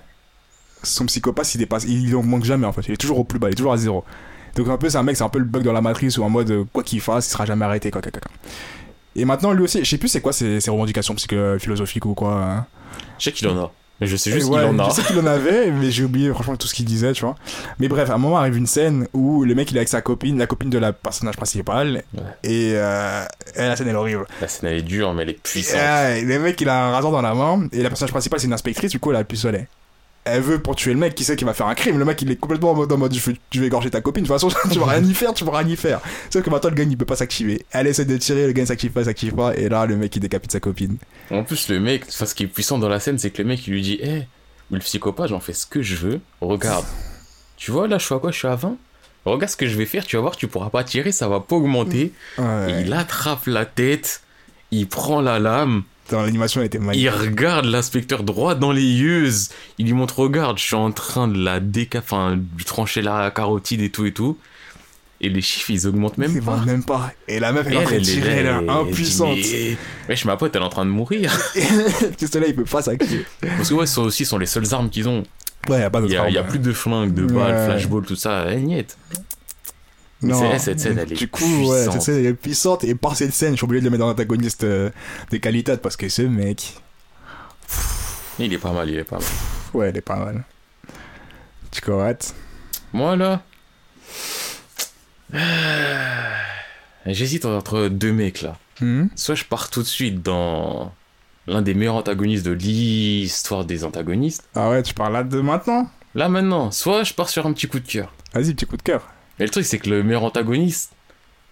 son 0.82 1.06
psychopathe, 1.08 1.54
il 1.56 1.58
dépasse, 1.58 1.84
il 1.84 2.16
en 2.16 2.24
manque 2.24 2.46
jamais 2.46 2.68
en 2.68 2.72
fait. 2.72 2.84
Il 2.88 2.94
est 2.94 2.98
toujours 2.98 3.20
au 3.20 3.24
plus 3.26 3.38
bas, 3.39 3.50
il 3.50 3.52
est 3.52 3.56
toujours 3.56 3.74
à 3.74 3.78
zéro. 3.78 4.06
Donc 4.56 4.68
un 4.70 4.78
peu, 4.78 4.89
c'est 4.89 4.97
un 4.97 5.04
mec, 5.04 5.18
c'est 5.18 5.24
un 5.24 5.30
peu 5.30 5.39
le 5.39 5.45
bug 5.45 5.64
dans 5.64 5.74
la 5.74 5.82
matrice 5.82 6.18
ou 6.18 6.24
en 6.24 6.30
mode 6.30 6.51
euh, 6.51 6.64
quoi 6.72 6.84
qu'il 6.84 7.01
fasse, 7.01 7.28
il 7.28 7.32
sera 7.32 7.45
jamais 7.45 7.66
arrêté, 7.66 7.89
quoi, 7.91 8.01
quoi. 8.01 8.12
Et 9.16 9.26
maintenant, 9.26 9.51
lui 9.51 9.64
aussi, 9.64 9.84
je 9.84 9.89
sais 9.89 9.97
plus 9.97 10.08
c'est 10.10 10.22
quoi 10.22 10.34
ses, 10.34 10.60
ses 10.60 10.72
revendications 10.72 11.14
psycho- 11.16 11.60
philosophiques 11.60 12.06
ou 12.06 12.14
quoi. 12.14 12.34
hein. 12.34 12.66
Je 13.20 13.26
sais 13.26 13.32
qu'il 13.32 13.47
en 13.47 13.58
a, 13.64 13.72
mais 14.01 14.08
je 14.08 14.16
sais 14.16 14.32
juste 14.32 14.47
Ouais, 14.49 14.60
qu'il 14.62 14.70
en 14.70 14.80
a. 14.80 14.89
Je 14.89 14.93
sais 14.95 15.01
qu'il 15.04 15.20
en 15.20 15.26
avait, 15.28 15.72
mais 15.72 15.89
j'ai 15.91 16.04
oublié 16.04 16.30
franchement 16.32 16.56
tout 16.56 16.68
ce 16.68 16.74
qu'il 16.74 16.86
disait, 16.86 17.14
tu 17.14 17.22
vois. 17.24 17.36
Mais 17.80 17.88
bref, 17.88 18.10
à 18.10 18.16
un 18.16 18.18
moment 18.18 18.38
arrive 18.38 18.58
une 18.58 18.66
scène 18.68 19.08
où 19.14 19.43
le 19.43 19.54
mec 19.56 19.70
il 19.72 19.78
est 19.78 19.80
avec 19.80 19.89
sa 19.89 20.01
copine, 20.01 20.38
la 20.38 20.47
copine 20.47 20.70
de 20.72 20.78
la 20.80 20.93
personnage 20.93 21.36
principal, 21.36 22.04
Ouais. 22.14 22.22
et, 22.43 22.72
euh, 22.76 23.24
et 23.56 23.60
la 23.62 23.76
scène 23.76 23.88
elle 23.88 23.93
est 23.93 23.97
horrible. 23.97 24.26
La 24.41 24.47
scène 24.47 24.70
elle 24.70 24.78
est 24.78 24.82
dure, 24.84 25.14
mais 25.14 25.24
elle 25.24 25.30
est 25.30 25.41
puissante. 25.43 25.80
Le 25.80 26.38
mec 26.39 26.60
il 26.62 26.70
a 26.70 26.88
un 26.88 26.91
rasoir 26.91 27.12
dans 27.12 27.22
la 27.22 27.34
main, 27.36 27.68
et 27.72 27.82
la 27.84 27.89
personnage 27.89 28.12
principale 28.12 28.39
c'est 28.39 28.47
une 28.47 28.54
inspectrice, 28.54 28.91
du 28.91 28.99
coup 28.99 29.10
elle 29.12 29.18
a 29.18 29.20
le 29.20 29.26
pistolet. 29.26 29.68
Elle 30.26 30.41
veut 30.41 30.59
pour 30.59 30.76
tuer 30.76 30.93
le 30.93 30.99
mec 30.99 31.15
qui 31.15 31.24
sait 31.24 31.36
qu'il 31.36 31.45
va 31.45 31.53
faire 31.53 31.67
un 31.67 31.76
crime. 31.76 31.99
Le 31.99 32.05
mec 32.05 32.21
il 32.21 32.32
est 32.32 32.36
complètement 32.36 32.71
en 32.71 32.76
mode, 32.76 32.91
en 32.91 32.97
mode 32.97 33.13
je 33.13 33.59
vais 33.59 33.67
égorger 33.67 33.89
ta 33.89 34.01
copine. 34.01 34.24
De 34.24 34.28
toute 34.28 34.39
façon, 34.39 34.49
tu 34.71 34.80
vas 34.80 34.86
rien 34.86 35.03
y 35.03 35.13
faire, 35.13 35.34
tu 35.34 35.43
vas 35.43 35.57
rien 35.57 35.67
y 35.67 35.76
faire. 35.76 35.99
Sauf 36.30 36.43
que 36.43 36.49
maintenant 36.49 36.69
le 36.69 36.76
gars 36.76 36.84
il 36.84 36.97
peut 36.97 37.05
pas 37.05 37.15
s'activer. 37.15 37.65
Elle 37.71 37.88
essaie 37.88 38.05
de 38.05 38.15
tirer, 38.17 38.47
le 38.47 38.53
gars 38.53 38.63
il 38.63 38.67
s'active 38.67 38.91
pas, 38.91 39.01
il 39.01 39.05
s'active 39.05 39.34
pas, 39.34 39.55
et 39.55 39.69
là 39.69 39.86
le 39.86 39.97
mec 39.97 40.15
il 40.15 40.19
décapite 40.19 40.51
sa 40.51 40.59
copine. 40.59 40.97
En 41.32 41.43
plus, 41.43 41.69
le 41.69 41.80
mec, 41.80 42.05
enfin, 42.07 42.26
ce 42.26 42.36
qui 42.36 42.43
est 42.43 42.47
puissant 42.47 42.78
dans 42.78 42.89
la 42.89 42.99
scène, 42.99 43.17
c'est 43.17 43.32
que 43.32 43.41
le 43.41 43.47
mec 43.47 43.65
il 43.67 43.74
lui 43.74 43.82
dit 43.82 43.99
Hé, 44.01 44.28
mais 44.71 44.78
le 44.78 44.80
psychopathe, 44.80 45.30
j'en 45.30 45.39
fais 45.39 45.53
ce 45.53 45.65
que 45.65 45.82
je 45.82 45.95
veux. 45.95 46.21
Regarde, 46.41 46.86
tu 47.57 47.71
vois 47.71 47.88
là, 47.88 47.97
je 47.97 48.05
suis 48.05 48.15
à 48.15 48.19
quoi? 48.19 48.32
Je 48.32 48.38
suis 48.38 48.47
à 48.47 48.55
20 48.55 48.78
Regarde 49.26 49.51
ce 49.51 49.57
que 49.57 49.67
je 49.67 49.78
vais 49.78 49.86
faire, 49.86 50.05
tu 50.05 50.17
vas 50.17 50.21
voir, 50.21 50.36
tu 50.36 50.47
pourras 50.47 50.69
pas 50.69 50.84
tirer, 50.84 51.11
ça 51.11 51.30
va 51.30 51.39
pas 51.39 51.55
augmenter. 51.55 52.11
Ouais. 52.38 52.71
Et 52.71 52.82
il 52.82 52.93
attrape 52.93 53.45
la 53.45 53.65
tête, 53.65 54.21
il 54.71 54.88
prend 54.88 55.21
la 55.21 55.39
lame, 55.39 55.84
Dans 56.10 56.22
l'animation 56.22 56.60
elle 56.62 56.68
était 56.68 56.80
magnifique. 56.80 57.01
il 57.04 57.10
regarde 57.10 57.66
l'inspecteur 57.66 58.24
droit 58.24 58.56
dans 58.56 58.72
les 58.74 58.84
yeux, 58.84 59.30
il 59.78 59.86
lui 59.86 59.93
montre 59.93 60.20
regarde, 60.20 60.58
je 60.58 60.64
suis 60.64 60.76
en 60.76 60.91
train 60.91 61.28
de 61.28 61.41
la 61.41 61.60
déca, 61.60 61.99
enfin, 61.99 62.36
de 62.38 62.64
trancher 62.64 63.01
la 63.01 63.32
carotide 63.32 63.82
et 63.82 63.89
tout 63.89 64.06
et 64.06 64.12
tout. 64.12 64.38
Et 65.22 65.30
les 65.30 65.41
chiffres 65.41 65.70
ils 65.72 65.88
augmentent 65.88 66.18
même 66.18 66.34
C'est 66.34 66.41
pas. 66.41 66.58
bon, 66.58 66.66
même 66.66 66.84
pas. 66.84 67.14
Et 67.30 67.39
la 67.39 67.54
meuf 67.54 67.66
elle 67.68 67.74
est 67.76 67.78
en 67.78 67.84
train 67.84 67.95
de 67.97 68.01
tirer, 68.01 68.32
elle 68.39 68.45
là, 68.45 68.62
est 68.62 68.70
impuissante. 68.70 69.38
mais- 69.38 69.78
Wesh, 70.10 70.26
ma 70.26 70.36
pote, 70.36 70.54
elle 70.54 70.62
est 70.62 70.66
en 70.66 70.70
train 70.70 70.84
de 70.86 70.89
mourir. 70.91 71.32
le 71.56 72.10
pistolet 72.10 72.49
il 72.49 72.56
peut 72.56 72.66
pas 72.66 72.82
s'activer. 72.82 73.26
Parce 73.39 73.70
que 73.70 73.74
ouais, 73.74 73.86
ça 73.86 74.01
aussi 74.01 74.26
sont 74.26 74.38
les 74.38 74.45
seules 74.45 74.74
armes 74.74 74.89
qu'ils 74.89 75.08
ont. 75.08 75.24
Ouais, 75.70 75.80
y 75.80 75.84
a 75.84 75.89
pas 75.89 75.99
Il 75.99 76.01
d'autre 76.10 76.14
y 76.30 76.38
a, 76.38 76.41
y 76.41 76.47
plus 76.47 76.60
de 76.60 76.74
flingues, 76.74 77.14
de 77.14 77.24
balles, 77.26 77.56
Ouais. 77.56 77.66
flashball, 77.66 78.06
tout 78.06 78.18
ça. 78.18 78.47
Eh, 78.51 78.58
niet. 78.58 78.97
Non. 80.24 80.39
C'est- 80.51 80.59
cette 80.59 80.80
scène, 80.80 80.97
elle 80.97 81.11
est 81.11 81.15
Du 81.15 81.28
coup, 81.28 81.43
ouais, 81.43 81.76
puissante. 81.86 81.93
cette 81.93 82.01
scène 82.01 82.17
elle 82.19 82.26
est 82.28 82.34
puissante. 82.34 82.84
Et 82.84 82.95
par 82.95 83.15
cette 83.15 83.34
scène, 83.34 83.51
je 83.51 83.57
suis 83.57 83.65
obligé 83.65 83.82
de 83.82 83.86
le 83.86 83.91
mettre 83.91 84.01
dans 84.01 84.07
l'antagoniste 84.07 84.63
euh, 84.63 84.89
de 85.32 85.38
qualité 85.38 85.78
parce 85.78 85.95
que 85.97 86.07
ce 86.09 86.21
mec, 86.24 86.76
Il 88.39 88.51
est 88.53 88.57
pas 88.57 88.71
mal, 88.71 88.89
il 88.89 88.97
est 88.97 89.03
pas 89.03 89.17
mal. 89.17 89.26
ouais, 89.74 89.89
elle 89.89 89.97
est 89.97 90.01
pas 90.01 90.15
mal. 90.17 90.43
Tu 91.71 91.82
correctes 91.82 92.34
Moi, 92.93 93.15
là. 93.15 93.41
J'hésite 97.05 97.45
entre 97.45 97.88
deux 97.89 98.13
mecs, 98.13 98.41
là. 98.41 98.57
Hmm? 98.82 99.07
Soit 99.15 99.36
je 99.36 99.43
pars 99.45 99.69
tout 99.69 99.82
de 99.82 99.88
suite 99.88 100.21
dans 100.21 100.93
l'un 101.47 101.61
des 101.61 101.74
meilleurs 101.74 101.95
antagonistes 101.95 102.45
de 102.45 102.51
l'histoire 102.51 103.65
des 103.65 103.84
antagonistes. 103.84 104.47
Ah 104.55 104.69
ouais, 104.69 104.84
tu 104.84 104.93
parles 104.93 105.13
là 105.13 105.24
de 105.24 105.39
maintenant? 105.41 105.89
Là, 106.15 106.30
maintenant. 106.30 106.71
Soit 106.71 107.03
je 107.03 107.13
pars 107.13 107.30
sur 107.30 107.45
un 107.45 107.53
petit 107.53 107.67
coup 107.67 107.80
de 107.80 107.88
cœur. 107.88 108.13
Vas-y, 108.34 108.53
petit 108.53 108.65
coup 108.65 108.78
de 108.78 108.82
cœur. 108.84 109.07
Mais 109.39 109.45
le 109.45 109.51
truc, 109.51 109.65
c'est 109.65 109.79
que 109.79 109.89
le 109.89 110.03
meilleur 110.03 110.23
antagoniste, 110.23 110.91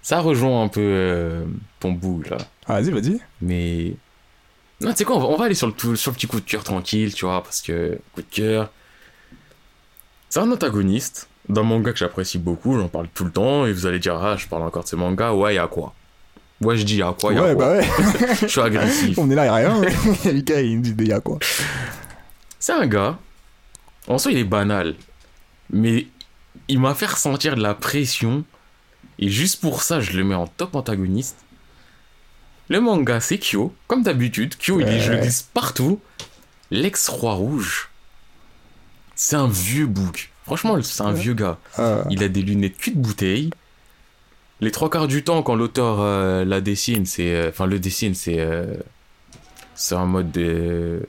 Ça 0.01 0.19
rejoint 0.19 0.63
un 0.63 0.67
peu 0.67 0.81
euh, 0.81 1.45
ton 1.79 1.91
bout, 1.91 2.23
là. 2.29 2.37
Ah, 2.67 2.81
vas-y, 2.81 2.91
vas-y. 2.91 3.19
Mais. 3.41 3.93
Non, 4.81 4.89
tu 4.91 4.97
sais 4.97 5.03
quoi, 5.03 5.17
on 5.17 5.19
va, 5.19 5.25
on 5.27 5.37
va 5.37 5.45
aller 5.45 5.53
sur 5.55 5.67
le, 5.67 5.95
sur 5.95 6.11
le 6.11 6.15
petit 6.15 6.25
coup 6.27 6.39
de 6.39 6.45
cœur 6.45 6.63
tranquille, 6.63 7.13
tu 7.13 7.25
vois, 7.25 7.43
parce 7.43 7.61
que 7.61 7.99
coup 8.13 8.21
de 8.21 8.27
cœur. 8.29 8.71
C'est 10.29 10.39
un 10.39 10.51
antagoniste 10.51 11.27
d'un 11.49 11.63
manga 11.63 11.91
que 11.91 11.97
j'apprécie 11.99 12.37
beaucoup, 12.39 12.79
j'en 12.79 12.87
parle 12.87 13.07
tout 13.13 13.25
le 13.25 13.31
temps, 13.31 13.65
et 13.65 13.73
vous 13.73 13.85
allez 13.85 13.99
dire, 13.99 14.15
ah, 14.15 14.37
je 14.37 14.47
parle 14.47 14.63
encore 14.63 14.83
de 14.83 14.87
ce 14.87 14.95
manga, 14.95 15.33
ouais, 15.33 15.55
y'a 15.55 15.67
quoi? 15.67 15.93
Ouais, 16.61 16.77
je 16.77 16.83
dis, 16.83 16.97
y'a 16.97 17.13
quoi, 17.19 17.33
y'a 17.33 17.43
ouais, 17.43 17.55
quoi? 17.55 17.65
bah 17.65 17.79
ouais. 17.79 17.87
Je 18.41 18.47
suis 18.47 18.61
agressif. 18.61 19.17
On 19.17 19.29
est 19.29 19.35
là, 19.35 19.45
y'a 19.45 19.53
rien. 19.55 19.81
Le 20.25 20.41
gars, 20.41 20.61
il 20.61 20.77
me 20.77 20.83
dit, 20.83 21.05
y'a 21.05 21.19
quoi 21.19 21.37
C'est 22.59 22.71
un 22.73 22.87
gars, 22.87 23.17
en 24.07 24.17
soi, 24.17 24.31
il 24.31 24.37
est 24.37 24.43
banal, 24.43 24.95
mais 25.71 26.07
il 26.71 26.79
m'a 26.79 26.93
fait 26.95 27.05
ressentir 27.05 27.55
de 27.55 27.61
la 27.61 27.73
pression, 27.73 28.43
et 29.19 29.29
juste 29.29 29.61
pour 29.61 29.83
ça, 29.83 29.99
je 30.01 30.11
le 30.17 30.23
mets 30.23 30.35
en 30.35 30.47
top 30.47 30.75
antagoniste. 30.75 31.37
Le 32.69 32.79
manga, 32.79 33.19
c'est 33.19 33.37
Kyo, 33.37 33.73
comme 33.87 34.03
d'habitude. 34.03 34.55
Kyo, 34.57 34.79
il 34.79 34.87
est, 34.87 34.99
je 34.99 35.11
le 35.11 35.17
glisse 35.23 35.41
partout. 35.41 35.99
L'ex-roi 36.71 37.33
rouge, 37.33 37.89
c'est 39.15 39.35
un 39.35 39.47
vieux 39.47 39.87
bouc. 39.87 40.31
Franchement, 40.45 40.81
c'est 40.81 41.03
un 41.03 41.11
vieux 41.13 41.33
gars. 41.33 41.57
Euh, 41.79 42.03
Il 42.09 42.23
a 42.23 42.29
des 42.29 42.41
lunettes 42.41 42.77
cul 42.77 42.91
de 42.91 42.97
bouteille. 42.99 43.51
Les 44.61 44.71
trois 44.71 44.89
quarts 44.89 45.07
du 45.07 45.23
temps, 45.23 45.43
quand 45.43 45.55
l'auteur 45.55 45.97
euh, 45.99 46.45
la 46.45 46.61
dessine, 46.61 47.05
c'est. 47.05 47.33
euh, 47.35 47.49
Enfin, 47.49 47.65
le 47.65 47.79
dessine, 47.79 48.13
c'est. 48.15 48.39
euh, 48.39 48.75
c'est 49.75 49.95
en 49.95 50.05
mode. 50.05 50.31
de- 50.31 51.07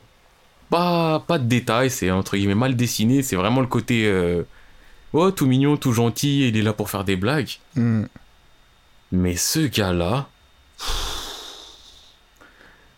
pas, 0.71 1.21
pas 1.21 1.39
de 1.39 1.45
détails, 1.45 1.91
c'est 1.91 2.11
entre 2.11 2.37
guillemets 2.37 2.55
mal 2.55 2.75
dessiné. 2.77 3.23
C'est 3.23 3.37
vraiment 3.37 3.61
le 3.61 3.67
côté. 3.67 4.05
Oh, 5.13 5.31
tout 5.31 5.47
mignon, 5.47 5.77
tout 5.77 5.93
gentil, 5.93 6.49
il 6.49 6.57
est 6.57 6.63
là 6.63 6.73
pour 6.73 6.91
faire 6.91 7.05
des 7.05 7.17
blagues. 7.17 7.59
hmm. 7.75 8.05
Mais 9.13 9.37
ce 9.37 9.61
gars-là. 9.61 10.29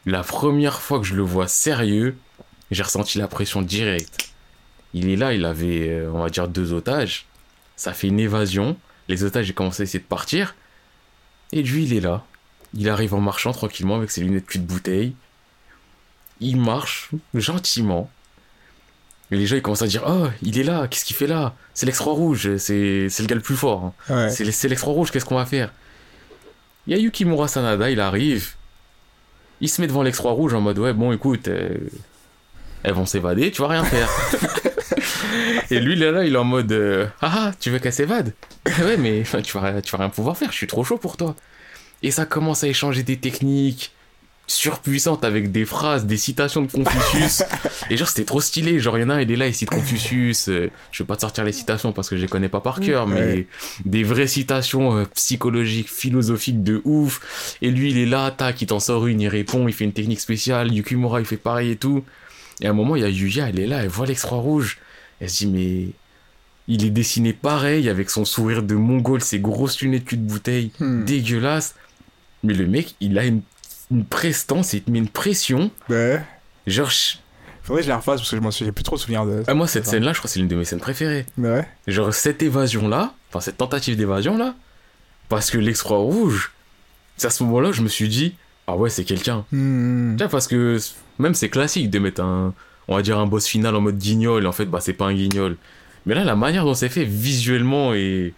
La 0.06 0.22
première 0.22 0.80
fois 0.80 1.00
que 1.00 1.06
je 1.06 1.14
le 1.14 1.22
vois 1.22 1.48
sérieux, 1.48 2.16
j'ai 2.70 2.82
ressenti 2.82 3.18
la 3.18 3.26
pression 3.26 3.62
directe. 3.62 4.34
Il 4.92 5.08
est 5.08 5.16
là, 5.16 5.32
il 5.32 5.44
avait, 5.44 5.88
euh, 5.88 6.10
on 6.12 6.22
va 6.22 6.28
dire, 6.28 6.46
deux 6.46 6.72
otages. 6.72 7.26
Ça 7.76 7.92
fait 7.92 8.08
une 8.08 8.20
évasion. 8.20 8.76
Les 9.08 9.24
otages, 9.24 9.48
ils 9.48 9.54
commencé 9.54 9.82
à 9.82 9.84
essayer 9.84 9.98
de 9.98 10.04
partir. 10.04 10.54
Et 11.52 11.62
lui, 11.62 11.84
il 11.84 11.94
est 11.94 12.00
là. 12.00 12.24
Il 12.74 12.88
arrive 12.88 13.14
en 13.14 13.20
marchant 13.20 13.52
tranquillement 13.52 13.96
avec 13.96 14.10
ses 14.10 14.22
lunettes 14.22 14.46
cul 14.46 14.58
de 14.58 14.66
bouteille. 14.66 15.14
Il 16.40 16.58
marche 16.58 17.10
gentiment. 17.34 18.10
Et 19.30 19.36
les 19.36 19.46
gens, 19.46 19.56
ils 19.56 19.62
commencent 19.62 19.82
à 19.82 19.86
dire 19.86 20.04
Oh, 20.06 20.28
il 20.42 20.58
est 20.58 20.62
là, 20.62 20.86
qu'est-ce 20.88 21.04
qu'il 21.04 21.16
fait 21.16 21.26
là? 21.26 21.54
C'est 21.72 21.86
l'extra 21.86 22.10
rouge, 22.10 22.56
c'est 22.58 23.08
c'est 23.08 23.22
le 23.22 23.26
gars 23.26 23.34
le 23.34 23.40
plus 23.40 23.56
fort. 23.56 23.92
hein. 24.08 24.14
Ouais. 24.14 24.30
C'est 24.30 24.50
c'est 24.52 24.68
rouge, 24.82 25.10
qu'est-ce 25.10 25.24
qu'on 25.24 25.36
va 25.36 25.46
faire? 25.46 25.72
Il 26.86 26.92
y 26.92 26.96
a 26.96 27.00
Yukimura 27.02 27.48
Sanada, 27.48 27.90
il 27.90 28.00
arrive. 28.00 28.50
Il 29.60 29.68
se 29.70 29.80
met 29.80 29.86
devant 29.86 30.02
l'extra 30.02 30.30
rouge 30.30 30.52
en 30.52 30.60
mode 30.60 30.78
ouais, 30.78 30.92
bon, 30.92 31.12
écoute, 31.12 31.48
euh, 31.48 31.74
elles 32.82 32.92
vont 32.92 33.06
s'évader, 33.06 33.50
tu 33.50 33.62
vas 33.62 33.68
rien 33.68 33.84
faire. 33.84 34.08
Et 35.70 35.80
lui, 35.80 35.96
là, 35.96 36.10
là, 36.10 36.24
il 36.24 36.34
est 36.34 36.38
en 36.38 36.44
mode 36.44 36.70
euh, 36.72 37.06
ah, 37.22 37.32
ah, 37.34 37.52
tu 37.58 37.70
veux 37.70 37.78
qu'elle 37.78 37.92
s'évade 37.92 38.34
Ouais, 38.66 38.98
mais 38.98 39.22
tu, 39.42 39.58
vas, 39.58 39.80
tu 39.80 39.90
vas 39.92 39.98
rien 39.98 40.10
pouvoir 40.10 40.36
faire, 40.36 40.52
je 40.52 40.56
suis 40.56 40.66
trop 40.66 40.84
chaud 40.84 40.98
pour 40.98 41.16
toi. 41.16 41.34
Et 42.02 42.10
ça 42.10 42.26
commence 42.26 42.62
à 42.62 42.68
échanger 42.68 43.02
des 43.02 43.16
techniques 43.16 43.93
surpuissantes 44.46 45.24
avec 45.24 45.50
des 45.52 45.64
phrases, 45.64 46.04
des 46.06 46.16
citations 46.16 46.62
de 46.62 46.70
Confucius. 46.70 47.42
Et 47.90 47.96
genre, 47.96 48.08
c'était 48.08 48.24
trop 48.24 48.40
stylé. 48.40 48.78
Genre, 48.78 48.98
il 48.98 49.02
y 49.02 49.04
en 49.04 49.10
a 49.10 49.14
un, 49.14 49.20
il 49.20 49.30
est 49.32 49.36
là, 49.36 49.46
il 49.48 49.54
cite 49.54 49.70
Confucius. 49.70 50.48
euh, 50.48 50.70
je 50.92 51.02
vais 51.02 51.06
pas 51.06 51.16
te 51.16 51.22
sortir 51.22 51.44
les 51.44 51.52
citations 51.52 51.92
parce 51.92 52.08
que 52.10 52.16
je 52.16 52.22
les 52.22 52.28
connais 52.28 52.48
pas 52.48 52.60
par 52.60 52.80
cœur, 52.80 53.06
mais 53.06 53.20
Ouais. 53.20 53.46
des 53.84 54.02
vraies 54.04 54.26
citations 54.26 54.96
euh, 54.98 55.04
psychologiques, 55.14 55.88
philosophiques 55.90 56.62
de 56.62 56.82
ouf. 56.84 57.56
Et 57.62 57.70
lui, 57.70 57.90
il 57.90 57.98
est 57.98 58.06
là, 58.06 58.30
tac, 58.30 58.60
il 58.62 58.66
t'en 58.66 58.80
sort 58.80 59.06
une, 59.06 59.20
il 59.20 59.28
répond, 59.28 59.66
il 59.66 59.72
fait 59.74 59.84
une 59.84 59.92
technique 59.92 60.20
spéciale. 60.20 60.72
Yukimura, 60.72 61.20
il 61.20 61.26
fait 61.26 61.36
pareil 61.36 61.70
et 61.70 61.76
tout. 61.76 62.04
Et 62.60 62.66
à 62.66 62.70
un 62.70 62.74
moment, 62.74 62.96
il 62.96 63.02
y 63.02 63.04
a 63.04 63.08
Yuya, 63.08 63.48
elle 63.48 63.58
est 63.60 63.66
là, 63.66 63.82
elle 63.82 63.88
voit 63.88 64.06
l'extra 64.06 64.36
rouge. 64.36 64.78
Elle 65.20 65.30
se 65.30 65.44
dit, 65.44 65.46
mais 65.46 65.88
il 66.68 66.84
est 66.84 66.90
dessiné 66.90 67.32
pareil, 67.32 67.88
avec 67.88 68.10
son 68.10 68.24
sourire 68.24 68.62
de 68.62 68.74
mongol, 68.74 69.20
ses 69.22 69.38
grosses 69.40 69.80
lunettes 69.80 70.04
cul 70.04 70.16
de 70.18 70.22
bouteille, 70.28 70.70
Hmm. 70.80 71.04
dégueulasse. 71.04 71.74
Mais 72.42 72.54
le 72.54 72.66
mec, 72.66 72.94
il 73.00 73.18
a 73.18 73.24
une, 73.24 73.40
une 73.90 74.04
prestance, 74.04 74.72
il 74.72 74.82
te 74.82 74.90
met 74.90 74.98
une 74.98 75.08
pression. 75.08 75.70
Ouais. 75.88 76.22
Genre, 76.66 76.90
Faudrait 77.62 77.80
que 77.80 77.84
je 77.86 77.88
la 77.90 77.96
refasse 77.96 78.20
parce 78.20 78.30
que 78.30 78.36
je 78.36 78.42
m'en 78.42 78.50
souviens 78.50 78.72
plus 78.74 78.84
trop 78.84 78.96
souvenir 78.98 79.24
de. 79.24 79.42
ah, 79.46 79.54
moi, 79.54 79.66
cette 79.66 79.86
scène-là, 79.86 80.12
je 80.12 80.18
crois 80.18 80.28
que 80.28 80.32
c'est 80.32 80.38
l'une 80.40 80.48
de 80.48 80.56
mes 80.56 80.64
scènes 80.66 80.80
préférées. 80.80 81.24
Ouais. 81.38 81.66
Genre, 81.86 82.12
cette 82.12 82.42
évasion-là, 82.42 83.14
enfin, 83.30 83.40
cette 83.40 83.56
tentative 83.56 83.96
d'évasion-là, 83.96 84.54
parce 85.30 85.50
que 85.50 85.56
l'extra 85.56 85.96
rouge, 85.96 86.52
c'est 87.16 87.26
à 87.26 87.30
ce 87.30 87.42
moment-là, 87.44 87.72
je 87.72 87.80
me 87.80 87.88
suis 87.88 88.08
dit, 88.08 88.34
ah 88.66 88.76
ouais, 88.76 88.90
c'est 88.90 89.04
quelqu'un. 89.04 89.46
Hmm. 89.50 90.16
Tu 90.16 90.22
vois, 90.24 90.28
parce 90.30 90.46
que 90.46 90.78
même 91.18 91.34
c'est 91.34 91.48
classique 91.48 91.88
de 91.90 91.98
mettre 91.98 92.20
un, 92.22 92.52
on 92.88 92.96
va 92.96 93.02
dire 93.02 93.18
un 93.18 93.26
boss 93.26 93.46
final 93.46 93.74
en 93.76 93.80
mode 93.80 93.96
guignol, 93.98 94.46
en 94.46 94.52
fait, 94.52 94.66
bah, 94.66 94.80
c'est 94.82 94.92
pas 94.92 95.06
un 95.06 95.14
guignol. 95.14 95.56
Mais 96.04 96.14
là, 96.14 96.22
la 96.24 96.36
manière 96.36 96.64
dont 96.66 96.74
c'est 96.74 96.90
fait 96.90 97.04
visuellement 97.04 97.94
et. 97.94 98.34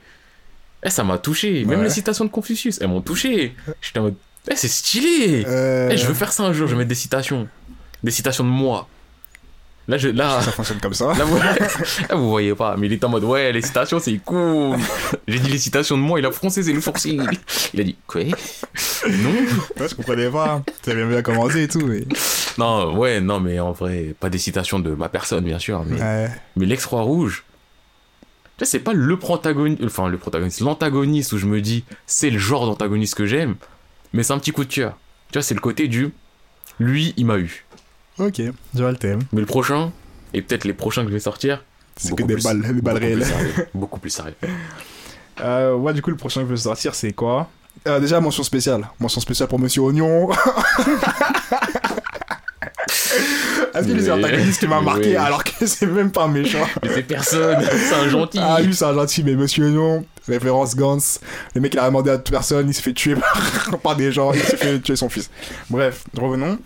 Eh, 0.85 0.91
ça 0.91 1.03
m'a 1.03 1.19
touché. 1.19 1.65
Même 1.65 1.79
Ouais. 1.81 1.85
les 1.87 1.91
citations 1.91 2.25
de 2.27 2.31
Confucius, 2.31 2.79
elles 2.81 2.87
m'ont 2.87 3.01
touché. 3.01 3.57
J'étais 3.81 3.99
en 3.99 4.03
mode, 4.05 4.15
eh, 4.51 4.57
c'est 4.57 4.69
stylé. 4.69 5.45
Euh, 5.47 5.89
Eh, 5.93 5.97
je 5.97 6.07
veux 6.07 6.15
faire 6.15 6.33
ça 6.33 6.45
un 6.45 6.53
jour, 6.53 6.67
je 6.67 6.73
vais 6.73 6.79
mettre 6.79 6.89
des 6.89 6.95
citations. 6.95 7.49
Des 8.03 8.11
citations 8.11 8.45
de 8.45 8.49
moi. 8.49 8.89
Là, 9.89 9.99
je, 9.99 10.09
là, 10.09 10.41
Ça 10.43 10.51
fonctionne 10.51 10.81
comme 10.81 10.95
ça. 10.95 11.13
là, 11.19 11.25
vous, 11.25 11.39
là, 12.09 12.17
vous 12.17 12.29
voyez 12.29 12.55
pas, 12.55 12.77
mais 12.77 12.87
il 12.89 12.93
est 12.93 13.05
en 13.05 13.09
mode, 13.09 13.23
ouais, 13.25 13.53
les 13.53 13.63
citations, 13.63 14.01
c'est 14.01 14.19
cool. 14.25 14.77
J'ai 15.29 15.39
dit 15.39 15.51
les 15.51 15.59
citations 15.59 15.97
de 15.97 16.03
moi, 16.03 16.19
il 16.19 16.27
a 16.27 16.33
froncé 16.33 16.63
ses 16.65 16.73
le 16.73 16.81
sourcil. 16.81 17.23
Il 17.73 17.81
a 17.81 17.85
dit, 17.85 17.97
quoi? 18.07 18.23
Non 18.25 19.31
Ouais, 19.79 19.89
je 19.89 19.95
comprenais 19.95 20.29
pas. 20.29 20.63
Ça 20.83 20.93
bien 20.95 21.07
bien 21.07 21.23
commencé 21.23 21.63
et 21.63 21.69
tout. 21.69 21.87
Mais... 21.87 22.05
Non, 22.59 22.97
ouais, 22.99 23.21
non, 23.21 23.39
mais 23.39 23.61
en 23.61 23.71
vrai, 23.73 24.15
pas 24.19 24.29
des 24.29 24.39
citations 24.39 24.81
de 24.81 24.91
ma 24.91 25.09
personne, 25.09 25.45
bien 25.45 25.59
sûr, 25.61 25.85
mais, 25.85 26.01
Ouais. 26.01 26.31
mais 26.57 26.67
l'ex-roi 26.67 27.03
rouge, 27.03 27.45
c'est 28.63 28.81
pas 28.81 28.93
le 28.93 29.17
protagoniste, 29.19 29.83
enfin, 29.85 30.09
le 30.09 30.17
protagoniste, 30.19 30.61
l'antagoniste 30.61 31.33
où 31.33 31.39
je 31.39 31.47
me 31.47 31.61
dis, 31.61 31.85
c'est 32.07 32.31
le 32.31 32.39
genre 32.39 32.67
d'antagoniste 32.67 33.15
que 33.15 33.27
j'aime, 33.27 33.55
mais 34.17 34.23
c'est 34.23 34.33
un 34.33 34.39
petit 34.39 34.53
coup 34.53 34.64
de 34.64 34.73
cœur. 34.73 34.97
Tu 35.31 35.35
vois, 35.39 35.43
c'est 35.43 35.55
le 35.55 35.61
côté 35.61 35.89
du, 35.89 36.11
lui, 36.81 37.14
il 37.17 37.27
m'a 37.27 37.37
eu. 37.39 37.64
Ok, 38.19 38.41
je 38.41 38.81
vois 38.81 38.91
le 38.91 38.97
thème. 38.97 39.21
Mais 39.33 39.41
le 39.41 39.47
prochain, 39.47 39.93
et 40.35 40.43
peut-être 40.43 40.64
les 40.64 40.73
prochains 40.73 41.03
que 41.03 41.09
je 41.09 41.14
vais 41.14 41.21
sortir, 41.21 41.62
C'est 41.97 42.14
que 42.17 42.23
des 42.23 42.35
plus- 42.35 42.43
balles, 42.45 42.62
des 42.75 42.81
balles 42.83 42.97
réelles. 42.99 43.25
beaucoup 43.75 44.01
plus 44.01 44.11
sérieux. 44.11 44.35
Euh, 45.39 45.75
ouais, 45.75 45.93
du 45.93 46.01
coup, 46.01 46.09
le 46.09 46.17
prochain 46.17 46.41
que 46.41 46.47
je 46.47 46.53
veux 46.53 46.57
sortir, 46.57 46.95
c'est 46.95 47.12
quoi? 47.12 47.51
Euh, 47.87 48.01
Déjà, 48.01 48.19
mention 48.23 48.43
spéciale. 48.43 48.89
Mention 48.99 49.21
spéciale 49.21 49.51
pour 49.51 49.59
Monsieur 49.59 49.83
Oignon. 49.83 50.31
Est-ce 53.77 53.87
qu'il 53.89 53.99
est 53.99 54.03
Mais- 54.03 54.11
antagoniste 54.11 54.61
qui 54.61 54.66
m'a 54.68 54.81
marqué 54.81 55.09
oui. 55.11 55.16
alors 55.16 55.45
que 55.45 55.66
c'est 55.66 55.87
même 55.87 56.11
pas 56.11 56.27
méchant? 56.29 56.66
Mais 56.83 56.89
c'est 56.95 57.03
personne, 57.03 57.59
c'est 57.70 57.95
un 57.95 58.09
gentil. 58.09 58.39
Ah, 58.41 58.61
lui, 58.61 58.74
c'est 58.74 58.85
un 58.85 58.95
gentil, 58.95 59.22
mais 59.24 59.35
Monsieur 59.35 59.66
Oignon, 59.66 60.05
référence 60.29 60.74
Gantz. 60.74 61.20
Le 61.55 61.61
mec, 61.61 61.74
il 61.74 61.79
a 61.79 61.87
demandé 61.87 62.11
à 62.11 62.16
toute 62.18 62.31
personne, 62.31 62.68
il 62.68 62.74
s'est 62.74 62.83
fait 62.83 62.93
tuer 62.95 63.14
par, 63.16 63.79
par 63.83 63.97
des 63.97 64.11
gens, 64.12 64.33
il 64.33 64.41
s'est 64.41 64.57
fait 64.57 64.81
tuer 64.81 64.97
son 64.97 65.09
fils. 65.09 65.31
Bref, 65.70 66.05
revenons. 66.16 66.59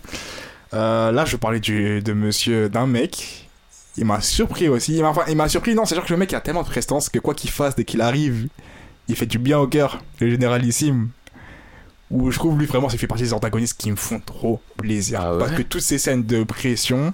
Euh, 0.73 1.11
là, 1.11 1.25
je 1.25 1.35
parlais 1.35 1.59
du, 1.59 2.01
de 2.01 2.13
monsieur, 2.13 2.69
d'un 2.69 2.87
mec. 2.87 3.49
Il 3.97 4.05
m'a 4.05 4.21
surpris 4.21 4.69
aussi. 4.69 4.95
Il 4.95 5.01
m'a, 5.01 5.09
enfin, 5.09 5.23
il 5.27 5.35
m'a 5.35 5.49
surpris, 5.49 5.75
non, 5.75 5.83
c'est 5.85 5.95
genre 5.95 6.05
que 6.05 6.13
le 6.13 6.17
mec 6.19 6.33
a 6.33 6.39
tellement 6.39 6.63
de 6.63 6.67
prestance 6.69 7.09
que 7.09 7.19
quoi 7.19 7.33
qu'il 7.33 7.49
fasse, 7.49 7.75
dès 7.75 7.83
qu'il 7.83 7.99
arrive, 7.99 8.47
il 9.09 9.15
fait 9.17 9.25
du 9.25 9.37
bien 9.37 9.59
au 9.59 9.67
cœur. 9.67 10.01
Le 10.21 10.29
généralissime. 10.29 11.09
Où 12.11 12.29
je 12.29 12.37
trouve 12.37 12.59
lui 12.59 12.65
vraiment, 12.65 12.89
ça 12.89 12.97
fait 12.97 13.07
partie 13.07 13.23
des 13.23 13.33
antagonistes 13.33 13.79
qui 13.79 13.89
me 13.89 13.95
font 13.95 14.19
trop 14.19 14.59
plaisir. 14.77 15.19
Ah 15.21 15.33
ouais 15.33 15.39
Parce 15.39 15.51
que 15.53 15.61
toutes 15.61 15.81
ces 15.81 15.97
scènes 15.97 16.25
de 16.25 16.43
pression, 16.43 17.13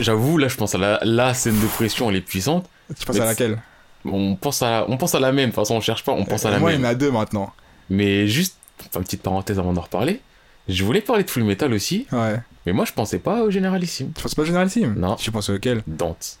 J'avoue, 0.00 0.36
là, 0.38 0.48
je 0.48 0.56
pense 0.56 0.74
à 0.74 0.78
la, 0.78 0.98
la 1.02 1.32
scène 1.34 1.58
de 1.60 1.66
pression, 1.66 2.10
elle 2.10 2.16
est 2.16 2.20
puissante. 2.20 2.68
tu 2.98 3.06
penses 3.06 3.20
à 3.20 3.24
laquelle? 3.24 3.62
On 4.04 4.34
pense 4.34 4.62
à, 4.62 4.84
on 4.88 4.96
pense 4.96 5.14
à 5.14 5.20
la 5.20 5.30
même, 5.32 5.50
de 5.50 5.54
toute 5.54 5.56
façon, 5.62 5.74
on 5.76 5.80
cherche 5.80 6.04
pas, 6.04 6.12
on 6.12 6.24
pense 6.24 6.44
à 6.44 6.50
la 6.50 6.58
Moi, 6.58 6.70
même. 6.70 6.80
il 6.80 6.84
y 6.84 6.86
en 6.86 6.90
a 6.90 6.94
deux 6.94 7.10
maintenant. 7.10 7.52
Mais 7.88 8.26
juste, 8.26 8.56
enfin, 8.88 9.00
petite 9.02 9.22
parenthèse 9.22 9.58
avant 9.58 9.72
d'en 9.72 9.82
reparler, 9.82 10.20
je 10.68 10.82
voulais 10.84 11.00
parler 11.00 11.22
de 11.24 11.30
Full 11.30 11.44
Metal 11.44 11.72
aussi, 11.72 12.06
Ouais. 12.12 12.40
mais 12.66 12.72
moi 12.72 12.84
je 12.84 12.92
pensais 12.92 13.18
pas 13.18 13.42
au 13.42 13.50
Généralissime. 13.50 14.12
Tu 14.14 14.22
penses 14.22 14.34
pas 14.34 14.44
généralissime 14.44 14.94
Non. 14.96 15.16
Tu 15.16 15.30
penses 15.30 15.50
auquel? 15.50 15.82
Dante. 15.86 16.38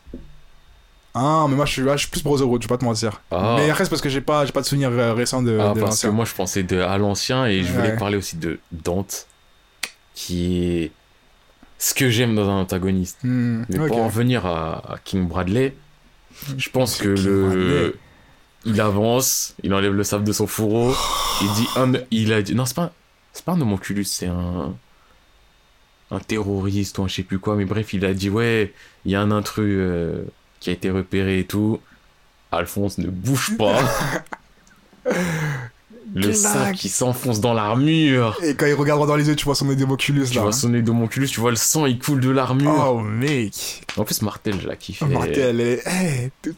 Ah, 1.14 1.46
mais 1.48 1.56
moi 1.56 1.66
je 1.66 1.72
suis, 1.72 1.82
ah, 1.90 1.96
je 1.96 2.02
suis 2.02 2.08
plus 2.10 2.22
Brotherhood, 2.22 2.62
je 2.62 2.68
vais 2.68 2.72
pas 2.74 2.78
te 2.78 2.84
mentir. 2.84 3.20
Ah, 3.32 3.56
Mais 3.58 3.68
c'est 3.76 3.88
parce 3.90 4.00
que 4.00 4.08
j'ai 4.08 4.20
pas, 4.20 4.46
pas 4.46 4.60
de 4.60 4.66
souvenir 4.66 4.90
euh, 4.90 5.12
récent 5.12 5.42
de, 5.42 5.58
Ah, 5.60 5.74
de 5.74 5.80
parce 5.80 6.00
que 6.02 6.06
moi 6.08 6.24
je 6.24 6.34
pensais 6.34 6.62
de, 6.62 6.78
à 6.80 6.98
l'ancien 6.98 7.46
et 7.46 7.62
je 7.64 7.72
voulais 7.72 7.90
Ouais. 7.90 7.96
parler 7.96 8.16
aussi 8.16 8.36
de 8.36 8.60
Dante, 8.70 9.26
qui 10.14 10.62
est 10.84 10.92
ce 11.78 11.94
que 11.94 12.10
j'aime 12.10 12.34
dans 12.36 12.48
un 12.48 12.60
antagoniste. 12.60 13.18
Hmm, 13.24 13.64
Mais 13.68 13.86
pour 13.88 13.98
en 14.00 14.06
revenir 14.06 14.46
à, 14.46 14.94
à 14.94 14.98
King 15.02 15.26
Bradley, 15.26 15.74
je 16.56 16.68
pense 16.70 16.96
que 16.96 17.14
King 17.14 17.24
le. 17.24 17.44
Bradley. 17.46 17.92
Il 18.66 18.80
avance, 18.80 19.54
il 19.62 19.72
enlève 19.72 19.94
le 19.94 20.04
sable 20.04 20.22
de 20.24 20.32
son 20.32 20.46
fourreau, 20.46 20.94
il 21.40 21.52
dit 21.54 21.66
un. 21.76 21.92
Il 22.10 22.32
a 22.32 22.42
dit. 22.42 22.54
Non, 22.54 22.66
c'est 22.66 22.76
pas, 22.76 22.92
c'est 23.32 23.44
pas 23.44 23.52
un 23.52 23.60
homonculus, 23.60 24.04
c'est 24.04 24.26
un. 24.26 24.74
Un 26.12 26.18
terroriste 26.18 26.98
ou 26.98 27.04
un 27.04 27.08
je 27.08 27.14
sais 27.14 27.22
plus 27.22 27.38
quoi, 27.38 27.54
mais 27.56 27.64
bref, 27.64 27.94
il 27.94 28.04
a 28.04 28.12
dit 28.12 28.28
Ouais, 28.30 28.72
il 29.04 29.12
y 29.12 29.14
a 29.14 29.20
un 29.22 29.30
intrus 29.30 29.76
euh, 29.78 30.24
qui 30.60 30.70
a 30.70 30.72
été 30.72 30.90
repéré 30.90 31.40
et 31.40 31.44
tout. 31.44 31.80
Alphonse 32.52 32.98
ne 32.98 33.08
bouge 33.08 33.56
pas. 33.56 33.80
Le 36.12 36.32
sabre 36.32 36.72
qui 36.72 36.88
s'enfonce 36.88 37.40
dans 37.40 37.54
l'armure. 37.54 38.36
Et 38.42 38.54
quand 38.54 38.66
il 38.66 38.74
regarde 38.74 39.06
dans 39.06 39.14
les 39.14 39.28
yeux, 39.28 39.36
tu 39.36 39.44
vois 39.44 39.54
son 39.54 39.68
Oculus 39.68 40.26
Tu 40.28 40.34
là. 40.34 40.42
vois 40.42 40.52
sonner 40.52 40.82
de 40.82 40.90
mon 40.90 41.06
culus, 41.06 41.28
tu 41.28 41.38
vois 41.38 41.50
le 41.50 41.56
sang, 41.56 41.86
il 41.86 41.98
coule 42.00 42.20
de 42.20 42.30
l'armure. 42.30 42.94
Oh 42.94 43.00
mec. 43.00 43.82
En 43.96 44.04
plus, 44.04 44.20
Martel, 44.22 44.60
je 44.60 44.66
la 44.66 44.74
kiffe. 44.74 45.02
Martel, 45.02 45.60
et... 45.60 45.80
eh, 45.86 46.48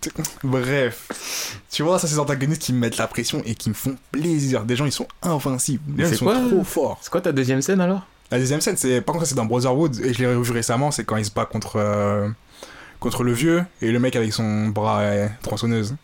bref. 0.43 1.59
Tu 1.71 1.83
vois, 1.83 1.99
ça, 1.99 2.07
c'est 2.07 2.15
des 2.15 2.21
antagonistes 2.21 2.63
qui 2.63 2.73
me 2.73 2.79
mettent 2.79 2.97
la 2.97 3.07
pression 3.07 3.43
et 3.45 3.55
qui 3.55 3.69
me 3.69 3.75
font 3.75 3.97
plaisir. 4.11 4.65
Des 4.65 4.75
gens, 4.77 4.87
ils 4.87 4.93
sont 4.93 5.09
invincibles. 5.23 5.83
C'est 5.99 6.13
ils 6.13 6.17
sont 6.17 6.25
quoi 6.25 6.41
trop 6.41 6.65
forts. 6.65 6.99
C'est 7.03 7.11
quoi 7.11 7.21
ta 7.21 7.33
deuxième 7.33 7.61
scène 7.61 7.81
alors? 7.81 8.07
La 8.31 8.39
deuxième 8.39 8.63
scène, 8.63 8.79
c'est 8.79 9.03
par 9.03 9.15
contre, 9.15 9.27
c'est 9.27 9.35
dans 9.35 9.45
Brotherhood 9.45 10.01
et 10.03 10.15
je 10.15 10.21
l'ai 10.21 10.35
revu 10.35 10.53
récemment. 10.53 10.91
C'est 10.91 11.05
quand 11.05 11.19
il 11.19 11.25
se 11.27 11.31
bat 11.31 11.45
contre 11.45 11.77
euh, 11.77 12.29
contre 13.03 13.23
le 13.25 13.33
vieux 13.33 13.65
et 13.83 13.91
le 13.93 13.99
mec 13.99 14.17
avec 14.17 14.33
son 14.33 14.69
bras 14.69 15.01
euh, 15.01 15.29
tronçonneuse. 15.43 15.95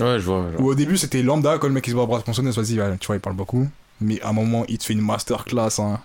Ouais, 0.00 0.18
je 0.18 0.24
vois. 0.24 0.46
je. 0.56 0.62
Ou 0.62 0.68
au 0.70 0.74
début, 0.74 0.96
c'était 0.96 1.22
lambda 1.22 1.58
quand 1.58 1.68
le 1.68 1.72
mec 1.74 1.86
il 1.86 1.90
se 1.90 1.96
bat 1.96 2.02
au 2.02 2.06
bras 2.06 2.20
tronçonneuse. 2.20 2.56
Vas-y, 2.56 2.80
ouais, 2.80 2.96
tu 2.98 3.06
vois, 3.06 3.16
il 3.16 3.20
parle 3.20 3.36
beaucoup. 3.36 3.68
Mais 4.00 4.20
à 4.22 4.30
un 4.30 4.32
moment, 4.32 4.64
il 4.68 4.78
te 4.78 4.84
fait 4.84 4.92
une 4.94 5.00
masterclass. 5.02 5.78
Hein. 5.80 6.00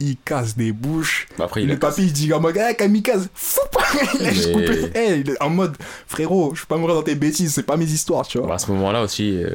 Il 0.00 0.16
casse 0.16 0.56
des 0.56 0.72
bouches. 0.72 1.28
Bah, 1.38 1.44
après, 1.44 1.62
il 1.62 1.68
le 1.68 1.78
papy, 1.78 2.02
il 2.04 2.12
dit 2.12 2.32
en 2.32 2.40
mode, 2.40 2.56
eh, 2.58 2.74
kamikaze, 2.74 3.28
fou 3.34 3.60
pas 3.72 3.84
Il 4.20 4.26
a 4.26 4.32
juste 4.32 4.48
Mais- 4.54 4.64
coupé. 4.64 4.92
Eh, 4.94 5.14
il 5.20 5.30
est 5.30 5.42
en 5.42 5.50
mode, 5.50 5.76
frérot, 6.06 6.54
je 6.54 6.62
peux 6.62 6.68
pas 6.68 6.76
mourir 6.78 6.94
dans 6.96 7.02
tes 7.02 7.14
bêtises, 7.14 7.52
c'est 7.54 7.62
pas 7.62 7.76
mes 7.76 7.84
histoires, 7.84 8.26
tu 8.26 8.38
vois. 8.38 8.48
Bah, 8.48 8.54
à 8.54 8.58
ce 8.58 8.70
moment-là 8.72 9.02
aussi, 9.02 9.42
euh, 9.42 9.50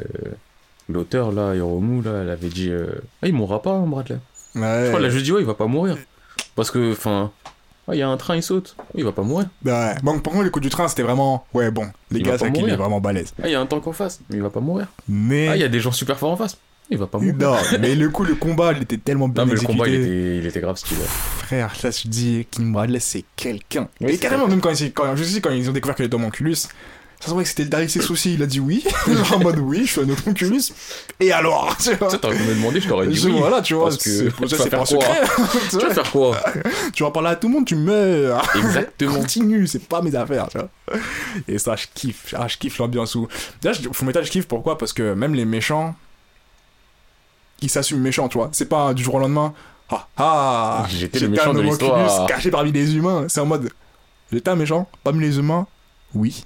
l'auteur, 0.88 1.32
là, 1.32 1.54
Hiromu, 1.54 2.02
là, 2.02 2.22
elle 2.22 2.30
avait 2.30 2.48
dit 2.48 2.70
euh, 2.70 2.86
Ah, 3.22 3.26
il 3.28 3.34
mourra 3.34 3.60
pas, 3.62 3.72
hein, 3.72 3.86
Bradley. 3.86 4.18
Ouais. 4.54 4.82
Je 4.86 4.88
crois, 4.92 5.04
a 5.04 5.10
juste 5.10 5.24
dit 5.24 5.32
Ouais, 5.32 5.40
il 5.40 5.46
va 5.46 5.54
pas 5.54 5.66
mourir. 5.66 5.96
Parce 6.54 6.70
que, 6.70 6.92
enfin, 6.92 7.32
ah, 7.88 7.94
il 7.94 7.98
y 7.98 8.02
a 8.02 8.08
un 8.08 8.16
train, 8.16 8.34
il 8.34 8.42
saute. 8.42 8.74
Il 8.94 9.04
va 9.04 9.12
pas 9.12 9.22
mourir. 9.22 9.48
Ouais. 9.64 9.94
Bon, 10.02 10.18
par 10.18 10.32
contre, 10.32 10.44
le 10.44 10.50
coup 10.50 10.58
du 10.58 10.70
train, 10.70 10.88
c'était 10.88 11.02
vraiment, 11.02 11.46
ouais, 11.54 11.70
bon, 11.70 11.86
les 12.10 12.18
Il 12.18 12.26
gars, 12.26 12.36
c'est 12.36 12.50
qu'il 12.52 12.68
est 12.68 12.76
vraiment 12.76 13.00
balèze. 13.00 13.32
Ah, 13.40 13.46
il 13.46 13.52
y 13.52 13.54
a 13.54 13.60
un 13.60 13.66
tank 13.66 13.86
en 13.86 13.92
face. 13.92 14.20
Il 14.30 14.42
va 14.42 14.50
pas 14.50 14.60
mourir. 14.60 14.88
Mais. 15.08 15.48
Ah, 15.48 15.56
il 15.56 15.60
y 15.60 15.64
a 15.64 15.68
des 15.68 15.78
gens 15.78 15.92
super 15.92 16.18
forts 16.18 16.32
en 16.32 16.36
face. 16.36 16.58
Il 16.90 16.98
va 16.98 17.06
pas 17.06 17.18
mourir. 17.18 17.34
Non, 17.38 17.56
mais 17.80 17.94
le 17.94 18.08
coup, 18.08 18.24
le 18.24 18.34
combat, 18.34 18.72
il 18.72 18.82
était 18.82 18.98
tellement 18.98 19.28
bien 19.28 19.44
Non, 19.44 19.52
mais 19.52 19.60
le 19.60 19.66
combat, 19.66 19.88
il 19.88 19.94
était, 19.94 20.38
il 20.38 20.46
était 20.46 20.60
grave 20.60 20.76
stylé. 20.76 21.00
Frère, 21.02 21.72
là, 21.82 21.92
te 21.92 22.08
dis, 22.08 22.46
King 22.50 22.72
Bradley, 22.72 22.98
c'est 22.98 23.24
quelqu'un. 23.36 23.88
Oui, 24.00 24.12
et 24.12 24.18
carrément, 24.18 24.48
même 24.48 24.60
quand, 24.60 24.74
je 24.74 25.24
sais, 25.24 25.40
quand 25.40 25.50
ils 25.52 25.68
ont 25.70 25.72
découvert 25.72 25.94
qu'il 25.94 26.04
était 26.04 26.16
mon 26.16 26.28
Oculus, 26.28 26.56
ça 27.20 27.28
se 27.28 27.32
voit 27.32 27.42
que 27.42 27.48
c'était 27.48 27.64
derrière 27.64 27.88
ses 27.88 28.02
soucis, 28.02 28.34
il 28.34 28.42
a 28.42 28.46
dit 28.46 28.60
oui. 28.60 28.84
En 29.34 29.38
mode 29.38 29.58
oui, 29.58 29.82
je 29.86 29.92
suis 29.92 30.00
un 30.00 30.08
autre 30.08 30.28
Oculus. 30.28 30.62
Et 31.18 31.32
alors, 31.32 31.76
tu 31.82 31.94
vois. 31.94 32.08
T'aurais 32.08 32.36
demander, 32.36 32.80
je 32.80 32.88
t'aurais 32.88 33.06
dit 33.06 33.20
oui. 33.26 33.34
Voilà, 33.38 33.62
tu 33.62 33.74
vois, 33.74 33.84
parce 33.84 33.96
que 33.96 34.30
c'est- 34.30 34.56
ça, 34.56 34.66
pas 34.66 34.86
secret. 34.86 35.22
Tu 35.70 35.78
vas 35.78 35.94
faire 35.94 36.10
quoi 36.10 36.36
tu 36.92 37.02
vas 37.02 37.10
parler 37.10 37.30
à 37.30 37.36
tout 37.36 37.48
le 37.48 37.54
monde, 37.54 37.66
tu 37.66 37.74
meurs. 37.74 38.42
Exactement. 38.56 39.14
Continue, 39.16 39.66
c'est 39.66 39.86
pas 39.86 40.02
mes 40.02 40.14
affaires, 40.14 40.48
tu 40.48 40.58
vois. 40.58 40.68
Et 41.48 41.58
ça, 41.58 41.76
je 41.76 41.86
kiffe. 41.94 42.34
Ah, 42.36 42.48
je 42.48 42.56
kiffe 42.56 42.78
l'ambiance 42.78 43.14
où. 43.14 43.28
Là, 43.62 43.72
je, 43.72 43.88
Fullmetal, 43.92 44.24
je 44.24 44.30
kiffe 44.30 44.46
pourquoi? 44.46 44.78
Parce 44.78 44.92
que 44.92 45.14
même 45.14 45.34
les 45.34 45.44
méchants, 45.44 45.94
ils 47.62 47.70
s'assument 47.70 48.00
méchants, 48.00 48.28
tu 48.28 48.38
vois. 48.38 48.50
C'est 48.52 48.68
pas 48.68 48.94
du 48.94 49.02
jour 49.02 49.14
au 49.14 49.18
lendemain. 49.18 49.52
Ah, 49.88 50.08
ah 50.16 50.86
J'étais 50.88 51.20
le 51.20 51.28
méchant 51.28 51.50
un 51.50 51.54
de 51.54 51.60
l'histoire. 51.60 52.26
Caché 52.26 52.50
parmi 52.50 52.72
les 52.72 52.94
humains. 52.94 53.26
C'est 53.28 53.40
en 53.40 53.46
mode. 53.46 53.70
J'étais 54.32 54.50
un 54.50 54.56
méchant 54.56 54.88
parmi 55.04 55.20
les 55.20 55.38
humains 55.38 55.66
Oui. 56.14 56.44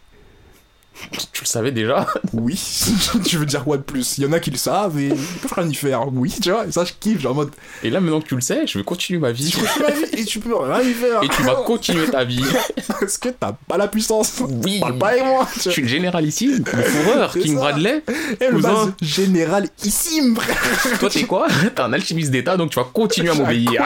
Tu 1.32 1.42
le 1.42 1.46
savais 1.46 1.72
déjà 1.72 2.07
Oui. 2.32 2.61
tu 3.24 3.36
veux 3.38 3.46
dire 3.46 3.64
quoi 3.64 3.76
de 3.78 3.82
plus 3.82 4.18
Il 4.18 4.24
y 4.24 4.26
en 4.26 4.32
a 4.32 4.40
qui 4.40 4.51
le 4.51 4.57
savent 4.57 4.98
et 4.98 5.07
ils 5.09 5.38
peuvent 5.40 5.53
rien 5.57 5.68
y 5.68 5.74
faire. 5.74 6.12
Oui, 6.12 6.34
tu 6.42 6.51
vois. 6.51 6.66
Et 6.66 6.72
ça, 6.72 6.84
je 6.84 6.92
kiffe. 6.98 7.20
Genre 7.20 7.32
en 7.32 7.36
mode. 7.36 7.51
Et 7.82 7.90
là, 7.90 8.01
maintenant 8.01 8.20
que 8.20 8.26
tu 8.28 8.34
le 8.34 8.40
sais, 8.40 8.66
je 8.66 8.78
vais 8.78 8.84
continuer 8.84 9.18
ma 9.18 9.32
vie. 9.32 9.51
Tu 9.51 9.59
fais 9.59 9.82
ma 9.82 9.90
vie 9.90 10.05
et 10.20 10.24
tu 10.24 10.40
peux 10.40 10.55
rien 10.57 10.80
y 10.82 10.92
faire. 10.92 11.22
Et 11.22 11.28
tu 11.28 11.42
vas 11.42 11.55
continuer 11.66 12.07
ta 12.09 12.24
vie. 12.24 12.44
Parce 13.01 13.18
que 13.18 13.30
t'as 13.30 13.53
pas 13.53 13.76
la 13.76 13.88
puissance. 13.88 14.34
Oui. 14.64 14.80
Parle 14.80 14.98
pas 14.98 15.09
avec 15.11 15.24
moi. 15.24 15.46
tu 15.55 15.61
Je 15.64 15.70
suis 15.70 15.82
le 15.82 15.88
général 15.88 16.24
ici, 16.26 16.46
le 16.59 16.82
fourreur, 16.82 17.32
King 17.32 17.55
ça. 17.55 17.61
Bradley. 17.61 18.03
Le 18.40 18.51
Cousin. 18.51 18.72
base 18.72 18.88
généralissime, 19.01 20.36
frère. 20.36 20.98
Toi, 20.98 21.11
t'es 21.11 21.24
quoi? 21.24 21.46
T'es 21.74 21.80
un 21.80 21.92
alchimiste 21.92 22.30
d'état, 22.30 22.57
donc 22.57 22.70
tu 22.70 22.78
vas 22.78 22.86
continuer 22.92 23.30
à 23.30 23.34
m'obéir. 23.34 23.84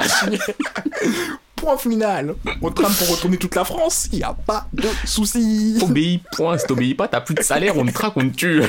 Point 1.64 1.78
final. 1.78 2.34
On 2.60 2.70
trame 2.70 2.92
pour 2.92 3.08
retourner 3.10 3.38
toute 3.38 3.54
la 3.54 3.64
France. 3.64 4.08
Y 4.12 4.22
a 4.22 4.34
pas 4.34 4.66
de 4.74 4.86
soucis. 5.06 5.78
Obéis, 5.82 6.20
point. 6.36 6.58
Si 6.58 6.66
t'obéis 6.66 6.94
pas, 6.94 7.08
t'as 7.08 7.20
plus 7.22 7.34
de 7.34 7.42
salaire, 7.42 7.76
on 7.78 7.86
te 7.86 7.92
traque, 7.92 8.12
on 8.16 8.28
te 8.28 8.34
tue. 8.36 8.62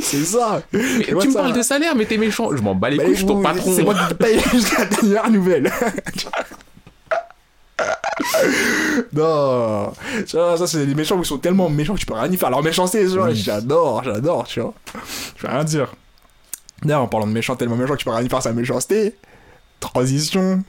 C'est 0.00 0.24
ça. 0.24 0.62
Tu 0.70 0.78
me 1.14 1.20
ça- 1.30 1.40
parles 1.42 1.52
de 1.52 1.60
salaire, 1.60 1.94
mais 1.94 2.06
t'es 2.06 2.16
méchant. 2.16 2.48
Je 2.56 2.62
m'en 2.62 2.74
bats 2.74 2.88
les 2.88 2.96
Bah, 2.96 3.04
couilles, 3.04 3.12
je 3.14 3.18
suis 3.18 3.26
ton 3.26 3.42
patron. 3.42 3.72
C'est 3.76 3.82
moi 3.82 3.94
qui 3.94 4.08
te 4.08 4.14
paye 4.14 4.40
jusqu'à 4.52 4.78
la 4.78 4.86
dernière 4.86 5.30
nouvelle. 5.30 5.70
non. 9.12 9.92
Vois, 10.32 10.56
ça, 10.56 10.66
c'est 10.66 10.86
des 10.86 10.94
méchants 10.94 11.18
ils 11.18 11.24
sont 11.26 11.38
tellement 11.38 11.68
méchants 11.68 11.94
que 11.94 12.00
tu 12.00 12.06
peux 12.06 12.14
rien 12.14 12.30
y 12.30 12.36
faire. 12.36 12.50
Leur 12.50 12.62
méchanceté, 12.62 13.06
Oui. 13.06 13.34
j'adore, 13.34 14.02
j'adore, 14.04 14.46
tu 14.46 14.60
vois. 14.60 14.74
Je 15.36 15.46
vais 15.46 15.52
rien 15.52 15.64
dire. 15.64 15.88
D'ailleurs, 16.82 17.02
en 17.02 17.08
parlant 17.08 17.26
de 17.26 17.32
méchants 17.32 17.56
tellement 17.56 17.76
méchants 17.76 17.92
que 17.94 17.98
tu 17.98 18.04
peux 18.04 18.10
rien 18.10 18.22
y 18.24 18.28
faire 18.28 18.42
sa 18.42 18.52
méchanceté, 18.52 19.14
transition, 19.80 20.62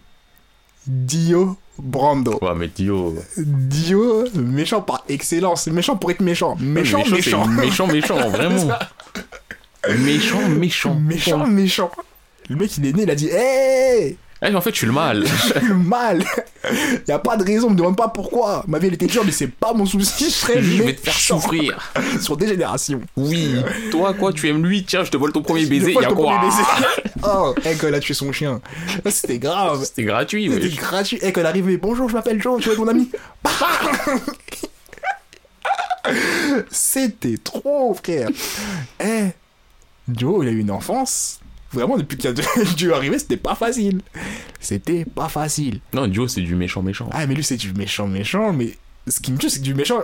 Dio 0.87 1.57
Brando. 1.77 2.37
Ouais, 2.41 2.53
mais 2.55 2.67
Dio. 2.67 3.15
Dio, 3.37 4.25
méchant 4.35 4.81
par 4.81 5.03
excellence. 5.09 5.67
Méchant 5.67 5.95
pour 5.95 6.11
être 6.11 6.21
méchant. 6.21 6.55
Méchant, 6.59 7.03
c'est 7.05 7.11
méchant. 7.11 7.47
Méchant, 7.47 7.87
méchant, 7.87 8.29
vraiment. 8.29 8.69
Méchant, 9.99 10.47
méchant. 10.49 10.95
Méchant, 10.95 11.47
méchant. 11.47 11.91
Le 12.49 12.55
mec, 12.55 12.77
il 12.77 12.85
est 12.85 12.93
né, 12.93 13.03
il 13.03 13.11
a 13.11 13.15
dit 13.15 13.29
Hey 13.29 14.17
Eh, 14.45 14.53
en 14.53 14.61
fait, 14.61 14.71
je 14.71 14.77
suis 14.77 14.87
le 14.87 14.93
mal. 14.93 15.25
Je 15.27 15.59
suis 15.59 15.67
le 15.67 15.75
mal 15.75 16.23
Y 17.07 17.11
a 17.11 17.19
pas 17.19 17.37
de 17.37 17.43
raison, 17.43 17.69
me 17.69 17.75
demande 17.75 17.95
pas 17.95 18.09
pourquoi. 18.09 18.63
Ma 18.67 18.79
vie, 18.79 18.87
elle 18.87 18.95
était 18.95 19.05
dure, 19.07 19.23
mais 19.25 19.31
c'est 19.31 19.47
pas 19.47 19.73
mon 19.73 19.85
souci. 19.85 20.25
Je 20.25 20.29
serais 20.29 20.61
Je 20.61 20.83
vais 20.83 20.95
te 20.95 21.01
faire 21.01 21.13
souffrir. 21.13 21.91
Sur 22.21 22.35
des 22.37 22.47
générations. 22.47 23.01
Oui. 23.15 23.55
Toi, 23.91 24.13
quoi, 24.13 24.33
tu 24.33 24.47
aimes 24.49 24.65
lui? 24.65 24.83
Tiens, 24.83 25.03
je 25.03 25.11
te 25.11 25.17
vole 25.17 25.31
ton 25.31 25.41
premier 25.41 25.65
baiser. 25.65 25.93
Y'a 25.93 26.07
quoi? 26.09 26.41
Oh, 27.23 27.53
eh, 27.65 27.75
quand 27.75 27.87
il 27.87 27.95
a 27.95 27.99
tué 27.99 28.13
son 28.13 28.31
chien. 28.31 28.59
C'était 29.09 29.39
grave. 29.39 29.83
C'était 29.85 30.03
gratuit, 30.03 30.49
C'était 30.51 30.69
gratuit. 30.69 31.19
Eh, 31.21 31.31
quand 31.31 31.45
arrivé, 31.45 31.77
bonjour, 31.77 32.09
je 32.09 32.13
m'appelle 32.15 32.41
Jean, 32.41 32.57
tu 32.57 32.69
es 32.69 32.75
ton 32.75 32.87
ami. 32.87 33.09
C'était 36.69 37.37
trop, 37.37 37.93
frère. 37.93 38.29
Eh, 38.99 39.29
Joe, 40.13 40.43
il 40.43 40.49
a 40.49 40.51
eu 40.51 40.59
une 40.59 40.71
enfance. 40.71 41.39
Vraiment, 41.73 41.97
depuis 41.97 42.17
qu'il 42.17 42.29
a 42.29 42.33
dû 42.75 42.93
arriver, 42.93 43.17
c'était 43.19 43.37
pas 43.37 43.55
facile. 43.55 44.01
C'était 44.59 45.05
pas 45.05 45.27
facile. 45.29 45.79
Non, 45.93 46.07
Dio, 46.07 46.27
c'est 46.27 46.41
du 46.41 46.55
méchant, 46.55 46.81
méchant. 46.81 47.09
Ah, 47.11 47.25
mais 47.27 47.33
lui, 47.35 47.43
c'est 47.43 47.57
du 47.57 47.73
méchant, 47.73 48.07
méchant, 48.07 48.53
mais 48.53 48.77
ce 49.07 49.19
qui 49.19 49.31
me 49.31 49.37
tue, 49.37 49.49
c'est 49.49 49.59
que 49.59 49.63
du 49.65 49.73
méchant 49.73 50.01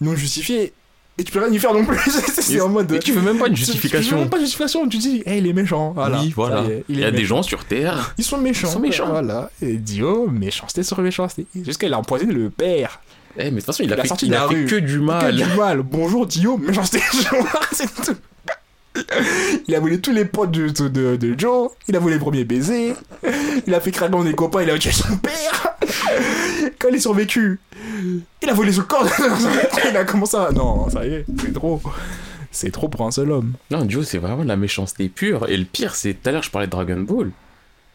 non 0.00 0.14
justifié. 0.14 0.72
Et 1.20 1.24
tu 1.24 1.32
peux 1.32 1.40
rien 1.40 1.52
y 1.52 1.58
faire 1.58 1.74
non 1.74 1.84
plus. 1.84 1.98
c'est 2.32 2.60
en 2.60 2.68
mode. 2.68 2.92
Et 2.92 3.00
tu 3.00 3.10
veux 3.10 3.20
même 3.22 3.38
pas 3.38 3.48
une 3.48 3.54
Tu- 3.54 3.62
Tu 3.62 3.66
veux 3.66 3.72
justification. 3.72 4.18
même 4.20 4.30
pas 4.30 4.36
de 4.38 4.42
justification. 4.42 4.88
Tu 4.88 4.98
dis, 4.98 5.22
hey, 5.26 5.38
il 5.40 5.48
est 5.48 5.52
méchant. 5.52 5.90
Voilà. 5.92 6.20
Oui, 6.20 6.32
voilà. 6.36 6.62
Y 6.62 6.70
est, 6.70 6.84
Il 6.88 7.00
y 7.00 7.04
a 7.04 7.10
des 7.10 7.24
gens 7.24 7.42
sur 7.42 7.64
Terre. 7.64 8.14
Ils 8.18 8.22
sont 8.24 8.38
méchants. 8.38 8.68
Ils 8.68 8.72
sont 8.74 8.78
méchants. 8.78 9.08
Voilà. 9.08 9.50
Et 9.60 9.74
Dio, 9.78 10.28
méchanceté 10.28 10.84
sur 10.84 11.00
méchanceté. 11.00 11.46
Jusqu'à 11.64 11.88
il 11.88 11.92
a 11.94 11.98
empoisonné 11.98 12.32
le 12.32 12.50
père. 12.50 13.00
Eh, 13.36 13.44
mais 13.46 13.50
de 13.50 13.56
toute 13.56 13.64
façon, 13.66 13.82
il 13.82 13.92
a, 13.92 13.96
Il 13.96 13.98
a 13.98 14.02
fait, 14.02 14.08
sorti 14.08 14.26
il 14.26 14.34
a 14.36 14.46
fait 14.46 14.64
que 14.66 14.76
du 14.76 14.98
Que 14.98 15.02
mal. 15.02 15.34
du 15.36 15.44
mal. 15.56 15.82
Bonjour 15.82 16.24
Dio, 16.24 16.56
méchanceté. 16.56 17.00
c'est 17.72 17.92
tout. 18.04 18.16
Il 19.68 19.74
a 19.74 19.80
volé 19.80 20.00
tous 20.00 20.12
les 20.12 20.24
potes 20.24 20.50
de, 20.50 21.16
de, 21.16 21.34
Joe. 21.38 21.70
Il 21.88 21.96
a 21.96 21.98
volé 21.98 22.14
le 22.14 22.20
premier 22.20 22.44
baiser. 22.44 22.94
Il 23.66 23.74
a 23.74 23.80
fait 23.80 23.90
craquer 23.90 24.22
des 24.24 24.34
copains. 24.34 24.62
Il 24.62 24.70
a 24.70 24.78
tué 24.78 24.92
son 24.92 25.16
père. 25.18 25.76
Quand 26.78 26.88
il 26.88 26.96
est 26.96 27.00
survécu, 27.00 27.60
il 28.42 28.48
a 28.48 28.52
volé 28.52 28.72
son 28.72 28.82
corps. 28.82 29.06
il 29.90 29.96
a 29.96 30.04
commencé 30.04 30.36
à. 30.36 30.50
Non, 30.52 30.88
ça 30.88 31.04
y 31.06 31.14
est, 31.14 31.24
c'est 31.40 31.52
trop. 31.52 31.80
C'est 32.50 32.70
trop 32.70 32.88
pour 32.88 33.06
un 33.06 33.10
seul 33.10 33.30
homme. 33.30 33.52
Non, 33.70 33.84
Dio, 33.84 34.02
c'est 34.02 34.18
vraiment 34.18 34.42
de 34.42 34.48
la 34.48 34.56
méchanceté 34.56 35.08
pure. 35.08 35.48
Et 35.48 35.56
le 35.56 35.64
pire, 35.64 35.94
c'est 35.94 36.14
tout 36.14 36.28
à 36.28 36.32
l'heure, 36.32 36.42
je 36.42 36.50
parlais 36.50 36.66
de 36.66 36.72
Dragon 36.72 37.00
Ball. 37.00 37.30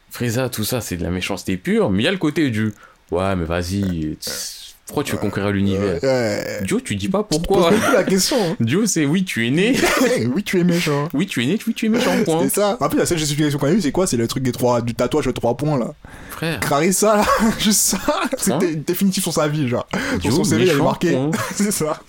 Frieza, 0.09 0.47
tout 0.49 0.63
ça, 0.63 0.79
c'est 0.79 0.95
de 0.95 1.03
la 1.03 1.09
méchanceté 1.09 1.57
pure. 1.57 1.89
Mais 1.89 2.03
il 2.03 2.05
y 2.05 2.07
a 2.07 2.11
le 2.11 2.17
côté 2.17 2.49
du 2.51 2.71
ouais, 3.11 3.35
mais 3.35 3.45
vas-y, 3.45 4.15
tss, 4.19 4.62
pourquoi 4.85 5.03
tu 5.03 5.13
veux 5.13 5.17
conquérir 5.17 5.51
l'univers 5.51 6.03
Ouais. 6.03 6.59
Dio, 6.63 6.79
tu 6.81 6.95
dis 6.95 7.07
pas 7.07 7.23
pourquoi. 7.23 7.69
plus 7.69 7.93
la 7.93 8.03
question. 8.03 8.37
Dio, 8.59 8.85
c'est 8.85 9.05
oui, 9.05 9.23
tu 9.23 9.47
es 9.47 9.49
né. 9.49 9.75
oui, 10.35 10.43
tu 10.43 10.59
es 10.59 10.63
méchant. 10.63 11.07
Oui, 11.13 11.25
tu 11.25 11.41
es 11.41 11.45
né, 11.45 11.57
oui, 11.65 11.73
tu 11.73 11.85
es 11.85 11.89
méchant, 11.89 12.11
point. 12.25 12.43
C'est 12.43 12.55
ça. 12.55 12.77
Après, 12.81 12.97
la 12.97 13.05
seule 13.05 13.17
justification 13.17 13.57
qu'on 13.57 13.67
a 13.67 13.71
eue, 13.71 13.81
c'est 13.81 13.93
quoi? 13.93 14.07
C'est 14.07 14.17
le 14.17 14.27
truc 14.27 14.43
des 14.43 14.51
trois, 14.51 14.81
du 14.81 14.93
tatouage 14.93 15.25
de 15.25 15.31
trois 15.31 15.55
points 15.55 15.79
là. 15.79 15.93
Frère. 16.31 16.59
Clarissa, 16.59 17.17
là, 17.17 17.25
juste 17.59 17.79
ça, 17.79 17.99
c'était 18.37 18.75
définitif 18.75 19.23
sur 19.23 19.33
sa 19.33 19.47
vie, 19.47 19.69
genre. 19.69 19.87
Sur 19.93 20.19
Dio, 20.19 20.31
son 20.31 20.43
CV, 20.43 20.63
il 20.63 20.69
avait 20.69 20.77
méchant, 20.77 20.83
marqué. 20.85 21.11
point. 21.11 21.31
C'est 21.55 21.71
ça. 21.71 21.99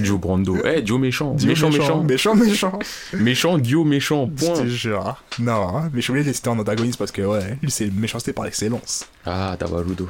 Dio 0.00 0.18
Brando. 0.18 0.58
Eh, 0.64 0.82
Dio 0.82 0.98
méchant. 0.98 1.36
Méchant, 1.44 1.70
méchant. 1.70 2.02
Méchant, 2.02 2.34
méchant. 2.34 2.78
Méchant, 3.12 3.58
Dio 3.58 3.84
méchant, 3.84 4.26
point. 4.26 4.66
jure. 4.66 5.22
Non, 5.38 5.76
hein, 5.78 5.90
mais 5.94 6.02
je 6.02 6.10
de 6.12 6.18
les 6.18 6.32
citer 6.32 6.48
en 6.48 6.58
antagoniste 6.58 6.98
parce 6.98 7.12
que, 7.12 7.22
ouais, 7.22 7.58
lui, 7.62 7.70
c'est 7.70 7.92
méchanceté 7.92 8.32
par 8.32 8.46
excellence. 8.46 9.06
Ah, 9.24 9.54
Tabarudo. 9.56 10.08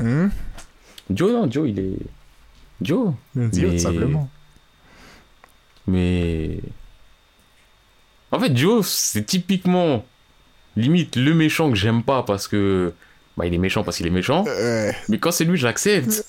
Hum 0.00 0.30
Dio, 1.10 1.30
non, 1.32 1.46
Dio, 1.46 1.66
il 1.66 1.78
est. 1.78 1.96
Dio. 2.80 3.14
Dio, 3.34 3.68
Mais- 3.68 3.76
tout 3.76 3.82
simplement. 3.82 4.28
Mais. 5.86 6.58
En 8.30 8.40
fait, 8.40 8.50
Dio, 8.50 8.82
c'est 8.82 9.24
typiquement. 9.24 10.04
Limite 10.76 11.14
le 11.16 11.34
méchant 11.34 11.70
que 11.70 11.76
j'aime 11.76 12.02
pas 12.02 12.22
parce 12.22 12.48
que. 12.48 12.92
Bah, 13.36 13.46
il 13.46 13.54
est 13.54 13.58
méchant 13.58 13.82
parce 13.84 13.96
qu'il 13.96 14.06
est 14.06 14.10
méchant. 14.10 14.44
Euh, 14.46 14.92
Mais 15.08 15.18
quand 15.18 15.30
c'est 15.32 15.44
lui, 15.44 15.56
j'accepte. 15.58 16.24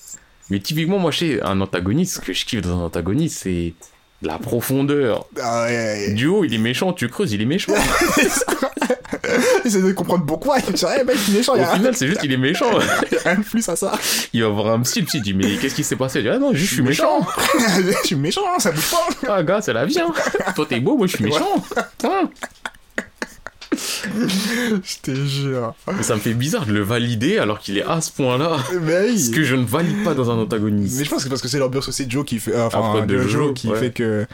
Mais 0.50 0.60
typiquement, 0.60 0.98
moi, 0.98 1.10
je 1.10 1.18
sais, 1.18 1.42
un 1.42 1.60
antagoniste, 1.60 2.14
ce 2.16 2.20
que 2.20 2.32
je 2.32 2.44
kiffe 2.44 2.60
dans 2.62 2.78
un 2.80 2.84
antagoniste, 2.84 3.38
c'est 3.42 3.74
La 4.22 4.38
profondeur. 4.38 5.26
Ah 5.40 5.64
ouais. 5.64 6.12
Du 6.14 6.26
haut, 6.26 6.44
il 6.44 6.54
est 6.54 6.58
méchant, 6.58 6.92
tu 6.92 7.08
creuses, 7.08 7.32
il 7.32 7.42
est 7.42 7.46
méchant. 7.46 7.72
Essaye 9.64 9.82
de 9.82 9.92
comprendre 9.92 10.24
pourquoi. 10.24 10.56
Me 10.58 10.62
eh 10.62 11.04
mec, 11.04 11.16
il 11.28 11.34
est 11.34 11.38
méchant, 11.38 11.54
Au 11.54 11.60
a 11.60 11.74
final, 11.74 11.94
c'est 11.94 12.06
juste 12.06 12.20
qu'il 12.20 12.32
est 12.32 12.38
méchant. 12.38 12.70
il 13.10 13.14
y 13.14 13.18
a 13.18 13.20
rien 13.24 13.38
de 13.38 13.44
plus 13.44 13.68
à 13.68 13.76
ça. 13.76 13.92
Il 14.32 14.42
va 14.42 14.48
voir 14.48 14.74
un 14.74 14.80
psy, 14.80 15.00
le 15.00 15.06
psy 15.06 15.20
dit 15.20 15.34
Mais 15.34 15.56
qu'est-ce 15.56 15.74
qui 15.74 15.84
s'est 15.84 15.96
passé? 15.96 16.20
Il 16.20 16.22
dit 16.22 16.28
Ah 16.30 16.38
non, 16.38 16.52
juste 16.54 16.70
je 16.70 16.74
suis 16.74 16.82
méchant. 16.82 17.26
je 18.02 18.06
suis 18.06 18.16
méchant, 18.16 18.58
ça 18.58 18.70
bouge 18.72 18.90
pas. 18.90 19.34
Ah, 19.34 19.42
gars, 19.42 19.60
c'est 19.60 19.72
la 19.72 19.84
vie. 19.84 19.98
Hein. 19.98 20.12
Toi, 20.54 20.66
t'es 20.68 20.80
beau, 20.80 20.96
moi, 20.96 21.06
je 21.06 21.16
suis 21.16 21.24
méchant. 21.24 21.62
Hein. 22.04 22.30
Je 24.16 24.96
te 25.02 25.14
jure. 25.14 25.74
Mais 25.94 26.02
ça 26.02 26.14
me 26.14 26.20
fait 26.20 26.34
bizarre 26.34 26.66
de 26.66 26.72
le 26.72 26.82
valider 26.82 27.38
alors 27.38 27.58
qu'il 27.58 27.78
est 27.78 27.84
à 27.84 28.00
ce 28.00 28.10
point-là. 28.12 28.58
Mais. 28.82 29.16
Ce 29.16 29.30
que 29.30 29.42
je 29.42 29.54
ne 29.54 29.64
valide 29.64 30.04
pas 30.04 30.14
dans 30.14 30.30
un 30.30 30.38
antagoniste. 30.38 30.98
Mais 30.98 31.04
je 31.04 31.10
pense 31.10 31.18
que 31.18 31.24
c'est 31.24 31.28
parce 31.28 31.42
que 31.42 31.48
c'est 31.48 31.58
l'ambiance 31.58 31.88
aussi 31.88 32.06
de 32.06 32.10
Joe 32.10 32.24
qui 32.24 32.38
fait, 32.38 32.54
euh, 32.54 32.66
enfin, 32.66 33.04
de 33.04 33.18
Joe 33.26 33.54
qui 33.54 33.68
ouais. 33.68 33.78
fait 33.78 33.90
que 33.90 34.26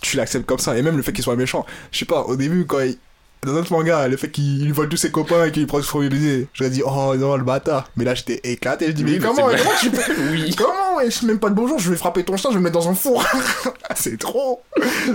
tu 0.00 0.16
l'acceptes 0.16 0.46
comme 0.46 0.58
ça. 0.58 0.76
Et 0.76 0.82
même 0.82 0.96
le 0.96 1.02
fait 1.02 1.12
qu'il 1.12 1.24
soit 1.24 1.36
méchant. 1.36 1.64
Je 1.92 1.98
sais 1.98 2.04
pas, 2.04 2.22
au 2.22 2.36
début, 2.36 2.66
quand 2.66 2.80
il. 2.80 2.96
Dans 3.42 3.52
notre 3.52 3.72
manga, 3.72 4.06
le 4.06 4.18
fait 4.18 4.30
qu'il 4.30 4.62
il 4.62 4.72
vole 4.72 4.90
tous 4.90 4.98
ses 4.98 5.10
copains 5.10 5.46
et 5.46 5.52
qu'il 5.52 5.66
prend 5.66 5.80
son 5.80 5.88
premier 5.88 6.10
baiser, 6.10 6.46
j'aurais 6.52 6.70
dit, 6.70 6.82
oh 6.84 7.14
non, 7.16 7.36
le 7.36 7.44
bâtard. 7.44 7.88
Mais 7.96 8.04
là, 8.04 8.14
j'étais 8.14 8.40
éclaté. 8.44 8.88
Je 8.88 8.92
dis, 8.92 9.04
Oui, 9.04 9.12
mais 9.12 9.18
mais 9.18 9.26
comment, 9.26 9.48
comment 9.48 9.70
tu 9.80 9.90
peux. 9.90 10.02
Oui. 10.30 10.54
Comment, 10.54 11.00
je 11.08 11.26
même 11.26 11.38
pas 11.38 11.48
de 11.48 11.54
bonjour, 11.54 11.78
je 11.78 11.90
vais 11.90 11.96
frapper 11.96 12.22
ton 12.22 12.36
chien, 12.36 12.50
je 12.50 12.56
vais 12.56 12.60
le 12.60 12.64
mettre 12.64 12.78
dans 12.78 12.88
un 12.90 12.94
four. 12.94 13.24
c'est 13.94 14.18
trop. 14.18 14.62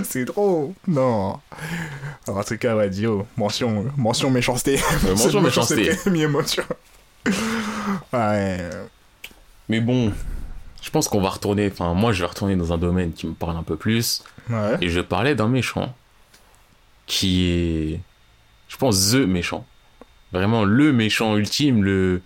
C'est 0.02 0.24
trop. 0.24 0.74
Non. 0.88 1.38
Alors, 2.26 2.40
en 2.40 2.42
tout 2.42 2.56
cas, 2.58 2.74
ouais, 2.74 2.90
Dio, 2.90 3.26
mention, 3.36 3.86
mention 3.96 4.30
méchanceté. 4.30 4.80
Euh, 5.04 5.10
mention 5.14 5.40
méchanceté. 5.42 5.94
première 5.94 6.28
mention. 6.28 6.64
Ouais. 8.12 8.58
Mais 9.68 9.80
bon, 9.80 10.12
je 10.82 10.90
pense 10.90 11.06
qu'on 11.06 11.20
va 11.20 11.30
retourner. 11.30 11.70
Enfin, 11.70 11.94
moi, 11.94 12.12
je 12.12 12.22
vais 12.22 12.28
retourner 12.28 12.56
dans 12.56 12.72
un 12.72 12.78
domaine 12.78 13.12
qui 13.12 13.28
me 13.28 13.34
parle 13.34 13.56
un 13.56 13.62
peu 13.62 13.76
plus. 13.76 14.24
Ouais. 14.50 14.76
Et 14.80 14.88
je 14.88 15.00
parlais 15.00 15.36
d'un 15.36 15.48
méchant 15.48 15.94
qui 17.06 17.50
est, 17.50 18.00
je 18.68 18.76
pense, 18.76 19.12
the 19.12 19.16
méchant. 19.26 19.64
Vraiment 20.32 20.64
le 20.64 20.92
méchant 20.92 21.36
ultime, 21.36 21.82
le 21.84 22.20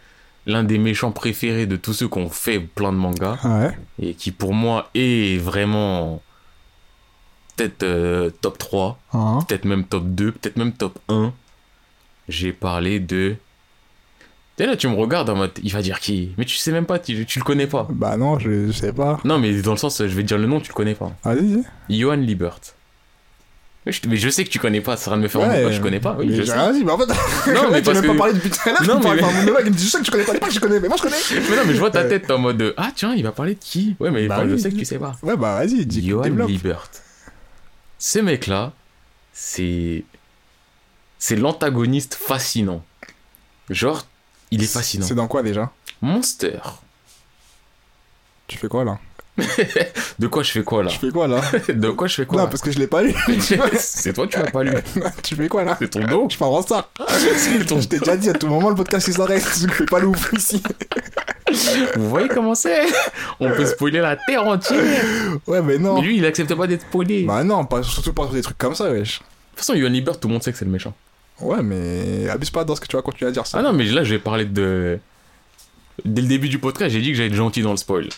l'un 0.46 0.64
des 0.64 0.78
méchants 0.78 1.12
préférés 1.12 1.66
de 1.66 1.76
tous 1.76 1.92
ceux 1.92 2.08
qui 2.08 2.18
ont 2.18 2.30
fait 2.30 2.58
plein 2.58 2.92
de 2.92 2.96
mangas 2.96 3.38
Ouais. 3.44 3.76
et 4.00 4.14
qui 4.14 4.30
pour 4.32 4.54
moi 4.54 4.88
est 4.94 5.38
vraiment 5.38 6.22
peut-être 7.56 7.82
euh, 7.82 8.30
top 8.40 8.56
3, 8.58 8.98
Hein. 9.12 9.38
peut-être 9.46 9.66
même 9.66 9.84
top 9.84 10.04
2, 10.06 10.32
peut-être 10.32 10.56
même 10.56 10.72
top 10.72 10.98
1. 11.08 11.32
J'ai 12.28 12.52
parlé 12.52 13.00
de 13.00 13.36
Et 14.58 14.66
là, 14.66 14.76
tu 14.76 14.88
me 14.88 14.94
regardes 14.94 15.28
en 15.30 15.36
mode, 15.36 15.52
il 15.62 15.72
va 15.72 15.82
dire 15.82 16.00
qui? 16.00 16.32
Mais 16.38 16.44
tu 16.46 16.56
sais 16.56 16.72
même 16.72 16.86
pas, 16.86 16.98
tu, 16.98 17.24
tu 17.26 17.38
le 17.38 17.44
connais 17.44 17.66
pas. 17.66 17.86
Bah 17.90 18.16
non, 18.16 18.38
je, 18.38 18.66
je 18.68 18.72
sais 18.72 18.92
pas. 18.94 19.18
Non, 19.24 19.38
mais 19.38 19.60
dans 19.62 19.72
le 19.72 19.76
sens, 19.78 19.98
je 19.98 20.04
vais 20.04 20.22
te 20.22 20.28
dire 20.28 20.38
le 20.38 20.46
nom, 20.46 20.60
tu 20.60 20.68
le 20.68 20.74
connais 20.74 20.94
pas. 20.94 21.12
Vas-y. 21.24 21.62
Johan 21.90 22.16
Liebert. 22.16 22.60
Mais 23.86 23.92
je, 23.92 24.00
mais 24.08 24.16
je 24.16 24.28
sais 24.28 24.44
que 24.44 24.50
tu 24.50 24.58
connais 24.58 24.82
pas, 24.82 24.96
ça 24.98 25.10
à 25.10 25.16
de 25.16 25.22
me 25.22 25.28
faire 25.28 25.40
Ouais, 25.40 25.72
je 25.72 25.80
connais 25.80 26.00
pas. 26.00 26.14
Oui, 26.18 26.26
mais 26.28 26.36
je 26.36 26.42
sais. 26.42 26.54
mais 26.84 26.90
en 26.92 26.98
fait. 26.98 27.06
Non, 27.06 27.70
mais 27.70 27.80
tu 27.80 27.90
même 27.90 28.02
que- 28.02 28.06
pas 28.08 28.14
parlé 28.14 28.34
depuis 28.34 28.50
tout 28.50 28.58
à 28.66 28.72
l'heure. 28.72 28.82
Non, 28.82 29.00
parles 29.00 29.16
mais- 29.16 29.20
par 29.22 29.32
mon 29.32 29.42
mec, 29.44 29.54
il 29.64 29.70
me 29.72 29.76
dit, 29.76 29.84
je 29.86 29.90
sais 29.90 29.98
que 30.00 30.04
tu 30.04 30.10
connais 30.10 30.24
pas, 30.24 30.34
pas 30.34 30.48
que 30.48 30.52
je 30.52 30.60
connais, 30.60 30.80
mais 30.80 30.88
moi 30.88 30.96
je 30.98 31.02
connais. 31.02 31.16
Mais 31.48 31.56
non, 31.56 31.62
mais 31.66 31.72
je 31.74 31.78
vois 31.78 31.90
ta 31.90 32.04
tête 32.04 32.30
en 32.30 32.38
mode 32.38 32.74
Ah, 32.76 32.90
tiens, 32.94 33.14
il 33.14 33.22
va 33.22 33.32
parler 33.32 33.54
de 33.54 33.60
qui? 33.60 33.96
Ouais, 33.98 34.10
mais 34.10 34.26
Bah 34.28 34.42
je 34.46 34.52
oui. 34.54 34.60
sais 34.60 34.70
que 34.70 34.76
tu 34.76 34.84
sais 34.84 34.98
pas. 34.98 35.16
Ouais, 35.22 35.34
bah 35.36 35.54
vas-y, 35.64 35.86
dis. 35.86 36.06
Johan 36.06 36.22
développe. 36.24 36.48
Liebert. 36.50 36.88
Ce 37.98 38.18
mec-là, 38.18 38.72
c'est. 39.32 40.04
C'est 41.18 41.36
l'antagoniste 41.36 42.14
fascinant. 42.14 42.84
Genre, 43.70 44.06
il 44.50 44.62
est 44.62 44.66
fascinant. 44.66 45.06
C'est 45.06 45.14
dans 45.14 45.28
quoi 45.28 45.42
déjà? 45.42 45.70
Monster. 46.02 46.58
Tu 48.46 48.58
fais 48.58 48.68
quoi 48.68 48.84
là? 48.84 48.98
De 50.18 50.26
quoi 50.26 50.42
je 50.42 50.50
fais 50.50 50.62
quoi 50.62 50.82
là 50.82 50.90
Tu 50.90 50.98
fais 50.98 51.10
quoi 51.10 51.26
là 51.26 51.40
De 51.68 51.90
quoi 51.90 52.06
je 52.08 52.14
fais 52.14 52.26
quoi 52.26 52.38
Non, 52.38 52.44
là 52.44 52.50
parce 52.50 52.62
que 52.62 52.70
je 52.70 52.78
l'ai 52.78 52.86
pas 52.86 53.02
lu. 53.02 53.14
C'est 53.78 54.12
toi 54.12 54.26
qui 54.26 54.38
m'as 54.38 54.50
pas 54.50 54.62
lu. 54.62 54.72
tu 55.22 55.34
fais 55.34 55.48
quoi 55.48 55.64
là 55.64 55.76
C'est 55.78 55.88
ton 55.88 56.04
dos. 56.04 56.26
Je 56.30 56.36
pars 56.36 56.50
en 56.50 56.62
ton 56.62 56.82
Je 57.80 57.88
t'ai 57.88 57.98
déjà 57.98 58.16
dit 58.16 58.28
à 58.28 58.34
tout 58.34 58.48
moment 58.48 58.68
le 58.68 58.74
podcast 58.74 59.08
il 59.08 59.14
s'arrête. 59.14 59.44
Je 59.60 59.68
fais 59.68 59.86
pas 59.86 60.00
le 60.00 60.08
ouf 60.08 60.32
ici. 60.36 60.62
Vous 61.96 62.08
voyez 62.08 62.28
comment 62.28 62.54
c'est 62.54 62.86
On 63.38 63.50
peut 63.50 63.66
spoiler 63.66 64.00
la 64.00 64.16
terre 64.16 64.46
entière. 64.46 65.04
Ouais, 65.46 65.62
mais 65.62 65.78
non. 65.78 65.96
Mais 65.96 66.06
lui, 66.06 66.18
il 66.18 66.24
accepte 66.24 66.54
pas 66.54 66.66
d'être 66.66 66.82
spoilé. 66.82 67.24
Bah 67.24 67.42
non, 67.44 67.64
pas, 67.64 67.82
surtout 67.82 68.12
pas 68.12 68.24
sur 68.24 68.32
des 68.32 68.42
trucs 68.42 68.58
comme 68.58 68.74
ça, 68.74 68.90
wesh. 68.90 69.18
De 69.18 69.24
toute 69.56 69.66
façon, 69.66 69.74
Johan 69.74 69.90
Liebert, 69.90 70.18
tout 70.20 70.28
le 70.28 70.34
monde 70.34 70.42
sait 70.42 70.52
que 70.52 70.58
c'est 70.58 70.64
le 70.64 70.70
méchant. 70.70 70.94
Ouais, 71.40 71.62
mais 71.62 72.28
abuse 72.28 72.50
pas 72.50 72.64
dans 72.64 72.74
ce 72.76 72.80
que 72.80 72.86
tu 72.86 72.96
vas 72.96 73.02
continuer 73.02 73.30
à 73.30 73.32
dire 73.32 73.46
ça. 73.46 73.58
Ah 73.58 73.62
non, 73.62 73.72
mais 73.72 73.84
là, 73.84 74.04
je 74.04 74.10
vais 74.14 74.18
parler 74.18 74.44
de. 74.44 74.98
Dès 76.04 76.22
le 76.22 76.28
début 76.28 76.48
du 76.48 76.58
podcast, 76.58 76.92
j'ai 76.92 77.00
dit 77.00 77.10
que 77.10 77.16
j'allais 77.16 77.28
être 77.28 77.34
gentil 77.34 77.62
dans 77.62 77.72
le 77.72 77.76
spoil. 77.76 78.08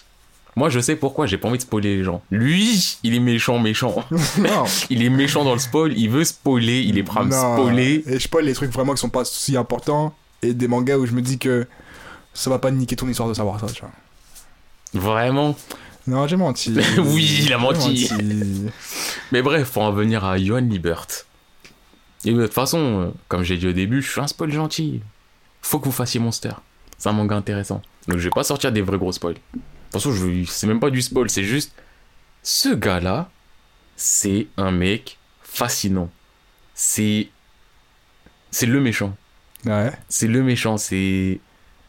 Moi, 0.55 0.69
je 0.69 0.81
sais 0.81 0.97
pourquoi, 0.97 1.27
j'ai 1.27 1.39
pas 1.39 1.49
envie 1.49 1.57
de 1.57 1.63
spoiler 1.63 1.97
les 1.97 2.05
gens. 2.05 2.23
Lui, 2.31 2.99
il 3.03 3.15
est 3.15 3.21
méchant, 3.21 3.59
méchant. 3.59 4.05
non. 4.39 4.65
Il 4.91 5.03
est 5.03 5.09
méchant 5.09 5.45
dans 5.45 5.55
le 5.55 5.59
spoil, 5.59 5.97
il 5.97 6.11
veut 6.11 6.25
spoiler, 6.25 6.83
il 6.83 6.99
est 6.99 7.03
prêt 7.03 7.21
à 7.21 7.25
me 7.25 7.31
spoiler. 7.33 8.05
Et 8.07 8.15
je 8.15 8.25
spoil 8.25 8.45
les 8.45 8.53
trucs 8.53 8.71
vraiment 8.71 8.93
qui 8.93 9.01
sont 9.01 9.09
pas 9.09 9.25
si 9.25 9.57
importants. 9.57 10.15
Et 10.43 10.53
des 10.53 10.69
mangas 10.69 10.99
où 10.99 11.07
je 11.07 11.13
me 11.13 11.23
dis 11.23 11.39
que 11.39 11.67
ça 12.35 12.51
va 12.51 12.59
pas 12.59 12.71
niquer 12.71 12.97
ton 12.97 13.09
histoire 13.09 13.29
de 13.29 13.35
savoir 13.35 13.61
ça, 13.61 13.67
tu 13.67 13.81
vois. 13.81 13.91
Vraiment? 14.93 15.57
Non, 16.07 16.27
j'ai 16.27 16.37
menti. 16.37 16.75
Oui, 16.99 17.43
il 17.45 17.53
a 17.53 17.59
menti. 17.59 18.11
Mais 19.31 19.41
bref, 19.41 19.71
pour 19.71 19.83
en 19.83 19.93
venir 19.93 20.25
à 20.25 20.37
Johan 20.37 20.61
Liebert. 20.61 21.07
Et 22.25 22.33
de 22.33 22.43
toute 22.43 22.53
façon, 22.53 22.79
euh, 22.79 23.11
comme 23.29 23.43
j'ai 23.43 23.57
dit 23.57 23.69
au 23.69 23.73
début, 23.73 24.03
je 24.03 24.11
suis 24.11 24.21
un 24.21 24.27
spoil 24.27 24.53
gentil. 24.53 25.01
Faut 25.63 25.79
que 25.79 25.87
vous 25.87 25.93
fassiez 25.93 26.21
Monster. 26.21 26.53
C'est 26.99 27.09
un 27.09 27.13
manga 27.13 27.37
intéressant. 27.37 27.81
Donc 28.09 28.19
je 28.19 28.25
vais 28.25 28.31
pas 28.31 28.45
sortir 28.45 28.71
des 28.73 28.83
vrais 28.83 28.99
gros 28.99 29.13
spoils. 29.13 29.37
De 29.93 29.99
toute 29.99 30.03
façon, 30.03 30.13
je... 30.13 30.45
c'est 30.51 30.67
même 30.67 30.81
pas 30.81 30.91
du 30.91 31.03
spoil, 31.03 31.29
c'est 31.31 31.45
juste. 31.45 31.73
Ce 32.43 32.71
gars-là, 32.71 33.31
c'est 33.97 34.47
un 34.57 34.71
mec 34.73 35.19
fascinant. 35.43 36.11
C'est. 36.75 37.29
C'est 38.51 38.67
le 38.67 38.81
méchant. 38.81 39.15
Ouais. 39.67 39.93
C'est 40.09 40.29
le 40.29 40.43
méchant, 40.43 40.77
c'est. 40.79 41.41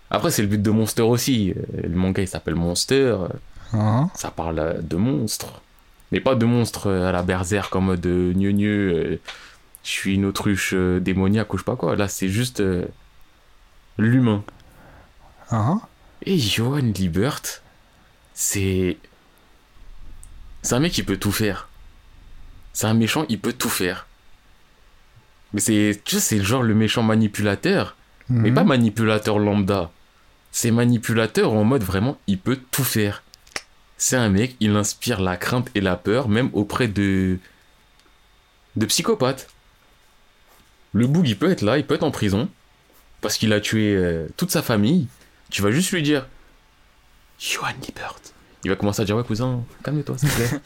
Après, 0.09 0.31
c'est 0.31 0.41
le 0.43 0.47
but 0.47 0.61
de 0.61 0.69
Monster 0.71 1.01
aussi. 1.03 1.51
Euh, 1.57 1.81
Le 1.83 1.95
manga 1.95 2.21
il 2.21 2.27
s'appelle 2.27 2.55
Monster. 2.55 2.95
euh, 3.19 3.27
Hein 3.73 4.11
ça 4.13 4.29
parle 4.29 4.59
euh, 4.59 4.81
de 4.81 4.95
monstres. 4.97 5.61
Mais 6.11 6.19
pas 6.19 6.35
de 6.35 6.45
monstres 6.45 6.91
à 6.91 7.11
la 7.11 7.23
berserk 7.23 7.71
comme 7.71 7.95
de 7.97 8.31
gneu 8.35 8.51
gneu, 8.51 9.19
je 9.83 9.89
suis 9.89 10.13
une 10.15 10.25
autruche 10.25 10.75
démoniaque 10.75 11.51
ou 11.53 11.57
je 11.57 11.63
sais 11.63 11.65
pas 11.65 11.75
quoi. 11.75 11.95
Là, 11.95 12.07
c'est 12.07 12.29
juste 12.29 12.59
euh, 12.59 12.85
l'humain. 13.97 14.43
Hein 15.51 15.81
Et 16.25 16.37
Johan 16.37 16.91
Liebert, 16.95 17.41
c'est. 18.33 18.97
C'est 20.61 20.75
un 20.75 20.79
mec 20.79 20.93
qui 20.93 21.03
peut 21.03 21.17
tout 21.17 21.31
faire. 21.31 21.67
C'est 22.73 22.87
un 22.87 22.93
méchant, 22.93 23.25
il 23.29 23.39
peut 23.39 23.53
tout 23.53 23.69
faire. 23.69 24.07
Mais 25.53 25.59
c'est. 25.61 26.01
Tu 26.03 26.15
sais, 26.15 26.21
c'est 26.21 26.37
le 26.37 26.43
genre 26.43 26.63
le 26.63 26.73
méchant 26.73 27.03
manipulateur. 27.03 27.95
Mais 28.29 28.49
Mhm. 28.49 28.55
pas 28.55 28.63
manipulateur 28.63 29.37
lambda. 29.39 29.91
C'est 30.51 30.71
manipulateur 30.71 31.51
en 31.53 31.63
mode 31.63 31.83
vraiment, 31.83 32.17
il 32.27 32.37
peut 32.39 32.59
tout 32.71 32.83
faire. 32.83 33.23
C'est 33.97 34.15
un 34.15 34.29
mec, 34.29 34.55
il 34.59 34.75
inspire 34.75 35.19
la 35.21 35.35
crainte 35.37 35.69
et 35.75 35.81
la 35.81 35.95
peur, 35.95 36.29
même 36.29 36.49
auprès 36.53 36.87
de. 36.87 37.37
de 38.75 38.85
psychopathes. 38.85 39.49
Le 40.93 41.07
boug, 41.07 41.27
il 41.27 41.37
peut 41.37 41.49
être 41.51 41.61
là, 41.61 41.77
il 41.77 41.85
peut 41.85 41.95
être 41.95 42.03
en 42.03 42.11
prison, 42.11 42.49
parce 43.21 43.37
qu'il 43.37 43.51
a 43.53 43.59
tué 43.59 43.95
euh, 43.95 44.27
toute 44.37 44.51
sa 44.51 44.61
famille. 44.61 45.07
Tu 45.49 45.61
vas 45.61 45.71
juste 45.71 45.91
lui 45.91 46.01
dire 46.03 46.27
Johan 47.43 47.73
Liebert. 47.81 48.15
Il 48.63 48.69
va 48.69 48.75
commencer 48.77 49.01
à 49.01 49.05
dire 49.05 49.17
Ouais, 49.17 49.23
cousin, 49.23 49.63
calme-toi, 49.83 50.17
s'il 50.17 50.29
te 50.29 50.35
plaît. 50.35 50.61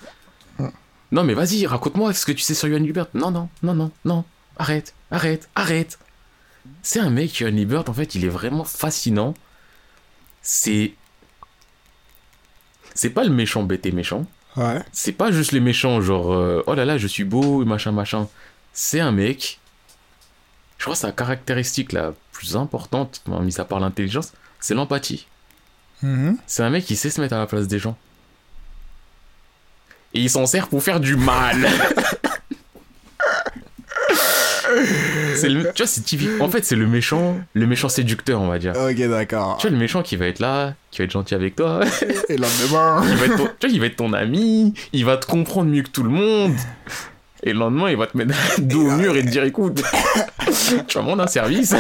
non, 1.12 1.24
mais 1.24 1.34
vas-y, 1.34 1.66
raconte-moi 1.66 2.14
ce 2.14 2.26
que 2.26 2.32
tu 2.32 2.42
sais 2.42 2.54
sur 2.54 2.68
Johan 2.68 2.80
Liebert. 2.80 3.08
Non, 3.16 3.32
non, 3.32 3.50
non, 3.64 3.74
non, 3.74 3.92
non. 4.06 4.24
Arrête, 4.58 4.94
arrête, 5.10 5.50
arrête. 5.56 5.98
C'est 6.84 7.00
un 7.00 7.10
mec, 7.10 7.36
Johan 7.36 7.52
Liebert, 7.52 7.90
en 7.90 7.94
fait, 7.94 8.14
il 8.16 8.26
est 8.26 8.30
vraiment 8.30 8.64
fascinant. 8.64 9.34
C'est. 10.42 10.94
C'est 12.94 13.10
pas 13.10 13.24
le 13.24 13.32
méchant 13.32 13.64
bête 13.64 13.86
et 13.86 13.92
méchant. 13.92 14.26
Ouais. 14.56 14.82
C'est 14.92 15.12
pas 15.12 15.32
juste 15.32 15.52
les 15.52 15.60
méchants, 15.60 16.02
genre, 16.02 16.34
euh, 16.34 16.64
oh 16.68 16.74
là 16.74 16.86
là, 16.86 16.98
je 16.98 17.08
suis 17.08 17.24
beau, 17.24 17.64
machin, 17.66 17.92
machin. 17.92 18.28
C'est 18.74 19.00
un 19.00 19.12
mec. 19.12 19.60
Je 20.78 20.84
crois 20.84 20.94
que 20.94 21.00
sa 21.00 21.12
caractéristique 21.12 21.92
la 21.92 22.14
plus 22.32 22.56
importante, 22.56 23.24
mis 23.28 23.60
à 23.60 23.66
part 23.66 23.80
l'intelligence, 23.80 24.34
c'est 24.60 24.76
l'empathie. 24.76 25.28
Mhm. 26.04 26.38
C'est 26.46 26.64
un 26.64 26.70
mec 26.70 26.86
qui 26.86 26.96
sait 26.96 27.10
se 27.10 27.20
mettre 27.22 27.34
à 27.34 27.40
la 27.40 27.48
place 27.48 27.68
des 27.68 27.80
gens. 27.80 27.98
Et 30.14 30.22
il 30.22 30.30
s'en 30.30 30.46
sert 30.46 30.68
pour 30.68 30.82
faire 30.82 31.00
du 31.00 31.16
mal. 31.16 31.68
c'est 35.36 35.50
le, 35.50 35.72
tu 35.74 35.84
vois, 35.84 35.88
c'est 35.88 36.02
typique. 36.02 36.30
En 36.40 36.50
fait, 36.50 36.66
c'est 36.66 36.76
le 36.76 36.88
méchant, 36.88 37.38
le 37.54 37.68
méchant 37.68 37.90
séducteur, 37.90 38.42
on 38.42 38.48
va 38.48 38.60
dire. 38.60 38.74
Ok, 38.76 38.98
d'accord. 39.10 39.58
Tu 39.58 39.68
vois, 39.68 39.72
le 39.72 39.78
méchant 39.78 40.02
qui 40.02 40.16
va 40.16 40.28
être 40.28 40.40
là, 40.40 40.74
qui 40.92 41.00
va 41.00 41.06
être 41.06 41.12
gentil 41.12 41.36
avec 41.36 41.56
toi, 41.56 41.82
Et 42.30 42.38
le 42.38 42.44
lendemain. 42.44 43.04
il 43.10 43.16
va 43.18 43.26
être 43.26 43.38
ton, 43.38 43.46
tu 43.60 43.68
vois, 43.68 43.70
il 43.70 43.80
va 43.80 43.86
être 43.88 43.96
ton 43.96 44.14
ami, 44.14 44.74
il 44.94 45.06
va 45.06 45.18
te 45.18 45.26
comprendre 45.26 45.70
mieux 45.70 45.84
que 45.84 45.90
tout 45.90 46.04
le 46.04 46.10
monde. 46.10 46.56
Et 47.44 47.54
le 47.54 47.60
lendemain, 47.60 47.90
il 47.90 47.98
va 47.98 48.08
te 48.08 48.18
mettre 48.18 48.34
dos 48.60 48.88
au 48.88 48.92
mur 48.92 49.16
et 49.16 49.24
te 49.24 49.30
dire 49.30 49.44
écoute, 49.44 49.84
tu 50.88 50.98
vas 50.98 51.04
me 51.04 51.10
rendre 51.10 51.24
un 51.24 51.28
service. 51.28 51.76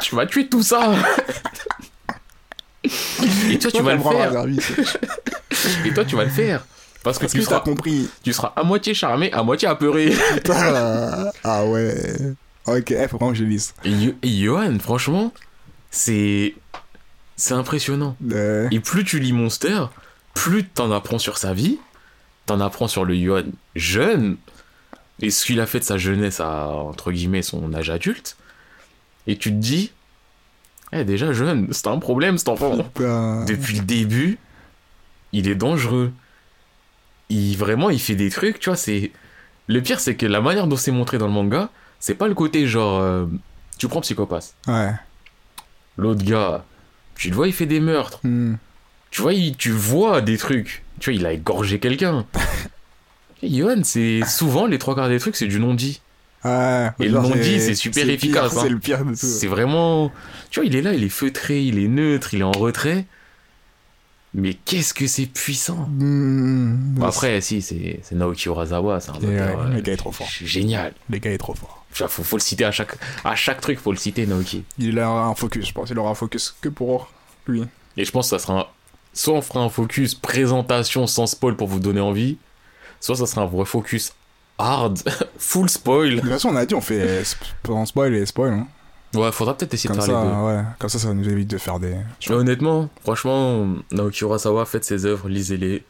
tu 0.00 0.14
vas 0.14 0.26
tuer 0.26 0.48
tout 0.48 0.62
ça. 0.62 0.94
Et 3.50 3.58
toi, 3.58 3.70
tu 3.70 3.82
vas 3.82 3.94
le 3.94 4.02
faire. 4.02 4.46
Et 5.86 5.94
toi, 5.94 6.04
tu 6.04 6.16
vas 6.16 6.24
le 6.24 6.30
faire. 6.30 6.64
Parce 7.02 7.18
que, 7.18 7.24
Parce 7.24 7.32
tu, 7.32 7.38
que 7.40 7.44
seras, 7.44 7.60
compris. 7.60 8.08
tu 8.22 8.32
seras 8.32 8.52
à 8.56 8.62
moitié 8.62 8.94
charmé, 8.94 9.30
à 9.32 9.42
moitié 9.42 9.68
apeuré. 9.68 10.12
Putain. 10.34 11.30
ah 11.44 11.64
ouais. 11.66 11.94
Ok, 12.66 12.92
eh, 12.92 13.08
faut 13.08 13.18
vraiment 13.18 13.32
que 13.32 13.38
je 13.38 13.44
lise. 13.44 13.74
Johan, 14.22 14.78
franchement, 14.78 15.32
c'est. 15.90 16.54
C'est 17.36 17.54
impressionnant. 17.54 18.16
Euh, 18.32 18.68
Et 18.70 18.80
plus 18.80 19.04
tu 19.04 19.18
lis 19.18 19.32
Monster, 19.32 19.86
plus 20.34 20.64
t'en 20.64 20.92
apprends 20.92 21.18
sur 21.18 21.36
sa 21.36 21.52
vie, 21.52 21.78
t'en 22.46 22.60
apprends 22.60 22.86
sur 22.88 23.04
le 23.04 23.16
Johan 23.16 23.42
jeune, 23.74 24.36
et 25.20 25.30
ce 25.30 25.44
qu'il 25.44 25.60
a 25.60 25.66
fait 25.66 25.80
de 25.80 25.84
sa 25.84 25.98
jeunesse 25.98 26.38
à, 26.40 26.68
entre 26.68 27.10
guillemets, 27.12 27.42
son 27.42 27.74
âge 27.74 27.90
adulte. 27.90 28.36
Et 29.26 29.36
tu 29.36 29.50
te 29.50 29.56
dis, 29.56 29.90
eh, 30.94 31.04
déjà 31.04 31.32
jeune, 31.32 31.68
c'est 31.72 31.86
un 31.88 31.98
problème 31.98 32.38
cet 32.38 32.48
enfant. 32.48 32.76
putain. 32.76 33.44
Depuis 33.44 33.76
le 33.78 33.82
début, 33.84 34.38
il 35.32 35.48
est 35.48 35.54
dangereux. 35.54 36.12
Il, 37.30 37.56
vraiment, 37.56 37.90
il 37.90 38.00
fait 38.00 38.14
des 38.16 38.30
trucs, 38.30 38.58
tu 38.60 38.70
vois, 38.70 38.76
c'est... 38.76 39.10
Le 39.66 39.80
pire, 39.80 39.98
c'est 39.98 40.14
que 40.14 40.26
la 40.26 40.40
manière 40.40 40.66
dont 40.66 40.76
c'est 40.76 40.90
montré 40.92 41.16
dans 41.18 41.26
le 41.26 41.32
manga, 41.32 41.70
c'est 41.98 42.14
pas 42.14 42.28
le 42.28 42.34
côté 42.34 42.66
genre... 42.66 43.00
euh, 43.00 43.26
tu 43.78 43.88
prends 43.88 44.02
Psychopathe. 44.02 44.54
Ouais. 44.68 44.90
L'autre 45.96 46.22
gars, 46.22 46.64
tu 47.16 47.30
le 47.30 47.34
vois, 47.34 47.46
il 47.46 47.52
fait 47.54 47.64
des 47.66 47.80
meurtres. 47.80 48.20
Hmm. 48.24 48.56
Tu 49.10 49.22
vois, 49.22 49.32
il- 49.32 49.56
tu 49.56 49.70
vois 49.70 50.20
des 50.20 50.36
trucs. 50.36 50.84
Tu 51.00 51.10
vois, 51.10 51.18
il 51.18 51.24
a 51.26 51.32
égorgé 51.32 51.78
quelqu'un. 51.78 52.26
Et 53.42 53.48
Johan, 53.58 53.80
c'est 53.84 54.20
souvent 54.26 54.66
les 54.66 54.78
trois 54.78 54.94
quarts 54.94 55.08
des 55.08 55.18
trucs, 55.18 55.36
c'est 55.36 55.46
du 55.46 55.58
non-dit. 55.60 56.00
Et 56.44 57.06
le 57.06 57.10
genre, 57.10 57.22
non-dit, 57.22 57.60
c'est 57.60 57.74
super 57.74 58.04
le 58.04 58.12
efficace, 58.12 58.50
pire, 58.50 58.58
hein. 58.58 58.62
C'est 58.62 58.68
le 58.68 58.78
pire 58.78 59.04
de 59.04 59.10
tout. 59.12 59.16
C'est 59.16 59.46
vraiment. 59.46 60.12
Tu 60.50 60.60
vois, 60.60 60.66
il 60.66 60.76
est 60.76 60.82
là, 60.82 60.92
il 60.92 61.02
est 61.02 61.08
feutré, 61.08 61.62
il 61.62 61.78
est 61.78 61.88
neutre, 61.88 62.34
il 62.34 62.40
est 62.40 62.44
en 62.44 62.52
retrait. 62.52 63.06
Mais 64.36 64.54
qu'est-ce 64.54 64.92
que 64.92 65.06
c'est 65.06 65.26
puissant! 65.26 65.88
Hmm. 65.88 66.96
Bon, 66.96 67.06
après, 67.06 67.40
si, 67.40 67.62
c'est 67.62 68.00
c'est 68.02 68.16
Naoki 68.16 68.48
Urasawa, 68.48 69.00
c'est 69.00 69.10
un 69.10 69.14
auteur. 69.14 69.30
ouais, 69.30 69.38
euh, 69.40 69.74
le 69.74 69.80
gars 69.80 69.92
est 69.92 69.96
trop 69.96 70.10
fort. 70.10 70.26
Génial. 70.28 70.92
Les 71.08 71.20
gars 71.20 71.30
est 71.30 71.38
trop 71.38 71.54
fort. 71.54 71.86
Faut, 71.92 72.08
faut 72.08 72.36
le 72.36 72.42
citer 72.42 72.64
à 72.64 72.72
chaque, 72.72 72.96
à 73.24 73.36
chaque 73.36 73.60
truc, 73.60 73.78
faut 73.78 73.92
le 73.92 73.96
citer, 73.96 74.26
Naoki. 74.26 74.64
Il 74.78 74.98
aura 74.98 75.26
un 75.26 75.34
focus, 75.36 75.68
je 75.68 75.72
pense. 75.72 75.90
Il 75.90 75.98
aura 75.98 76.10
un 76.10 76.16
focus 76.16 76.54
que 76.60 76.68
pour 76.68 77.12
lui. 77.46 77.62
Et 77.96 78.04
je 78.04 78.10
pense 78.10 78.28
que 78.28 78.36
ça 78.36 78.44
sera 78.44 78.60
un... 78.60 78.66
Soit 79.12 79.34
on 79.34 79.40
fera 79.40 79.60
un 79.60 79.68
focus 79.68 80.16
présentation 80.16 81.06
sans 81.06 81.28
spoil 81.28 81.54
pour 81.54 81.68
vous 81.68 81.78
donner 81.78 82.00
envie, 82.00 82.36
soit 82.98 83.14
ça 83.14 83.26
sera 83.26 83.42
un 83.42 83.46
vrai 83.46 83.64
focus 83.64 84.12
hard, 84.58 84.98
full 85.38 85.68
spoil. 85.68 86.16
De 86.16 86.20
toute 86.20 86.30
façon, 86.30 86.48
on 86.50 86.56
a 86.56 86.66
dit, 86.66 86.74
on 86.74 86.80
fait 86.80 87.22
sp- 87.22 87.42
sans 87.66 87.86
spoil 87.86 88.14
et 88.14 88.26
spoil. 88.26 88.52
Hein. 88.52 88.66
Ouais, 89.14 89.30
faudra 89.30 89.56
peut-être 89.56 89.74
essayer 89.74 89.88
Comme 89.88 89.98
de 89.98 90.02
ça, 90.02 90.08
faire 90.08 90.24
les 90.24 90.30
deux. 90.30 90.36
ouais. 90.36 90.62
Comme 90.78 90.90
ça, 90.90 90.98
ça 90.98 91.14
nous 91.14 91.28
évite 91.28 91.48
de 91.48 91.58
faire 91.58 91.78
des. 91.78 91.94
Mais 92.28 92.34
honnêtement, 92.34 92.88
franchement, 93.02 93.66
Naoki 93.92 94.24
Urasawa, 94.24 94.64
faites 94.64 94.84
ses 94.84 95.06
œuvres, 95.06 95.28
lisez-les. 95.28 95.84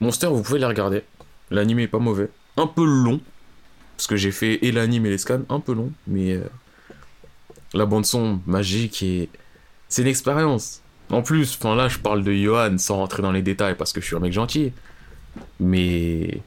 Monster, 0.00 0.28
vous 0.28 0.42
pouvez 0.42 0.60
les 0.60 0.66
regarder. 0.66 1.02
L'anime 1.50 1.80
est 1.80 1.88
pas 1.88 1.98
mauvais. 1.98 2.28
Un 2.56 2.66
peu 2.68 2.84
long, 2.84 3.20
parce 3.96 4.06
que 4.06 4.14
j'ai 4.16 4.30
fait 4.30 4.64
et 4.64 4.70
l'anime 4.70 5.06
et 5.06 5.10
les 5.10 5.18
scans, 5.18 5.40
un 5.48 5.58
peu 5.60 5.72
long, 5.72 5.90
mais 6.06 6.34
euh, 6.34 6.44
la 7.74 7.84
bande-son 7.86 8.40
magique 8.46 9.02
et. 9.02 9.28
C'est 9.88 10.02
une 10.02 10.08
expérience. 10.08 10.80
En 11.10 11.22
plus, 11.22 11.56
enfin 11.60 11.74
là, 11.74 11.88
je 11.88 11.98
parle 11.98 12.22
de 12.22 12.32
Johan 12.32 12.76
sans 12.78 12.96
rentrer 12.96 13.22
dans 13.22 13.32
les 13.32 13.42
détails 13.42 13.74
parce 13.74 13.92
que 13.92 14.00
je 14.00 14.06
suis 14.06 14.14
un 14.16 14.20
mec 14.20 14.32
gentil. 14.32 14.72
Mais. 15.58 16.40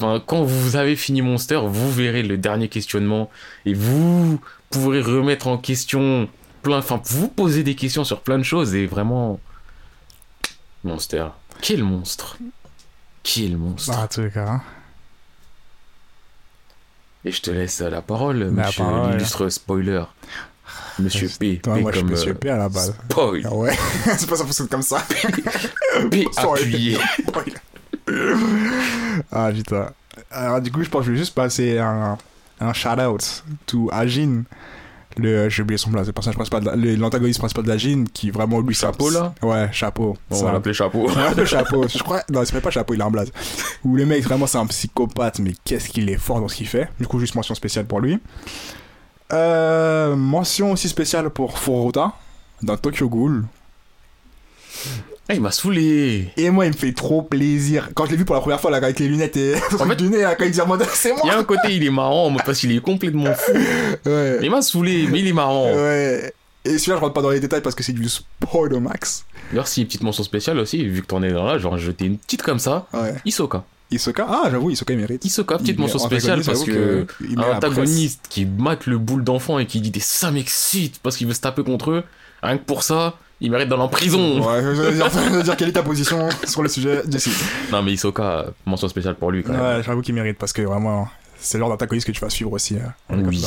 Enfin, 0.00 0.22
quand 0.26 0.44
vous 0.44 0.76
avez 0.76 0.96
fini 0.96 1.20
Monster, 1.20 1.60
vous 1.66 1.92
verrez 1.92 2.22
le 2.22 2.38
dernier 2.38 2.68
questionnement 2.68 3.30
et 3.66 3.74
vous 3.74 4.40
pourrez 4.70 5.02
remettre 5.02 5.46
en 5.46 5.58
question 5.58 6.26
plein. 6.62 6.78
Enfin, 6.78 7.02
vous 7.04 7.28
poser 7.28 7.62
des 7.62 7.74
questions 7.74 8.02
sur 8.02 8.22
plein 8.22 8.38
de 8.38 8.42
choses 8.42 8.74
et 8.74 8.86
vraiment. 8.86 9.38
Monster. 10.84 11.26
Quel 11.60 11.84
monstre 11.84 12.38
Quel 13.22 13.58
monstre 13.58 13.92
Ah, 13.94 14.08
tu 14.08 14.22
hein. 14.38 14.62
Et 17.26 17.32
je 17.32 17.42
te 17.42 17.50
laisse 17.50 17.80
la 17.80 18.00
parole, 18.00 18.38
La 18.38 18.66
monsieur 18.66 18.84
l'illustre 19.10 19.50
spoiler. 19.50 20.04
Monsieur 20.98 21.28
P. 21.38 21.58
Toi, 21.58 21.74
P 21.74 21.80
moi, 21.82 21.90
je 21.90 21.96
suis 21.96 22.04
comme, 22.06 22.12
monsieur 22.12 22.30
euh, 22.30 22.34
P 22.34 22.48
à 22.48 22.56
la 22.56 22.70
base. 22.70 22.94
Spoil. 23.10 23.42
Ah 23.44 23.54
ouais, 23.54 23.76
c'est 24.16 24.26
pas 24.26 24.36
ça 24.36 24.44
fonctionne 24.44 24.68
comme 24.68 24.82
ça. 24.82 25.04
P 26.10 26.26
appuyé. 26.38 26.96
ah 29.32 29.50
putain. 29.52 29.90
Alors 30.30 30.60
du 30.60 30.70
coup, 30.70 30.82
je 30.82 30.88
pense 30.88 31.00
que 31.02 31.06
je 31.06 31.12
vais 31.12 31.18
juste 31.18 31.34
passer 31.34 31.78
un, 31.78 32.18
un 32.60 32.72
shout-out 32.72 33.44
to 33.66 33.88
Ajin. 33.92 34.42
Le, 35.16 35.48
j'ai 35.48 35.62
oublié 35.62 35.76
son 35.76 35.90
blaze, 35.90 36.06
le 36.06 36.12
personnage 36.12 36.36
principal, 36.36 36.62
l'antagoniste 36.96 37.40
principal 37.40 37.64
d'Ajin, 37.64 38.04
qui 38.14 38.30
vraiment 38.30 38.60
lui 38.60 38.74
Chapeau, 38.74 39.10
là? 39.10 39.34
Ouais, 39.42 39.68
chapeau. 39.72 40.16
On 40.30 40.34
Ça- 40.36 40.44
va 40.44 40.52
l'appeler 40.52 40.72
chapeau. 40.72 41.10
Le 41.36 41.44
chapeau. 41.44 41.88
Je 41.88 41.98
crois, 41.98 42.22
non, 42.30 42.42
il 42.42 42.46
s'appelle 42.46 42.62
pas 42.62 42.70
chapeau, 42.70 42.94
il 42.94 43.02
a 43.02 43.06
un 43.06 43.10
blaze. 43.10 43.32
Où 43.84 43.96
le 43.96 44.06
mec, 44.06 44.22
vraiment, 44.22 44.46
c'est 44.46 44.58
un 44.58 44.66
psychopathe, 44.66 45.40
mais 45.40 45.52
qu'est-ce 45.64 45.88
qu'il 45.88 46.08
est 46.08 46.16
fort 46.16 46.40
dans 46.40 46.46
ce 46.46 46.54
qu'il 46.54 46.68
fait. 46.68 46.88
Du 47.00 47.08
coup, 47.08 47.18
juste 47.18 47.34
mention 47.34 47.56
spéciale 47.56 47.86
pour 47.86 47.98
lui. 48.00 48.20
Euh, 49.32 50.14
mention 50.14 50.70
aussi 50.70 50.88
spéciale 50.88 51.28
pour 51.30 51.58
Furuta, 51.58 52.12
dans 52.62 52.76
Tokyo 52.76 53.08
Ghoul. 53.08 53.44
Ah, 55.30 55.34
il 55.34 55.40
m'a 55.40 55.52
saoulé. 55.52 56.28
Et 56.36 56.50
moi, 56.50 56.66
il 56.66 56.72
me 56.72 56.76
fait 56.76 56.92
trop 56.92 57.22
plaisir. 57.22 57.90
Quand 57.94 58.04
je 58.06 58.10
l'ai 58.10 58.16
vu 58.16 58.24
pour 58.24 58.34
la 58.34 58.40
première 58.40 58.60
fois, 58.60 58.70
là, 58.72 58.78
avec 58.78 58.98
les 58.98 59.06
lunettes 59.06 59.36
et 59.36 59.54
En 59.78 59.86
fait- 59.86 59.94
du 59.96 60.08
nez, 60.08 60.22
là, 60.22 60.34
quand 60.34 60.44
il 60.44 60.50
dit 60.50 60.58
c'est 60.92 61.10
Il 61.10 61.12
y 61.12 61.24
moi. 61.26 61.34
a 61.34 61.38
un 61.38 61.44
côté, 61.44 61.68
il 61.76 61.84
est 61.84 61.90
marrant 61.90 62.26
en 62.26 62.30
mode 62.30 62.42
parce 62.44 62.58
qu'il 62.58 62.72
est 62.74 62.80
complètement 62.80 63.32
fou. 63.34 63.52
Ouais. 64.06 64.38
Il 64.42 64.50
m'a 64.50 64.60
saoulé, 64.60 65.06
mais 65.08 65.20
il 65.20 65.28
est 65.28 65.32
marrant. 65.32 65.72
Ouais. 65.72 66.32
Et 66.64 66.78
celui-là, 66.78 66.96
je 66.96 67.00
rentre 67.00 67.14
pas 67.14 67.22
dans 67.22 67.30
les 67.30 67.38
détails 67.40 67.62
parce 67.62 67.74
que 67.76 67.82
c'est 67.84 67.92
du 67.92 68.08
spoil 68.08 68.74
au 68.74 68.80
max. 68.80 69.24
D'ailleurs, 69.50 69.68
si, 69.68 69.84
petite 69.84 70.02
mention 70.02 70.24
spéciale 70.24 70.58
aussi, 70.58 70.84
vu 70.84 71.00
que 71.02 71.06
t'en 71.06 71.22
es 71.22 71.30
dans 71.32 71.44
là, 71.44 71.58
genre 71.58 71.78
jeter 71.78 72.06
une 72.06 72.18
petite 72.18 72.42
comme 72.42 72.58
ça. 72.58 72.86
Ouais. 72.92 73.14
Isoka. 73.24 73.62
Isoka, 73.92 74.26
ah, 74.28 74.48
j'avoue, 74.50 74.70
Isoka, 74.70 74.92
il 74.94 74.98
mérite. 74.98 75.24
Isoka, 75.24 75.58
petite 75.58 75.76
Il- 75.76 75.80
mention 75.80 75.98
spéciale 76.00 76.42
parce 76.44 76.64
que, 76.64 77.06
met 77.20 77.44
un 77.44 77.56
antagoniste 77.56 78.26
qui 78.28 78.46
mate 78.46 78.86
le 78.86 78.98
boule 78.98 79.22
d'enfant 79.24 79.58
et 79.60 79.66
qui 79.66 79.80
dit 79.80 79.90
des 79.90 80.00
ça 80.00 80.30
m'excite 80.32 80.98
parce 81.02 81.16
qu'il 81.16 81.26
veut 81.26 81.34
se 81.34 81.40
taper 81.40 81.62
contre 81.64 81.90
eux, 81.92 82.04
rien 82.42 82.58
que 82.58 82.64
pour 82.64 82.82
ça, 82.82 83.14
il 83.40 83.50
mérite 83.50 83.68
d'aller 83.68 83.82
en 83.82 83.88
prison. 83.88 84.40
Ouais, 84.46 84.60
je 84.62 84.68
veux 84.68 84.92
dire, 84.92 85.08
je 85.10 85.30
veux 85.30 85.42
dire, 85.42 85.56
quelle 85.56 85.68
est 85.70 85.72
ta 85.72 85.82
position 85.82 86.28
sur 86.46 86.62
le 86.62 86.68
sujet 86.68 87.02
Jessie 87.10 87.32
Non, 87.72 87.82
mais 87.82 87.92
Isoka, 87.92 88.46
mention 88.66 88.88
spéciale 88.88 89.14
pour 89.14 89.30
lui 89.30 89.42
quand 89.42 89.52
même. 89.52 89.60
Ouais, 89.62 89.82
j'avoue 89.82 90.02
qu'il 90.02 90.14
mérite 90.14 90.38
parce 90.38 90.52
que 90.52 90.62
vraiment, 90.62 91.08
c'est 91.38 91.56
le 91.58 91.62
genre 91.62 91.70
d'antagoniste 91.70 92.06
que 92.06 92.12
tu 92.12 92.20
vas 92.20 92.30
suivre 92.30 92.52
aussi. 92.52 92.76
euh, 92.76 92.80
avec 93.08 93.26
Oui. 93.26 93.44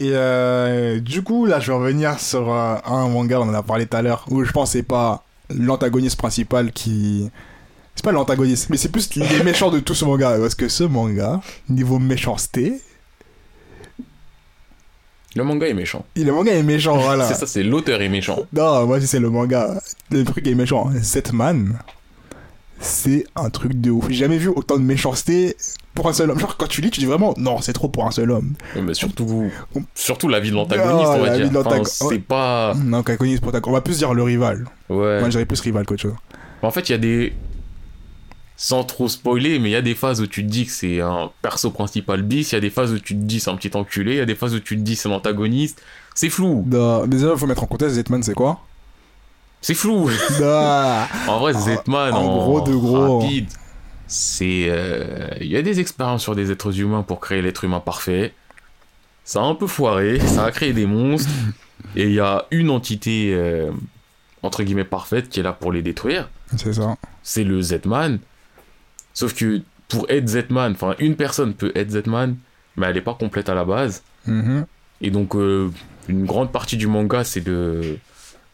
Et 0.00 0.10
euh, 0.12 0.98
du 1.00 1.22
coup, 1.22 1.46
là, 1.46 1.60
je 1.60 1.68
vais 1.70 1.76
revenir 1.78 2.18
sur 2.18 2.52
euh, 2.52 2.76
un 2.84 3.08
manga, 3.08 3.40
on 3.40 3.48
en 3.48 3.54
a 3.54 3.62
parlé 3.62 3.86
tout 3.86 3.96
à 3.96 4.02
l'heure, 4.02 4.24
où 4.28 4.44
je 4.44 4.50
pense 4.50 4.70
que 4.72 4.78
c'est 4.78 4.82
pas 4.82 5.24
l'antagoniste 5.50 6.16
principal 6.16 6.72
qui. 6.72 7.30
C'est 7.94 8.04
pas 8.04 8.10
l'antagoniste, 8.12 8.70
mais 8.70 8.76
c'est 8.76 8.88
plus 8.88 9.14
les 9.14 9.42
méchants 9.44 9.70
de 9.70 9.78
tout 9.78 9.94
ce 9.94 10.04
manga. 10.04 10.36
Parce 10.38 10.56
que 10.56 10.68
ce 10.68 10.82
manga, 10.82 11.40
niveau 11.68 12.00
méchanceté, 12.00 12.80
Le 15.36 15.42
manga 15.44 15.66
est 15.66 15.74
méchant. 15.74 16.04
le 16.16 16.30
manga 16.32 16.52
est 16.52 16.62
méchant, 16.62 16.96
voilà. 16.96 17.24
C'est 17.26 17.34
ça, 17.34 17.46
c'est 17.46 17.62
l'auteur 17.62 18.00
est 18.02 18.08
méchant. 18.08 18.38
Non, 18.52 18.86
moi, 18.86 19.00
si 19.00 19.06
c'est 19.06 19.18
le 19.20 19.30
manga, 19.30 19.80
le 20.10 20.24
truc 20.24 20.46
est 20.46 20.54
méchant. 20.54 20.90
Setman, 21.02 21.78
c'est 22.78 23.24
un 23.34 23.50
truc 23.50 23.80
de 23.80 23.90
ouf. 23.90 24.06
J'ai 24.08 24.14
jamais 24.16 24.38
vu 24.38 24.48
autant 24.48 24.76
de 24.76 24.82
méchanceté 24.82 25.56
pour 25.94 26.08
un 26.08 26.12
seul 26.12 26.30
homme. 26.30 26.38
Genre, 26.38 26.56
quand 26.56 26.66
tu 26.68 26.80
lis, 26.82 26.90
tu 26.90 27.00
dis 27.00 27.06
vraiment, 27.06 27.34
non, 27.36 27.60
c'est 27.60 27.72
trop 27.72 27.88
pour 27.88 28.06
un 28.06 28.10
seul 28.10 28.30
homme. 28.30 28.54
Mais 28.80 28.94
surtout, 28.94 29.50
surtout 29.94 30.28
la 30.28 30.40
vie 30.40 30.50
de 30.50 30.54
l'antagoniste, 30.56 31.06
Ah, 31.08 31.14
on 31.16 31.20
va 31.20 31.26
la 31.28 31.36
dire. 31.36 31.44
vie 31.46 31.50
de 31.50 31.56
Enfin, 31.56 31.64
l'antagoniste. 31.70 32.04
c'est 32.08 32.18
pas. 32.18 32.74
Non, 32.84 32.98
antagoniste. 32.98 33.42
On 33.66 33.72
va 33.72 33.80
plus 33.80 33.98
dire 33.98 34.12
le 34.14 34.22
rival. 34.22 34.66
Ouais. 34.88 35.18
Moi, 35.20 35.24
je 35.24 35.30
dirais 35.30 35.46
plus 35.46 35.60
rival 35.60 35.86
qu'autre 35.86 36.02
chose. 36.02 36.14
En 36.62 36.70
fait, 36.70 36.88
il 36.88 36.92
y 36.92 36.94
a 36.94 36.98
des. 36.98 37.32
Sans 38.56 38.84
trop 38.84 39.08
spoiler, 39.08 39.58
mais 39.58 39.70
il 39.70 39.72
y 39.72 39.76
a 39.76 39.82
des 39.82 39.96
phases 39.96 40.20
où 40.20 40.26
tu 40.28 40.44
te 40.44 40.48
dis 40.50 40.64
que 40.66 40.70
c'est 40.70 41.00
un 41.00 41.30
perso 41.42 41.70
principal 41.70 42.22
bis, 42.22 42.52
il 42.52 42.54
y 42.54 42.58
a 42.58 42.60
des 42.60 42.70
phases 42.70 42.92
où 42.92 42.98
tu 43.00 43.14
te 43.14 43.20
dis 43.20 43.40
c'est 43.40 43.50
un 43.50 43.56
petit 43.56 43.76
enculé, 43.76 44.12
il 44.12 44.18
y 44.18 44.20
a 44.20 44.26
des 44.26 44.36
phases 44.36 44.54
où 44.54 44.60
tu 44.60 44.76
te 44.76 44.80
dis 44.82 44.94
c'est 44.94 45.08
l'antagoniste. 45.08 45.82
C'est 46.14 46.30
flou. 46.30 46.64
Non, 46.68 47.02
mais 47.02 47.08
déjà, 47.08 47.32
il 47.32 47.38
faut 47.38 47.46
mettre 47.48 47.64
en 47.64 47.66
contexte, 47.66 47.96
Zetman, 47.96 48.22
c'est 48.22 48.34
quoi? 48.34 48.60
C'est 49.60 49.74
flou. 49.74 50.08
Non. 50.40 50.98
En 51.28 51.38
vrai, 51.40 51.52
Zetman, 51.54 52.12
en 52.14 52.18
en, 52.22 52.36
gros 52.44 52.60
de 52.60 52.74
gros. 52.76 53.18
rapide, 53.20 53.48
c'est. 54.06 54.66
euh, 54.68 55.30
Il 55.40 55.48
y 55.48 55.56
a 55.56 55.62
des 55.62 55.80
expériences 55.80 56.22
sur 56.22 56.36
des 56.36 56.52
êtres 56.52 56.78
humains 56.78 57.02
pour 57.02 57.18
créer 57.18 57.42
l'être 57.42 57.64
humain 57.64 57.80
parfait. 57.80 58.32
Ça 59.24 59.40
a 59.40 59.44
un 59.44 59.54
peu 59.56 59.66
foiré, 59.66 60.20
ça 60.20 60.44
a 60.44 60.50
créé 60.52 60.72
des 60.72 60.86
monstres, 60.86 61.30
et 61.96 62.04
il 62.04 62.12
y 62.12 62.20
a 62.20 62.44
une 62.52 62.70
entité, 62.70 63.32
euh, 63.34 63.72
entre 64.42 64.62
guillemets, 64.62 64.84
parfaite 64.84 65.28
qui 65.30 65.40
est 65.40 65.42
là 65.42 65.52
pour 65.52 65.72
les 65.72 65.82
détruire. 65.82 66.28
C'est 66.56 66.74
ça. 66.74 66.96
c'est 67.24 67.42
le 67.42 67.60
Z-Man. 67.60 68.20
Sauf 69.14 69.34
que 69.34 69.62
pour 69.88 70.06
être 70.10 70.28
Z-Man, 70.28 70.72
enfin 70.72 70.94
une 70.98 71.16
personne 71.16 71.54
peut 71.54 71.72
être 71.74 71.90
Z-Man, 71.90 72.36
mais 72.76 72.86
elle 72.86 72.94
n'est 72.94 73.00
pas 73.00 73.14
complète 73.14 73.48
à 73.48 73.54
la 73.54 73.64
base. 73.64 74.02
Mhm. 74.26 74.66
Et 75.00 75.10
donc 75.10 75.34
euh, 75.36 75.70
une 76.08 76.24
grande 76.26 76.52
partie 76.52 76.76
du 76.76 76.86
manga 76.86 77.24
c'est 77.24 77.40
de 77.40 77.98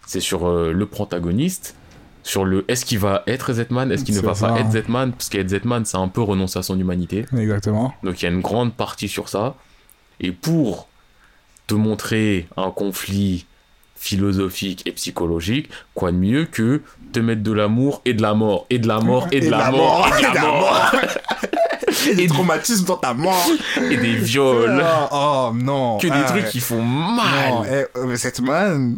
c'est 0.07 0.21
sur 0.21 0.49
euh, 0.49 0.73
le 0.73 0.87
protagoniste, 0.87 1.77
sur 2.23 2.45
le 2.45 2.65
est-ce 2.69 2.85
qu'il 2.85 2.99
va 2.99 3.23
être 3.27 3.53
Z-Man, 3.53 3.91
est-ce 3.91 4.05
qu'il 4.05 4.15
ne 4.15 4.21
va 4.21 4.35
ça. 4.35 4.49
pas 4.49 4.61
être 4.61 4.71
Z-Man, 4.71 5.13
parce 5.13 5.29
qu'être 5.29 5.49
Z-Man 5.49 5.85
c'est 5.85 5.97
un 5.97 6.09
peu 6.09 6.21
renoncer 6.21 6.59
à 6.59 6.63
son 6.63 6.79
humanité. 6.79 7.25
Exactement. 7.37 7.95
Donc 8.03 8.21
il 8.21 8.25
y 8.25 8.29
a 8.29 8.31
une 8.31 8.43
grande 8.43 8.75
partie 8.75 9.09
sur 9.09 9.29
ça. 9.29 9.57
Et 10.21 10.33
pour 10.33 10.89
te 11.67 11.75
montrer 11.75 12.47
un 12.57 12.71
conflit 12.71 13.47
philosophique 13.95 14.83
et 14.87 14.93
psychologique, 14.93 15.71
quoi 15.95 16.11
de 16.11 16.17
mieux 16.17 16.45
que 16.47 16.83
te 17.13 17.21
mettre 17.21 17.43
de 17.43 17.53
l'amour 17.53 18.03
et 18.05 18.15
de 18.15 18.23
la 18.23 18.35
mort, 18.35 18.67
et 18.71 18.79
de 18.79 18.87
la 18.87 19.01
mort, 19.01 19.27
et 19.33 19.41
de, 19.41 19.51
la, 19.51 19.71
mort, 19.71 20.09
et 20.19 20.21
de 20.23 20.35
la 20.35 20.41
mort, 20.43 20.93
Et 22.09 22.15
des 22.15 22.27
traumatismes 22.29 22.85
dans 22.87 22.97
ta 22.97 23.13
mort. 23.15 23.47
et 23.91 23.97
des 23.97 24.15
viols. 24.17 24.83
Oh, 24.83 25.09
oh, 25.13 25.51
non. 25.55 25.99
Que 25.99 26.07
des 26.07 26.13
Ah, 26.15 26.23
trucs 26.25 26.49
qui 26.49 26.61
font 26.61 26.83
mal. 26.83 27.51
Non, 27.51 27.65
eh, 27.65 27.87
mais 28.07 28.17
cette 28.17 28.41
man. 28.41 28.97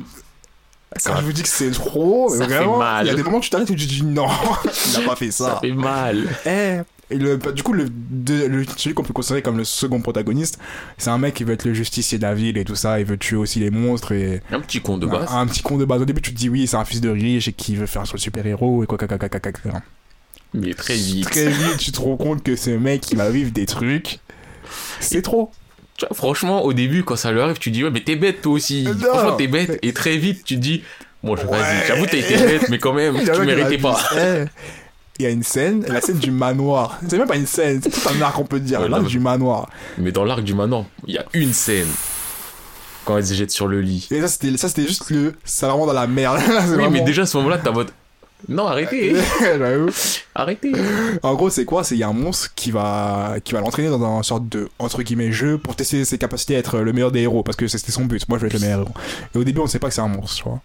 Quand 1.04 1.16
je 1.16 1.22
vous 1.24 1.32
dis 1.32 1.42
que 1.42 1.48
c'est 1.48 1.70
trop, 1.70 2.28
ça 2.28 2.44
vraiment, 2.44 2.78
il 3.00 3.06
y 3.06 3.10
a 3.10 3.14
des 3.14 3.22
moments 3.22 3.38
où 3.38 3.40
tu 3.40 3.48
t'arrêtes 3.48 3.70
et 3.70 3.74
tu 3.76 3.86
te 3.86 3.90
dis 3.90 4.02
non, 4.04 4.26
il 4.94 5.00
n'a 5.00 5.08
pas 5.08 5.16
fait 5.16 5.30
Ça 5.30 5.46
ça. 5.54 5.58
fait 5.62 5.72
mal. 5.72 6.28
Eh, 6.44 6.80
et 7.10 7.18
le, 7.18 7.36
du 7.36 7.62
coup, 7.62 7.72
le, 7.74 7.86
celui 8.76 8.94
qu'on 8.94 9.02
peut 9.02 9.12
considérer 9.12 9.42
comme 9.42 9.58
le 9.58 9.64
second 9.64 10.00
protagoniste, 10.00 10.58
c'est 10.96 11.10
un 11.10 11.18
mec 11.18 11.34
qui 11.34 11.44
veut 11.44 11.52
être 11.52 11.64
le 11.66 11.74
justicier 11.74 12.16
de 12.16 12.22
la 12.22 12.34
ville 12.34 12.56
et 12.56 12.64
tout 12.64 12.74
ça, 12.76 13.00
il 13.00 13.04
veut 13.06 13.18
tuer 13.18 13.36
aussi 13.36 13.58
les 13.60 13.70
monstres 13.70 14.12
et 14.12 14.40
Un 14.50 14.60
petit 14.60 14.80
con 14.80 14.96
de 14.96 15.06
base. 15.06 15.28
un, 15.30 15.40
un 15.40 15.46
petit 15.46 15.62
con 15.62 15.76
de 15.76 15.84
base. 15.84 16.00
Au 16.00 16.04
début, 16.06 16.22
tu 16.22 16.32
te 16.32 16.38
dis 16.38 16.48
oui, 16.48 16.66
c'est 16.66 16.76
un 16.76 16.84
fils 16.86 17.00
de 17.02 17.10
riche 17.10 17.48
et 17.48 17.52
qui 17.52 17.76
veut 17.76 17.86
faire 17.86 18.06
sur 18.06 18.16
le 18.16 18.20
super-héros 18.20 18.82
et 18.84 18.86
quoi, 18.86 18.96
quoi, 18.96 19.08
quoi, 19.08 19.18
quoi, 19.18 19.28
quoi, 19.28 19.40
quoi, 19.40 19.52
quoi. 19.52 19.82
Mais 20.54 20.72
très 20.74 20.94
vite. 20.94 21.28
Très 21.30 21.48
vite, 21.48 21.78
tu 21.78 21.92
te 21.92 22.00
rends 22.00 22.16
compte 22.16 22.42
que 22.42 22.56
ce 22.56 22.70
mec, 22.70 23.10
il 23.10 23.18
va 23.18 23.30
vivre 23.30 23.50
des 23.52 23.66
trucs. 23.66 24.18
C'est 25.00 25.22
trop. 25.22 25.50
Tu 25.98 26.06
vois, 26.06 26.16
franchement, 26.16 26.62
au 26.64 26.72
début, 26.72 27.04
quand 27.04 27.16
ça 27.16 27.30
lui 27.32 27.40
arrive, 27.40 27.58
tu 27.58 27.70
dis, 27.70 27.84
ouais, 27.84 27.90
mais 27.90 28.00
t'es 28.00 28.16
bête 28.16 28.40
toi 28.42 28.52
aussi. 28.52 28.84
Non. 28.84 28.94
franchement, 28.98 29.32
t'es 29.36 29.48
bête. 29.48 29.78
Et 29.82 29.92
très 29.92 30.16
vite, 30.16 30.44
tu 30.44 30.56
te 30.56 30.60
dis, 30.60 30.82
bon, 31.22 31.36
je- 31.36 31.46
Ouais. 31.46 31.58
vas-y, 31.58 31.86
j'avoue, 31.88 32.06
t'as 32.06 32.16
été 32.18 32.36
bête, 32.36 32.68
mais 32.70 32.78
quand 32.78 32.92
même, 32.94 33.16
tu 33.22 33.40
méritais 33.42 33.78
pas. 33.78 33.98
Il 35.18 35.24
y 35.24 35.26
a 35.26 35.30
une 35.30 35.42
scène, 35.42 35.84
la 35.88 36.00
scène 36.00 36.18
du 36.18 36.30
manoir. 36.30 36.98
C'est 37.08 37.18
même 37.18 37.28
pas 37.28 37.36
une 37.36 37.46
scène, 37.46 37.80
c'est 37.82 37.90
tout 37.90 38.08
un 38.08 38.20
arc, 38.22 38.38
on 38.38 38.44
peut 38.44 38.60
dire. 38.60 38.80
Ouais, 38.80 38.88
l'arc 38.88 39.04
du 39.06 39.20
manoir. 39.20 39.68
Mais 39.98 40.10
dans 40.10 40.24
l'arc 40.24 40.42
du 40.42 40.54
manoir, 40.54 40.84
il 41.06 41.14
y 41.14 41.18
a 41.18 41.26
une 41.34 41.52
scène. 41.52 41.88
Quand 43.04 43.18
elle 43.18 43.26
se 43.26 43.34
jette 43.34 43.50
sur 43.50 43.66
le 43.68 43.80
lit. 43.80 44.08
Et 44.10 44.20
ça, 44.20 44.28
c'était, 44.28 44.56
ça, 44.56 44.68
c'était 44.68 44.86
juste 44.86 45.10
le. 45.10 45.34
C'est 45.44 45.66
vraiment 45.66 45.86
dans 45.86 45.92
la 45.92 46.06
merde. 46.06 46.38
Oui, 46.48 46.66
vraiment- 46.74 46.90
mais 46.90 47.00
déjà 47.02 47.22
à 47.22 47.26
ce 47.26 47.36
moment-là, 47.38 47.58
t'as 47.62 47.72
mode. 47.72 47.90
Non, 48.48 48.66
arrêtez, 48.66 49.14
arrêtez. 50.34 50.72
En 51.22 51.34
gros, 51.34 51.48
c'est 51.50 51.64
quoi? 51.64 51.84
C'est 51.84 51.94
il 51.94 51.98
y 51.98 52.02
a 52.02 52.08
un 52.08 52.12
monstre 52.12 52.50
qui 52.56 52.70
va 52.72 53.36
qui 53.44 53.52
va 53.52 53.60
l'entraîner 53.60 53.88
dans 53.88 54.02
un 54.18 54.22
sorte 54.24 54.48
de 54.48 54.68
entre 54.80 55.02
guillemets 55.02 55.30
jeu 55.30 55.58
pour 55.58 55.76
tester 55.76 56.04
ses 56.04 56.18
capacités 56.18 56.56
à 56.56 56.58
être 56.58 56.78
le 56.78 56.92
meilleur 56.92 57.12
des 57.12 57.20
héros 57.20 57.42
parce 57.44 57.56
que 57.56 57.68
c'était 57.68 57.92
son 57.92 58.04
but. 58.04 58.28
Moi, 58.28 58.38
je 58.38 58.42
veux 58.42 58.46
être 58.48 58.54
le 58.54 58.60
meilleur 58.60 58.80
héros. 58.80 58.94
Et 59.34 59.38
au 59.38 59.44
début, 59.44 59.60
on 59.60 59.64
ne 59.64 59.68
sait 59.68 59.78
pas 59.78 59.88
que 59.88 59.94
c'est 59.94 60.00
un 60.00 60.08
monstre, 60.08 60.36
tu 60.38 60.42
vois. 60.44 60.60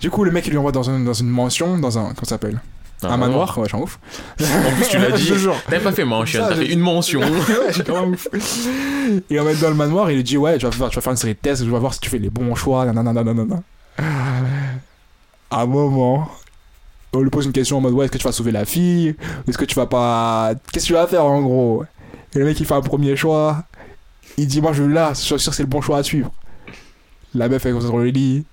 Du 0.00 0.10
coup, 0.10 0.24
le 0.24 0.32
mec 0.32 0.44
il 0.46 0.50
lui 0.50 0.58
envoie 0.58 0.72
dans, 0.72 0.90
un- 0.90 0.98
dans 1.00 1.12
une 1.12 1.28
mansion, 1.28 1.78
dans 1.78 1.98
un 1.98 2.06
comment 2.06 2.16
ça 2.24 2.30
s'appelle? 2.30 2.60
Un 3.02 3.16
manoir. 3.16 3.56
Ouais, 3.58 3.68
j'en 3.68 3.80
ouf. 3.80 3.98
En 4.40 4.70
plus, 4.76 4.88
tu 4.88 4.98
l'as 4.98 5.10
dit. 5.12 5.32
T'avais 5.68 5.82
pas 5.82 5.92
fait 5.92 6.04
mention, 6.04 6.40
t'as 6.48 6.56
fait 6.56 6.72
une 6.72 6.80
mention. 6.80 7.20
ouais, 7.20 7.72
j'ai 7.72 7.84
quand 7.84 8.00
même 8.00 8.12
ouf. 8.14 8.28
Il 9.28 9.36
va 9.36 9.44
mettre 9.44 9.60
dans 9.60 9.68
le 9.68 9.74
manoir 9.74 10.08
et 10.08 10.12
il 10.14 10.16
lui 10.16 10.24
dit 10.24 10.36
ouais, 10.36 10.58
tu 10.58 10.64
vas 10.66 10.72
faire, 10.72 10.88
tu 10.88 10.96
vas 10.96 11.02
faire 11.02 11.12
une 11.12 11.16
série 11.18 11.34
de 11.34 11.38
tests, 11.38 11.64
je 11.64 11.70
vais 11.70 11.78
voir 11.78 11.92
si 11.94 12.00
tu 12.00 12.08
fais 12.08 12.18
les 12.18 12.30
bons 12.30 12.54
choix. 12.54 12.84
Nanana, 12.86 13.12
nanana. 13.12 13.62
À 15.50 15.60
un 15.62 15.66
moment, 15.66 16.28
on 17.12 17.20
lui 17.20 17.30
pose 17.30 17.46
une 17.46 17.52
question 17.52 17.78
en 17.78 17.80
mode 17.80 17.92
ouais, 17.92 18.06
est-ce 18.06 18.12
que 18.12 18.18
tu 18.18 18.24
vas 18.24 18.32
sauver 18.32 18.52
la 18.52 18.64
fille? 18.64 19.14
Est-ce 19.48 19.58
que 19.58 19.64
tu 19.64 19.74
vas 19.74 19.86
pas. 19.86 20.52
Qu'est-ce 20.72 20.84
que 20.86 20.88
tu 20.88 20.92
vas 20.94 21.06
faire 21.06 21.24
en 21.24 21.40
gros? 21.42 21.84
Et 22.34 22.38
le 22.38 22.44
mec 22.44 22.58
il 22.58 22.66
fait 22.66 22.74
un 22.74 22.80
premier 22.80 23.16
choix. 23.16 23.64
Il 24.36 24.46
dit 24.46 24.60
moi 24.60 24.72
je 24.72 24.82
là, 24.82 25.10
je 25.10 25.20
suis 25.20 25.38
sûr 25.38 25.50
que 25.50 25.56
c'est 25.56 25.62
le 25.62 25.68
bon 25.68 25.80
choix 25.80 25.98
à 25.98 26.02
suivre. 26.02 26.30
La 27.34 27.48
meuf 27.48 27.64
elle 27.66 27.76
est 27.76 27.80
sur 27.80 27.98
le 27.98 28.06
lit. 28.06 28.44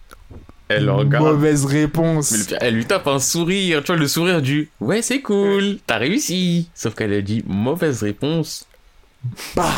Elle 0.77 0.89
regarde. 0.89 1.25
Mauvaise 1.25 1.65
réponse. 1.65 2.31
Mais 2.31 2.37
le 2.39 2.43
pire, 2.45 2.57
elle 2.61 2.75
lui 2.75 2.85
tape 2.85 3.07
un 3.07 3.19
sourire, 3.19 3.81
tu 3.83 3.87
vois, 3.91 3.95
le 3.97 4.07
sourire 4.07 4.41
du 4.41 4.69
Ouais, 4.79 5.01
c'est 5.01 5.21
cool, 5.21 5.77
t'as 5.87 5.97
réussi. 5.97 6.69
Sauf 6.75 6.95
qu'elle 6.95 7.13
a 7.13 7.21
dit 7.21 7.43
mauvaise 7.47 8.03
réponse. 8.03 8.65
Bah 9.55 9.69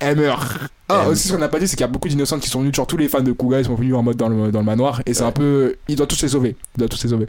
Elle 0.00 0.16
meurt. 0.18 0.58
Ah, 0.88 1.08
aussi, 1.08 1.28
ce 1.28 1.32
qu'on 1.32 1.38
n'a 1.38 1.48
pas 1.48 1.58
dit, 1.58 1.66
c'est 1.66 1.76
qu'il 1.76 1.82
y 1.84 1.88
a 1.88 1.88
beaucoup 1.88 2.08
d'innocentes 2.08 2.40
qui 2.42 2.50
sont 2.50 2.60
venus. 2.60 2.74
Genre, 2.74 2.86
tous 2.86 2.96
les 2.98 3.08
fans 3.08 3.22
de 3.22 3.32
Kuga, 3.32 3.60
ils 3.60 3.64
sont 3.64 3.76
venus 3.76 3.94
en 3.94 4.02
mode 4.02 4.16
dans 4.16 4.28
le, 4.28 4.50
dans 4.50 4.58
le 4.58 4.64
manoir. 4.64 5.00
Et 5.06 5.14
c'est 5.14 5.22
Ouais. 5.22 5.28
un 5.28 5.32
peu. 5.32 5.76
Il 5.88 5.96
doit 5.96 6.06
tous 6.06 6.20
les 6.20 6.28
sauver. 6.28 6.54
Il 6.76 6.80
doit 6.80 6.88
tous 6.88 7.02
les 7.04 7.08
sauver. 7.10 7.26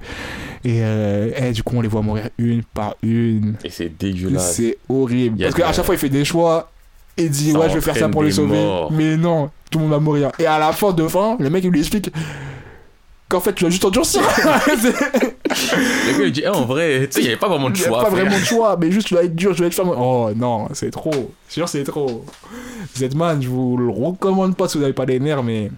Et, 0.65 0.79
euh, 0.81 1.29
eh, 1.37 1.51
du 1.51 1.63
coup, 1.63 1.77
on 1.77 1.81
les 1.81 1.87
voit 1.87 2.01
mourir 2.01 2.29
une 2.37 2.63
par 2.63 2.95
une. 3.03 3.55
Et 3.63 3.69
c'est 3.69 3.87
dégueulasse. 3.97 4.55
C'est 4.55 4.77
horrible. 4.89 5.37
Parce 5.43 5.55
qu'à 5.55 5.71
chaque 5.71 5.85
fois, 5.85 5.95
il 5.95 5.97
fait 5.99 6.09
des 6.09 6.25
choix. 6.25 6.71
Et 7.15 7.29
dit, 7.29 7.51
Ça 7.51 7.59
ouais, 7.59 7.69
je 7.69 7.75
vais 7.75 7.81
faire 7.81 7.95
ça 7.95 8.09
pour 8.09 8.23
les 8.23 8.31
sauver. 8.31 8.57
morts. 8.57 8.91
Mais 8.91 9.15
non, 9.15 9.49
tout 9.73 9.79
le 9.79 9.83
monde 9.85 9.93
va 9.93 9.99
mourir. 9.99 10.31
Et 10.39 10.45
à 10.45 10.57
la 10.59 10.71
fin 10.71 10.91
de 10.93 11.07
fin, 11.07 11.35
le 11.39 11.49
mec, 11.49 11.63
il 11.63 11.71
lui 11.71 11.79
explique 11.79 12.09
qu'en 13.27 13.39
fait, 13.39 13.53
tu 13.53 13.63
vas 13.63 13.69
juste 13.71 13.83
endurcir. 13.85 14.21
Le 15.49 16.17
gars 16.19 16.25
il 16.25 16.31
dit 16.31 16.41
Eh, 16.43 16.47
en 16.49 16.65
vrai, 16.65 17.07
tu 17.07 17.13
sais, 17.13 17.19
il 17.21 17.25
y 17.25 17.27
avait 17.27 17.37
pas 17.37 17.47
vraiment 17.49 17.69
de 17.69 17.75
Il 17.75 17.81
choix. 17.83 18.01
pas 18.01 18.07
à 18.07 18.11
faire. 18.11 18.19
vraiment 18.25 18.39
de 18.39 18.43
choix, 18.45 18.77
mais 18.79 18.91
juste 18.91 19.07
tu 19.07 19.13
dois 19.15 19.23
être 19.23 19.35
dur, 19.35 19.51
tu 19.51 19.57
dois 19.59 19.67
être 19.67 19.73
ferme. 19.73 19.93
Oh 19.97 20.29
non, 20.35 20.67
c'est 20.73 20.91
trop. 20.91 21.31
Sûr, 21.49 21.67
c'est 21.67 21.83
trop. 21.83 22.25
Z-Man, 22.97 23.41
je 23.41 23.49
vous 23.49 23.77
le 23.77 23.89
recommande 23.89 24.55
pas 24.55 24.67
si 24.67 24.77
vous 24.77 24.81
n'avez 24.81 24.93
pas 24.93 25.05
les 25.05 25.19
nerfs, 25.19 25.43
mais. 25.43 25.71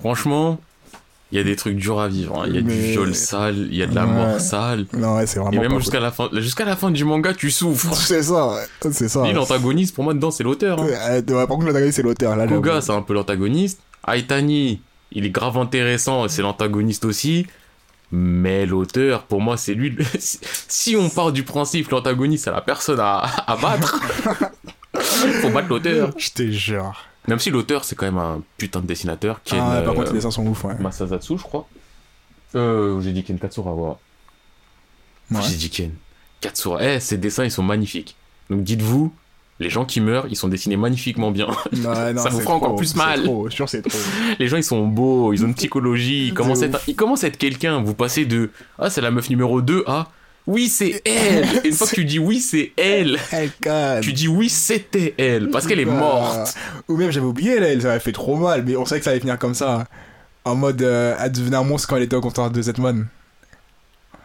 Franchement, 0.00 0.58
il 1.32 1.38
y 1.38 1.40
a 1.40 1.44
des 1.44 1.56
trucs 1.56 1.76
durs 1.76 1.98
à 2.00 2.08
vivre. 2.08 2.40
hein. 2.40 2.44
Il 2.48 2.54
y 2.54 2.58
a 2.58 2.62
du 2.62 2.70
viol 2.70 3.14
sale, 3.14 3.56
il 3.70 3.76
y 3.76 3.82
a 3.82 3.86
de 3.86 3.94
la 3.94 4.06
Ouais. 4.06 4.12
mort 4.12 4.40
sale. 4.40 4.86
Non, 4.92 5.16
ouais, 5.16 5.26
c'est 5.26 5.38
Et 5.38 5.42
vraiment 5.42 5.60
même 5.62 5.72
pas 5.72 5.78
jusqu'à 5.78 5.98
la 6.00 6.10
fin, 6.12 6.28
jusqu'à 6.34 6.64
la 6.64 6.76
fin 6.76 6.90
du 6.90 7.04
manga, 7.04 7.34
tu 7.34 7.50
souffres. 7.50 7.94
C'est 7.96 8.22
ça, 8.22 8.54
c'est 8.92 9.08
ça. 9.08 9.24
Lui, 9.24 9.32
l'antagoniste, 9.32 9.94
pour 9.94 10.04
moi, 10.04 10.14
dedans, 10.14 10.30
c'est 10.30 10.44
l'auteur. 10.44 10.80
hein. 10.80 10.86
Ouais, 10.86 11.16
ouais, 11.16 11.22
par 11.46 11.48
contre, 11.48 11.66
l'antagoniste, 11.66 11.96
c'est 11.96 12.02
l'auteur. 12.02 12.36
Là, 12.36 12.46
Koga, 12.46 12.80
c'est 12.80 12.92
un 12.92 13.02
peu 13.02 13.12
l'antagoniste. 13.14 13.80
Aitani, 14.06 14.80
il 15.12 15.24
est 15.26 15.30
grave 15.30 15.58
intéressant, 15.58 16.28
c'est 16.28 16.42
l'antagoniste 16.42 17.04
aussi. 17.04 17.46
Mais 18.12 18.66
l'auteur, 18.66 19.24
pour 19.24 19.40
moi, 19.40 19.56
c'est 19.56 19.74
lui. 19.74 19.90
le- 19.90 20.04
Si 20.68 20.94
on 20.96 21.08
part 21.08 21.32
du 21.32 21.42
principe, 21.42 21.90
l'antagoniste, 21.90 22.44
c'est 22.44 22.52
la 22.52 22.60
personne 22.60 23.00
à, 23.00 23.22
à 23.48 23.56
battre. 23.56 24.00
Faut 25.42 25.50
battre 25.50 25.68
l'auteur. 25.68 26.12
Je 26.16 26.30
te 26.30 26.48
jure. 26.50 26.94
Même 27.28 27.38
si 27.38 27.50
l'auteur, 27.50 27.84
c'est 27.84 27.96
quand 27.96 28.06
même 28.06 28.18
un 28.18 28.42
putain 28.56 28.80
de 28.80 28.86
dessinateur. 28.86 29.40
Ken, 29.44 29.58
Ah, 29.60 29.78
ouais, 29.78 29.84
par 29.84 29.92
euh, 29.92 29.96
contre, 29.96 30.08
les 30.12 30.18
dessins 30.18 30.30
sont 30.30 30.46
ouf, 30.46 30.64
ouais. 30.64 30.74
Masazatsu, 30.78 31.38
je 31.38 31.42
crois. 31.42 31.68
Euh, 32.54 33.00
j'ai 33.00 33.12
dit 33.12 33.24
Ken 33.24 33.38
Katsura, 33.38 33.72
voilà. 33.72 33.96
Ouais. 35.30 35.40
J'ai 35.48 35.56
dit 35.56 35.70
Ken. 35.70 35.92
Katsura. 36.40 36.82
Eh, 36.84 37.00
ces 37.00 37.18
dessins, 37.18 37.44
ils 37.44 37.50
sont 37.50 37.62
magnifiques. 37.62 38.16
Donc 38.48 38.62
dites-vous, 38.62 39.12
les 39.58 39.70
gens 39.70 39.84
qui 39.84 40.00
meurent, 40.00 40.26
ils 40.28 40.36
sont 40.36 40.48
dessinés 40.48 40.76
magnifiquement 40.76 41.30
bien. 41.30 41.48
Non, 41.72 41.94
Ça 42.16 42.28
vous 42.28 42.40
fera 42.40 42.54
encore 42.54 42.76
plus 42.76 42.94
mal. 42.94 43.24
trop, 43.24 43.50
sûr, 43.50 43.66
trop. 43.66 43.80
Les 44.38 44.48
gens, 44.48 44.56
ils 44.56 44.64
sont 44.64 44.86
beaux, 44.86 45.32
ils 45.32 45.44
ont 45.44 45.48
une 45.48 45.54
psychologie, 45.56 46.28
ils 46.28 46.34
commencent, 46.34 46.62
à 46.62 46.66
être, 46.66 46.80
ils 46.86 46.94
commencent 46.94 47.24
à 47.24 47.28
être 47.28 47.38
quelqu'un. 47.38 47.82
Vous 47.82 47.94
passez 47.94 48.24
de 48.26 48.50
Ah, 48.78 48.90
c'est 48.90 49.00
la 49.00 49.10
meuf 49.10 49.28
numéro 49.30 49.60
2 49.62 49.84
à 49.86 50.08
Oui, 50.46 50.68
c'est 50.68 51.02
elle. 51.04 51.44
Et 51.64 51.68
une 51.68 51.74
fois 51.74 51.86
que 51.88 51.94
tu 51.94 52.04
dis 52.04 52.18
oui, 52.20 52.40
c'est 52.40 52.72
elle, 52.76 53.18
tu 54.00 54.12
dis 54.12 54.28
oui, 54.28 54.48
c'était 54.48 55.14
elle. 55.18 55.50
Parce 55.50 55.66
qu'elle 55.66 55.80
est 55.80 55.84
morte. 55.84 56.54
Ou 56.88 56.96
même, 56.96 57.10
j'avais 57.10 57.26
oublié, 57.26 57.56
elle, 57.56 57.82
ça 57.82 57.90
avait 57.90 58.00
fait 58.00 58.12
trop 58.12 58.36
mal, 58.36 58.62
mais 58.64 58.76
on 58.76 58.84
savait 58.84 59.00
que 59.00 59.04
ça 59.04 59.10
allait 59.10 59.20
finir 59.20 59.38
comme 59.38 59.54
ça. 59.54 59.84
En 60.44 60.54
mode, 60.54 60.80
euh, 60.82 61.16
elle 61.20 61.32
devenait 61.32 61.56
un 61.56 61.64
monstre 61.64 61.88
quand 61.88 61.96
elle 61.96 62.04
était 62.04 62.14
au 62.14 62.20
comptoir 62.20 62.50
de 62.50 62.62
Z-Man. 62.62 63.08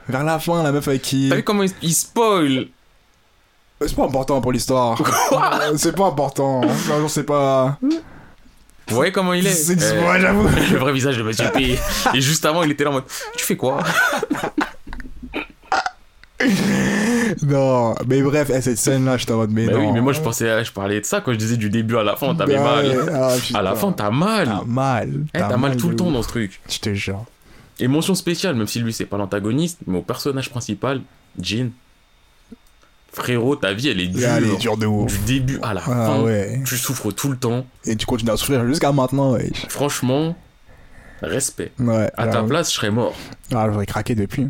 Vers 0.08 0.24
la 0.24 0.38
fin, 0.38 0.62
la 0.62 0.72
meuf 0.72 0.88
avec 0.88 1.02
qui. 1.02 1.30
T'as 1.30 1.38
vu 1.38 1.44
comment 1.44 1.64
ils 1.82 1.94
spoil? 1.96 2.68
Euh, 3.82 3.88
C'est 3.88 3.96
pas 3.96 4.06
important 4.06 4.40
pour 4.42 4.52
l'histoire. 4.52 5.02
Euh, 5.02 5.74
c'est 5.78 5.96
pas 5.96 6.06
important. 6.06 6.62
Genre, 6.88 7.10
c'est 7.10 7.24
pas. 7.24 7.80
Vous 7.82 8.96
voyez 8.96 9.12
comment 9.12 9.34
il 9.34 9.48
est? 9.48 9.52
C'est 9.52 9.82
Euh, 9.82 10.20
j'avoue. 10.20 10.48
Le 10.72 10.78
vrai 10.78 10.94
visage 10.94 11.18
de 11.18 11.24
Monsieur 11.24 11.50
P. 11.52 11.80
Et 12.14 12.22
juste 12.22 12.46
avant, 12.46 12.62
il 12.62 12.72
était 12.72 12.84
là 12.84 12.92
en 12.92 12.94
mode 12.94 13.06
Tu 13.36 13.44
fais 13.46 13.56
quoi? 13.56 13.84
Non, 17.44 17.96
mais 18.08 18.22
bref, 18.22 18.52
eh, 18.54 18.62
cette 18.62 18.78
scène-là, 18.78 19.18
je 19.18 19.26
t'en 19.26 19.38
mode, 19.38 19.52
mais 19.52 19.66
Bah 19.68 19.74
non. 19.74 19.80
oui, 19.88 19.92
mais 19.94 20.02
moi 20.02 20.12
je 20.14 20.20
pensais, 20.20 20.64
je 20.66 20.72
parlais 20.72 21.00
de 21.00 21.06
ça 21.06 21.22
quand 21.22 21.32
je 21.32 21.38
disais 21.38 21.56
du 21.58 21.70
début 21.70 21.96
à 21.98 22.04
la 22.04 22.16
fin, 22.16 22.36
t'avais 22.36 22.56
Bah 22.58 22.82
mal. 22.84 23.10
ah, 23.14 23.36
À 23.54 23.62
la 23.62 23.76
fin, 23.76 23.92
t'as 23.94 24.10
mal. 24.12 24.48
T'as 24.48 24.64
mal. 24.66 25.12
Eh, 25.34 25.40
t'as 25.40 25.58
mal 25.58 25.78
tout 25.78 25.90
le 25.90 25.96
temps 25.96 26.12
dans 26.12 26.22
ce 26.22 26.28
truc. 26.28 26.60
Je 26.70 26.80
te 26.80 26.94
jure. 26.94 27.24
Et 27.80 27.88
mention 27.88 28.16
spéciale, 28.16 28.56
même 28.56 28.68
si 28.68 28.80
lui 28.80 28.92
c'est 28.94 29.06
pas 29.06 29.18
l'antagoniste, 29.18 29.80
mais 29.88 30.00
au 30.00 30.02
personnage 30.02 30.50
principal, 30.50 31.02
Jin. 31.40 31.70
Frérot, 33.14 33.56
ta 33.58 33.74
vie 33.74 33.90
elle 33.90 34.00
est 34.02 34.08
dure. 34.08 34.28
Elle 34.30 34.46
est 34.46 34.58
dure 34.58 34.78
de 34.78 34.86
ouf. 34.86 35.12
Du 35.26 35.40
début 35.40 35.60
à 35.64 35.74
la 35.74 35.82
Ah 35.86 35.90
fin. 35.90 36.22
ouais. 36.22 36.62
Tu 36.66 36.78
souffres 36.78 37.12
tout 37.12 37.30
le 37.30 37.38
temps. 37.38 37.66
Et 37.86 37.96
tu 37.96 38.06
continues 38.06 38.32
à 38.32 38.38
souffrir 38.38 38.66
jusqu'à 38.68 38.92
maintenant, 38.92 39.34
ouais. 39.34 39.50
Franchement, 39.70 40.36
respect. 41.22 41.72
Ouais. 41.80 42.10
À 42.18 42.28
ta 42.28 42.44
place, 42.44 42.70
je 42.72 42.76
serais 42.76 42.92
mort. 42.92 43.14
Ah, 43.54 43.68
j'aurais 43.72 43.86
craqué 43.86 44.16
depuis. 44.16 44.48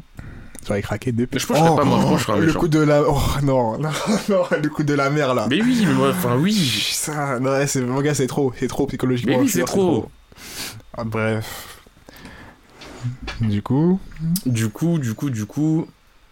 J'aurais 0.68 0.82
craqué 0.82 1.12
depuis. 1.12 1.36
Mais 1.36 1.40
je 1.40 1.48
pense 1.48 1.58
que 1.60 1.66
je 1.66 1.76
pas 1.76 1.84
mort, 1.84 2.02
je 2.02 2.06
pense 2.08 2.14
que 2.14 2.20
je 2.20 2.24
serais 2.26 2.38
un 2.38 2.42
Le 2.46 2.54
coup 2.54 2.68
de 2.68 2.80
la. 2.80 3.02
Oh 3.08 3.20
non, 3.44 3.78
non, 3.80 3.90
non, 4.30 4.44
le 4.62 4.70
coup 4.70 4.84
de 4.84 4.94
la 4.94 5.10
mer 5.10 5.34
là. 5.34 5.48
Mais 5.50 5.62
oui, 5.62 5.84
mais 5.86 5.94
moi, 5.94 6.10
enfin 6.12 6.36
oui. 6.38 6.54
Ça, 6.94 7.40
non, 7.40 7.52
ouais, 7.52 7.68
c'est, 7.68 7.82
mon 7.82 8.02
gars, 8.02 8.14
c'est 8.14 8.28
trop, 8.28 8.54
c'est 8.60 8.68
trop 8.68 8.86
psychologiquement. 8.88 9.38
Mais 9.38 9.44
oui, 9.44 9.50
c'est 9.50 9.64
trop. 9.66 10.10
Ah, 10.98 11.04
bref. 11.04 11.80
Du 13.42 13.62
coup. 13.62 14.00
Du 14.46 14.70
coup, 14.70 15.00
du 15.00 15.14
coup, 15.16 15.30
du 15.32 15.46
coup, 15.46 15.88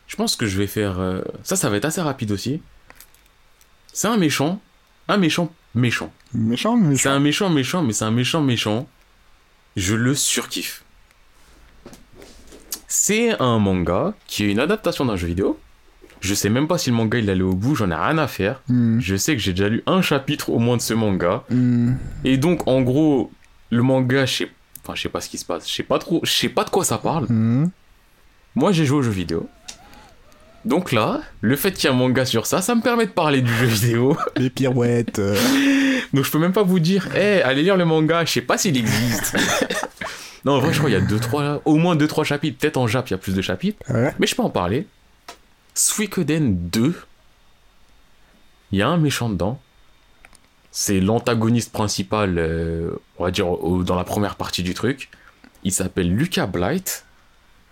je 0.08 0.16
pense 0.16 0.36
que 0.36 0.46
je 0.46 0.58
vais 0.58 0.68
faire. 0.68 1.00
euh, 1.00 1.22
Ça, 1.44 1.56
ça 1.56 1.70
va 1.70 1.78
être 1.78 1.86
assez 1.86 2.02
rapide 2.02 2.32
aussi. 2.32 2.62
C'est 3.92 4.08
un 4.08 4.18
méchant. 4.18 4.62
Un 5.08 5.18
méchant 5.18 5.52
méchant. 5.76 6.12
Méchant, 6.34 6.76
C'est 6.78 6.88
méchant. 6.88 7.12
un 7.12 7.20
méchant 7.20 7.50
méchant, 7.50 7.82
mais 7.84 7.94
c'est 7.94 8.06
un 8.06 8.12
méchant 8.12 8.42
méchant. 8.42 8.88
Je 9.76 9.96
le 9.96 10.14
surkiffe. 10.14 10.84
C'est 12.91 13.40
un 13.40 13.60
manga 13.60 14.14
qui 14.28 14.44
est 14.45 14.52
une 14.52 14.60
adaptation 14.60 15.06
d'un 15.06 15.16
jeu 15.16 15.28
vidéo. 15.28 15.60
Je 16.22 16.34
sais 16.34 16.49
même 16.49 16.68
pas 16.68 16.78
si 16.78 16.90
le 16.90 16.95
manga 16.98 17.18
il 17.20 17.30
allait 17.30 17.44
au 17.44 17.53
bout, 17.53 17.76
j'en 17.76 17.90
ai 17.91 17.95
rien 17.95 18.18
à 18.18 18.28
faire. 18.28 18.61
Hmm, 18.68 18.99
Je 18.99 19.16
sais 19.16 19.36
que 19.36 19.41
j'ai 19.41 19.53
déjà 19.53 19.70
lu 19.70 19.84
un 19.86 20.02
chapitre 20.02 20.49
au 20.49 20.57
moins 20.60 20.76
de 20.76 20.82
ce 20.82 20.94
manga. 20.95 21.44
hmm. 21.49 21.94
Et 22.26 22.38
donc, 22.38 22.68
en 22.68 22.82
gros, 22.82 23.32
le 23.70 23.84
manga, 23.84 24.26
je 24.26 24.34
sais. 24.38 24.49
Enfin, 24.84 24.95
je 24.95 25.03
sais 25.03 25.10
pas 25.10 25.22
ce 25.22 25.30
qui 25.30 25.38
se 25.38 25.45
passe. 25.45 25.70
Je 25.70 25.74
sais 25.74 25.84
pas 25.84 25.99
trop. 25.99 26.20
Je 26.24 26.32
sais 26.32 26.49
pas 26.49 26.64
de 26.64 26.72
quoi 26.72 26.84
ça 26.84 26.98
parle. 26.98 27.26
Mhm. 27.30 27.70
Moi, 28.56 28.72
j'ai 28.72 28.86
joué 28.86 28.98
aux 28.98 29.02
jeux 29.03 29.11
vidéo. 29.11 29.48
Donc 30.66 30.91
là, 30.91 31.22
le 31.41 31.56
fait 31.56 31.72
qu'il 31.72 31.86
y 31.86 31.88
ait 31.88 31.95
un 31.95 31.98
manga 31.98 32.26
sur 32.26 32.45
ça, 32.48 32.61
ça 32.61 32.74
me 32.76 32.82
permet 32.82 33.06
de 33.06 33.11
parler 33.11 33.41
du 33.41 33.53
jeu 33.53 33.68
vidéo. 33.68 34.18
Les 34.36 34.49
pirouettes. 34.49 35.20
euh. 35.20 35.38
Donc 36.11 36.26
je 36.26 36.32
peux 36.32 36.40
même 36.40 36.52
pas 36.53 36.64
vous 36.64 36.80
dire, 36.80 37.16
hé, 37.16 37.41
allez 37.44 37.61
lire 37.64 37.78
le 37.78 37.86
manga, 37.86 38.26
je 38.26 38.32
sais 38.32 38.41
pas 38.41 38.57
s'il 38.57 38.76
existe. 38.76 39.38
non, 40.45 40.53
en 40.53 40.60
vrai, 40.60 40.72
je 40.74 40.78
crois 40.80 40.90
qu'il 40.90 40.99
y 40.99 41.02
a 41.02 41.06
deux, 41.06 41.20
trois, 41.20 41.61
au 41.66 41.76
moins 41.76 41.95
2-3 41.95 42.24
chapitres. 42.24 42.57
Peut-être 42.60 42.78
en 42.78 42.88
Jap, 42.88 43.07
il 43.10 43.11
y 43.11 43.14
a 43.14 43.18
plus 43.18 43.36
de 43.36 43.41
chapitres. 43.41 43.80
Ouais. 43.91 44.14
Mais 44.20 44.28
je 44.28 44.36
peux 44.36 44.41
en 44.41 44.49
parler. 44.49 44.88
Suikoden 45.74 46.56
2. 46.70 46.95
Il 48.72 48.80
y 48.80 48.82
a 48.82 48.88
un 48.88 48.98
méchant 48.98 49.30
dedans. 49.30 49.60
C'est 50.72 50.99
l'antagoniste 50.99 51.72
principal, 51.72 52.36
euh, 52.38 52.91
on 53.18 53.24
va 53.24 53.32
dire, 53.32 53.49
au- 53.49 53.84
dans 53.84 53.95
la 53.95 54.03
première 54.03 54.36
partie 54.36 54.61
du 54.64 54.74
truc. 54.74 55.10
Il 55.64 55.72
s'appelle 55.72 56.14
Lucas 56.14 56.45
Blight. 56.45 57.06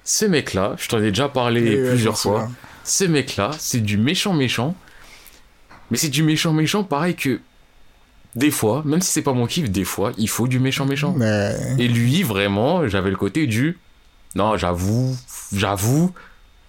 Ce 0.04 0.26
mec-là, 0.26 0.74
je 0.78 0.88
t'en 0.90 0.98
ai 1.00 1.10
déjà 1.10 1.30
parlé 1.30 1.72
Et, 1.74 1.90
plusieurs 1.90 2.18
fois. 2.18 2.50
Ce 2.84 3.04
mec-là, 3.04 3.52
c'est 3.60 3.82
du 3.82 3.98
méchant 3.98 4.34
méchant. 4.34 4.76
Mais 5.92 5.98
c'est 5.98 6.10
du 6.10 6.24
méchant 6.24 6.54
méchant 6.54 6.84
pareil 6.84 7.16
que 7.16 7.40
des 8.38 8.52
fois, 8.52 8.84
même 8.86 9.02
si 9.02 9.12
c'est 9.12 9.22
pas 9.22 9.34
mon 9.34 9.48
kiff, 9.48 9.70
des 9.70 9.84
fois, 9.84 10.14
il 10.18 10.30
faut 10.30 10.48
du 10.48 10.60
méchant 10.60 10.86
méchant. 10.86 11.14
Ouais. 11.18 11.56
Et 11.80 11.88
lui, 11.88 12.24
vraiment, 12.24 12.88
j'avais 12.88 13.10
le 13.10 13.18
côté 13.18 13.48
du 13.48 13.78
non, 14.36 14.56
j'avoue, 14.56 15.18
j'avoue, 15.52 16.14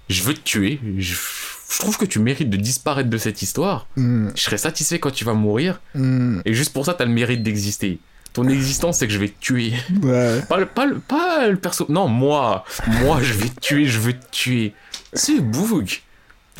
je 0.09 0.23
veux 0.23 0.33
te 0.33 0.41
tuer. 0.41 0.81
Je, 0.97 1.15
je 1.15 1.79
trouve 1.79 1.99
que 1.99 2.07
tu 2.07 2.19
mérites 2.19 2.49
de 2.49 2.57
disparaître 2.57 3.11
de 3.11 3.19
cette 3.19 3.43
histoire. 3.43 3.87
Mhm. 3.97 4.33
Je 4.35 4.41
serais 4.41 4.57
satisfait 4.57 4.99
quand 4.99 5.11
tu 5.11 5.25
vas 5.25 5.35
mourir. 5.35 5.81
Mhm. 5.95 6.43
Et 6.47 6.55
juste 6.55 6.73
pour 6.73 6.87
ça, 6.87 6.95
t'as 6.95 7.05
le 7.05 7.11
mérite 7.11 7.43
d'exister. 7.43 7.99
Ton 8.33 8.49
existence, 8.49 8.99
c'est 8.99 9.07
que 9.07 9.13
je 9.13 9.19
vais 9.19 9.29
te 9.29 9.39
tuer. 9.41 9.73
Ouais. 10.03 10.41
Pas 10.49 10.59
le, 10.59 10.67
pas 10.67 10.87
le, 10.87 10.99
pas 10.99 11.49
le 11.49 11.57
perso. 11.57 11.87
Non, 11.89 12.09
moi. 12.09 12.65
Moi, 13.03 13.21
je 13.23 13.35
vais 13.35 13.49
te 13.49 13.61
tuer, 13.61 13.85
je 13.85 13.99
veux 13.99 14.15
te 14.15 14.31
tuer. 14.31 14.75
C'est 15.13 15.41
Boog. 15.41 16.01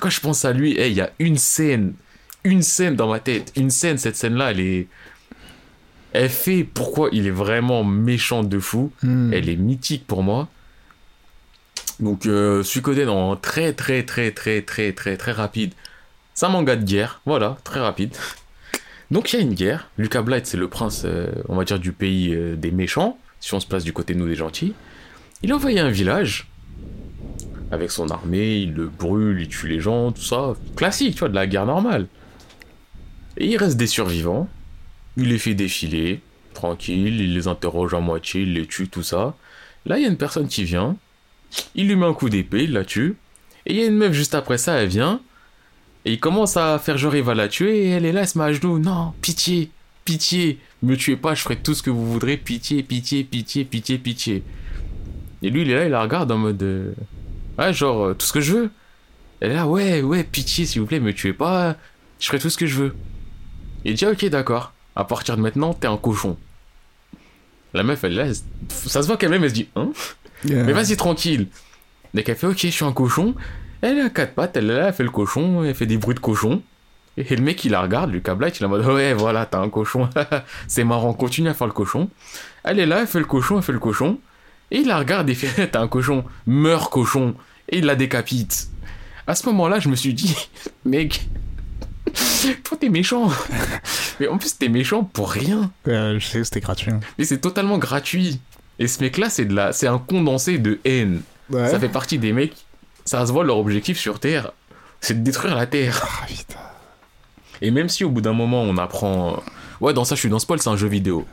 Quand 0.01 0.11
je 0.11 0.21
pense 0.21 0.45
à 0.45 0.53
lui, 0.53 0.79
hey, 0.79 0.91
il 0.91 0.97
y 0.97 1.01
a 1.01 1.11
une 1.19 1.39
scène. 1.39 1.95
Une 2.45 2.63
scène 2.63 2.97
dans 2.97 3.09
ma 3.09 3.21
tête. 3.21 3.53
Une 3.57 3.71
scène, 3.71 3.99
cette 3.99 4.17
scène-là, 4.17 4.53
elle 4.53 4.61
est. 4.61 4.89
Elle 6.13 6.31
fait 6.31 6.65
pourquoi 6.65 7.11
il 7.13 7.27
est 7.27 7.33
vraiment 7.33 7.85
méchant 7.85 8.43
de 8.43 8.59
fou. 8.59 8.91
Mhm. 9.03 9.33
Elle 9.33 9.49
est 9.49 9.57
mythique 9.57 10.07
pour 10.07 10.23
moi. 10.23 10.49
Donc, 12.01 12.27
euh, 12.27 12.63
Suikoden 12.63 13.09
en 13.09 13.37
très, 13.37 13.73
très, 13.73 14.05
très, 14.05 14.31
très, 14.31 14.63
très, 14.63 14.93
très, 14.93 15.17
très 15.17 15.33
rapide. 15.33 15.75
C'est 16.35 16.47
un 16.47 16.51
manga 16.51 16.77
de 16.77 16.85
guerre. 16.85 17.21
Voilà, 17.27 17.59
très 17.65 17.81
rapide. 17.81 18.15
Donc, 19.11 19.33
il 19.33 19.37
y 19.37 19.39
a 19.41 19.43
une 19.43 19.55
guerre. 19.55 19.91
Lucas 19.99 20.23
Blight, 20.23 20.47
c'est 20.47 20.57
le 20.57 20.69
prince, 20.69 21.03
euh, 21.05 21.27
on 21.49 21.57
va 21.57 21.65
dire, 21.65 21.79
du 21.79 21.93
pays 21.93 22.35
euh, 22.35 22.57
des 22.57 22.71
méchants. 22.71 23.19
Si 23.41 23.53
on 23.55 23.61
se 23.61 23.67
place 23.67 23.85
du 23.85 23.93
côté 23.93 24.15
de 24.15 24.19
nous, 24.19 24.29
des 24.29 24.35
gentils. 24.35 24.75
Il 25.43 25.53
a 25.53 25.57
envoyé 25.57 25.81
un 25.81 25.91
village. 25.91 26.49
Avec 27.71 27.91
son 27.91 28.09
armée, 28.11 28.59
il 28.59 28.75
le 28.75 28.87
brûle, 28.87 29.41
il 29.41 29.49
tue 29.49 29.69
les 29.69 29.81
gens, 29.81 30.13
tout 30.13 30.23
ça. 30.23 30.55
Classique, 30.77 31.15
tu 31.15 31.21
vois, 31.21 31.29
de 31.29 31.35
la 31.35 31.47
guerre 31.47 31.67
normale. 31.67 32.07
Et 33.39 33.47
il 33.47 33.57
reste 33.57 33.77
des 33.77 33.87
survivants. 33.87 34.49
Il 35.17 35.29
les 35.29 35.39
fait 35.39 35.55
défiler, 35.55 36.21
tranquille, 36.55 37.21
il 37.21 37.35
les 37.35 37.49
interroge 37.49 37.95
à 37.95 38.01
moitié, 38.01 38.43
il 38.43 38.53
les 38.55 38.67
tue, 38.67 38.89
tout 38.89 39.03
ça. 39.03 39.35
Là, 39.87 39.99
il 39.99 40.03
y 40.03 40.05
a 40.07 40.09
une 40.09 40.17
personne 40.17 40.47
qui 40.49 40.65
vient, 40.65 40.97
il 41.75 41.89
lui 41.89 41.97
met 41.97 42.07
un 42.07 42.13
coup 42.13 42.29
d'épée, 42.29 42.65
il 42.65 42.73
la 42.73 42.85
tue. 42.85 43.17
Et 43.67 43.75
il 43.75 43.81
y 43.81 43.83
a 43.83 43.87
une 43.87 43.97
meuf 43.97 44.13
juste 44.13 44.35
après 44.35 44.59
ça, 44.59 44.75
elle 44.75 44.89
vient, 44.89 45.21
et 46.05 46.13
il 46.13 46.21
commence 46.21 46.57
à 46.57 46.79
faire 46.79 46.99
genre 46.99 47.17
il 47.17 47.23
va 47.23 47.35
la 47.35 47.49
tuer, 47.49 47.87
et 47.87 47.89
elle 47.89 48.05
est 48.05 48.13
là, 48.13 48.21
elle 48.21 48.29
se 48.29 48.39
met 48.39 48.45
à 48.45 48.53
genoux. 48.53 48.79
Non, 48.79 49.13
pitié, 49.23 49.71
pitié, 50.05 50.59
me 50.83 50.97
tuez 50.97 51.17
pas, 51.17 51.35
je 51.35 51.43
ferai 51.43 51.57
tout 51.57 51.75
ce 51.75 51.83
que 51.83 51.91
vous 51.91 52.13
voudrez, 52.13 52.37
pitié, 52.37 52.83
pitié, 52.85 53.25
pitié, 53.25 53.65
pitié, 53.65 53.99
pitié. 53.99 54.43
Et 55.43 55.51
lui, 55.51 55.63
il 55.63 55.71
est 55.71 55.75
là, 55.77 55.85
il 55.85 55.91
la 55.91 56.03
regarde 56.03 56.31
en 56.31 56.39
mode. 56.39 56.63
euh, 56.63 56.93
Ouais, 57.59 57.73
genre, 57.73 58.05
euh, 58.07 58.15
tout 58.15 58.27
ce 58.27 58.33
que 58.33 58.41
je 58.41 58.53
veux. 58.55 58.71
Elle 59.41 59.51
est 59.51 59.55
là, 59.55 59.67
ouais, 59.67 60.01
ouais, 60.03 60.23
pitié, 60.23 60.65
s'il 60.65 60.81
vous 60.81 60.87
plaît, 60.87 61.01
me 61.01 61.13
tuez 61.13 61.33
pas, 61.33 61.77
je 62.21 62.27
ferai 62.27 62.39
tout 62.39 62.51
ce 62.51 62.57
que 62.59 62.67
je 62.67 62.77
veux. 62.83 62.95
Il 63.89 63.95
dit, 63.95 64.07
ok, 64.07 64.25
d'accord, 64.27 64.73
à 64.97 65.05
partir 65.05 65.37
de 65.37 65.43
maintenant, 65.43 65.75
t'es 65.75 65.87
un 65.87 65.97
cochon. 65.97 66.37
La 67.75 67.83
meuf, 67.83 68.03
elle 68.05 68.13
est 68.13 68.17
là, 68.17 68.27
elle- 68.27 68.35
ça 68.69 69.03
se 69.03 69.07
voit 69.07 69.17
qu'elle-même, 69.17 69.45
elle 69.45 69.51
se 69.51 69.55
dit, 69.55 69.69
hein? 69.77 69.91
Yeah. 70.45 70.63
mais 70.65 70.73
vas-y, 70.73 70.97
tranquille. 70.97 71.49
Dès 72.15 72.23
qu'elle 72.23 72.37
fait 72.37 72.47
OK, 72.47 72.59
je 72.59 72.69
suis 72.69 72.85
un 72.85 72.93
cochon, 72.93 73.35
elle 73.83 73.99
est 73.99 74.03
à 74.03 74.09
quatre 74.11 74.35
pattes, 74.35 74.57
elle 74.57 74.71
est 74.71 74.75
là, 74.75 74.87
elle 74.89 74.95
fait 74.95 75.03
le 75.03 75.11
cochon, 75.11 75.65
elle 75.65 75.75
fait 75.75 75.87
des 75.87 75.97
bruits 75.99 76.15
de 76.15 76.21
cochon. 76.21 76.63
Et 77.17 77.35
le 77.35 77.43
mec, 77.43 77.65
il 77.65 77.73
la 77.73 77.83
regarde, 77.83 78.13
Lucas 78.13 78.35
Blight, 78.37 78.59
il 78.59 78.63
est 78.63 78.67
en 78.67 78.69
mode 78.69 78.87
Ouais, 78.87 79.13
voilà, 79.13 79.45
t'as 79.45 79.59
un 79.61 79.69
cochon, 79.69 80.09
c'est 80.69 80.85
marrant, 80.85 81.13
continue 81.15 81.49
à 81.49 81.55
faire 81.55 81.67
le 81.67 81.73
cochon. 81.73 82.09
Elle 82.65 82.79
est 82.79 82.87
là, 82.87 83.01
elle 83.01 83.07
fait 83.09 83.19
le 83.19 83.25
cochon, 83.25 83.57
elle 83.57 83.63
fait 83.65 83.73
le 83.73 83.81
cochon. 83.81 84.19
Et 84.71 84.79
il 84.79 84.87
la 84.87 84.99
regarde 84.99 85.29
et 85.29 85.35
fait 85.35 85.67
T'as 85.73 85.81
un 85.81 85.89
cochon, 85.89 86.25
meurs 86.47 86.91
cochon. 86.91 87.35
Et 87.69 87.79
il 87.79 87.85
la 87.87 87.97
décapite. 87.97 88.69
À 89.27 89.35
ce 89.35 89.47
moment-là, 89.47 89.81
je 89.81 89.89
me 89.89 89.97
suis 89.97 90.15
dit 90.15 90.35
Mec, 90.85 91.27
toi 92.65 92.77
t'es 92.79 92.89
méchant. 92.89 93.31
Mais 94.21 94.29
en 94.29 94.39
plus, 94.39 94.57
t'es 94.59 94.69
méchant 94.69 95.05
pour 95.05 95.31
rien. 95.31 95.71
Ouais, 95.87 96.17
je 96.19 96.27
sais, 96.27 96.45
c'était 96.45 96.61
gratuit. 96.61 96.91
hein. 96.91 97.01
Et 97.19 97.25
c'est 97.25 97.39
totalement 97.39 97.79
gratuit. 97.79 98.41
Et 98.79 98.87
ce 98.89 99.01
mec-là, 99.03 99.31
c'est 99.31 99.45
de 99.45 99.55
la, 99.55 99.73
c'est 99.73 99.87
un 99.87 99.99
condensé 99.99 100.59
de 100.59 100.79
haine. 100.85 101.23
Ouais. 101.51 101.69
Ça 101.69 101.79
fait 101.81 101.89
partie 101.89 102.19
des 102.19 102.33
mecs, 102.33 102.55
ça 103.05 103.25
se 103.27 103.33
voit 103.33 103.45
leur 103.45 103.59
objectif 103.59 103.99
sur 103.99 104.21
Terre, 104.21 104.53
c'est 105.01 105.15
de 105.19 105.25
détruire 105.25 105.55
la 105.57 105.67
Terre. 105.67 106.01
Ah, 106.05 106.27
putain. 106.27 106.59
Et 107.63 107.71
même 107.71 107.89
si 107.89 108.05
au 108.05 108.11
bout 108.11 108.21
d'un 108.21 108.35
moment 108.35 108.63
on 108.63 108.77
apprend... 108.77 109.43
Ouais, 109.81 109.93
dans 109.95 110.05
ça 110.05 110.15
je 110.15 110.21
suis 110.21 110.29
dans 110.29 110.39
spoil, 110.39 110.61
c'est 110.61 110.69
un 110.69 110.77
jeu 110.77 110.89
vidéo. 110.89 111.27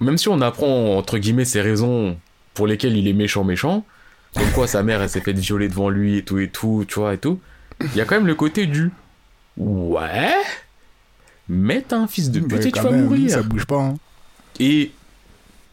Même 0.00 0.16
si 0.16 0.28
on 0.28 0.40
apprend, 0.40 0.96
entre 0.96 1.18
guillemets, 1.18 1.44
ces 1.44 1.60
raisons 1.60 2.16
pour 2.54 2.66
lesquelles 2.66 2.96
il 2.96 3.06
est 3.08 3.12
méchant 3.12 3.44
méchant, 3.44 3.84
comme 4.34 4.50
quoi 4.52 4.66
sa 4.66 4.82
mère 4.82 5.02
elle 5.02 5.10
s'est 5.10 5.20
fait 5.20 5.32
violer 5.32 5.68
devant 5.68 5.90
lui 5.90 6.18
et 6.18 6.24
tout 6.24 6.38
et 6.38 6.48
tout, 6.48 6.84
tu 6.88 6.94
vois 7.00 7.14
et 7.14 7.18
tout, 7.18 7.40
il 7.82 7.96
y 7.96 8.00
a 8.00 8.04
quand 8.04 8.14
même 8.14 8.26
le 8.26 8.34
côté 8.34 8.66
du... 8.66 8.90
Ouais 9.56 10.32
Mais 11.48 11.82
t'as 11.86 11.96
un 11.98 12.06
fils 12.06 12.30
de 12.30 12.40
pute 12.40 12.64
et 12.66 12.72
tu 12.72 12.80
vas 12.80 12.90
même, 12.90 13.04
mourir. 13.04 13.30
Ça 13.30 13.42
bouge 13.42 13.66
pas. 13.66 13.78
hein. 13.80 13.94
Et 14.58 14.92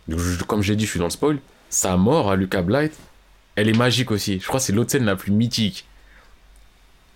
je- 0.10 0.44
comme 0.44 0.62
j'ai 0.62 0.76
dit, 0.76 0.86
je 0.86 0.90
suis 0.92 1.00
dans 1.00 1.06
le 1.06 1.12
spoil. 1.12 1.40
Sa 1.70 1.98
mort 1.98 2.32
à 2.32 2.36
Lucas 2.36 2.62
Blight, 2.62 2.94
elle 3.56 3.68
est 3.70 3.78
magique 3.78 4.12
aussi. 4.12 4.40
Je 4.40 4.48
crois 4.48 4.60
que 4.60 4.66
c'est 4.66 4.74
l'autre 4.74 4.92
scène 4.92 5.06
la 5.06 5.16
plus 5.16 5.32
mythique. 5.32 5.86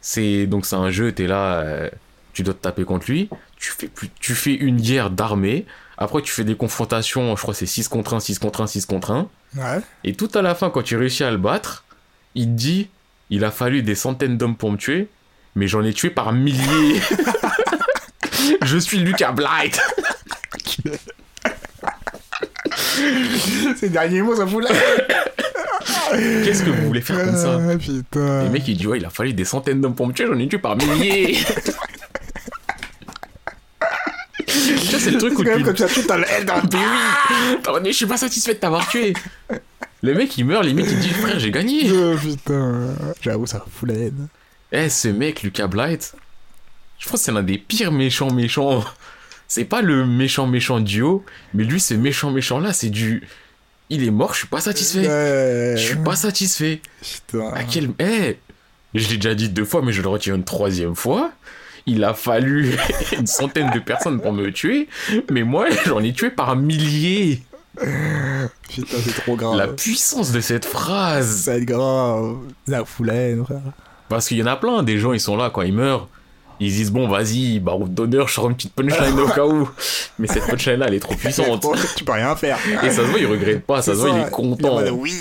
C'est 0.02 0.48
donc 0.48 0.66
c'est 0.66 0.76
un 0.76 0.90
jeu, 0.92 1.12
t'es 1.12 1.28
là, 1.28 1.60
euh, 1.62 1.90
tu 2.34 2.44
dois 2.44 2.54
te 2.54 2.60
taper 2.62 2.84
contre 2.86 3.10
lui. 3.10 3.30
Tu 3.58 3.72
fais 3.72 3.88
plus, 3.88 4.10
tu 4.20 4.34
fais 4.34 4.54
une 4.56 4.80
guerre 4.82 5.10
d'armée. 5.12 5.66
Après, 5.98 6.22
tu 6.24 6.32
fais 6.32 6.44
des 6.44 6.56
confrontations. 6.56 7.36
Je 7.36 7.42
crois 7.42 7.54
que 7.54 7.60
c'est 7.60 7.66
6 7.68 7.88
contre 7.88 8.16
1, 8.16 8.20
6 8.20 8.40
contre 8.40 8.62
1, 8.62 8.68
6 8.68 8.86
contre 8.88 9.12
1. 9.12 9.30
Ouais. 9.56 9.82
Et 10.04 10.14
tout 10.16 10.30
à 10.34 10.42
la 10.42 10.56
fin, 10.56 10.70
quand 10.72 10.82
tu 10.82 10.98
réussis 10.98 11.24
à 11.24 11.30
le 11.32 11.38
battre, 11.38 11.86
il 12.34 12.46
te 12.48 12.52
dit 12.52 12.90
il 13.30 13.44
a 13.46 13.52
fallu 13.52 13.84
des 13.84 13.96
centaines 13.96 14.38
d'hommes 14.38 14.56
pour 14.58 14.72
me 14.72 14.78
tuer, 14.78 15.08
mais 15.56 15.68
j'en 15.68 15.84
ai 15.84 15.94
tué 15.94 16.10
par 16.10 16.34
milliers. 16.34 17.02
Je 18.64 18.78
suis 18.78 18.99
Lucas 18.99 19.32
Blight. 19.32 19.80
Ces 23.78 23.90
derniers 23.90 24.22
mots, 24.22 24.36
ça 24.36 24.45
fout 24.48 24.64
là. 24.64 24.69
Qu'est-ce 26.44 26.64
que 26.64 26.69
vous 26.69 26.88
voulez 26.88 27.02
faire 27.02 27.26
comme 27.26 27.36
ça 27.36 27.60
Ah, 27.69 27.78
putain. 27.78 28.44
Le 28.44 28.49
mec 28.49 28.68
il 28.68 28.78
dit 28.78 28.88
ouais 28.88 28.98
il 28.98 29.06
a 29.06 29.10
fallu 29.10 29.34
des 29.34 29.45
centaines 29.45 29.82
d'hommes 29.82 29.95
pour 29.95 30.07
me 30.07 30.14
tuer, 30.14 30.26
j'en 30.28 30.38
ai 30.38 30.48
tué 30.48 30.57
par 30.57 30.76
milliers. 30.76 31.38
Ça 34.48 34.99
c'est 34.99 35.11
le 35.11 35.18
truc 35.18 35.40
où 35.40 35.44
C'est 35.44 35.49
quand 35.49 35.57
tu 35.57 35.64
comme 35.64 35.78
ça, 35.78 35.88
tu 35.88 36.03
t'as 36.06 36.18
le 36.18 36.26
L 36.30 36.45
dans 36.45 36.56
le 36.56 36.61
Mais 36.64 36.78
oui 36.78 37.56
Attends, 37.60 37.80
mais 37.82 37.91
je 37.91 37.98
suis 37.98 38.06
pas 38.06 38.18
satisfait 38.18 38.56
de 38.56 38.60
t'avoir 38.60 38.88
tué. 38.90 39.14
Le 40.02 40.14
mec 40.14 40.38
il 40.38 40.45
meurt, 40.45 40.65
limite 40.65 40.88
il 40.90 40.99
dit 40.99 41.10
frère 41.10 41.40
j'ai 41.40 41.52
gagné. 41.52 41.90
Oh, 41.91 42.15
putain. 42.18 42.90
J'avoue, 43.22 43.45
ça 43.45 43.64
fout 43.69 43.88
la 43.88 43.95
haine. 43.95 44.28
Eh 44.72 44.89
ce 44.89 45.07
mec 45.07 45.43
Lucas 45.43 45.68
Blight, 45.68 46.14
je 46.98 47.10
pense 47.10 47.19
que 47.19 47.26
c'est 47.26 47.31
l'un 47.31 47.43
des 47.43 47.57
pires 47.57 47.91
méchants 47.91 48.31
méchants. 48.31 48.84
C'est 49.48 49.65
pas 49.65 49.81
le 49.81 50.06
méchant 50.06 50.48
méchant 50.48 50.80
duo, 50.80 51.26
mais 51.53 51.65
lui 51.65 51.80
ce 51.81 51.93
méchant 51.93 52.31
méchant 52.31 52.60
là 52.60 52.72
c'est 52.72 52.89
du... 52.89 53.27
Il 53.89 54.07
est 54.07 54.11
mort, 54.11 54.34
je 54.34 54.39
suis 54.39 54.48
pas 54.48 54.61
satisfait. 54.61 55.06
Ouais. 55.06 55.73
Je 55.76 55.81
suis 55.81 55.98
pas 55.98 56.15
satisfait. 56.15 56.81
Putain. 57.02 57.52
À 57.53 57.65
quel... 57.65 57.89
Eh 57.99 58.38
Je 58.93 59.10
l'ai 59.10 59.18
déjà 59.18 59.35
dit 59.35 59.49
deux 59.49 59.65
fois, 59.65 59.81
mais 59.81 59.91
je 59.91 60.02
le 60.02 60.07
retiens 60.07 60.35
une 60.35 60.45
troisième 60.45 60.95
fois. 60.95 61.34
Il 61.85 62.06
a 62.06 62.14
fallu 62.14 62.77
une 63.11 63.27
centaine 63.27 63.69
de 63.72 63.80
personnes 63.80 64.22
pour 64.22 64.31
me 64.31 64.49
tuer, 64.53 64.88
mais 65.30 65.43
moi, 65.43 65.65
j'en 65.85 66.02
ai 66.02 66.14
tué 66.14 66.30
par 66.30 66.56
milliers. 66.56 67.43
Putain, 67.76 68.98
c'est 69.03 69.22
trop 69.22 69.35
grave. 69.35 69.57
La 69.57 69.68
puissance 69.68 70.31
de 70.31 70.39
cette 70.39 70.64
phrase. 70.64 71.49
Être 71.49 71.65
grave. 71.65 72.38
La 72.68 72.85
haine, 73.14 73.43
frère. 73.43 73.73
Parce 74.12 74.28
qu'il 74.28 74.38
y 74.40 74.44
en 74.44 74.48
a 74.48 74.58
plein, 74.58 74.84
des 74.84 75.00
gens, 75.00 75.14
ils 75.14 75.22
sont 75.22 75.38
là 75.38 75.50
quand 75.50 75.62
ils 75.62 75.72
meurent. 75.72 76.10
Ils 76.60 76.70
disent, 76.70 76.92
bon, 76.92 77.08
vas-y, 77.08 77.60
baroud 77.60 77.94
d'honneur, 77.94 78.28
je 78.28 78.34
sors 78.34 78.50
une 78.50 78.58
petite 78.58 78.74
punchline 78.74 79.18
au 79.18 79.30
cas 79.30 79.46
où. 79.46 79.70
Mais 80.20 80.28
cette 80.28 80.48
punchline-là, 80.48 80.88
elle 80.90 80.96
est 80.96 81.00
trop 81.00 81.16
puissante. 81.16 81.66
tu 81.96 82.04
peux 82.04 82.12
rien 82.12 82.36
faire. 82.36 82.58
Et 82.84 82.90
ça 82.90 82.98
se 82.98 83.02
voit, 83.04 83.20
il 83.20 83.26
regrette 83.26 83.66
pas, 83.66 83.82
ça 83.82 83.94
se 83.94 84.00
voit, 84.00 84.10
il 84.10 84.18
est 84.18 84.26
en 84.26 84.30
content. 84.30 84.82
oui. 84.92 85.14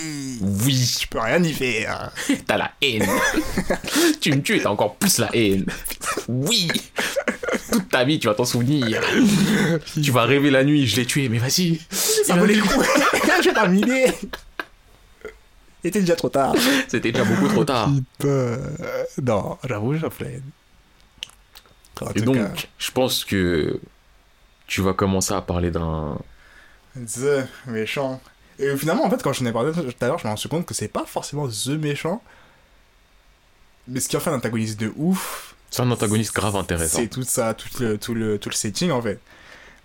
Oui, 0.43 0.97
Tu 0.99 1.07
peux 1.07 1.21
rien 1.21 1.41
y 1.45 1.53
faire. 1.53 2.11
t'as 2.47 2.57
la 2.57 2.73
haine. 2.83 3.07
tu 4.21 4.33
me 4.33 4.41
tues 4.41 4.59
t'as 4.61 4.71
encore 4.71 4.97
plus 4.97 5.19
la 5.19 5.29
haine. 5.35 5.67
Oui. 6.29 6.69
Toute 7.71 7.89
ta 7.91 8.03
vie, 8.03 8.19
tu 8.19 8.27
vas 8.27 8.35
t'en 8.35 8.45
souvenir. 8.45 9.01
tu 10.03 10.11
vas 10.11 10.25
rêver 10.25 10.51
la 10.51 10.65
nuit, 10.65 10.87
je 10.87 10.97
l'ai 10.97 11.07
tué, 11.07 11.29
mais 11.29 11.39
vas-y. 11.39 11.79
Ça 11.91 12.35
valait 12.35 12.55
le 12.55 12.63
coup. 12.63 12.83
J'ai 13.45 13.53
terminé. 13.53 14.07
C'était 15.83 16.01
déjà 16.01 16.17
trop 16.17 16.29
tard. 16.29 16.55
C'était 16.89 17.13
déjà 17.13 17.25
beaucoup 17.25 17.49
trop 17.49 17.65
tard. 17.65 17.91
Non, 19.23 19.59
j'avoue, 19.67 19.95
j'en 19.95 20.11
Et 22.15 22.21
donc, 22.23 22.37
cas, 22.37 22.53
je 22.79 22.91
pense 22.91 23.25
que 23.25 23.81
tu 24.67 24.81
vas 24.83 24.95
commencer 24.95 25.35
à 25.35 25.43
parler 25.43 25.71
d'un. 25.71 26.19
The 26.95 27.47
méchant. 27.67 28.21
Et 28.59 28.77
finalement, 28.77 29.05
en 29.05 29.11
fait, 29.11 29.23
quand 29.23 29.33
je 29.33 29.45
ai 29.45 29.53
parlé 29.53 29.73
tout 29.73 29.81
à 30.01 30.07
l'heure, 30.07 30.19
je 30.19 30.29
me 30.29 30.37
suis 30.37 30.49
rendu 30.49 30.49
compte 30.49 30.67
que 30.67 30.75
c'est 30.75 30.89
pas 30.89 31.05
forcément 31.07 31.49
The 31.49 31.69
méchant. 31.69 32.23
Mais 33.89 34.01
ce 34.01 34.09
qui 34.09 34.17
en 34.17 34.21
fait 34.21 34.31
un 34.31 34.35
antagoniste 34.35 34.79
de 34.79 34.93
ouf, 34.97 35.55
C'est 35.71 35.83
un 35.83 35.91
antagoniste 35.91 36.35
grave 36.35 36.57
intéressant. 36.57 36.99
c'est 36.99 37.09
tout 37.09 37.23
ça, 37.23 37.55
tout 37.55 37.69
le, 37.81 37.99
tout, 37.99 38.15
le, 38.15 38.39
tout 38.39 38.49
le 38.49 38.55
setting 38.55 38.91
en 38.91 39.01
fait. 39.03 39.19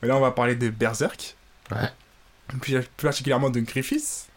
Mais 0.01 0.07
là, 0.07 0.17
on 0.17 0.19
va 0.19 0.31
parler 0.31 0.55
de 0.55 0.69
Berserk. 0.69 1.35
Ouais. 1.71 1.89
Plus 2.61 2.81
particulièrement 2.97 3.49
de 3.49 3.59
Griffiths. 3.61 4.27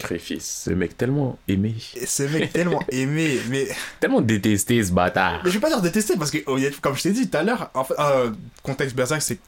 Griffiths, 0.00 0.42
ce 0.42 0.70
mec 0.70 0.96
tellement 0.96 1.38
aimé. 1.48 1.74
Ce 2.06 2.22
mec 2.22 2.52
tellement 2.52 2.82
aimé, 2.92 3.40
mais, 3.48 3.66
Tellement 4.00 4.20
détesté 4.20 4.82
ce 4.84 4.92
bâtard. 4.92 5.40
mais 5.44 5.50
je 5.50 5.54
vais 5.54 5.60
pas 5.60 5.68
dire 5.70 5.80
détesté 5.82 6.14
parce 6.16 6.30
que, 6.30 6.38
honnêtement, 6.46 6.78
comme 6.80 6.96
je 6.96 7.02
t'ai 7.02 7.10
dit 7.10 7.28
tout 7.28 7.36
à 7.36 7.42
l'heure, 7.42 7.70
en 7.74 7.82
fait, 7.84 7.94
euh, 7.98 8.30
contexte 8.62 8.94
Berserk, 8.94 9.20
c'est 9.22 9.38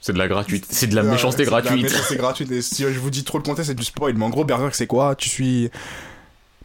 C'est 0.00 0.12
de 0.14 0.18
la 0.18 0.28
gratuite. 0.28 0.66
C'est 0.70 0.86
de 0.86 0.94
la 0.94 1.02
Ouais, 1.02 1.10
méchanceté 1.10 1.44
c'est 1.44 1.50
gratuite. 1.50 1.82
méchanceté 1.82 2.16
gratuite. 2.24 2.50
Et 2.52 2.62
si 2.62 2.82
je 2.84 2.98
vous 2.98 3.10
dis 3.10 3.24
trop 3.24 3.38
le 3.38 3.42
contexte, 3.44 3.68
c'est 3.70 3.74
du 3.74 3.84
spoil. 3.84 4.14
Mais 4.14 4.24
en 4.24 4.30
gros, 4.30 4.44
Berserk, 4.44 4.74
c'est 4.74 4.86
quoi? 4.86 5.14
Tu 5.14 5.28
suis. 5.28 5.70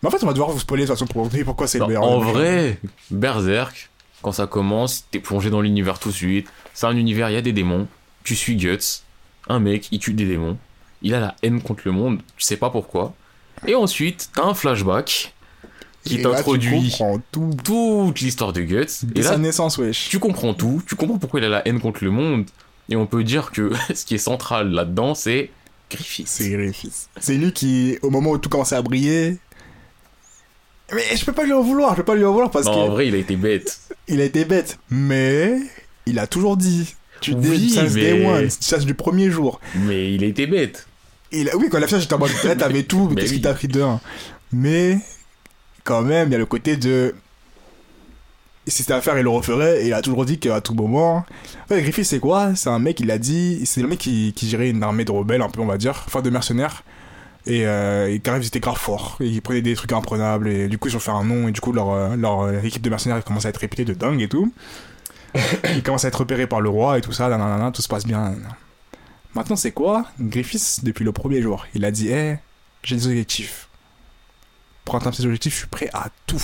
Mais 0.02 0.08
en 0.08 0.12
fait, 0.12 0.24
on 0.24 0.28
va 0.28 0.34
devoir 0.34 0.50
vous 0.52 0.60
spoiler 0.60 0.84
de 0.84 0.88
toute 0.88 0.96
façon 0.98 1.08
pour 1.08 1.24
vous 1.24 1.30
dire 1.30 1.46
pourquoi 1.46 1.68
c'est 1.68 1.80
le 1.80 1.86
meilleur. 1.88 2.04
en 2.04 2.20
vrai, 2.20 2.80
Berserk, 3.12 3.90
quand 4.22 4.32
ça 4.32 4.48
commence, 4.48 5.06
t'es 5.12 5.20
plongé 5.20 5.50
dans 5.50 5.62
l'univers 5.62 6.00
tout 6.00 6.10
de 6.10 6.14
suite. 6.16 6.48
C'est 6.74 6.86
un 6.88 6.96
univers, 6.96 7.30
il 7.30 7.34
y 7.34 7.38
a 7.38 7.42
des 7.42 7.52
démons. 7.54 7.88
Tu 8.24 8.36
suis 8.36 8.56
Guts, 8.56 9.02
un 9.50 9.60
mec, 9.60 9.90
il 9.92 10.00
tue 10.00 10.14
des 10.14 10.26
démons. 10.26 10.58
Il 11.02 11.14
a 11.14 11.20
la 11.20 11.36
haine 11.44 11.62
contre 11.62 11.84
le 11.86 11.92
monde, 11.92 12.20
tu 12.38 12.44
sais 12.44 12.58
pas 12.58 12.70
pourquoi. 12.70 13.14
Et 13.68 13.76
ensuite, 13.76 14.30
t'as 14.36 14.44
un 14.44 14.54
flashback 14.54 15.34
qui 16.04 16.22
t'introduit 16.22 16.94
tout. 17.32 17.52
toute 17.64 18.20
l'histoire 18.22 18.54
de 18.54 18.62
Guts. 18.62 18.86
Et 19.16 19.22
sa 19.22 19.32
là, 19.32 19.38
naissance, 19.38 19.78
wesh. 19.78 20.10
tu 20.10 20.20
comprends 20.20 20.54
tout, 20.54 20.82
tu 20.88 20.96
comprends 20.96 21.18
pourquoi 21.18 21.40
il 21.40 21.46
a 21.46 21.50
la 21.50 21.68
haine 21.68 21.80
contre 21.80 22.04
le 22.04 22.12
monde. 22.12 22.46
Et 22.90 22.96
on 22.96 23.06
peut 23.06 23.24
dire 23.24 23.52
que 23.52 23.72
ce 23.94 24.06
qui 24.06 24.16
est 24.16 24.20
central 24.20 24.72
là-dedans, 24.72 25.16
c'est 25.16 25.52
Griffith. 25.90 26.28
C'est 26.28 26.50
Griffiths. 26.50 27.10
C'est 27.20 27.36
lui 27.36 27.52
qui, 27.52 27.98
au 28.02 28.10
moment 28.10 28.32
où 28.32 28.38
tout 28.38 28.50
commençait 28.50 28.76
à 28.76 28.82
briller. 28.82 29.38
Mais 30.94 31.04
je 31.16 31.24
peux 31.24 31.34
pas 31.34 31.44
lui 31.46 31.54
en 31.54 31.62
vouloir, 31.62 31.92
je 31.92 31.98
peux 31.98 32.06
pas 32.06 32.16
lui 32.16 32.26
en 32.26 32.32
vouloir 32.32 32.52
parce 32.52 32.66
Non, 32.66 32.72
en 32.74 32.84
qu'il 32.84 32.92
vrai, 32.92 33.08
il 33.08 33.16
a 33.16 33.18
été 33.18 33.36
bête. 33.36 33.80
a 34.10 34.14
été 34.24 34.46
bête. 34.46 34.78
Mais 34.90 35.58
il 36.06 36.20
a 36.20 36.28
toujours 36.28 36.58
dit. 36.58 36.96
Tu 37.22 37.34
Oui, 37.34 37.58
dis, 37.58 37.80
mais- 37.94 38.48
du 38.86 38.94
premier 38.96 39.30
jour. 39.30 39.60
Mais 39.76 40.14
il 40.14 40.24
a 40.24 40.28
été 40.28 40.48
bête. 40.48 40.88
Il 41.32 41.50
a- 41.50 41.56
Oui, 41.58 41.68
quand 41.70 41.78
il 41.78 41.84
a 41.84 41.88
fait 41.88 41.96
ça, 41.96 42.00
j'étais 42.00 42.14
en 42.14 42.20
mode, 42.20 42.32
t'avais 42.58 42.84
tout, 42.84 43.08
qu'est-ce 43.16 43.32
oui. 43.32 43.38
qui 43.38 43.42
t'a 43.42 43.54
pris 43.54 43.68
de 43.68 43.84
Mais, 44.52 44.98
quand 45.84 46.02
même, 46.02 46.30
il 46.30 46.32
y 46.32 46.36
a 46.36 46.40
le 46.40 46.46
côté 46.46 46.78
de. 46.78 47.16
Si 48.68 48.84
c'était 48.84 48.94
à 48.94 49.02
faire, 49.02 49.18
il 49.18 49.24
le 49.24 49.30
referait, 49.30 49.84
et 49.84 49.88
il 49.88 49.94
a 49.94 50.02
toujours 50.02 50.24
dit 50.24 50.38
qu'à 50.38 50.62
tout 50.62 50.76
moment. 50.76 51.16
En 51.18 51.68
fait, 51.68 51.82
Griffith, 51.82 52.06
c'est 52.06 52.20
quoi? 52.20 52.54
C'est 52.56 52.70
un 52.70 52.78
mec, 52.80 53.00
il 53.00 53.10
a 53.10 53.18
dit. 53.18 53.66
C'est 53.66 53.82
le 53.82 53.88
mec 53.88 53.98
qui, 54.00 54.34
qui 54.34 54.48
gérait 54.48 54.70
une 54.70 54.84
armée 54.84 55.04
de 55.04 55.12
rebelles, 55.12 55.42
un 55.42 55.50
peu, 55.50 55.62
on 55.62 55.66
va 55.66 55.78
dire, 55.78 56.04
enfin 56.06 56.22
de 56.22 56.30
mercenaires. 56.30 56.84
Et, 57.48 57.66
euh, 57.66 58.14
et 58.14 58.20
quand 58.20 58.34
même, 58.34 58.42
ils 58.44 58.48
étaient 58.48 58.60
grave 58.60 58.78
forts. 58.78 59.18
Et 59.20 59.26
ils 59.26 59.42
prenaient 59.42 59.64
des 59.64 59.74
trucs 59.74 59.92
imprenables, 59.94 60.48
et 60.48 60.68
du 60.68 60.78
coup, 60.78 60.90
ils 60.90 60.96
ont 60.96 61.00
fait 61.00 61.10
un 61.12 61.24
nom, 61.24 61.48
et 61.48 61.52
du 61.52 61.60
coup, 61.60 61.72
leur, 61.72 61.90
euh, 61.90 62.16
leur 62.16 62.42
euh, 62.42 62.62
équipe 62.62 62.84
de 62.84 62.90
mercenaires 62.92 63.24
commence 63.24 63.46
à 63.48 63.50
être 63.50 63.58
réputée 63.58 63.84
de 63.84 63.94
dingue 63.96 64.22
et 64.22 64.28
tout. 64.30 64.54
ils 65.76 65.82
commencent 65.82 66.06
à 66.06 66.10
être 66.10 66.20
repérés 66.20 66.46
par 66.46 66.62
le 66.62 66.70
roi 66.70 67.00
et 67.00 67.02
tout 67.02 67.14
ça, 67.14 67.30
nanana, 67.30 67.72
tout 67.72 67.82
se 67.82 67.88
passe 67.88 68.06
bien. 68.06 68.20
nanana. 68.22 68.50
Maintenant, 69.36 69.56
c'est 69.56 69.72
quoi 69.72 70.06
Griffiths, 70.20 70.84
depuis 70.84 71.06
le 71.06 71.12
premier 71.12 71.42
jour, 71.42 71.66
il 71.74 71.86
a 71.86 71.92
dit 71.92 72.10
Hé, 72.10 72.38
j'ai 72.84 72.96
des 72.96 73.08
objectifs. 73.08 73.68
Pour 74.86 74.96
atteindre 74.96 75.16
ces 75.16 75.26
objectifs, 75.26 75.54
je 75.54 75.58
suis 75.60 75.68
prêt 75.68 75.90
à 75.94 76.08
tout. 76.28 76.42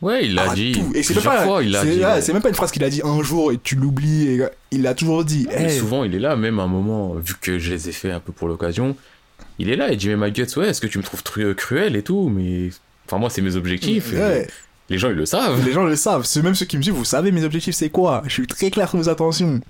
Ouais, 0.00 0.26
il 0.26 0.38
a 0.38 0.50
À 0.50 0.54
dit. 0.54 0.72
tout. 0.72 0.92
Et 0.94 1.02
c'est 1.02 1.14
pas, 1.14 1.44
fois, 1.44 1.62
il 1.62 1.74
a 1.74 1.82
c'est- 1.82 1.90
dit. 1.90 1.98
ouais, 1.98 2.04
ouais. 2.04 2.20
c'est 2.22 2.32
même 2.32 2.42
pas 2.42 2.48
une 2.50 2.54
phrase 2.54 2.70
qu'il 2.70 2.84
a 2.84 2.90
dit 2.90 3.00
un 3.04 3.20
jour 3.22 3.50
et 3.52 3.58
tu 3.58 3.74
l'oublies. 3.74 4.28
et- 4.28 4.44
Il 4.70 4.86
a 4.86 4.94
toujours 4.94 5.24
dit 5.24 5.46
Mais 5.48 5.74
Hé, 5.74 5.78
souvent, 5.78 6.04
il 6.04 6.14
est 6.14 6.20
là, 6.20 6.36
même 6.36 6.60
à 6.60 6.64
un 6.64 6.68
moment, 6.68 7.14
vu 7.14 7.34
que 7.40 7.58
je 7.58 7.72
les 7.72 7.88
ai 7.88 7.92
fait 7.92 8.12
un 8.12 8.20
peu 8.20 8.32
pour 8.32 8.46
l'occasion. 8.46 8.96
Il 9.58 9.70
est 9.70 9.76
là, 9.76 9.90
il 9.90 9.96
dit, 9.96 10.08
mais 10.08 10.16
ma 10.16 10.30
gueule, 10.30 10.46
ouais, 10.56 10.68
est-ce 10.68 10.80
que 10.80 10.86
tu 10.86 10.98
me 10.98 11.02
trouves 11.02 11.22
cruel 11.56 11.96
et 11.96 12.02
tout 12.02 12.28
Mais. 12.28 12.70
Enfin, 13.06 13.18
moi, 13.18 13.28
c'est 13.30 13.42
mes 13.42 13.56
objectifs. 13.56 14.12
et. 14.12 14.46
Les 14.90 14.96
gens, 14.98 15.10
ils 15.10 15.16
le 15.16 15.26
savent. 15.26 15.62
Les 15.66 15.72
gens 15.72 15.84
le 15.84 15.96
savent. 15.96 16.24
C'est 16.24 16.42
même 16.42 16.54
ceux 16.54 16.64
qui 16.64 16.76
me 16.78 16.82
disent 16.82 16.92
Vous 16.92 17.04
savez, 17.04 17.30
mes 17.32 17.42
objectifs, 17.44 17.74
c'est 17.74 17.90
quoi? 17.90 18.22
Je 18.26 18.30
suis 18.32 18.46
très 18.46 18.70
clair 18.70 18.88
sur 18.88 18.98
mes 18.98 19.08
intentions. 19.08 19.60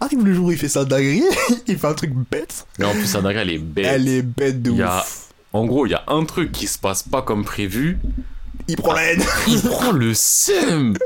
Arrive 0.00 0.24
le 0.24 0.32
jour 0.34 0.46
où 0.46 0.52
il 0.52 0.58
fait 0.58 0.68
sa 0.68 0.84
dinguerie, 0.84 1.22
il 1.66 1.78
fait 1.78 1.86
un 1.86 1.94
truc 1.94 2.12
bête. 2.30 2.66
Mais 2.78 2.86
en 2.86 2.92
plus, 2.92 3.06
sa 3.06 3.20
dingue, 3.20 3.36
elle 3.36 3.50
est 3.50 3.58
bête. 3.58 3.86
Elle 3.86 4.08
est 4.08 4.22
bête 4.22 4.62
de 4.62 4.70
Il 4.70 4.76
y 4.78 4.82
a- 4.82 4.98
ouf. 5.00 5.26
En 5.52 5.66
gros, 5.66 5.84
il 5.86 5.90
y 5.90 5.94
a 5.94 6.04
un 6.08 6.24
truc 6.24 6.52
qui 6.52 6.66
se 6.66 6.78
passe 6.78 7.02
pas 7.02 7.22
comme 7.22 7.44
prévu. 7.44 7.98
Il 8.68 8.76
prend 8.76 8.92
la 8.92 9.02
haine. 9.12 9.22
Il 9.48 9.60
prend 9.68 9.90
le 9.92 10.14
seum. 10.14 10.96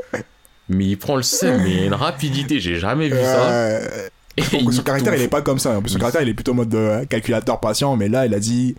Mais 0.69 0.85
il 0.85 0.97
prend 0.97 1.15
le 1.15 1.23
seum, 1.23 1.61
mais 1.63 1.71
il 1.71 1.79
y 1.79 1.83
a 1.83 1.85
une 1.85 1.93
rapidité, 1.93 2.59
j'ai 2.59 2.79
jamais 2.79 3.09
vu 3.09 3.17
ça. 3.19 3.79
Et 4.37 4.41
Donc, 4.41 4.61
il 4.65 4.73
son 4.73 4.83
caractère, 4.83 5.15
il 5.15 5.21
est 5.21 5.27
pas 5.27 5.41
comme 5.41 5.59
ça. 5.59 5.77
En 5.77 5.81
plus, 5.81 5.91
son 5.91 5.99
caractère, 5.99 6.21
il 6.21 6.29
est 6.29 6.33
plutôt 6.33 6.51
en 6.51 6.55
mode 6.55 6.75
euh, 6.75 7.05
calculateur 7.05 7.59
patient, 7.59 7.95
mais 7.95 8.09
là, 8.09 8.25
il 8.25 8.33
a 8.33 8.39
dit 8.39 8.75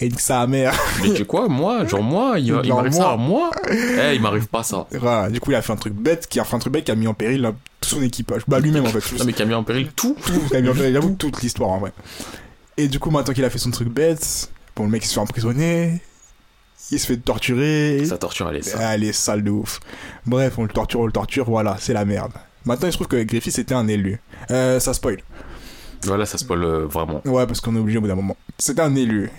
et 0.00 0.08
que 0.08 0.20
sa 0.20 0.46
mère. 0.46 0.74
Mais 1.02 1.10
tu 1.10 1.16
sais 1.18 1.24
quoi, 1.24 1.48
moi, 1.48 1.84
genre 1.86 2.02
moi, 2.02 2.38
il, 2.38 2.46
il 2.64 2.68
m'arrive 2.74 2.92
ça 2.92 3.10
à 3.12 3.16
moi. 3.16 3.50
Eh, 3.70 4.14
il 4.14 4.20
m'arrive 4.22 4.46
pas 4.48 4.62
ça. 4.62 4.86
Voilà. 4.92 5.30
Du 5.30 5.40
coup, 5.40 5.50
il 5.50 5.54
a 5.54 5.62
fait 5.62 5.72
un 5.72 5.76
truc 5.76 5.92
bête, 5.94 6.26
qui 6.26 6.40
a 6.40 6.44
fait 6.44 6.56
un 6.56 6.58
truc 6.58 6.72
bête 6.72 6.84
qui 6.84 6.90
a 6.90 6.94
mis 6.94 7.06
en 7.06 7.14
péril 7.14 7.42
là, 7.42 7.52
tout 7.80 7.88
son 7.90 8.02
équipage. 8.02 8.42
Bah, 8.48 8.60
lui-même, 8.60 8.84
en 8.86 8.88
fait. 8.88 9.00
Tout, 9.00 9.16
Non, 9.18 9.24
mais 9.24 9.32
qui 9.32 9.42
a 9.42 9.46
mis 9.46 9.54
en 9.54 9.64
péril 9.64 9.90
tout. 9.94 10.16
tout, 10.24 10.32
il 10.50 10.56
a 10.56 10.60
mis 10.60 10.68
en 10.68 10.74
péril, 10.74 10.94
j'avoue, 10.94 11.14
toute 11.18 11.42
l'histoire, 11.42 11.70
en 11.70 11.78
vrai. 11.78 11.92
Et 12.76 12.88
du 12.88 12.98
coup, 12.98 13.10
maintenant 13.10 13.34
qu'il 13.34 13.44
a 13.44 13.50
fait 13.50 13.58
son 13.58 13.70
truc 13.70 13.88
bête, 13.88 14.50
bon, 14.74 14.84
le 14.84 14.90
mec, 14.90 15.04
il 15.04 15.08
se 15.08 15.14
fait 15.14 15.20
emprisonner, 15.20 16.00
il 16.90 16.98
se 16.98 17.06
fait 17.06 17.18
torturer. 17.18 18.02
Sa 18.06 18.16
torture, 18.16 18.48
elle 18.48 18.56
est. 18.56 18.74
Ah, 18.78 18.94
elle 18.94 19.04
est 19.04 19.12
sale 19.12 19.44
de 19.44 19.50
ouf. 19.50 19.80
Bref, 20.24 20.54
on 20.58 20.62
le 20.62 20.68
torture, 20.70 21.00
on 21.00 21.06
le 21.06 21.12
torture, 21.12 21.44
voilà, 21.44 21.76
c'est 21.78 21.92
la 21.92 22.04
merde. 22.06 22.32
Maintenant, 22.64 22.88
il 22.88 22.92
se 22.92 22.96
trouve 22.96 23.08
que 23.08 23.22
Griffith 23.22 23.54
c'était 23.54 23.74
un 23.74 23.86
élu. 23.88 24.20
Euh, 24.50 24.80
ça 24.80 24.92
spoil. 24.94 25.18
Voilà, 26.04 26.24
ça 26.26 26.38
spoil 26.38 26.62
euh, 26.64 26.86
vraiment. 26.86 27.20
Ouais, 27.26 27.46
parce 27.46 27.60
qu'on 27.60 27.76
est 27.76 27.78
obligé 27.78 27.98
au 27.98 28.00
bout 28.00 28.08
d'un 28.08 28.14
moment. 28.14 28.36
C'était 28.58 28.82
un 28.82 28.94
élu. 28.96 29.30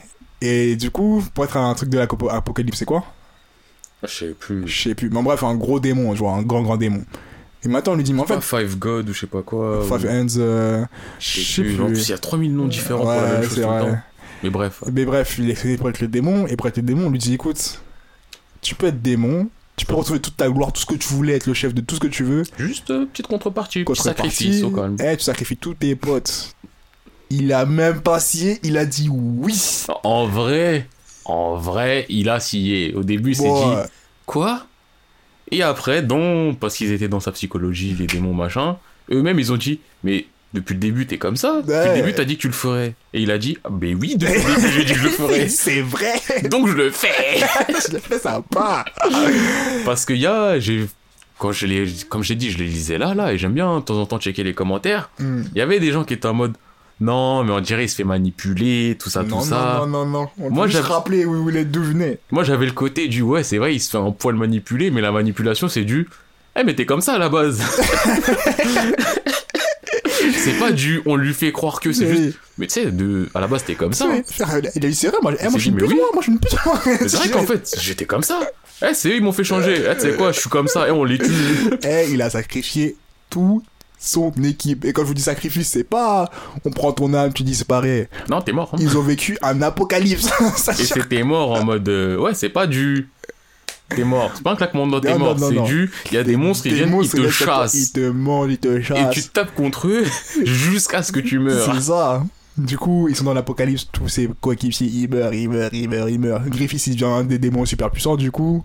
Et 0.41 0.75
du 0.75 0.89
coup, 0.91 1.23
pour 1.33 1.43
être 1.45 1.57
un 1.57 1.73
truc 1.75 1.89
de 1.89 1.97
l'apocalypse, 1.99 2.77
c'est 2.79 2.85
quoi? 2.85 3.03
Je 4.03 4.07
sais 4.07 4.35
plus. 4.37 4.67
Je 4.67 4.81
sais 4.89 4.95
plus. 4.95 5.09
Mais 5.09 5.17
en 5.17 5.23
bref, 5.23 5.43
un 5.43 5.55
gros 5.55 5.79
démon, 5.79 6.13
je 6.15 6.19
vois, 6.19 6.31
un 6.33 6.41
grand, 6.41 6.63
grand 6.63 6.77
démon. 6.77 7.03
Et 7.63 7.67
maintenant, 7.67 7.93
on 7.93 7.95
lui 7.95 8.03
dit, 8.03 8.13
mais 8.13 8.21
en 8.21 8.25
fait, 8.25 8.41
Five 8.41 8.79
God 8.79 9.07
ou 9.09 9.13
je 9.13 9.19
sais 9.19 9.27
pas 9.27 9.43
quoi. 9.43 9.83
Five 9.83 10.05
ou- 10.05 10.09
Hands, 10.09 10.37
euh, 10.39 10.83
Je 11.19 11.41
sais 11.41 11.61
plus. 11.61 11.79
En 11.79 11.85
plus, 11.87 12.07
il 12.07 12.11
y 12.11 12.13
a 12.13 12.17
3000 12.17 12.55
noms 12.55 12.67
différents 12.67 13.01
pour 13.01 13.11
la 13.11 13.21
même 13.33 13.43
chose 13.43 13.53
tout 13.53 13.59
le 13.59 13.65
temps. 13.65 13.97
Mais 14.43 14.49
bref. 14.49 14.83
Mais 14.91 15.05
bref, 15.05 15.35
il 15.37 15.49
est 15.51 15.55
fait 15.55 15.77
pour 15.77 15.87
être 15.89 15.99
le 15.99 16.07
démon, 16.07 16.47
et 16.47 16.55
pour 16.55 16.67
être 16.67 16.77
le 16.77 16.81
démon, 16.83 17.05
on 17.05 17.09
lui 17.11 17.19
dit, 17.19 17.35
écoute, 17.35 17.79
tu 18.61 18.73
peux 18.73 18.87
être 18.87 18.99
démon, 19.03 19.47
tu 19.75 19.85
peux 19.85 19.93
retrouver 19.93 20.19
toute 20.19 20.35
ta 20.37 20.49
gloire, 20.49 20.73
tout 20.73 20.81
ce 20.81 20.87
que 20.87 20.95
tu 20.95 21.09
voulais, 21.13 21.33
être 21.33 21.45
le 21.45 21.53
chef 21.53 21.75
de 21.75 21.81
tout 21.81 21.93
ce 21.93 21.99
que 21.99 22.07
tu 22.07 22.23
veux. 22.23 22.41
Juste 22.57 22.89
euh, 22.89 23.05
petite 23.05 23.27
contrepartie, 23.27 23.83
Contrepartie, 23.83 24.29
sacrifice 24.31 24.63
au 24.63 24.71
calme. 24.71 24.95
eh, 24.99 25.15
tu 25.15 25.23
sacrifies 25.23 25.57
tous 25.57 25.75
tes 25.75 25.95
potes. 25.95 26.55
Il 27.33 27.53
a 27.53 27.65
même 27.65 28.01
pas 28.01 28.19
scié, 28.19 28.59
il 28.63 28.77
a 28.77 28.85
dit 28.85 29.07
oui. 29.09 29.57
En 30.03 30.25
vrai, 30.27 30.85
en 31.23 31.55
vrai, 31.55 32.05
il 32.09 32.27
a 32.29 32.41
scié. 32.41 32.93
Au 32.93 33.03
début, 33.03 33.31
il 33.31 33.35
s'est 33.37 33.43
dit 33.49 33.89
quoi? 34.25 34.65
Et 35.49 35.63
après, 35.63 36.01
donc, 36.01 36.59
parce 36.59 36.75
qu'ils 36.75 36.91
étaient 36.91 37.07
dans 37.07 37.21
sa 37.21 37.31
psychologie, 37.31 37.95
les 37.97 38.05
démons 38.07 38.33
machin, 38.33 38.77
eux-mêmes 39.11 39.39
ils 39.39 39.51
ont 39.53 39.57
dit 39.57 39.79
mais 40.03 40.25
depuis 40.53 40.73
le 40.73 40.79
début 40.81 41.07
t'es 41.07 41.17
comme 41.17 41.37
ça. 41.37 41.61
Depuis 41.61 41.71
Ouais. 41.71 41.87
le 41.89 41.93
début 41.95 42.13
t'as 42.13 42.25
dit 42.25 42.35
que 42.35 42.41
tu 42.41 42.47
le 42.47 42.53
ferais. 42.53 42.95
Et 43.13 43.21
il 43.21 43.31
a 43.31 43.37
dit 43.37 43.57
ah, 43.63 43.69
ben 43.71 43.95
oui 43.99 44.17
depuis 44.17 44.33
le 44.33 44.55
début 44.55 44.73
j'ai 44.73 44.83
dit 44.85 44.91
que 44.93 44.99
je 44.99 45.03
le 45.03 45.09
ferais. 45.09 45.47
c'est 45.63 45.81
vrai. 45.81 46.13
Donc 46.49 46.67
je 46.67 46.73
le 46.73 46.91
fais. 46.91 47.39
je 47.69 47.93
l'ai 47.93 47.99
fait 47.99 48.19
sympa. 48.19 48.83
Parce 49.85 50.03
que 50.05 50.13
y 50.13 50.25
a, 50.25 50.59
j'ai, 50.59 50.87
quand 51.37 51.51
je 51.51 52.05
comme 52.07 52.23
j'ai 52.23 52.35
dit, 52.35 52.51
je 52.51 52.57
les 52.57 52.67
lisais 52.67 52.97
là, 52.97 53.13
là, 53.15 53.33
et 53.33 53.37
j'aime 53.37 53.53
bien 53.53 53.77
de 53.79 53.81
temps 53.83 53.99
en 53.99 54.05
temps 54.05 54.19
checker 54.19 54.43
les 54.43 54.53
commentaires. 54.53 55.09
Hmm. 55.19 55.43
Il 55.53 55.57
y 55.57 55.61
avait 55.61 55.79
des 55.79 55.91
gens 55.91 56.03
qui 56.03 56.13
étaient 56.13 56.27
en 56.27 56.33
mode, 56.33 56.53
non, 57.01 57.43
mais 57.43 57.51
on 57.51 57.59
dirait 57.59 57.83
il 57.85 57.89
se 57.89 57.95
fait 57.95 58.03
manipuler, 58.05 58.95
tout 58.97 59.09
ça, 59.09 59.23
non, 59.23 59.39
tout 59.39 59.45
ça. 59.49 59.79
non, 59.81 59.87
non, 59.87 60.05
non, 60.05 60.21
non. 60.21 60.29
On 60.39 60.49
Moi, 60.51 60.67
j'avais- 60.67 60.87
rappeler 60.87 61.25
où 61.25 61.33
vous 61.33 61.43
voulez 61.43 61.65
d'où 61.65 61.83
venez. 61.83 62.19
Moi, 62.31 62.43
j'avais 62.43 62.65
le 62.67 62.71
côté 62.71 63.07
du, 63.09 63.21
ouais, 63.23 63.43
c'est 63.43 63.57
vrai, 63.57 63.75
il 63.75 63.79
se 63.79 63.89
fait 63.89 63.97
un 63.97 64.11
poil 64.11 64.35
manipuler, 64.35 64.91
mais 64.91 65.01
la 65.01 65.11
manipulation, 65.11 65.67
c'est 65.67 65.83
du, 65.83 66.07
eh, 66.55 66.63
mais 66.63 66.75
t'es 66.75 66.85
comme 66.85 67.01
ça 67.01 67.13
à 67.15 67.17
la 67.17 67.27
base. 67.29 67.61
c'est 70.35 70.59
pas 70.59 70.71
du, 70.71 71.01
on 71.05 71.15
lui 71.15 71.33
fait 71.33 71.51
croire 71.51 71.79
que 71.79 71.91
c'est 71.93 72.07
juste, 72.15 72.37
mais 72.57 72.67
tu 72.67 72.73
sais, 72.81 72.91
de, 72.91 73.29
à 73.33 73.39
la 73.39 73.47
base, 73.47 73.63
t'es 73.63 73.75
comme 73.75 73.93
ça. 73.93 74.05
hein. 74.11 74.21
Il 74.75 74.85
a 74.85 74.89
eu 74.89 74.93
rêves. 75.03 75.11
Moi, 75.21 75.33
eh, 75.39 75.43
moi, 75.43 75.53
je 75.55 75.59
suis 75.59 75.71
oui. 75.71 75.95
moi, 75.95 76.09
moi, 76.13 76.21
je 76.25 76.31
suis 76.31 76.39
moi. 76.65 76.81
Mais 76.85 77.07
c'est 77.07 77.17
vrai 77.17 77.29
qu'en 77.31 77.45
fait, 77.45 77.75
j'étais 77.79 78.05
comme 78.05 78.23
ça. 78.23 78.39
Eh, 78.83 78.93
c'est 78.93 79.09
eux, 79.09 79.15
ils 79.15 79.23
m'ont 79.23 79.31
fait 79.31 79.43
changer. 79.43 79.83
Eh, 79.89 79.95
tu 79.95 80.01
sais 80.01 80.13
quoi, 80.15 80.31
je 80.31 80.39
suis 80.39 80.49
comme 80.49 80.67
ça, 80.67 80.87
et 80.87 80.91
on 80.91 81.03
les 81.03 81.17
tue. 81.17 81.25
Eh, 81.83 82.07
il 82.11 82.21
a 82.21 82.29
sacrifié 82.29 82.95
toute 83.29 83.63
son 84.01 84.31
équipe. 84.43 84.83
Et 84.85 84.93
quand 84.93 85.03
je 85.03 85.07
vous 85.07 85.13
dis 85.13 85.21
sacrifice, 85.21 85.69
c'est 85.69 85.83
pas 85.83 86.29
on 86.65 86.71
prend 86.71 86.91
ton 86.91 87.13
âme, 87.13 87.31
tu 87.33 87.43
disparais. 87.43 88.09
Non, 88.29 88.41
t'es 88.41 88.51
mort. 88.51 88.71
hein. 88.73 88.77
Ils 88.79 88.97
ont 88.97 89.01
vécu 89.03 89.37
un 89.41 89.61
apocalypse. 89.61 90.29
Et 90.79 90.83
c'était 90.83 91.23
mort 91.23 91.51
en 91.51 91.63
mode 91.63 91.87
euh, 91.87 92.17
ouais 92.17 92.33
c'est 92.33 92.49
pas 92.49 92.67
du 92.67 93.07
t'es 93.95 94.03
mort. 94.03 94.31
C'est 94.33 94.43
pas 94.43 94.51
un 94.53 94.55
claquement 94.55 94.85
de 94.87 94.91
doigts, 94.91 95.01
t'es 95.01 95.17
mort. 95.17 95.37
C'est 95.39 95.61
du, 95.63 95.91
il 96.11 96.13
y 96.15 96.17
a 96.17 96.23
des 96.23 96.35
monstres, 96.37 96.65
ils 96.67 96.69
Des 96.71 96.75
viennent, 96.85 96.97
ils 97.01 97.09
te 97.09 97.29
chassent. 97.29 97.73
Ils 97.75 97.91
te 97.91 98.09
mangent, 98.09 98.51
ils 98.51 98.57
te 98.57 98.67
Et 98.79 98.83
chassent. 98.83 99.13
tu 99.13 99.23
tapes 99.29 99.53
contre 99.53 99.87
eux 99.87 100.05
jusqu'à 100.45 101.03
ce 101.03 101.11
que 101.11 101.19
tu 101.19 101.39
meurs. 101.39 101.73
C'est 101.75 101.81
ça. 101.81 102.23
Du 102.57 102.77
coup, 102.77 103.07
ils 103.09 103.15
sont 103.15 103.23
dans 103.23 103.33
l'apocalypse, 103.33 103.87
tous 103.91 104.07
ces 104.09 104.29
coéquipiers, 104.41 104.87
ils 104.87 105.09
meurent, 105.09 105.33
ils 105.33 105.47
meurent, 105.49 105.73
ils 105.73 105.89
meurent, 105.89 106.09
ils 106.09 106.19
meurent. 106.19 106.43
Griffith, 106.49 106.85
il 106.87 106.93
devient 106.93 107.05
un 107.05 107.23
des 107.23 107.37
démons 107.39 107.65
super 107.65 107.89
puissants, 107.91 108.17
du 108.17 108.29
coup. 108.31 108.63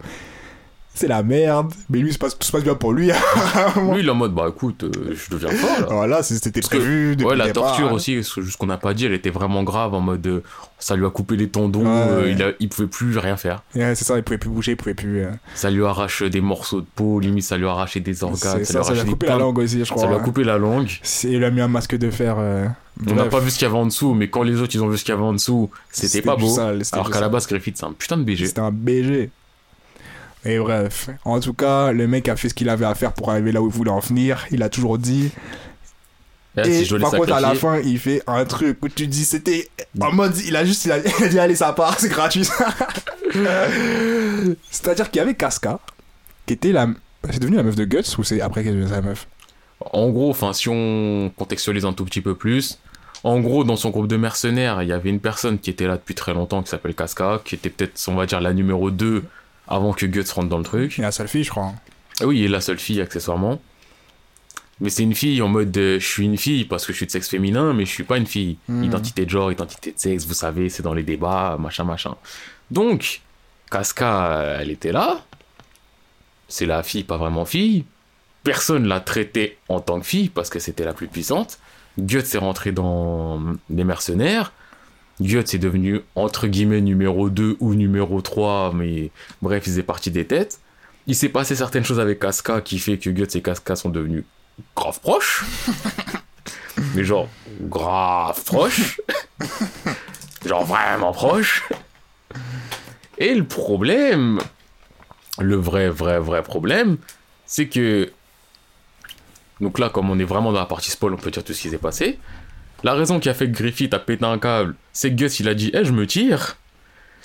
C'est 0.98 1.08
la 1.08 1.22
merde. 1.22 1.72
Mais 1.90 1.98
lui, 1.98 2.08
ça 2.08 2.14
se 2.14 2.18
passe- 2.18 2.38
tout 2.38 2.46
se 2.46 2.50
passe 2.52 2.64
bien 2.64 2.74
pour 2.74 2.92
lui. 2.92 3.08
Lui, 3.92 4.00
il 4.00 4.06
est 4.06 4.10
en 4.10 4.14
mode, 4.14 4.32
bah 4.34 4.46
écoute, 4.48 4.84
euh, 4.84 5.14
je 5.14 5.30
deviens 5.30 5.50
fort 5.50 5.80
là. 5.80 5.86
voilà, 5.94 6.22
c'était 6.22 6.60
que- 6.60 6.66
prévu. 6.66 7.16
Ouais, 7.22 7.36
la 7.36 7.46
départ. 7.48 7.64
torture 7.64 7.92
aussi, 7.92 8.24
ce 8.24 8.56
qu'on 8.56 8.66
n'a 8.66 8.78
pas 8.78 8.94
dit, 8.94 9.04
elle 9.04 9.12
était 9.12 9.30
vraiment 9.30 9.62
grave 9.62 9.92
en 9.94 10.00
mode 10.00 10.26
euh, 10.26 10.42
ça 10.78 10.96
lui 10.96 11.04
a 11.04 11.10
coupé 11.10 11.36
les 11.36 11.48
tendons, 11.48 11.80
Ouais, 11.84 11.86
euh, 11.90 12.22
ouais. 12.24 12.32
il, 12.32 12.42
a, 12.42 12.52
il 12.60 12.68
pouvait 12.70 12.88
plus 12.88 13.16
rien 13.18 13.36
faire. 13.36 13.62
Ouais, 13.74 13.94
c'est 13.94 14.04
ça, 14.06 14.16
il 14.16 14.22
pouvait 14.22 14.38
plus 14.38 14.48
bouger, 14.50 14.72
il 14.72 14.76
pouvait 14.76 14.94
plus. 14.94 15.24
Ça 15.54 15.70
lui 15.70 15.84
arrache 15.84 16.22
des 16.22 16.40
morceaux 16.40 16.80
de 16.80 16.86
peau, 16.94 17.20
limite 17.20 17.44
ça 17.44 17.56
lui 17.58 17.66
a 17.66 17.70
arraché 17.72 18.00
des 18.00 18.24
organes, 18.24 18.38
ça, 18.38 18.50
ça, 18.52 18.56
lui 18.56 18.62
a 18.62 18.64
ça 18.64 18.72
lui 18.72 18.78
a 18.78 18.80
arraché 19.02 19.04
des 19.04 19.10
coupé 19.10 19.26
la 19.26 19.36
langue 19.36 19.58
aussi, 19.58 19.84
je 19.84 19.90
crois. 19.90 20.02
ça 20.02 20.08
lui 20.08 20.14
a 20.14 20.18
ouais. 20.18 20.24
coupé 20.24 20.44
la 20.44 20.56
langue. 20.58 20.88
Il 21.24 21.44
a 21.44 21.50
mis 21.50 21.60
un 21.60 21.68
masque 21.68 21.96
de 21.96 22.10
fer. 22.10 22.36
On 23.06 23.14
n'a 23.14 23.24
pas 23.26 23.40
vu 23.40 23.50
ce 23.50 23.58
qu'il 23.58 23.66
y 23.66 23.70
avait 23.70 23.78
en 23.78 23.84
dessous, 23.86 24.14
mais 24.14 24.28
quand 24.30 24.42
les 24.42 24.60
autres 24.62 24.74
ils 24.74 24.82
ont 24.82 24.88
vu 24.88 24.96
ce 24.96 25.04
qu'il 25.04 25.12
y 25.12 25.16
avait 25.16 25.26
en 25.26 25.34
dessous, 25.34 25.68
c'était 25.90 26.22
pas 26.22 26.36
beau. 26.36 26.48
sale, 26.48 26.80
Alors 26.92 27.10
qu'à 27.10 27.20
la 27.20 27.28
base, 27.28 27.46
Griffith, 27.46 27.76
c'est 27.78 27.84
un 27.84 27.92
putain 27.92 28.16
de 28.16 28.22
BG. 28.24 28.46
C'était 28.46 28.60
un 28.60 28.72
BG. 28.72 29.30
Et 30.46 30.58
bref, 30.58 31.10
en 31.24 31.40
tout 31.40 31.54
cas, 31.54 31.90
le 31.92 32.06
mec 32.06 32.28
a 32.28 32.36
fait 32.36 32.48
ce 32.48 32.54
qu'il 32.54 32.68
avait 32.68 32.84
à 32.84 32.94
faire 32.94 33.12
pour 33.12 33.30
arriver 33.30 33.50
là 33.50 33.60
où 33.60 33.66
il 33.66 33.72
voulait 33.72 33.90
en 33.90 33.98
venir. 33.98 34.46
Il 34.52 34.62
a 34.62 34.68
toujours 34.68 34.96
dit. 34.98 35.30
Là, 36.54 36.66
et 36.66 36.86
par 37.00 37.10
contre, 37.10 37.32
à 37.32 37.40
la 37.40 37.54
fin, 37.54 37.80
il 37.80 37.98
fait 37.98 38.22
un 38.26 38.44
truc 38.44 38.78
où 38.82 38.88
tu 38.88 39.06
dis 39.08 39.24
c'était 39.24 39.68
en 40.00 40.12
mode. 40.12 40.36
Il 40.46 40.56
a 40.56 40.64
juste 40.64 40.84
il 40.86 40.92
a, 40.92 40.98
il 41.18 41.24
a 41.24 41.28
dit 41.28 41.38
allez, 41.38 41.56
ça 41.56 41.72
part, 41.72 41.98
c'est 41.98 42.08
gratuit. 42.08 42.44
C'est-à-dire 44.70 45.10
qu'il 45.10 45.18
y 45.18 45.22
avait 45.22 45.34
Casca, 45.34 45.80
qui 46.46 46.54
était 46.54 46.72
la. 46.72 46.86
C'est 47.30 47.40
devenu 47.40 47.56
la 47.56 47.64
meuf 47.64 47.74
de 47.74 47.84
Guts 47.84 48.16
ou 48.18 48.24
c'est 48.24 48.40
après 48.40 48.62
qu'elle 48.62 48.74
est 48.74 48.76
devenue 48.76 48.94
sa 48.94 49.02
meuf? 49.02 49.26
En 49.80 50.08
gros, 50.10 50.30
enfin, 50.30 50.52
si 50.52 50.68
on 50.68 51.30
contextualise 51.36 51.84
un 51.84 51.92
tout 51.92 52.04
petit 52.04 52.20
peu 52.20 52.36
plus, 52.36 52.78
en 53.24 53.40
gros, 53.40 53.64
dans 53.64 53.74
son 53.76 53.90
groupe 53.90 54.06
de 54.06 54.16
mercenaires, 54.16 54.82
il 54.82 54.88
y 54.88 54.92
avait 54.92 55.10
une 55.10 55.18
personne 55.18 55.58
qui 55.58 55.70
était 55.70 55.88
là 55.88 55.96
depuis 55.96 56.14
très 56.14 56.32
longtemps, 56.32 56.62
qui 56.62 56.70
s'appelle 56.70 56.94
Casca, 56.94 57.40
qui 57.44 57.56
était 57.56 57.68
peut-être, 57.68 58.00
on 58.08 58.14
va 58.14 58.26
dire, 58.26 58.40
la 58.40 58.52
numéro 58.52 58.92
2 58.92 59.24
avant 59.68 59.92
que 59.92 60.06
Guts 60.06 60.24
rentre 60.34 60.48
dans 60.48 60.58
le 60.58 60.64
truc. 60.64 60.98
Il 60.98 61.04
a 61.04 61.08
la 61.08 61.12
seule 61.12 61.28
fille, 61.28 61.44
je 61.44 61.50
crois. 61.50 61.72
Ah 62.20 62.26
oui, 62.26 62.42
et 62.42 62.48
la 62.48 62.60
seule 62.60 62.78
fille, 62.78 63.00
accessoirement. 63.00 63.60
Mais 64.80 64.90
c'est 64.90 65.02
une 65.02 65.14
fille 65.14 65.40
en 65.40 65.48
mode, 65.48 65.76
euh, 65.78 65.98
je 65.98 66.06
suis 66.06 66.24
une 66.24 66.36
fille 66.36 66.64
parce 66.66 66.84
que 66.84 66.92
je 66.92 66.98
suis 66.98 67.06
de 67.06 67.10
sexe 67.10 67.28
féminin, 67.28 67.72
mais 67.72 67.86
je 67.86 67.90
suis 67.90 68.04
pas 68.04 68.18
une 68.18 68.26
fille. 68.26 68.58
Hmm. 68.68 68.84
Identité 68.84 69.24
de 69.24 69.30
genre, 69.30 69.50
identité 69.50 69.92
de 69.92 69.98
sexe, 69.98 70.26
vous 70.26 70.34
savez, 70.34 70.68
c'est 70.68 70.82
dans 70.82 70.92
les 70.92 71.02
débats, 71.02 71.56
machin, 71.58 71.84
machin. 71.84 72.14
Donc, 72.70 73.22
Casca, 73.70 74.26
euh, 74.32 74.58
elle 74.60 74.70
était 74.70 74.92
là. 74.92 75.24
C'est 76.48 76.66
la 76.66 76.82
fille, 76.82 77.04
pas 77.04 77.16
vraiment 77.16 77.44
fille. 77.44 77.84
Personne 78.44 78.86
l'a 78.86 79.00
traitée 79.00 79.58
en 79.68 79.80
tant 79.80 79.98
que 79.98 80.06
fille 80.06 80.28
parce 80.28 80.50
que 80.50 80.58
c'était 80.58 80.84
la 80.84 80.92
plus 80.92 81.08
puissante. 81.08 81.58
Guts 81.98 82.18
est 82.18 82.38
rentré 82.38 82.72
dans 82.72 83.40
les 83.70 83.84
mercenaires. 83.84 84.52
Guts 85.20 85.54
est 85.54 85.58
devenu 85.58 86.02
entre 86.14 86.46
guillemets 86.46 86.80
numéro 86.80 87.30
2 87.30 87.56
ou 87.60 87.74
numéro 87.74 88.20
3, 88.20 88.72
mais 88.74 89.10
bref, 89.42 89.62
il 89.66 89.70
faisait 89.70 89.82
partie 89.82 90.10
des 90.10 90.26
têtes. 90.26 90.60
Il 91.06 91.14
s'est 91.14 91.28
passé 91.28 91.54
certaines 91.54 91.84
choses 91.84 92.00
avec 92.00 92.18
Casca 92.18 92.60
qui 92.60 92.78
fait 92.78 92.98
que 92.98 93.10
Guts 93.10 93.36
et 93.36 93.42
Casca 93.42 93.76
sont 93.76 93.90
devenus 93.90 94.24
grave 94.74 95.00
proches. 95.00 95.44
mais 96.94 97.04
genre 97.04 97.28
grave 97.60 98.42
proches. 98.44 99.00
genre 100.44 100.64
vraiment 100.64 101.12
proches. 101.12 101.62
Et 103.18 103.34
le 103.34 103.44
problème, 103.44 104.40
le 105.38 105.56
vrai, 105.56 105.88
vrai, 105.88 106.18
vrai 106.18 106.42
problème, 106.42 106.98
c'est 107.46 107.68
que. 107.68 108.10
Donc 109.60 109.78
là, 109.78 109.88
comme 109.88 110.10
on 110.10 110.18
est 110.18 110.24
vraiment 110.24 110.52
dans 110.52 110.60
la 110.60 110.66
partie 110.66 110.90
spoil, 110.90 111.14
on 111.14 111.16
peut 111.16 111.30
dire 111.30 111.42
tout 111.42 111.54
ce 111.54 111.62
qui 111.62 111.70
s'est 111.70 111.78
passé. 111.78 112.18
La 112.84 112.94
raison 112.94 113.20
qui 113.20 113.28
a 113.28 113.34
fait 113.34 113.46
que 113.46 113.56
Griffith 113.56 113.94
a 113.94 113.98
pété 113.98 114.24
un 114.24 114.38
câble, 114.38 114.74
c'est 114.92 115.10
que 115.10 115.16
Guts 115.16 115.40
il 115.40 115.48
a 115.48 115.54
dit 115.54 115.70
Eh, 115.74 115.84
je 115.84 115.92
me 115.92 116.06
tire. 116.06 116.56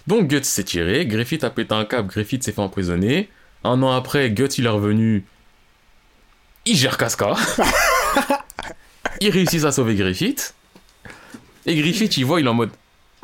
Donc 0.08 0.28
Guts 0.28 0.44
s'est 0.44 0.64
tiré, 0.64 1.06
Griffith 1.06 1.44
a 1.44 1.50
pété 1.50 1.74
un 1.74 1.86
câble, 1.86 2.10
Griffith 2.10 2.44
s'est 2.44 2.52
fait 2.52 2.62
emprisonner. 2.62 3.30
Un 3.64 3.82
an 3.84 3.92
après, 3.92 4.32
Guts 4.32 4.58
il 4.58 4.66
est 4.66 4.70
revenu. 4.70 5.24
Il 6.66 6.76
gère 6.76 6.98
Casca. 6.98 7.36
il 9.22 9.30
réussit 9.30 9.64
à 9.64 9.72
sauver 9.72 9.96
Griffith. 9.96 10.54
Et 11.66 11.76
Griffith, 11.76 12.18
il 12.18 12.26
voit, 12.26 12.40
il 12.40 12.46
est 12.46 12.50
en 12.50 12.54
mode 12.54 12.72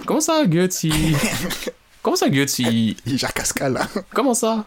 Comment 0.05 0.21
ça, 0.21 0.45
Guts 0.45 0.69
il... 0.83 1.15
Comment 2.03 2.15
ça, 2.15 2.29
Guts 2.29 2.45
il... 2.59 2.95
Il 3.05 3.17
gère 3.17 3.33
Casca 3.33 3.69
là. 3.69 3.87
Comment 4.13 4.33
ça? 4.33 4.65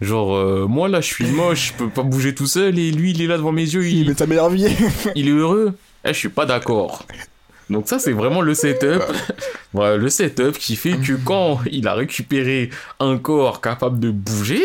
Genre, 0.00 0.34
euh, 0.34 0.66
moi 0.68 0.88
là, 0.88 1.00
je 1.00 1.06
suis 1.06 1.26
moche, 1.26 1.68
je 1.68 1.72
peux 1.74 1.90
pas 1.90 2.02
bouger 2.02 2.34
tout 2.34 2.46
seul, 2.46 2.78
et 2.78 2.90
lui, 2.90 3.12
il 3.12 3.22
est 3.22 3.26
là 3.26 3.36
devant 3.36 3.52
mes 3.52 3.62
yeux, 3.62 3.86
Il 3.86 3.98
il, 3.98 4.08
met 4.08 4.14
sa 4.14 4.26
meilleure 4.26 4.50
vie. 4.50 4.66
il 5.14 5.28
est 5.28 5.32
heureux. 5.32 5.76
Eh, 6.04 6.12
je 6.12 6.18
suis 6.18 6.28
pas 6.28 6.46
d'accord. 6.46 7.04
Donc 7.70 7.88
ça, 7.88 7.98
c'est 7.98 8.12
vraiment 8.12 8.40
le 8.40 8.54
setup. 8.54 9.02
voilà, 9.72 9.96
le 9.96 10.08
setup 10.08 10.58
qui 10.58 10.76
fait 10.76 10.98
que 10.98 11.14
quand 11.14 11.60
il 11.70 11.86
a 11.88 11.94
récupéré 11.94 12.70
un 13.00 13.18
corps 13.18 13.60
capable 13.60 13.98
de 14.00 14.10
bouger, 14.10 14.62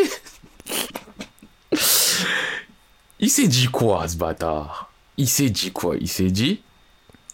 il 3.20 3.30
s'est 3.30 3.48
dit 3.48 3.68
quoi, 3.68 4.08
ce 4.08 4.18
bâtard? 4.18 4.92
Il 5.18 5.28
s'est 5.30 5.50
dit 5.50 5.72
quoi? 5.72 5.96
Il 6.00 6.08
s'est 6.08 6.32
dit, 6.32 6.62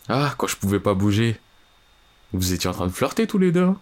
ah, 0.09 0.33
quand 0.37 0.47
je 0.47 0.55
pouvais 0.57 0.79
pas 0.79 0.93
bouger, 0.93 1.39
vous 2.33 2.53
étiez 2.53 2.69
en 2.69 2.73
train 2.73 2.87
de 2.87 2.91
flirter 2.91 3.27
tous 3.27 3.37
les 3.37 3.51
deux. 3.51 3.63
hein 3.63 3.77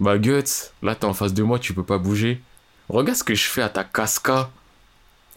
Bah 0.00 0.18
Guts, 0.18 0.70
là 0.82 0.94
t'es 0.94 1.04
en 1.04 1.14
face 1.14 1.34
de 1.34 1.42
moi, 1.42 1.58
tu 1.58 1.74
peux 1.74 1.84
pas 1.84 1.98
bouger. 1.98 2.40
Regarde 2.88 3.18
ce 3.18 3.24
que 3.24 3.34
je 3.34 3.44
fais 3.44 3.62
à 3.62 3.68
ta 3.68 3.84
casca. 3.84 4.50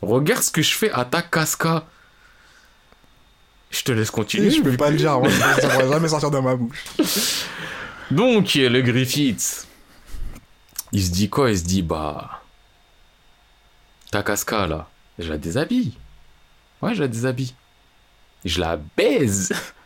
Regarde 0.02 0.44
ce 0.44 0.52
que 0.52 0.62
je 0.62 0.76
fais 0.76 0.92
à 0.92 1.06
ta 1.06 1.22
casca. 1.22 1.86
Je 3.70 3.84
te 3.84 3.92
laisse 3.92 4.12
continuer. 4.12 4.52
je 4.52 4.62
peux 4.62 4.78
pas 4.78 4.90
le 4.90 4.98
dire, 4.98 5.20
ça 5.60 5.70
pourrait 5.70 5.90
jamais 5.90 6.08
sortir 6.08 6.32
de 6.32 6.40
ma 6.40 6.56
bouche. 6.56 6.86
Donc, 8.12 8.54
le 8.56 8.82
Griffith, 8.82 9.68
il 10.92 11.04
se 11.04 11.12
dit 11.12 11.30
quoi? 11.30 11.52
Il 11.52 11.58
se 11.58 11.64
dit, 11.64 11.82
bah. 11.82 12.42
Ta 14.12 14.24
casca, 14.24 14.68
là, 14.68 14.88
je 15.20 15.30
la 15.30 15.38
déshabille. 15.38 15.94
Ouais, 16.82 16.94
je 16.94 17.02
la 17.02 17.08
déshabille. 17.08 17.54
Je 18.46 18.60
la 18.62 18.78
baise. 18.96 19.52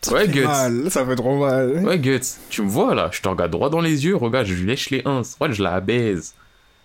Ouais, 0.10 0.28
Guts. 0.28 0.44
Mal, 0.44 0.90
ça 0.90 1.04
fait 1.04 1.16
trop 1.16 1.38
mal. 1.38 1.84
Ouais, 1.84 1.98
Guts, 1.98 2.20
tu 2.48 2.62
me 2.62 2.68
vois 2.68 2.94
là, 2.94 3.10
je 3.12 3.20
te 3.20 3.28
regarde 3.28 3.50
droit 3.50 3.68
dans 3.70 3.80
les 3.80 4.04
yeux, 4.04 4.16
regarde, 4.16 4.46
je 4.46 4.54
lui 4.54 4.66
lèche 4.66 4.90
les 4.90 5.02
uns. 5.04 5.22
Ouais, 5.40 5.52
je 5.52 5.62
la 5.62 5.80
baise. 5.80 6.34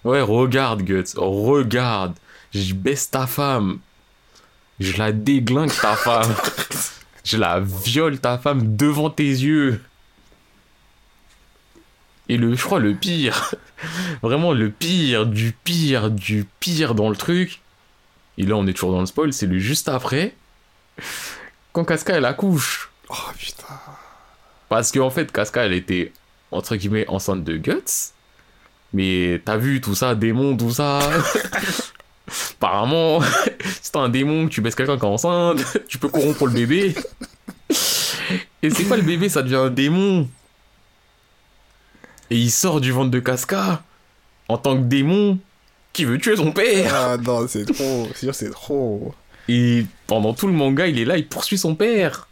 Ouais, 0.03 0.21
regarde, 0.21 0.81
Guts, 0.81 1.15
regarde. 1.15 2.13
Je 2.53 2.73
baisse 2.73 3.09
ta 3.09 3.25
femme. 3.25 3.79
Je 4.79 4.97
la 4.97 5.11
déglingue, 5.11 5.71
ta 5.71 5.95
femme. 5.95 6.35
je 7.23 7.37
la 7.37 7.59
viole, 7.59 8.19
ta 8.19 8.37
femme, 8.37 8.75
devant 8.75 9.09
tes 9.09 9.23
yeux. 9.23 9.81
Et 12.27 12.37
le, 12.37 12.55
je 12.55 12.63
crois, 12.63 12.79
le 12.79 12.95
pire, 12.95 13.53
vraiment 14.21 14.51
le 14.53 14.69
pire, 14.71 15.25
du 15.25 15.51
pire, 15.63 16.09
du 16.09 16.45
pire 16.59 16.95
dans 16.95 17.09
le 17.09 17.15
truc. 17.15 17.61
Et 18.37 18.43
là, 18.43 18.55
on 18.55 18.67
est 18.67 18.73
toujours 18.73 18.91
dans 18.91 18.99
le 18.99 19.05
spoil, 19.05 19.31
c'est 19.31 19.45
le 19.45 19.59
juste 19.59 19.87
après. 19.87 20.35
Quand 21.71 21.85
Casca, 21.85 22.17
elle 22.17 22.25
accouche. 22.25 22.89
Oh 23.09 23.15
putain. 23.37 23.79
Parce 24.69 24.91
qu'en 24.91 25.09
fait, 25.09 25.31
Casca, 25.31 25.65
elle 25.65 25.73
était, 25.73 26.11
entre 26.51 26.75
guillemets, 26.75 27.07
enceinte 27.07 27.43
de 27.43 27.57
Guts. 27.57 28.11
Mais 28.93 29.41
t'as 29.45 29.57
vu 29.57 29.81
tout 29.81 29.95
ça, 29.95 30.15
démon, 30.15 30.57
tout 30.57 30.71
ça. 30.71 30.99
Apparemment, 32.27 33.21
si 33.81 33.91
t'as 33.91 33.99
un 33.99 34.09
démon, 34.09 34.47
tu 34.47 34.61
baisses 34.61 34.75
quelqu'un 34.75 34.97
qui 34.97 35.05
est 35.05 35.09
enceinte, 35.09 35.59
tu 35.87 35.97
peux 35.97 36.09
corrompre 36.09 36.45
le 36.47 36.53
bébé. 36.53 36.95
Et 38.61 38.69
c'est 38.69 38.85
pas 38.85 38.97
le 38.97 39.03
bébé, 39.03 39.29
ça 39.29 39.43
devient 39.43 39.55
un 39.55 39.69
démon. 39.69 40.27
Et 42.31 42.37
il 42.37 42.51
sort 42.51 42.81
du 42.81 42.91
ventre 42.91 43.11
de 43.11 43.19
Casca 43.19 43.83
en 44.47 44.57
tant 44.57 44.75
que 44.75 44.83
démon 44.83 45.37
qui 45.93 46.05
veut 46.05 46.17
tuer 46.17 46.35
son 46.35 46.51
père? 46.51 46.93
Ah 46.93 47.17
non, 47.17 47.47
c'est 47.47 47.65
trop. 47.65 48.07
C'est 48.13 48.51
trop. 48.51 49.13
Et 49.47 49.85
pendant 50.07 50.33
tout 50.33 50.47
le 50.47 50.53
manga, 50.53 50.87
il 50.87 50.99
est 50.99 51.05
là, 51.05 51.17
il 51.17 51.27
poursuit 51.27 51.57
son 51.57 51.75
père. 51.75 52.27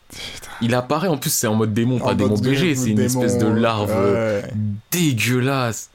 Il 0.61 0.75
apparaît, 0.75 1.07
en 1.07 1.17
plus, 1.17 1.31
c'est 1.31 1.47
en 1.47 1.55
mode 1.55 1.73
démon, 1.73 1.99
pas 1.99 2.13
démon 2.13 2.35
BG, 2.35 2.75
c'est 2.75 2.89
une 2.89 2.95
démon, 2.95 3.23
espèce 3.23 3.37
de 3.37 3.47
larve 3.47 3.91
ouais. 3.91 4.43
dégueulasse. 4.91 5.89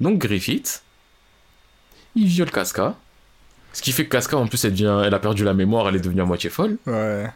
Donc 0.00 0.18
Griffith, 0.18 0.82
il 2.14 2.26
viole 2.26 2.50
Casca. 2.50 2.96
Ce 3.74 3.82
qui 3.82 3.92
fait 3.92 4.04
que 4.06 4.10
Casca, 4.10 4.38
en 4.38 4.46
plus, 4.46 4.64
elle, 4.64 4.72
devient, 4.72 5.02
elle 5.04 5.12
a 5.12 5.18
perdu 5.18 5.44
la 5.44 5.52
mémoire, 5.52 5.88
elle 5.88 5.96
est 5.96 6.00
devenue 6.00 6.22
à 6.22 6.24
moitié 6.24 6.48
folle. 6.48 6.78
Ouais. 6.86 7.26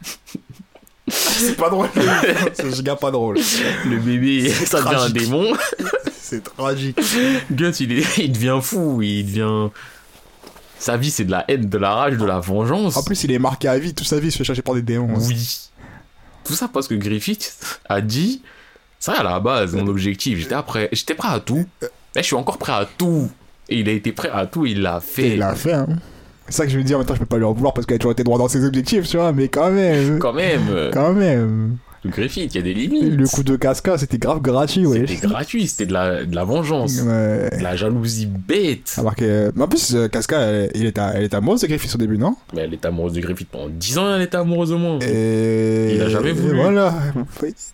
c'est 1.09 1.57
pas 1.57 1.69
drôle. 1.69 1.89
c'est 2.55 2.75
giga 2.75 2.97
pas 2.97 3.11
drôle. 3.11 3.39
Le 3.87 3.99
bébé, 3.99 4.49
ça 4.49 4.81
devient 4.81 4.97
un 4.97 5.11
démon. 5.11 5.53
C'est 6.21 6.45
tragique. 6.45 7.01
Guts, 7.51 7.71
il, 7.81 7.93
est, 7.93 8.19
il 8.19 8.33
devient 8.33 8.59
fou, 8.63 9.01
il 9.01 9.25
devient... 9.25 9.71
Sa 10.79 10.99
vie, 10.99 11.11
c'est 11.11 11.25
de 11.25 11.31
la 11.31 11.43
haine, 11.49 11.71
de 11.71 11.79
la 11.79 11.95
rage, 11.95 12.19
de 12.19 12.25
la 12.27 12.39
vengeance. 12.39 12.99
En 12.99 13.03
plus, 13.03 13.25
il 13.25 13.33
est 13.33 13.39
marqué 13.39 13.67
à 13.67 13.79
vie. 13.79 13.95
Toute 13.95 14.07
sa 14.07 14.21
vie, 14.21 14.29
il 14.29 14.33
se 14.33 14.37
fait 14.37 14.45
chercher 14.45 14.61
par 14.61 14.75
des 14.75 14.83
démons. 14.83 15.15
Oui. 15.17 15.71
Tout 16.45 16.53
ça 16.53 16.69
parce 16.69 16.87
que 16.87 16.95
Griffith 16.95 17.57
a 17.89 18.03
dit, 18.03 18.43
c'est 18.99 19.11
vrai 19.11 19.21
à 19.21 19.23
la 19.23 19.41
base, 19.41 19.75
mon 19.75 19.87
objectif, 19.87 20.39
j'étais 20.39 20.63
prêt, 20.63 20.91
j'étais 20.93 21.15
prêt 21.15 21.29
à 21.31 21.41
tout. 21.41 21.67
Mais 22.15 22.23
je 22.23 22.27
suis 22.27 22.37
encore 22.37 22.59
prêt 22.59 22.73
à 22.73 22.87
tout 22.87 23.31
Et 23.71 23.81
il 23.81 23.89
a 23.89 23.93
été 23.93 24.13
prêt 24.13 24.31
à 24.31 24.47
tout, 24.47 24.67
il 24.67 24.83
l'a 24.83 24.99
Et 24.99 25.01
fait. 25.01 25.29
il 25.31 25.39
l'a 25.39 25.55
fait, 25.55 25.73
hein. 25.73 25.89
C'est 26.49 26.57
ça 26.57 26.65
que 26.65 26.71
je 26.73 26.79
veux 26.79 26.85
dire, 26.85 26.99
maintenant 26.99 27.15
je 27.15 27.21
peux 27.21 27.27
pas 27.27 27.39
lui 27.39 27.45
en 27.45 27.53
vouloir 27.53 27.75
parce 27.75 27.87
qu'il 27.87 27.95
a 27.95 27.99
toujours 27.99 28.13
été 28.13 28.25
droit 28.25 28.39
dans 28.39 28.49
ses 28.49 28.65
objectifs, 28.65 29.07
tu 29.09 29.17
vois, 29.17 29.33
mais 29.33 29.49
quand 29.49 29.71
même. 29.71 30.19
Quand 30.19 30.33
même, 30.33 30.91
Quand 30.93 31.13
même. 31.13 31.77
le 32.05 32.11
Griffith, 32.11 32.55
il 32.55 32.57
y 32.57 32.61
a 32.61 32.63
des 32.63 32.75
limites. 32.75 33.03
Le 33.17 33.27
coup 33.27 33.43
de 33.43 33.57
casca, 33.57 33.99
c'était 33.99 34.19
grave 34.19 34.41
gratuit, 34.41 34.87
ouais. 34.87 35.05
C'était 35.07 35.27
gratuit, 35.27 35.67
c'était 35.67 35.87
de 35.87 35.93
la, 35.93 36.25
de 36.25 36.35
la 36.35 36.45
vengeance. 36.45 37.01
Ouais. 37.03 37.51
De 37.59 37.63
la 37.63 37.77
jalousie 37.77 38.27
bête. 38.27 38.95
Alors 38.99 39.15
que. 39.15 39.53
En 39.61 39.69
plus, 39.69 39.95
euh, 39.95 40.09
Casca, 40.09 40.39
elle, 40.41 40.71
il 40.75 40.87
est 40.87 40.97
elle 41.15 41.25
est 41.25 41.35
amoureuse 41.35 41.61
de 41.61 41.67
Griffiths 41.67 41.95
au 41.95 41.99
début, 41.99 42.17
non? 42.17 42.35
Mais 42.55 42.63
elle 42.63 42.73
était 42.75 42.87
amoureuse 42.89 43.13
de 43.13 43.21
Griffith 43.21 43.49
pendant 43.51 43.69
10 43.69 43.99
ans, 43.99 44.15
elle 44.15 44.23
était 44.23 44.37
amoureuse 44.37 44.71
de 44.71 44.77
moi. 44.77 44.99
Et. 45.03 45.95
Il 45.97 46.01
a 46.03 46.09
jamais 46.09 46.33
voulu. 46.33 46.55
et 46.55 46.63
Voilà. 46.63 46.95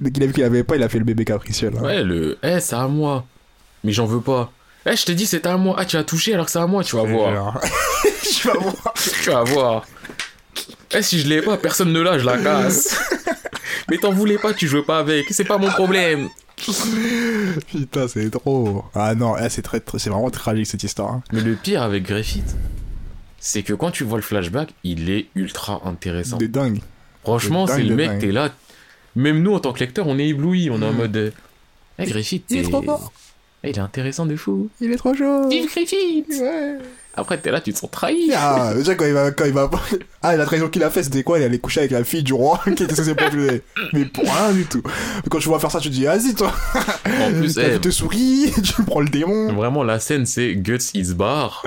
Dès 0.00 0.10
qu'il 0.10 0.22
a 0.22 0.26
vu 0.26 0.32
qu'il 0.32 0.42
avait 0.44 0.64
pas, 0.64 0.76
il 0.76 0.82
a 0.82 0.88
fait 0.88 0.98
le 0.98 1.04
bébé 1.04 1.24
capricieux, 1.24 1.70
là. 1.70 1.80
Ouais, 1.80 2.02
le. 2.02 2.38
Eh, 2.42 2.58
c'est 2.60 2.76
à 2.76 2.88
moi. 2.88 3.24
Mais 3.84 3.92
j'en 3.92 4.06
veux 4.06 4.20
pas. 4.20 4.50
Eh, 4.86 4.96
je 4.96 5.04
t'ai 5.04 5.14
dit, 5.14 5.26
c'était 5.26 5.48
à 5.48 5.56
moi. 5.56 5.76
Ah, 5.78 5.84
tu 5.84 5.96
as 5.96 6.04
touché 6.04 6.34
alors 6.34 6.46
que 6.46 6.52
c'est 6.52 6.58
à 6.58 6.66
moi, 6.66 6.84
tu 6.84 6.96
vas 6.96 7.04
voir. 7.04 7.34
Genre. 7.34 7.60
Je 8.22 8.48
vais 8.50 8.58
voir. 8.58 8.94
Tu 9.22 9.30
vas 9.30 9.42
voir. 9.44 9.86
Eh, 10.92 11.02
si 11.02 11.20
je 11.20 11.28
l'ai 11.28 11.40
pas, 11.42 11.56
personne 11.56 11.92
ne 11.92 12.00
l'a, 12.00 12.18
je 12.18 12.24
la 12.24 12.38
casse. 12.38 12.98
Mais 13.90 13.96
t'en 13.98 14.12
voulais 14.12 14.38
pas, 14.38 14.52
tu 14.54 14.66
jouais 14.68 14.82
pas 14.82 14.98
avec. 14.98 15.26
C'est 15.30 15.44
pas 15.44 15.58
mon 15.58 15.68
problème. 15.70 16.28
Putain, 17.68 18.08
c'est 18.08 18.30
trop. 18.30 18.84
Ah 18.94 19.14
non, 19.14 19.36
eh, 19.38 19.48
c'est 19.48 19.62
très, 19.62 19.80
très- 19.80 19.98
c'est 19.98 20.10
vraiment 20.10 20.30
tragique 20.30 20.66
cette 20.66 20.82
histoire. 20.82 21.10
hein. 21.12 21.22
Mais 21.32 21.40
le 21.40 21.54
pire 21.54 21.82
avec 21.82 22.04
Griffith, 22.04 22.54
c'est 23.38 23.62
que 23.62 23.72
quand 23.72 23.90
tu 23.90 24.04
vois 24.04 24.18
le 24.18 24.22
flashback, 24.22 24.70
il 24.84 25.10
est 25.10 25.26
ultra 25.34 25.82
intéressant. 25.84 26.36
De 26.38 26.46
dingue. 26.46 26.80
Franchement, 27.22 27.66
c'est 27.66 27.82
le 27.82 27.94
mec, 27.94 28.08
dingue. 28.10 28.20
t'es 28.20 28.32
là. 28.32 28.50
Même 29.16 29.42
nous, 29.42 29.54
en 29.54 29.60
tant 29.60 29.72
que 29.72 29.80
lecteur, 29.80 30.06
on 30.06 30.18
est 30.18 30.28
éblouis. 30.28 30.70
On 30.70 30.80
est 30.82 30.86
en 30.86 30.92
Mm. 30.92 30.96
mode. 30.96 31.16
euh, 31.16 31.30
Eh, 31.98 32.06
Griffith, 32.06 32.44
Il 32.50 32.58
est 32.58 32.62
t'es- 32.62 32.70
trop 32.70 32.82
fort. 32.82 33.12
Eh, 33.64 33.70
il 33.70 33.76
est 33.76 33.80
intéressant 33.80 34.26
de 34.26 34.36
fou. 34.36 34.68
Il 34.80 34.92
est 34.92 34.96
trop 34.96 35.14
chaud. 35.14 35.48
Vive 35.48 35.68
Griffith 35.70 36.26
Ouais. 36.40 36.78
Après, 37.16 37.38
t'es 37.38 37.50
là, 37.50 37.60
tu 37.60 37.72
te 37.72 37.78
sens 37.78 37.90
trahi. 37.90 38.32
Ah, 38.34 38.72
déjà 38.74 38.96
quand 38.96 39.04
il 39.04 39.12
va, 39.12 39.30
quand 39.30 39.44
il 39.44 39.52
va, 39.52 39.70
ah 40.22 40.36
la 40.36 40.44
trahison 40.44 40.68
qu'il 40.68 40.82
a 40.82 40.90
fait, 40.90 41.04
c'était 41.04 41.22
quoi? 41.22 41.38
Il 41.38 41.44
allait 41.44 41.58
coucher 41.58 41.80
avec 41.80 41.92
la 41.92 42.02
fille 42.02 42.24
du 42.24 42.32
roi 42.32 42.60
qui 42.64 42.82
était 42.82 42.94
censée 42.94 43.14
protéger. 43.14 43.62
Mais 43.92 44.04
pour 44.04 44.24
rien 44.24 44.52
du 44.52 44.64
tout. 44.66 44.82
Quand 45.30 45.38
tu 45.38 45.48
vois 45.48 45.60
faire 45.60 45.70
ça, 45.70 45.78
tu 45.78 45.88
te 45.88 45.94
dis, 45.94 46.04
vas-y 46.04 46.34
toi. 46.34 46.52
En 47.06 47.32
plus, 47.32 47.56
eh, 47.62 47.70
vie 47.70 47.80
te 47.80 47.90
sourit, 47.90 48.52
tu 48.62 48.82
prends 48.82 49.00
le 49.00 49.08
démon. 49.08 49.52
Vraiment, 49.52 49.84
la 49.84 50.00
scène, 50.00 50.26
c'est 50.26 50.54
Guts 50.56 50.90
is 50.94 51.14
bar. 51.14 51.64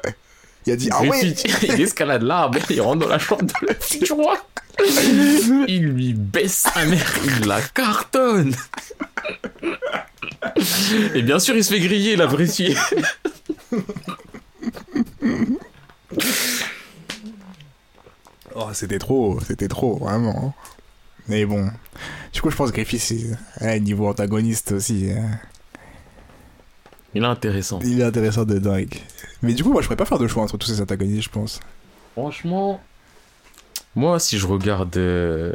Il 0.65 0.73
a 0.73 0.75
dit, 0.75 0.89
ah 0.91 1.01
ouais. 1.01 1.33
Il 1.63 1.81
escalade 1.81 2.23
l'arbre, 2.23 2.59
il 2.69 2.81
rentre 2.81 2.99
dans 2.99 3.07
la 3.07 3.19
chambre 3.19 3.45
de 3.45 3.67
la 3.67 3.73
fille 3.73 4.01
du 4.01 4.11
roi. 4.11 4.37
Il 5.67 5.87
lui 5.87 6.13
baisse 6.13 6.67
sa 6.73 6.85
mère, 6.85 7.13
il 7.25 7.47
la 7.47 7.61
cartonne. 7.61 8.53
Et 11.15 11.21
bien 11.21 11.39
sûr, 11.39 11.55
il 11.55 11.63
se 11.63 11.73
fait 11.73 11.79
griller, 11.79 12.15
la 12.15 12.25
vraie 12.25 12.47
fille. 12.47 12.75
Oh, 18.55 18.69
c'était 18.73 18.99
trop, 18.99 19.39
c'était 19.41 19.67
trop, 19.67 19.97
vraiment. 19.97 20.53
Mais 21.27 21.45
bon. 21.45 21.69
Du 22.33 22.41
coup, 22.41 22.49
je 22.49 22.55
pense 22.55 22.69
que 22.71 22.75
Griffith, 22.75 23.01
c'est 23.01 23.37
ouais, 23.61 23.79
niveau 23.79 24.07
antagoniste 24.07 24.71
aussi. 24.71 25.11
hein. 25.11 25.39
Il 27.13 27.23
est 27.23 27.25
intéressant. 27.27 27.79
Il 27.83 27.99
est 28.01 28.03
intéressant 28.03 28.45
de 28.45 28.57
dingue. 28.59 28.95
Mais 29.41 29.53
du 29.53 29.63
coup, 29.63 29.71
moi, 29.71 29.81
je 29.81 29.87
pourrais 29.87 29.97
pas 29.97 30.05
faire 30.05 30.19
de 30.19 30.27
choix 30.27 30.43
entre 30.43 30.57
tous 30.57 30.67
ces 30.67 30.81
antagonistes, 30.81 31.23
je 31.23 31.29
pense. 31.29 31.59
Franchement, 32.13 32.81
moi, 33.95 34.19
si 34.19 34.37
je 34.37 34.47
regarde. 34.47 34.95
euh, 34.97 35.53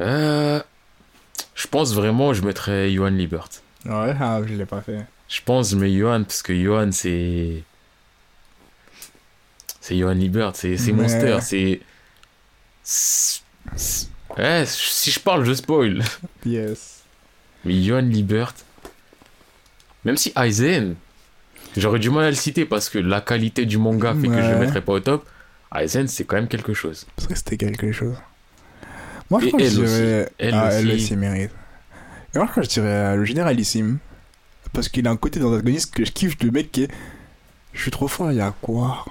euh, 0.00 0.62
je 1.54 1.66
pense 1.66 1.94
vraiment, 1.94 2.32
je 2.32 2.42
mettrais 2.42 2.90
Johan 2.90 3.10
Liebert. 3.10 3.48
Ouais, 3.84 4.14
ah, 4.20 4.40
je 4.46 4.54
l'ai 4.54 4.66
pas 4.66 4.80
fait. 4.80 5.06
Je 5.28 5.40
pense, 5.44 5.72
mais 5.74 5.92
Johan, 5.92 6.24
parce 6.24 6.42
que 6.42 6.54
Johan, 6.54 6.90
c'est. 6.92 7.62
C'est 9.80 9.96
Johan 9.96 10.12
Liebert, 10.14 10.56
c'est. 10.56 10.76
Monster, 10.92 11.38
c'est. 11.40 11.80
Ouais, 14.36 14.64
si 14.66 15.10
je 15.10 15.20
parle, 15.20 15.44
je 15.44 15.54
spoil. 15.54 16.02
Yes. 16.44 17.02
Mais 17.64 17.82
Johan 17.82 18.00
Liebert. 18.02 18.54
Même 20.04 20.16
si 20.16 20.32
Aizen, 20.34 20.94
j'aurais 21.76 21.98
du 21.98 22.10
mal 22.10 22.24
à 22.24 22.30
le 22.30 22.36
citer 22.36 22.64
parce 22.64 22.88
que 22.88 22.98
la 22.98 23.20
qualité 23.20 23.66
du 23.66 23.76
manga 23.76 24.14
fait 24.14 24.28
que 24.28 24.42
je 24.42 24.50
le 24.50 24.58
mettrais 24.58 24.80
pas 24.80 24.92
au 24.92 25.00
top. 25.00 25.28
Aizen, 25.74 26.08
c'est 26.08 26.24
quand 26.24 26.36
même 26.36 26.48
quelque 26.48 26.74
chose. 26.74 27.06
Parce 27.16 27.28
que 27.28 27.34
c'était 27.34 27.56
quelque 27.56 27.92
chose. 27.92 28.16
Moi, 29.30 29.40
je 29.40 29.46
crois 29.46 29.60
que 29.60 29.66
je 29.66 29.80
dirais. 29.80 30.32
Elle 30.38 30.54
ah, 30.54 30.68
aussi. 30.68 30.76
elle 30.76 30.94
aussi 30.94 31.16
mérite. 31.16 31.50
Et 32.34 32.38
moi, 32.38 32.46
je 32.46 32.50
crois 32.50 32.62
que 32.62 32.68
je 32.68 32.74
dirais 32.74 32.88
euh, 32.88 33.16
le 33.16 33.24
généralissime. 33.24 33.98
Parce 34.72 34.88
qu'il 34.88 35.06
a 35.06 35.10
un 35.10 35.16
côté 35.16 35.40
d'antagoniste 35.40 35.94
que 35.94 36.04
je 36.04 36.12
kiffe, 36.12 36.36
le 36.42 36.50
mec 36.50 36.70
qui 36.70 36.84
est. 36.84 36.90
Je 37.72 37.82
suis 37.82 37.90
trop 37.90 38.08
fort, 38.08 38.32
il 38.32 38.38
y 38.38 38.40
a 38.40 38.52
quoi? 38.60 39.04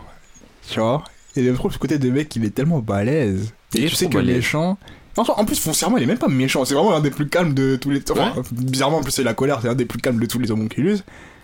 Tu 0.70 0.80
vois? 0.80 1.04
Et 1.36 1.44
je 1.44 1.52
trouve 1.52 1.72
ce 1.72 1.78
côté 1.78 1.98
de 1.98 2.10
mec, 2.10 2.36
il 2.36 2.46
est 2.46 2.50
tellement 2.50 2.80
balèze. 2.80 3.54
Et 3.76 3.86
tu 3.86 3.96
sais 3.96 4.08
que 4.08 4.16
balèze. 4.16 4.38
méchant. 4.38 4.78
En 5.18 5.24
en 5.24 5.46
plus, 5.46 5.60
foncièrement, 5.60 5.98
il 5.98 6.04
est 6.04 6.08
même 6.08 6.18
pas 6.18 6.28
méchant. 6.28 6.64
C'est 6.66 6.76
vraiment 6.76 6.92
l'un 6.92 7.02
des 7.02 7.12
plus 7.12 7.28
calmes 7.28 7.54
de 7.54 7.76
tous 7.76 7.90
les. 7.90 8.00
Ouais. 8.12 8.32
bizarrement, 8.52 8.98
en 8.98 9.04
plus, 9.04 9.12
c'est 9.12 9.24
la 9.24 9.34
colère, 9.34 9.60
c'est 9.62 9.68
l'un 9.68 9.76
des 9.76 9.86
plus 9.86 10.00
calmes 10.00 10.20
de 10.20 10.26
tous 10.26 10.40
les 10.40 10.52
homonculus. 10.52 11.00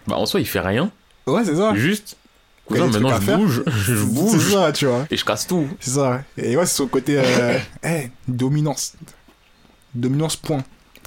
Bah, 0.07 0.17
en 0.17 0.25
soi, 0.25 0.39
il 0.39 0.45
fait 0.45 0.59
rien. 0.59 0.91
Ouais, 1.27 1.43
c'est 1.43 1.55
ça. 1.55 1.75
Juste. 1.75 2.17
Cousin, 2.65 2.87
maintenant, 2.87 3.19
je 3.21 3.31
bouge. 3.35 3.63
Je 3.67 3.95
C'est 3.95 4.05
bouge. 4.05 4.51
ça, 4.53 4.71
tu 4.71 4.85
vois. 4.87 5.05
Et 5.11 5.17
je 5.17 5.23
casse 5.25 5.45
tout. 5.45 5.67
C'est 5.79 5.91
ça. 5.91 6.23
Et 6.37 6.57
ouais, 6.57 6.65
c'est 6.65 6.75
son 6.75 6.87
côté. 6.87 7.17
Euh... 7.17 7.59
eh, 7.83 8.09
dominance. 8.27 8.93
Dominance, 9.93 10.35
point. 10.35 10.63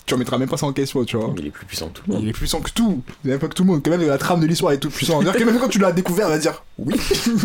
Tu 0.07 0.15
remettras 0.15 0.39
même 0.39 0.49
pas 0.49 0.57
ça 0.57 0.65
en 0.67 0.73
question, 0.73 1.05
tu 1.05 1.19
vois. 1.19 1.35
Il 1.37 1.47
est 1.49 1.51
plus 1.51 1.67
puissant 1.67 1.89
que 1.89 1.99
tout 1.99 2.03
le 2.07 2.15
monde. 2.15 2.23
Il 2.23 2.29
est 2.29 2.33
plus 2.33 2.41
puissant 2.41 2.61
que 2.61 2.71
tout. 2.71 3.03
Il 3.25 3.31
est 3.31 3.39
pas 3.39 3.49
que 3.49 3.55
tout 3.55 3.63
le 3.65 3.67
monde. 3.67 3.83
Quand 3.85 3.91
même, 3.91 4.01
la 4.07 4.17
trame 4.17 4.41
de 4.41 4.47
l'histoire 4.47 4.73
est 4.73 4.79
tout 4.79 4.89
puissant. 4.89 5.21
C'est-à-dire 5.21 5.39
que 5.41 5.45
même 5.45 5.59
quand 5.61 5.69
tu 5.69 5.79
l'as 5.79 5.93
découvert, 5.93 6.29
il 6.29 6.31
va 6.31 6.39
dire 6.39 6.63
oui. 6.79 6.95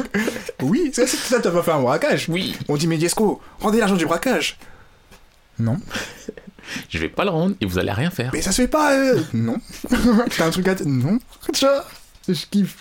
oui, 0.62 0.92
c'est 0.94 1.06
ça, 1.08 1.42
tu 1.42 1.50
vas 1.50 1.62
faire 1.62 1.76
un 1.76 1.82
braquage. 1.82 2.28
Oui. 2.30 2.56
On 2.70 2.78
dit, 2.78 2.88
mais 2.88 2.98
rendez 3.60 3.80
l'argent 3.80 3.98
du 3.98 4.06
braquage. 4.06 4.58
Non. 5.60 5.78
Je 6.90 7.00
vais 7.00 7.10
pas 7.10 7.26
le 7.26 7.32
rendre 7.32 7.56
et 7.60 7.66
vous 7.66 7.78
allez 7.78 7.92
rien 7.92 8.10
faire. 8.10 8.32
Mais 8.34 8.42
ça 8.42 8.52
se 8.52 8.62
fait 8.62 8.68
pas. 8.70 8.94
euh. 8.94 9.20
Non. 9.34 9.58
T'as 10.38 10.46
un 10.48 10.50
truc 10.50 10.68
à. 10.68 10.76
Non. 10.86 11.20
Tu 11.54 11.66
vois 11.66 11.84
je 12.28 12.46
kiffe. 12.50 12.78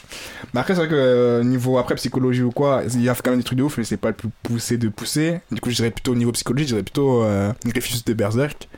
Mais 0.55 0.61
après, 0.61 0.75
c'est 0.75 0.81
vrai 0.81 0.89
que 0.89 0.95
euh, 0.95 1.43
niveau 1.45 1.79
après 1.79 1.95
psychologie 1.97 2.43
ou 2.43 2.51
quoi, 2.51 2.83
il 2.93 3.03
y 3.03 3.09
a 3.09 3.15
quand 3.15 3.31
même 3.31 3.41
des 3.41 3.45
trucs 3.45 3.59
de 3.59 3.63
ouf, 3.65 3.79
mais 3.79 3.85
c'est 3.85 3.97
pas 3.97 4.09
le 4.09 4.15
plus 4.15 4.29
poussé 4.43 4.79
de 4.79 4.89
pousser. 4.89 5.41
Du 5.51 5.61
coup, 5.61 5.71
je 5.71 5.77
dirais 5.77 5.91
plutôt 5.91 6.13
au 6.13 6.17
niveau 6.17 6.33
psychologie, 6.33 6.65
je 6.65 6.71
dirais 6.75 6.83
plutôt 6.83 7.23
euh, 7.25 7.53
Griffiths 7.65 8.07
de 8.07 8.13
Berserk. 8.15 8.69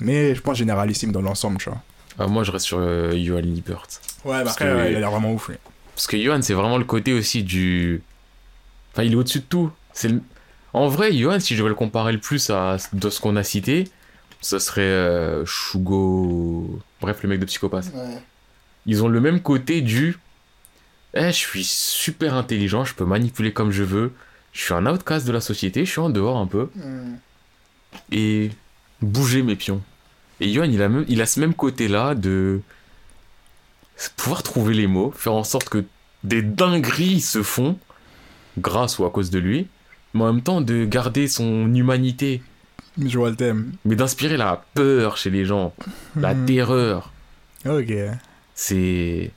Mais 0.00 0.34
je 0.34 0.40
pense 0.40 0.58
généralissime 0.58 1.12
dans 1.12 1.22
l'ensemble, 1.22 1.58
tu 1.58 1.70
vois. 1.70 1.80
Ah, 2.18 2.26
moi, 2.26 2.44
je 2.44 2.50
reste 2.50 2.66
sur 2.66 2.78
euh, 2.80 3.12
Johan 3.16 3.40
Liebert. 3.40 3.86
Ouais, 4.24 4.42
Parce 4.44 4.56
que- 4.56 4.64
il 4.64 4.96
a 4.96 5.00
l'air 5.00 5.10
vraiment 5.10 5.32
ouf. 5.32 5.50
Parce 5.94 6.06
que 6.06 6.18
Johan, 6.22 6.40
c'est 6.42 6.54
vraiment 6.54 6.78
le 6.78 6.84
côté 6.84 7.12
aussi 7.14 7.42
du. 7.42 8.02
Enfin, 8.92 9.02
il 9.04 9.12
est 9.12 9.16
au-dessus 9.16 9.38
de 9.40 9.44
tout. 9.44 9.70
C'est 9.92 10.08
le- 10.08 10.20
En 10.74 10.88
vrai, 10.88 11.12
Johan, 11.14 11.40
si 11.40 11.54
je 11.54 11.58
devais 11.60 11.70
le 11.70 11.74
comparer 11.74 12.12
le 12.12 12.18
plus 12.20 12.50
à 12.50 12.76
de 12.92 13.08
ce 13.10 13.20
qu'on 13.20 13.36
a 13.36 13.42
cité, 13.42 13.84
ce 14.42 14.58
serait 14.58 14.82
euh, 14.82 15.44
Shugo. 15.46 16.78
Bref, 17.00 17.22
le 17.22 17.28
mec 17.30 17.40
de 17.40 17.46
Psychopathe. 17.46 17.90
Ils 18.86 19.02
ont 19.02 19.08
le 19.08 19.20
même 19.20 19.40
côté 19.40 19.80
du. 19.82 20.18
Eh, 21.14 21.26
je 21.26 21.30
suis 21.32 21.64
super 21.64 22.34
intelligent, 22.34 22.84
je 22.84 22.94
peux 22.94 23.04
manipuler 23.04 23.52
comme 23.52 23.70
je 23.72 23.82
veux. 23.82 24.12
Je 24.52 24.60
suis 24.62 24.74
un 24.74 24.86
outcast 24.86 25.26
de 25.26 25.32
la 25.32 25.40
société, 25.40 25.84
je 25.84 25.90
suis 25.90 26.00
en 26.00 26.10
dehors 26.10 26.36
un 26.38 26.46
peu. 26.46 26.68
Et 28.12 28.50
bouger 29.02 29.42
mes 29.42 29.56
pions. 29.56 29.82
Et 30.40 30.48
Yohan, 30.50 30.64
il 30.70 30.82
a, 30.82 30.88
même, 30.88 31.04
il 31.08 31.22
a 31.22 31.26
ce 31.26 31.40
même 31.40 31.54
côté-là 31.54 32.14
de 32.14 32.60
pouvoir 34.16 34.42
trouver 34.42 34.74
les 34.74 34.86
mots, 34.86 35.10
faire 35.16 35.32
en 35.32 35.44
sorte 35.44 35.68
que 35.68 35.84
des 36.24 36.42
dingueries 36.42 37.20
se 37.20 37.42
font 37.42 37.78
grâce 38.58 38.98
ou 38.98 39.04
à 39.06 39.10
cause 39.10 39.30
de 39.30 39.38
lui, 39.38 39.66
mais 40.14 40.22
en 40.24 40.32
même 40.32 40.42
temps 40.42 40.60
de 40.60 40.84
garder 40.84 41.28
son 41.28 41.72
humanité, 41.74 42.42
Je 43.02 43.16
vois 43.18 43.30
le 43.30 43.36
thème. 43.36 43.72
mais 43.84 43.96
d'inspirer 43.96 44.36
la 44.36 44.64
peur 44.74 45.16
chez 45.16 45.30
les 45.30 45.44
gens, 45.46 45.74
la 46.14 46.34
Mhm. 46.34 46.46
terreur. 46.46 47.12
Ok. 47.66 47.92
C'est. 48.56 49.30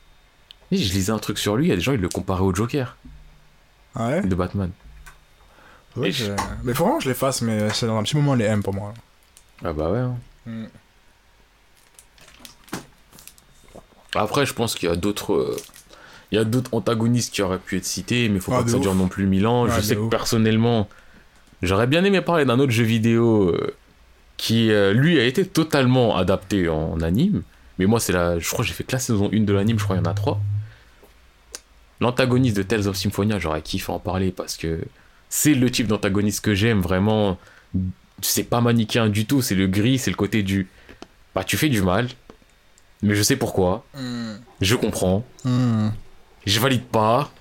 Je 0.72 0.78
lisais 0.94 1.12
un 1.12 1.20
truc 1.20 1.38
sur 1.38 1.56
lui, 1.56 1.66
il 1.66 1.70
y 1.70 1.72
a 1.72 1.76
des 1.76 1.82
gens, 1.82 1.92
ils 1.94 2.00
le 2.00 2.10
comparaient 2.10 2.42
au 2.44 2.54
Joker 2.56 2.96
Ah 3.96 4.08
ouais, 4.08 4.22
de 4.22 4.34
Batman. 4.36 4.72
Et 6.04 6.12
je- 6.12 6.32
Mais 6.64 6.74
faut 6.74 6.84
vraiment 6.84 7.00
que 7.00 7.04
je 7.04 7.10
les 7.10 7.16
fasse, 7.16 7.42
mais 7.42 7.70
c'est 7.72 7.86
dans 7.88 7.98
un 7.98 8.04
petit 8.04 8.16
moment 8.16 8.34
les 8.36 8.46
M 8.46 8.64
pour 8.64 8.74
moi. 8.74 8.94
Ah 9.66 9.74
bah 9.74 9.92
ouais. 9.92 10.00
hein. 10.00 10.16
Mm. 10.46 10.66
Après, 14.16 14.46
je 14.46 14.54
pense 14.54 14.76
qu'il 14.76 14.90
y 14.90 14.92
a 14.92 14.96
d'autres. 14.96 15.34
euh, 15.34 15.58
Il 16.32 16.36
y 16.36 16.38
a 16.38 16.44
d'autres 16.44 16.70
antagonistes 16.76 17.34
qui 17.34 17.42
auraient 17.42 17.58
pu 17.58 17.78
être 17.78 17.86
cités, 17.86 18.30
mais 18.30 18.40
faut 18.40 18.54
Ah, 18.54 18.58
pas 18.60 18.64
que 18.64 18.70
ça 18.70 18.76
ouf. 18.78 18.82
dure 18.84 18.94
non 18.94 19.08
plus 19.08 19.26
mille 19.26 19.48
ans. 19.48 19.68
Je 19.68 19.82
sais 19.82 19.96
que 19.96 20.02
ouf. 20.02 20.10
personnellement, 20.12 20.88
j'aurais 21.64 21.88
bien 21.88 22.04
aimé 22.04 22.22
parler 22.22 22.46
d'un 22.46 22.60
autre 22.60 22.72
jeu 22.72 22.84
vidéo 22.84 23.50
euh, 23.50 23.76
qui, 24.38 24.72
euh, 24.72 24.94
lui, 24.94 25.20
a 25.20 25.26
été 25.26 25.44
totalement 25.44 26.16
adapté 26.16 26.70
en 26.70 27.02
anime. 27.02 27.42
Mais 27.80 27.86
moi, 27.88 28.00
c'est 28.00 28.14
la. 28.14 28.38
Je 28.38 28.48
crois 28.50 28.64
que 28.64 28.68
j'ai 28.68 28.74
fait 28.76 28.84
que 28.84 28.92
la 28.92 29.00
saison 29.00 29.30
1 29.34 29.40
de 29.46 29.54
l'anime, 29.54 29.80
je 29.80 29.84
crois 29.84 29.96
qu'il 29.96 30.06
y 30.06 30.08
en 30.08 30.12
a 30.12 30.14
3. 30.14 30.40
L'antagoniste 32.02 32.56
de 32.56 32.64
Tales 32.64 32.88
of 32.88 32.96
Symphonia, 32.96 33.40
j'aurais 33.40 33.62
kiffé 33.62 33.92
en 33.92 34.00
parler 34.00 34.32
parce 34.32 34.56
que 34.56 34.80
c'est 35.30 35.54
le 35.54 35.70
type 35.70 35.88
d'antagoniste 35.88 36.42
que 36.42 36.54
j'aime 36.56 36.82
vraiment. 36.82 37.38
C'est 38.22 38.44
pas 38.44 38.62
manichéen 38.62 39.10
du 39.10 39.26
tout, 39.26 39.42
c'est 39.42 39.56
le 39.56 39.68
gris, 39.68 39.98
c'est 39.98 40.12
le 40.12 40.16
côté 40.16 40.44
du. 40.44 40.68
Bah, 41.36 41.44
tu 41.44 41.58
fais 41.58 41.70
du 41.70 41.82
mal, 41.82 42.08
mais 43.02 43.16
je 43.16 43.22
sais 43.24 43.36
pourquoi, 43.36 43.86
je 44.62 44.76
comprends, 44.76 45.26
Mm. 45.46 45.90
Je 46.46 46.60
valide 46.60 46.84
pas. 46.86 47.32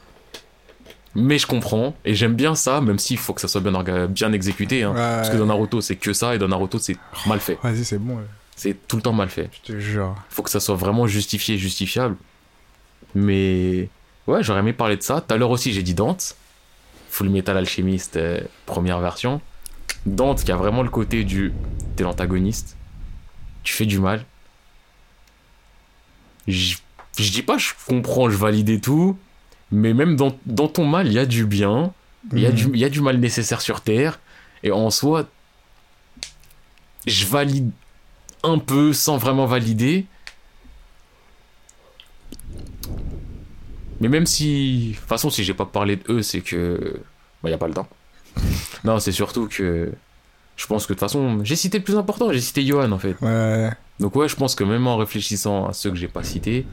Mais 1.14 1.38
je 1.38 1.46
comprends. 1.46 1.96
Et 2.04 2.14
j'aime 2.14 2.34
bien 2.34 2.54
ça, 2.54 2.80
même 2.80 2.98
s'il 2.98 3.16
faut 3.18 3.32
que 3.32 3.40
ça 3.40 3.48
soit 3.48 3.60
bien, 3.60 4.06
bien 4.08 4.32
exécuté. 4.32 4.82
hein. 4.82 4.90
Ouais. 4.90 4.96
Parce 4.96 5.30
que 5.30 5.36
dans 5.36 5.46
Naruto, 5.46 5.80
c'est 5.80 5.96
que 5.96 6.12
ça. 6.12 6.34
Et 6.34 6.38
dans 6.38 6.46
Naruto, 6.48 6.78
c'est 6.78 6.96
mal 7.26 7.40
fait. 7.40 7.58
Vas-y, 7.62 7.84
c'est 7.84 7.98
bon, 7.98 8.16
ouais. 8.18 8.22
C'est 8.58 8.76
tout 8.88 8.96
le 8.96 9.02
temps 9.02 9.12
mal 9.12 9.28
fait. 9.28 9.48
je 9.64 9.72
te 9.72 9.78
jure. 9.78 10.16
faut 10.30 10.42
que 10.42 10.50
ça 10.50 10.58
soit 10.58 10.74
vraiment 10.74 11.06
justifié 11.06 11.54
et 11.54 11.58
justifiable. 11.58 12.16
Mais 13.14 13.88
ouais, 14.26 14.42
j'aurais 14.42 14.58
aimé 14.60 14.72
parler 14.72 14.96
de 14.96 15.02
ça. 15.02 15.20
Tout 15.20 15.32
à 15.32 15.36
l'heure 15.36 15.50
aussi, 15.50 15.72
j'ai 15.72 15.82
dit 15.84 15.94
Dante. 15.94 16.34
Full 17.10 17.28
Metal 17.30 17.56
Alchemist, 17.56 18.16
euh, 18.16 18.40
première 18.66 18.98
version. 18.98 19.40
Dante 20.06 20.42
qui 20.42 20.50
a 20.50 20.56
vraiment 20.56 20.82
le 20.82 20.90
côté 20.90 21.22
du. 21.22 21.52
T'es 21.96 22.02
l'antagoniste. 22.02 22.76
Tu 23.62 23.72
fais 23.72 23.86
du 23.86 24.00
mal. 24.00 24.24
Je 26.46 26.76
dis 27.16 27.42
pas 27.42 27.58
je 27.58 27.70
comprends, 27.86 28.28
je 28.30 28.36
valide 28.36 28.68
et 28.70 28.80
tout. 28.80 29.16
Mais 29.70 29.92
même 29.94 30.16
dans, 30.16 30.36
dans 30.46 30.66
ton 30.68 30.84
mal, 30.86 31.06
il 31.06 31.12
y 31.12 31.18
a 31.18 31.26
du 31.26 31.44
bien. 31.46 31.92
Il 32.32 32.40
y, 32.40 32.46
a 32.46 32.50
Mhm. 32.50 32.54
du, 32.56 32.64
il 32.74 32.78
y 32.78 32.84
a 32.84 32.88
du 32.88 33.00
mal 33.00 33.18
nécessaire 33.18 33.60
sur 33.60 33.80
Terre. 33.82 34.18
Et 34.64 34.72
en 34.72 34.90
soi, 34.90 35.28
je 37.06 37.26
valide 37.26 37.70
un 38.42 38.58
peu 38.58 38.92
sans 38.92 39.16
vraiment 39.16 39.46
valider. 39.46 40.06
Mais 44.00 44.08
même 44.08 44.26
si. 44.26 44.90
De 44.92 44.96
toute 44.98 45.08
façon, 45.08 45.30
si 45.30 45.44
j'ai 45.44 45.54
pas 45.54 45.64
parlé 45.66 45.96
de 45.96 46.02
eux, 46.12 46.22
c'est 46.22 46.40
que. 46.40 47.00
Bah, 47.42 47.50
y 47.50 47.52
a 47.52 47.58
pas 47.58 47.68
le 47.68 47.74
temps. 47.74 47.88
non, 48.84 48.98
c'est 48.98 49.12
surtout 49.12 49.48
que. 49.48 49.92
Je 50.56 50.66
pense 50.66 50.86
que 50.86 50.92
de 50.92 50.98
toute 50.98 51.08
façon, 51.08 51.44
j'ai 51.44 51.54
cité 51.54 51.78
le 51.78 51.84
plus 51.84 51.96
important, 51.96 52.32
j'ai 52.32 52.40
cité 52.40 52.66
Johan 52.66 52.90
en 52.90 52.98
fait. 52.98 53.14
Ouais. 53.20 53.70
Donc, 54.00 54.16
ouais, 54.16 54.28
je 54.28 54.34
pense 54.34 54.56
que 54.56 54.64
même 54.64 54.88
en 54.88 54.96
réfléchissant 54.96 55.66
à 55.66 55.72
ceux 55.72 55.90
que 55.90 55.96
j'ai 55.96 56.08
pas 56.08 56.24
cités, 56.24 56.66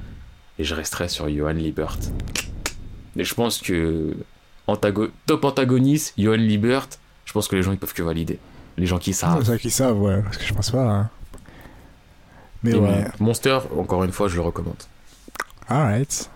et 0.57 0.63
je 0.63 0.73
resterai 0.73 1.07
sur 1.07 1.29
Johan 1.29 1.51
Liebert. 1.53 1.97
Et 3.15 3.23
je 3.23 3.33
pense 3.33 3.59
que. 3.59 4.15
antago- 4.67 5.09
top 5.25 5.45
antagoniste, 5.45 6.13
Johan 6.17 6.35
Liebert, 6.37 6.87
je 7.25 7.33
pense 7.33 7.47
que 7.47 7.55
les 7.55 7.63
gens 7.63 7.71
ils 7.71 7.77
peuvent 7.77 7.93
que 7.93 8.03
valider. 8.03 8.39
Les 8.77 8.85
gens 8.87 8.97
qui 8.99 9.13
savent. 9.13 9.39
C'est 9.39 9.51
ça 9.51 9.57
qu'ils 9.57 9.71
savent, 9.71 9.99
ouais. 10.01 10.21
Parce 10.21 10.37
que 10.37 10.43
je 10.45 10.53
pense 10.53 10.69
pas. 10.71 10.83
hein. 10.83 11.09
Mais 12.65 12.71
Et 12.71 12.79
ouais. 12.79 13.05
Monster, 13.19 13.59
encore 13.77 14.03
une 14.03 14.11
fois, 14.11 14.27
je 14.27 14.35
le 14.35 14.41
recommande. 14.41 14.75
Alright. 15.67 16.29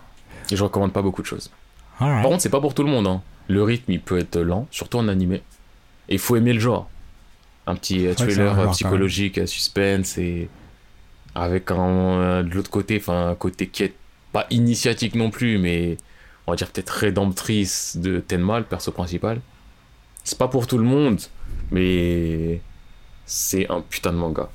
Et 0.50 0.56
je 0.56 0.62
recommande 0.62 0.92
pas 0.92 1.02
beaucoup 1.02 1.22
de 1.22 1.26
choses. 1.26 1.50
Alright. 1.98 2.22
Par 2.22 2.30
contre, 2.30 2.42
c'est 2.42 2.48
pas 2.50 2.60
pour 2.60 2.74
tout 2.74 2.82
le 2.82 2.90
monde. 2.90 3.06
hein. 3.06 3.22
Le 3.48 3.62
rythme, 3.62 3.92
il 3.92 4.00
peut 4.00 4.18
être 4.18 4.38
lent, 4.38 4.66
surtout 4.70 4.98
en 4.98 5.08
animé. 5.08 5.42
Et 6.08 6.14
il 6.14 6.18
faut 6.18 6.36
aimer 6.36 6.52
le 6.52 6.60
genre. 6.60 6.88
Un 7.66 7.74
petit 7.74 8.06
euh, 8.06 8.14
thriller 8.14 8.58
euh, 8.58 8.64
quand 8.64 8.70
psychologique, 8.72 9.38
euh, 9.38 9.46
suspense, 9.46 10.18
et 10.18 10.48
avec 11.34 11.70
un, 11.70 12.42
de 12.42 12.50
l'autre 12.54 12.70
côté, 12.70 12.96
enfin, 13.00 13.28
un 13.30 13.34
côté 13.34 13.66
quête, 13.66 13.94
pas 14.32 14.46
initiatique 14.50 15.14
non 15.14 15.30
plus, 15.30 15.58
mais 15.58 15.96
on 16.46 16.52
va 16.52 16.56
dire 16.56 16.68
peut-être 16.70 16.90
rédemptrice 16.90 17.96
de 17.96 18.20
Tenma, 18.20 18.58
le 18.58 18.64
perso 18.64 18.92
principal. 18.92 19.40
C'est 20.24 20.38
pas 20.38 20.48
pour 20.48 20.66
tout 20.66 20.78
le 20.78 20.84
monde, 20.84 21.20
mais 21.70 22.60
c'est 23.26 23.70
un 23.70 23.80
putain 23.80 24.12
de 24.12 24.18
manga. 24.18 24.48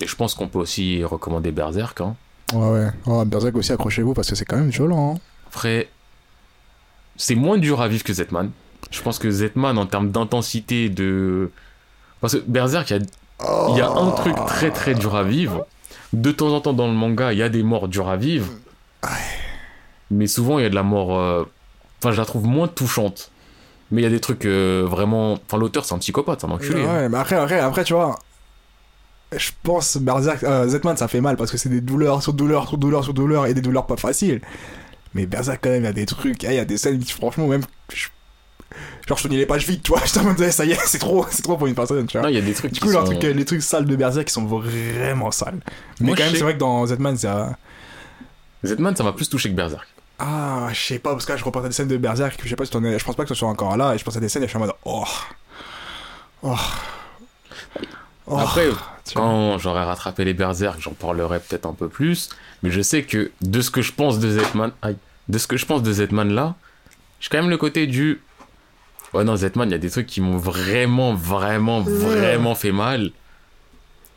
Et 0.00 0.06
je 0.06 0.16
pense 0.16 0.34
qu'on 0.34 0.48
peut 0.48 0.58
aussi 0.58 1.04
recommander 1.04 1.52
Berserk. 1.52 2.00
Hein. 2.00 2.16
Ouais, 2.52 2.68
ouais. 2.70 2.88
Oh, 3.06 3.24
Berserk 3.24 3.56
aussi, 3.56 3.72
accrochez-vous 3.72 4.14
parce 4.14 4.28
que 4.28 4.34
c'est 4.34 4.44
quand 4.44 4.56
même 4.56 4.70
violent. 4.70 5.14
hein. 5.16 5.20
Après, 5.46 5.88
c'est 7.16 7.34
moins 7.36 7.58
dur 7.58 7.80
à 7.80 7.88
vivre 7.88 8.02
que 8.04 8.12
Zetman. 8.12 8.50
Je 8.90 9.00
pense 9.02 9.18
que 9.18 9.30
Zetman, 9.30 9.78
en 9.78 9.86
termes 9.86 10.10
d'intensité, 10.10 10.88
de. 10.88 11.50
Parce 12.20 12.34
que 12.34 12.40
Berserk, 12.46 12.90
il 12.90 12.96
y 12.96 13.00
a, 13.00 13.02
il 13.70 13.76
y 13.76 13.80
a 13.80 13.88
un 13.88 14.10
truc 14.12 14.34
très 14.46 14.70
très 14.70 14.94
dur 14.94 15.14
à 15.14 15.22
vivre. 15.22 15.66
De 16.12 16.30
temps 16.32 16.54
en 16.54 16.60
temps, 16.60 16.72
dans 16.72 16.86
le 16.86 16.92
manga, 16.92 17.32
il 17.32 17.38
y 17.38 17.42
a 17.42 17.48
des 17.48 17.62
morts 17.62 17.88
dures 17.88 18.08
à 18.08 18.16
vivre. 18.16 18.48
Mais 20.10 20.26
souvent, 20.26 20.58
il 20.58 20.62
y 20.62 20.66
a 20.66 20.70
de 20.70 20.74
la 20.74 20.82
mort. 20.82 21.18
euh, 21.18 21.44
Enfin, 22.00 22.12
je 22.12 22.18
la 22.20 22.26
trouve 22.26 22.44
moins 22.46 22.68
touchante. 22.68 23.30
Mais 23.90 24.02
il 24.02 24.04
y 24.04 24.06
a 24.06 24.10
des 24.10 24.20
trucs 24.20 24.44
euh, 24.44 24.84
vraiment. 24.88 25.32
Enfin, 25.34 25.56
l'auteur, 25.56 25.84
c'est 25.84 25.94
un 25.94 25.98
psychopathe, 25.98 26.40
c'est 26.40 26.46
un 26.46 26.50
enculé. 26.50 26.84
hein. 26.84 26.92
Ouais, 26.94 27.08
mais 27.08 27.18
après, 27.18 27.36
après, 27.36 27.58
après, 27.60 27.84
tu 27.84 27.94
vois. 27.94 28.16
Je 29.36 29.50
pense 29.62 29.96
Berserk, 29.96 30.44
euh, 30.44 30.68
Zetman, 30.68 30.96
ça 30.96 31.08
fait 31.08 31.20
mal 31.20 31.36
parce 31.36 31.50
que 31.50 31.56
c'est 31.56 31.68
des 31.68 31.80
douleurs 31.80 32.22
sur 32.22 32.32
douleurs 32.32 32.68
sur 32.68 32.78
douleurs 32.78 33.02
sur 33.04 33.14
douleurs 33.14 33.46
et 33.46 33.54
des 33.54 33.60
douleurs 33.62 33.86
pas 33.86 33.96
faciles. 33.96 34.40
Mais 35.14 35.26
Berserk, 35.26 35.60
quand 35.62 35.70
même, 35.70 35.82
il 35.82 35.86
y 35.86 35.88
a 35.88 35.92
des 35.92 36.06
trucs, 36.06 36.42
il 36.42 36.52
y 36.52 36.58
a 36.58 36.64
des 36.64 36.76
scènes 36.78 36.98
qui, 37.00 37.12
franchement, 37.12 37.46
même. 37.48 37.62
je- 37.92 38.08
Genre, 39.08 39.18
je 39.18 39.22
tournais 39.22 39.36
les 39.38 39.46
pages 39.46 39.66
vite, 39.66 39.82
tu 39.84 39.90
vois. 39.92 40.00
Je 40.06 40.14
t'en 40.14 40.32
disais, 40.32 40.50
ça 40.50 40.64
y 40.64 40.72
est, 40.72 40.78
c'est 40.86 40.98
trop, 40.98 41.26
c'est 41.30 41.42
trop 41.42 41.56
pour 41.56 41.66
une 41.66 41.74
personne, 41.74 42.06
tu 42.06 42.16
vois. 42.18 42.22
Non, 42.26 42.28
il 42.32 42.36
y 42.36 42.38
a 42.38 42.40
des 42.40 42.54
trucs 42.54 42.72
Du 42.72 42.80
qui 42.80 42.86
coup, 42.86 42.92
sont... 42.92 43.02
les, 43.02 43.18
trucs, 43.18 43.36
les 43.36 43.44
trucs 43.44 43.62
sales 43.62 43.84
de 43.84 43.94
Berserk 43.96 44.26
qui 44.26 44.32
sont 44.32 44.46
vraiment 44.46 45.30
sales. 45.30 45.60
Mais 46.00 46.06
Moi, 46.08 46.16
quand 46.16 46.22
même, 46.24 46.32
sais- 46.32 46.38
c'est 46.38 46.42
vrai 46.44 46.54
que 46.54 46.58
dans 46.58 46.86
Zetman, 46.86 47.16
c'est. 47.16 47.28
euh, 47.28 47.44
Zetman, 48.64 48.96
ça 48.96 49.04
m'a 49.04 49.12
plus 49.12 49.28
touché 49.28 49.50
que 49.50 49.54
Berserk. 49.54 49.86
Ah, 50.18 50.68
je 50.72 50.80
sais 50.80 50.98
pas, 50.98 51.10
parce 51.12 51.26
que 51.26 51.32
là, 51.32 51.38
je 51.38 51.44
reportais 51.44 51.68
des 51.68 51.74
scènes 51.74 51.86
de 51.88 51.96
Berserk, 51.96 52.40
je 52.42 52.48
sais 52.48 52.56
pas 52.56 52.64
si 52.64 52.70
t'en 52.70 52.82
es. 52.84 52.98
Je 52.98 53.04
pense 53.04 53.14
pas 53.16 53.24
que 53.24 53.28
ce 53.28 53.34
soit 53.34 53.48
encore 53.48 53.76
là, 53.76 53.94
et 53.94 53.98
je 53.98 54.04
pense 54.04 54.16
à 54.16 54.20
des 54.20 54.28
scènes 54.28 54.42
et 54.42 54.46
je 54.46 54.50
suis 54.50 54.56
en 54.56 54.60
mode. 54.60 54.72
Oh. 54.84 55.04
Oh. 56.42 56.56
Oh. 58.26 58.38
Après. 58.38 58.68
Quand 59.14 59.58
j'aurai 59.58 59.84
rattrapé 59.84 60.24
les 60.24 60.32
Berserk, 60.34 60.80
j'en 60.80 60.92
parlerai 60.92 61.40
peut-être 61.40 61.66
un 61.66 61.74
peu 61.74 61.88
plus. 61.88 62.30
Mais 62.62 62.70
je 62.70 62.80
sais 62.80 63.02
que 63.02 63.30
de 63.42 63.60
ce 63.60 63.70
que 63.70 63.82
je 63.82 63.92
pense 63.92 64.18
de 64.18 64.30
Zetman, 64.30 64.72
aïe, 64.82 64.96
de 65.28 65.38
ce 65.38 65.46
que 65.46 65.56
je 65.56 65.66
pense 65.66 65.82
de 65.82 65.92
Zetman 65.92 66.32
là, 66.32 66.54
j'ai 67.20 67.28
quand 67.30 67.38
même 67.38 67.50
le 67.50 67.58
côté 67.58 67.86
du. 67.86 68.20
Ouais, 69.12 69.24
non, 69.24 69.36
Zetman, 69.36 69.68
il 69.68 69.72
y 69.72 69.74
a 69.74 69.78
des 69.78 69.90
trucs 69.90 70.06
qui 70.06 70.20
m'ont 70.20 70.36
vraiment, 70.38 71.14
vraiment, 71.14 71.82
vraiment 71.82 72.54
fait 72.54 72.72
mal. 72.72 73.10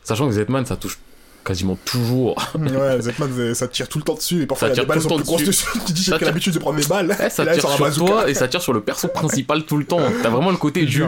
Sachant 0.02 0.26
que 0.26 0.32
Zetman, 0.32 0.64
ça 0.66 0.76
touche 0.76 0.98
quasiment 1.44 1.78
toujours. 1.84 2.36
Ouais, 2.58 3.00
Zetman, 3.00 3.54
ça 3.54 3.68
tire 3.68 3.88
tout 3.88 3.98
le 3.98 4.04
temps 4.04 4.14
dessus, 4.14 4.42
et 4.42 4.46
parfois 4.46 4.68
Ça 4.68 4.74
il 4.74 4.76
y 4.76 4.80
a 4.80 4.84
tire 4.84 4.84
des 4.84 4.88
balles 4.88 5.02
sont 5.02 5.36
plus 5.36 5.46
dessus. 5.46 5.66
Tu 5.86 5.92
dis, 5.92 6.02
j'ai 6.02 6.16
tire- 6.16 6.26
l'habitude 6.26 6.54
de 6.54 6.58
prendre 6.58 6.78
des 6.80 6.86
balles. 6.86 7.14
Ça 7.30 7.42
et 7.42 7.46
là, 7.46 7.54
il 7.54 7.60
tire 7.60 7.70
sur 7.70 8.06
toi 8.06 8.28
et 8.28 8.34
ça 8.34 8.48
tire 8.48 8.62
sur 8.62 8.72
le 8.72 8.80
perso 8.80 9.08
principal 9.14 9.64
tout 9.64 9.76
le 9.76 9.84
temps. 9.84 10.00
T'as 10.22 10.30
vraiment 10.30 10.50
le 10.50 10.56
côté 10.56 10.84
du. 10.84 11.04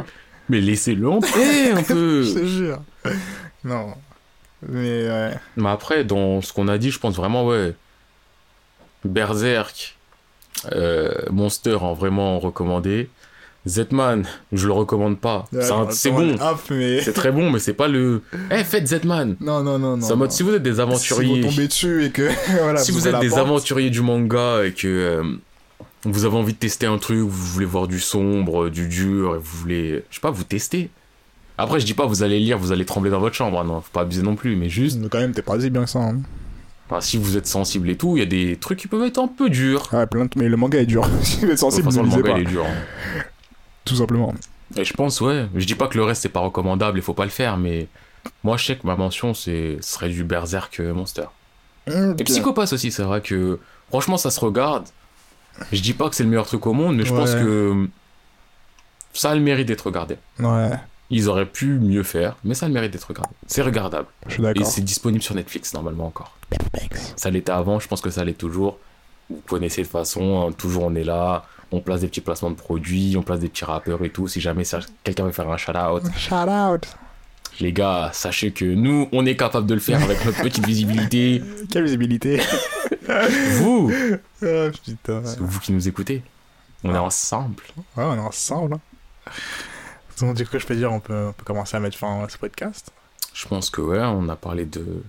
Mais 0.48 0.60
laissez-le 0.60 1.08
en 1.08 1.20
paix 1.20 1.70
un 1.72 1.82
peu. 1.82 2.22
Je 2.24 2.34
te 2.34 2.44
jure. 2.46 2.82
Non. 3.64 3.94
Mais 4.68 5.08
ouais. 5.08 5.34
Mais 5.56 5.68
après, 5.70 6.04
dans 6.04 6.40
ce 6.42 6.52
qu'on 6.52 6.68
a 6.68 6.78
dit, 6.78 6.90
je 6.90 6.98
pense 6.98 7.16
vraiment, 7.16 7.46
ouais. 7.46 7.74
Berserk, 9.04 9.96
euh, 10.72 11.12
Monster 11.30 11.74
en 11.76 11.94
vraiment 11.94 12.38
recommandé. 12.38 13.08
Zetman, 13.66 14.24
je 14.52 14.66
le 14.66 14.72
recommande 14.72 15.18
pas. 15.20 15.44
C'est 15.52 15.70
un- 15.70 15.84
Ouais, 15.84 15.92
c'est 15.92 16.08
attends, 16.08 16.18
bon. 16.18 16.54
mais. 16.70 17.00
C'est 17.02 17.12
très 17.12 17.30
bon, 17.30 17.50
mais 17.50 17.58
c'est 17.58 17.74
pas 17.74 17.88
le. 17.88 18.22
Eh, 18.50 18.64
faites 18.64 18.86
Zetman. 18.86 19.36
Non, 19.40 19.62
non, 19.62 19.78
non, 19.78 19.96
non. 19.98 20.16
Mode, 20.16 20.32
si 20.32 20.42
vous 20.42 20.54
êtes 20.54 20.62
des 20.62 20.74
Si 20.74 20.80
aventuriers, 20.80 21.42
vous 21.42 21.48
tombez 21.50 21.68
dessus 21.68 22.04
et 22.06 22.10
que. 22.10 22.30
voilà, 22.62 22.80
si 22.80 22.90
vous 22.90 23.06
êtes 23.06 23.18
des 23.20 23.28
porte. 23.28 23.40
aventuriers 23.40 23.90
du 23.90 24.00
manga 24.00 24.64
et 24.64 24.72
que 24.72 24.88
euh, 24.88 25.22
vous 26.04 26.24
avez 26.24 26.36
envie 26.38 26.54
de 26.54 26.58
tester 26.58 26.86
un 26.86 26.96
truc, 26.96 27.18
vous 27.18 27.28
voulez 27.28 27.66
voir 27.66 27.86
du 27.86 28.00
sombre, 28.00 28.70
du 28.70 28.88
dur, 28.88 29.34
et 29.34 29.38
vous 29.38 29.58
voulez, 29.58 30.04
je 30.08 30.14
sais 30.14 30.20
pas, 30.22 30.30
vous 30.30 30.44
tester. 30.44 30.88
Après, 31.62 31.80
je 31.80 31.86
dis 31.86 31.94
pas, 31.94 32.06
vous 32.06 32.22
allez 32.22 32.38
lire, 32.40 32.58
vous 32.58 32.72
allez 32.72 32.84
trembler 32.84 33.10
dans 33.10 33.20
votre 33.20 33.34
chambre, 33.36 33.60
hein, 33.60 33.64
non, 33.64 33.80
faut 33.80 33.90
pas 33.92 34.00
abuser 34.02 34.22
non 34.22 34.34
plus, 34.36 34.56
mais 34.56 34.68
juste, 34.68 34.98
Mais 35.00 35.08
quand 35.08 35.18
même, 35.18 35.32
t'es 35.32 35.42
pas 35.42 35.58
si 35.60 35.70
bien 35.70 35.84
que 35.84 35.90
ça. 35.90 35.98
hein. 36.00 36.20
enfin, 36.88 37.00
si 37.00 37.16
vous 37.18 37.36
êtes 37.36 37.46
sensible 37.46 37.90
et 37.90 37.96
tout, 37.96 38.16
il 38.16 38.20
y 38.20 38.22
a 38.22 38.26
des 38.26 38.56
trucs 38.56 38.78
qui 38.78 38.88
peuvent 38.88 39.04
être 39.04 39.18
un 39.18 39.28
peu 39.28 39.50
durs. 39.50 39.88
Ouais, 39.92 40.06
plein 40.06 40.24
de... 40.24 40.30
Mais 40.36 40.48
le 40.48 40.56
manga 40.56 40.78
est 40.80 40.86
dur. 40.86 41.06
si 41.22 41.38
vous 41.40 41.44
êtes 41.46 41.50
De 41.52 41.56
sensible, 41.56 41.84
façon, 41.84 42.02
le 42.02 42.08
manga, 42.08 42.22
pas. 42.32 42.38
il 42.38 42.42
est 42.42 42.50
dur. 42.50 42.64
hein. 42.64 43.22
Tout 43.84 43.96
simplement. 43.96 44.34
Et 44.76 44.84
je 44.84 44.92
pense, 44.94 45.20
ouais, 45.20 45.46
je 45.54 45.64
dis 45.66 45.74
pas 45.74 45.88
que 45.88 45.96
le 45.98 46.04
reste 46.04 46.22
c'est 46.22 46.28
pas 46.28 46.40
recommandable, 46.40 46.98
il 46.98 47.02
faut 47.02 47.14
pas 47.14 47.24
le 47.24 47.30
faire, 47.30 47.56
mais 47.56 47.88
moi 48.44 48.56
je 48.56 48.66
sais 48.66 48.76
que 48.76 48.86
ma 48.86 48.94
mention 48.94 49.34
c'est 49.34 49.78
ce 49.80 49.92
serait 49.94 50.08
du 50.10 50.22
Berserk 50.22 50.78
euh, 50.78 50.94
Monster. 50.94 51.24
Et 51.88 52.22
Psychopath 52.24 52.72
aussi, 52.72 52.92
c'est 52.92 53.02
vrai 53.02 53.20
que 53.20 53.58
franchement 53.88 54.16
ça 54.16 54.30
se 54.30 54.38
regarde. 54.38 54.84
Je 55.72 55.80
dis 55.80 55.92
pas 55.92 56.08
que 56.08 56.14
c'est 56.14 56.22
le 56.22 56.28
meilleur 56.28 56.46
truc 56.46 56.64
au 56.68 56.72
monde, 56.72 56.96
mais 56.96 57.04
je 57.04 57.12
pense 57.12 57.34
que 57.34 57.88
ça 59.12 59.30
a 59.30 59.34
le 59.34 59.40
mérite 59.40 59.66
d'être 59.66 59.86
regardé. 59.86 60.16
Ouais, 60.38 60.70
Ils 61.10 61.28
auraient 61.28 61.46
pu 61.46 61.66
mieux 61.80 62.02
faire, 62.04 62.36
mais 62.44 62.54
ça 62.54 62.66
a 62.66 62.68
le 62.68 62.74
mérite 62.74 62.92
d'être 62.92 63.04
regardé. 63.08 63.30
C'est 63.46 63.62
regardable. 63.62 64.06
je 64.28 64.34
suis 64.34 64.42
Et 64.42 64.46
d'accord. 64.46 64.66
c'est 64.66 64.80
disponible 64.82 65.22
sur 65.22 65.34
Netflix 65.34 65.74
normalement 65.74 66.06
encore. 66.06 66.36
Ça 67.16 67.30
l'était 67.30 67.50
avant, 67.52 67.80
je 67.80 67.88
pense 67.88 68.00
que 68.00 68.10
ça 68.10 68.24
l'est 68.24 68.34
toujours. 68.38 68.78
Vous 69.28 69.42
connaissez 69.48 69.82
de 69.82 69.86
toute 69.86 69.92
façon, 69.92 70.46
hein, 70.48 70.52
toujours 70.52 70.84
on 70.84 70.94
est 70.94 71.04
là, 71.04 71.44
on 71.72 71.80
place 71.80 72.00
des 72.00 72.08
petits 72.08 72.20
placements 72.20 72.50
de 72.50 72.56
produits, 72.56 73.14
on 73.16 73.22
place 73.22 73.40
des 73.40 73.48
petits 73.48 73.64
rappeurs 73.64 74.02
et 74.04 74.10
tout. 74.10 74.28
Si 74.28 74.40
jamais 74.40 74.64
ça- 74.64 74.80
quelqu'un 75.04 75.24
veut 75.24 75.32
faire 75.32 75.48
un 75.50 75.56
shout-out, 75.56 76.02
Shout 76.16 76.34
out. 76.34 76.86
les 77.60 77.72
gars, 77.72 78.10
sachez 78.12 78.52
que 78.52 78.64
nous, 78.64 79.08
on 79.12 79.26
est 79.26 79.36
capable 79.36 79.66
de 79.66 79.74
le 79.74 79.80
faire 79.80 80.02
avec 80.02 80.24
notre 80.24 80.42
petite 80.42 80.64
visibilité. 80.66 81.42
Quelle 81.70 81.84
visibilité? 81.84 82.40
Vous, 83.58 83.92
Ah, 84.42 84.68
putain. 84.84 85.22
c'est 85.24 85.40
vous 85.40 85.58
qui 85.60 85.72
nous 85.72 85.88
écoutez. 85.88 86.22
On 86.84 86.94
est 86.94 86.98
ensemble. 86.98 87.62
Ouais, 87.96 88.04
on 88.04 88.14
est 88.14 88.18
ensemble. 88.20 88.74
hein. 88.74 89.30
Donc, 90.20 90.34
du 90.36 90.46
coup, 90.46 90.58
je 90.58 90.66
peux 90.66 90.76
dire, 90.76 90.92
on 90.92 91.00
peut, 91.00 91.26
on 91.28 91.32
peut 91.32 91.44
commencer 91.44 91.76
à 91.76 91.80
mettre 91.80 91.96
fin 91.96 92.24
à 92.24 92.28
ce 92.28 92.38
podcast. 92.38 92.90
Je 93.34 93.46
pense 93.46 93.70
que 93.70 93.80
ouais, 93.80 94.00
on 94.00 94.28
a 94.28 94.36
parlé 94.36 94.64
de. 94.64 95.02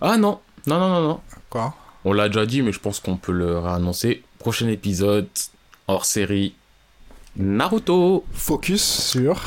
Ah 0.00 0.16
non, 0.16 0.40
non, 0.66 0.78
non, 0.78 0.88
non, 0.88 1.00
non. 1.08 1.20
Quoi? 1.50 1.74
On 2.04 2.12
l'a 2.12 2.28
déjà 2.28 2.46
dit, 2.46 2.62
mais 2.62 2.72
je 2.72 2.80
pense 2.80 3.00
qu'on 3.00 3.16
peut 3.16 3.32
le 3.32 3.58
réannoncer. 3.58 4.22
Prochain 4.38 4.68
épisode, 4.68 5.26
hors 5.88 6.04
série, 6.04 6.54
Naruto. 7.36 8.24
Focus 8.32 8.82
sur 8.82 9.42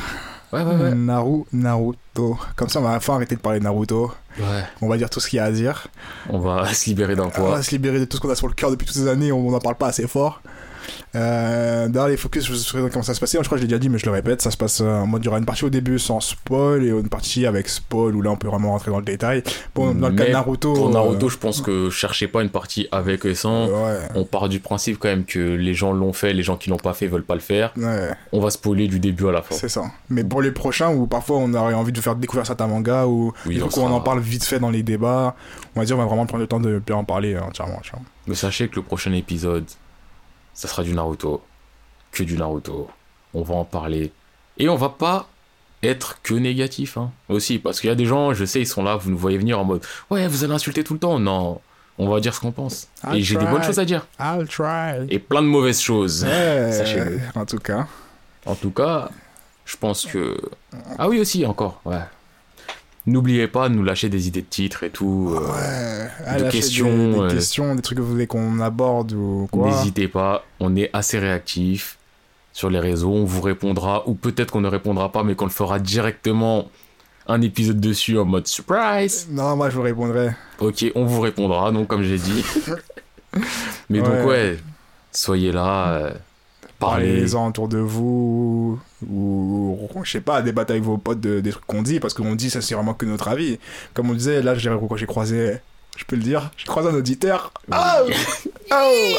Ouais, 0.52 0.62
ouais, 0.62 0.76
ouais. 0.76 0.94
Naru, 0.94 1.44
Naruto. 1.52 2.38
Comme 2.56 2.68
ça, 2.70 2.80
on 2.80 2.82
va 2.82 2.90
enfin 2.96 3.16
arrêter 3.16 3.36
de 3.36 3.40
parler 3.40 3.58
de 3.58 3.64
Naruto. 3.64 4.12
Ouais. 4.38 4.64
On 4.80 4.88
va 4.88 4.96
dire 4.96 5.10
tout 5.10 5.20
ce 5.20 5.28
qu'il 5.28 5.36
y 5.36 5.40
a 5.40 5.44
à 5.44 5.50
dire. 5.52 5.88
On 6.30 6.38
va 6.38 6.66
se 6.72 6.86
libérer 6.86 7.16
d'un 7.16 7.24
On 7.24 7.30
poids. 7.30 7.50
va 7.50 7.62
se 7.62 7.70
libérer 7.70 8.00
de 8.00 8.06
tout 8.06 8.16
ce 8.16 8.22
qu'on 8.22 8.30
a 8.30 8.34
sur 8.34 8.48
le 8.48 8.54
cœur 8.54 8.70
depuis 8.70 8.86
toutes 8.86 8.96
ces 8.96 9.08
années, 9.08 9.30
on 9.30 9.50
n'en 9.50 9.58
parle 9.58 9.76
pas 9.76 9.88
assez 9.88 10.06
fort. 10.08 10.40
Euh, 11.14 11.88
dans 11.88 12.06
les 12.06 12.16
focus, 12.16 12.46
je 12.46 12.78
pas 12.80 12.88
comment 12.90 13.02
ça 13.02 13.14
se 13.14 13.20
passait. 13.20 13.38
Je 13.38 13.44
crois 13.44 13.56
que 13.56 13.62
je 13.62 13.62
l'ai 13.62 13.68
déjà 13.68 13.78
dit, 13.78 13.88
mais 13.88 13.98
je 13.98 14.06
le 14.06 14.12
répète. 14.12 14.42
Ça 14.42 14.50
se 14.50 14.56
passe 14.56 14.80
euh, 14.80 14.86
en 15.00 15.06
mode 15.06 15.22
il 15.22 15.26
y 15.26 15.28
aura 15.28 15.38
une 15.38 15.44
partie 15.44 15.64
au 15.64 15.70
début 15.70 15.98
sans 15.98 16.20
spoil 16.20 16.84
et 16.84 16.88
une 16.88 17.08
partie 17.08 17.46
avec 17.46 17.68
spoil 17.68 18.14
où 18.14 18.22
là 18.22 18.30
on 18.30 18.36
peut 18.36 18.48
vraiment 18.48 18.70
rentrer 18.72 18.90
dans 18.90 18.98
le 18.98 19.04
détail. 19.04 19.42
Bon, 19.74 19.94
dans 19.94 20.08
le 20.08 20.14
cas 20.14 20.26
de 20.26 20.32
Naruto. 20.32 20.72
Pour 20.74 20.90
Naruto, 20.90 21.26
euh, 21.26 21.30
je 21.30 21.38
pense 21.38 21.60
que 21.60 21.90
cherchez 21.90 22.28
pas 22.28 22.42
une 22.42 22.50
partie 22.50 22.88
avec 22.92 23.24
et 23.24 23.34
sans. 23.34 23.66
ouais, 23.68 23.98
On 24.14 24.24
part 24.24 24.48
du 24.48 24.60
principe 24.60 24.98
quand 24.98 25.08
même 25.08 25.24
que 25.24 25.38
les 25.38 25.74
gens 25.74 25.92
l'ont 25.92 26.12
fait, 26.12 26.32
les 26.32 26.42
gens 26.42 26.56
qui 26.56 26.70
l'ont 26.70 26.76
pas 26.76 26.94
fait 26.94 27.06
veulent 27.06 27.24
pas 27.24 27.34
le 27.34 27.40
faire. 27.40 27.72
ouais, 27.76 28.10
On 28.32 28.40
va 28.40 28.50
spoiler 28.50 28.86
du 28.88 29.00
début 29.00 29.28
à 29.28 29.32
la 29.32 29.42
fin. 29.42 29.54
c'est 29.54 29.68
ça. 29.68 29.82
Mais 30.08 30.24
pour 30.24 30.42
les 30.42 30.52
prochains 30.52 30.90
où 30.90 31.06
parfois 31.06 31.38
on 31.38 31.52
aurait 31.54 31.74
envie 31.74 31.92
de 31.92 32.00
faire 32.00 32.14
découvrir 32.16 32.46
certains 32.46 32.66
mangas 32.66 33.06
ou 33.06 33.32
Oui, 33.46 33.56
du 33.56 33.62
on 33.62 33.66
coup 33.68 33.80
on 33.80 33.84
sera- 33.86 33.94
en 33.94 34.00
parle 34.00 34.20
vite 34.20 34.44
fait 34.44 34.58
dans 34.58 34.70
les 34.70 34.82
débats, 34.82 35.34
on 35.74 35.80
va 35.80 35.86
dire 35.86 35.96
on 35.96 36.00
va 36.00 36.06
vraiment 36.06 36.26
prendre 36.26 36.42
le 36.42 36.46
temps 36.46 36.60
de 36.60 36.80
bien 36.84 36.96
en 36.96 37.04
parler 37.04 37.34
euh, 37.34 37.40
entièrement. 37.42 37.80
tu 37.82 37.90
vois. 37.90 38.00
Mais 38.26 38.34
sachez 38.34 38.68
que 38.68 38.76
le 38.76 38.82
prochain 38.82 39.12
épisode, 39.12 39.64
ça 40.58 40.66
sera 40.66 40.82
du 40.82 40.92
Naruto. 40.92 41.40
Que 42.10 42.24
du 42.24 42.36
Naruto. 42.36 42.90
On 43.32 43.42
va 43.42 43.54
en 43.54 43.64
parler. 43.64 44.10
Et 44.56 44.68
on 44.68 44.74
va 44.74 44.88
pas 44.88 45.28
être 45.84 46.20
que 46.24 46.34
négatif, 46.34 46.96
hein. 46.96 47.12
Aussi, 47.28 47.60
parce 47.60 47.80
qu'il 47.80 47.86
y 47.86 47.92
a 47.92 47.94
des 47.94 48.06
gens, 48.06 48.34
je 48.34 48.44
sais, 48.44 48.60
ils 48.60 48.66
sont 48.66 48.82
là, 48.82 48.96
vous 48.96 49.08
nous 49.08 49.16
voyez 49.16 49.38
venir 49.38 49.60
en 49.60 49.64
mode 49.64 49.84
Ouais, 50.10 50.26
vous 50.26 50.42
allez 50.42 50.52
insulter 50.52 50.82
tout 50.82 50.94
le 50.94 50.98
temps. 50.98 51.20
Non, 51.20 51.60
on 51.96 52.08
va 52.08 52.18
dire 52.18 52.34
ce 52.34 52.40
qu'on 52.40 52.50
pense. 52.50 52.88
I'll 53.04 53.18
Et 53.18 53.22
j'ai 53.22 53.36
des 53.36 53.44
bonnes 53.44 53.62
choses 53.62 53.78
à 53.78 53.84
dire. 53.84 54.08
I'll 54.18 54.48
try. 54.48 55.06
Et 55.10 55.20
plein 55.20 55.42
de 55.42 55.46
mauvaises 55.46 55.80
choses. 55.80 56.26
Sachez-le. 56.26 57.20
en 57.36 57.46
tout 57.46 57.58
cas. 57.58 57.86
En 58.44 58.56
tout 58.56 58.72
cas, 58.72 59.10
je 59.64 59.76
pense 59.76 60.06
que. 60.06 60.36
Ah 60.98 61.08
oui, 61.08 61.20
aussi, 61.20 61.46
encore, 61.46 61.80
ouais. 61.84 62.02
N'oubliez 63.08 63.48
pas 63.48 63.68
de 63.68 63.74
nous 63.74 63.82
lâcher 63.84 64.08
des 64.08 64.28
idées 64.28 64.42
de 64.42 64.46
titres 64.46 64.82
et 64.84 64.90
tout. 64.90 65.34
euh, 65.34 66.06
Ouais, 66.30 66.42
de 66.44 66.50
questions, 66.50 66.86
Des, 66.94 67.12
des 67.12 67.20
euh, 67.20 67.30
questions, 67.30 67.74
des 67.74 67.82
trucs 67.82 67.96
que 67.98 68.02
vous 68.02 68.10
voulez 68.10 68.26
qu'on 68.26 68.60
aborde 68.60 69.12
ou 69.12 69.48
quoi. 69.50 69.68
N'hésitez 69.68 70.08
pas, 70.08 70.44
on 70.60 70.76
est 70.76 70.90
assez 70.92 71.18
réactif 71.18 71.96
sur 72.52 72.68
les 72.70 72.80
réseaux, 72.80 73.12
on 73.12 73.24
vous 73.24 73.40
répondra, 73.40 74.02
ou 74.08 74.14
peut-être 74.14 74.50
qu'on 74.50 74.60
ne 74.60 74.68
répondra 74.68 75.10
pas, 75.12 75.22
mais 75.22 75.34
qu'on 75.34 75.44
le 75.46 75.50
fera 75.50 75.78
directement 75.78 76.70
un 77.28 77.40
épisode 77.40 77.80
dessus 77.80 78.18
en 78.18 78.24
mode 78.24 78.46
surprise. 78.46 79.26
Non, 79.30 79.56
moi 79.56 79.70
je 79.70 79.76
vous 79.76 79.82
répondrai. 79.82 80.30
Ok, 80.58 80.84
on 80.94 81.04
vous 81.04 81.20
répondra, 81.20 81.70
donc 81.72 81.86
comme 81.88 82.02
j'ai 82.02 82.18
dit. 82.18 82.44
mais 83.90 84.00
donc 84.00 84.26
Ouais. 84.26 84.58
soyez 85.12 85.52
là, 85.52 85.88
euh. 85.88 86.12
Parlez-en 86.78 87.48
autour 87.48 87.68
de 87.68 87.78
vous, 87.78 88.78
ou 89.10 89.78
je 90.04 90.10
sais 90.12 90.20
pas, 90.20 90.42
débattez 90.42 90.74
avec 90.74 90.84
vos 90.84 90.96
potes 90.96 91.20
de- 91.20 91.40
des 91.40 91.50
trucs 91.50 91.66
qu'on 91.66 91.82
dit, 91.82 91.98
parce 91.98 92.14
qu'on 92.14 92.34
dit 92.36 92.50
ça 92.50 92.60
c'est 92.60 92.74
vraiment 92.76 92.94
que 92.94 93.04
notre 93.04 93.26
avis. 93.28 93.58
Comme 93.94 94.10
on 94.10 94.14
disait, 94.14 94.42
là 94.42 94.54
j'ai 94.54 94.70
croisé, 95.06 95.56
je 95.96 96.04
peux 96.04 96.14
le 96.16 96.22
dire, 96.22 96.52
j'ai 96.56 96.66
croisé 96.66 96.88
un 96.88 96.94
auditeur. 96.94 97.52
Oh 97.72 97.74
Oh 98.70 99.16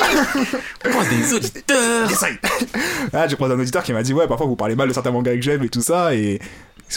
Oh, 0.86 1.02
des 1.10 1.34
auditeurs 1.34 2.08
Ah, 3.12 3.28
j'ai 3.28 3.36
croisé 3.36 3.54
un 3.56 3.60
auditeur 3.60 3.84
qui 3.84 3.92
m'a 3.94 4.04
dit 4.04 4.14
ouais, 4.14 4.28
parfois 4.28 4.48
vous 4.48 4.56
parlez 4.56 4.76
mal 4.76 4.88
de 4.88 4.94
certains 4.94 5.12
mangas 5.12 5.36
que 5.36 5.42
j'aime 5.42 5.64
et 5.64 5.70
tout 5.70 5.82
ça, 5.82 6.16
et 6.16 6.40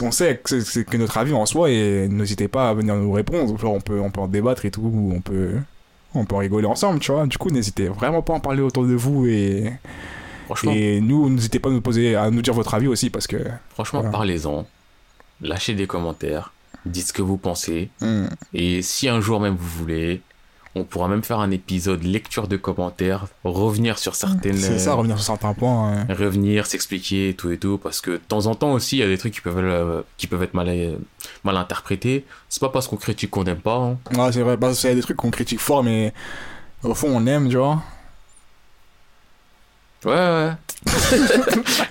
on 0.01 0.11
sait 0.13 0.41
que 0.43 0.61
c'est- 0.61 0.85
que 0.85 0.97
notre 0.97 1.19
avis 1.19 1.33
en 1.33 1.45
soi, 1.45 1.71
et 1.71 2.07
n'hésitez 2.09 2.47
pas 2.49 2.69
à 2.69 2.75
venir 2.75 2.95
nous 2.95 3.11
répondre. 3.13 3.59
Genre 3.59 3.73
on 3.75 3.81
peut, 3.81 3.99
on 4.01 4.11
peut 4.11 4.21
en 4.21 4.29
débattre 4.29 4.65
et 4.65 4.71
tout, 4.71 4.93
on 5.15 5.21
peut, 5.21 5.55
on 6.15 6.25
peut 6.25 6.35
en 6.37 6.39
rigoler 6.39 6.67
ensemble, 6.67 7.01
tu 7.01 7.11
vois. 7.11 7.27
Du 7.27 7.37
coup, 7.37 7.51
n'hésitez 7.51 7.89
vraiment 7.89 8.23
pas 8.23 8.35
à 8.35 8.37
en 8.37 8.41
parler 8.41 8.63
autour 8.63 8.85
de 8.87 8.95
vous 8.95 9.27
et 9.27 9.73
Franchement, 10.55 10.73
Et 10.75 11.01
nous, 11.01 11.29
n'hésitez 11.31 11.59
pas 11.59 11.69
à 11.69 11.73
nous 11.73 11.81
poser, 11.81 12.15
à 12.17 12.31
nous 12.31 12.43
dire 12.43 12.55
votre 12.55 12.75
avis 12.75 12.89
aussi, 12.89 13.11
parce 13.11 13.27
que. 13.27 13.37
franchement 13.75 14.01
voilà. 14.01 14.13
parlez-en. 14.13 14.67
Lâchez 15.41 15.75
des 15.75 15.87
commentaires, 15.87 16.53
dites 16.87 17.09
ce 17.09 17.13
que 17.13 17.23
vous 17.23 17.37
pensez. 17.37 17.91
Hmm. 18.01 18.27
Et 18.55 18.83
si 18.83 19.09
un 19.09 19.21
jour 19.21 19.41
même 19.41 19.57
vous 19.59 19.79
voulez, 19.79 20.21
on 20.75 20.85
pourra 20.85 21.09
même 21.09 21.23
faire 21.23 21.39
un 21.41 21.51
épisode 21.51 22.03
lecture 22.05 22.49
de 22.49 22.57
commentaires, 22.57 23.27
revenir 23.45 23.99
sur 23.99 24.15
certaines. 24.15 24.57
C'est 24.57 24.79
ça, 24.79 24.95
revenir 24.95 25.17
sur 25.19 25.27
certains 25.27 25.53
points. 25.53 25.93
hein. 25.93 26.07
revenir, 26.09 26.67
s'expliquer 26.67 27.31
et 27.31 27.35
tout 27.35 27.51
et 27.51 27.59
tout, 27.59 27.77
parce 27.77 28.01
que 28.01 28.13
de 28.13 28.17
temps 28.17 28.47
en 28.47 28.55
temps 28.55 28.73
aussi, 28.73 28.97
il 28.97 29.01
y 29.01 29.03
a 29.03 29.07
des 29.09 29.19
trucs 29.19 29.35
qui 29.35 29.41
peuvent, 29.43 29.59
euh, 29.59 30.03
qui 30.17 30.27
peuvent 30.29 30.43
être 30.43 30.55
mal, 30.55 30.69
euh, 30.71 30.97
mal 31.45 31.57
interprétés. 31.57 32.25
C'est 32.49 32.61
pas 32.61 32.71
parce 32.71 32.89
qu'on 32.89 32.97
critique 32.97 33.31
qu'on 33.31 33.45
n'aime 33.45 33.61
pas. 33.61 33.77
hein. 34.15 34.31
C'est 34.33 34.41
vrai, 34.43 34.57
parce 34.57 34.81
qu'il 34.81 34.89
y 34.89 34.93
a 34.93 34.97
des 34.97 35.03
trucs 35.03 35.17
qu'on 35.19 35.31
critique 35.31 35.61
fort, 35.61 35.83
mais 35.83 36.15
au 36.85 36.95
fond, 36.95 37.09
on 37.13 37.27
aime, 37.27 37.49
tu 37.51 37.57
vois. 37.57 37.83
Ouais, 40.05 40.13
ouais. 40.13 40.53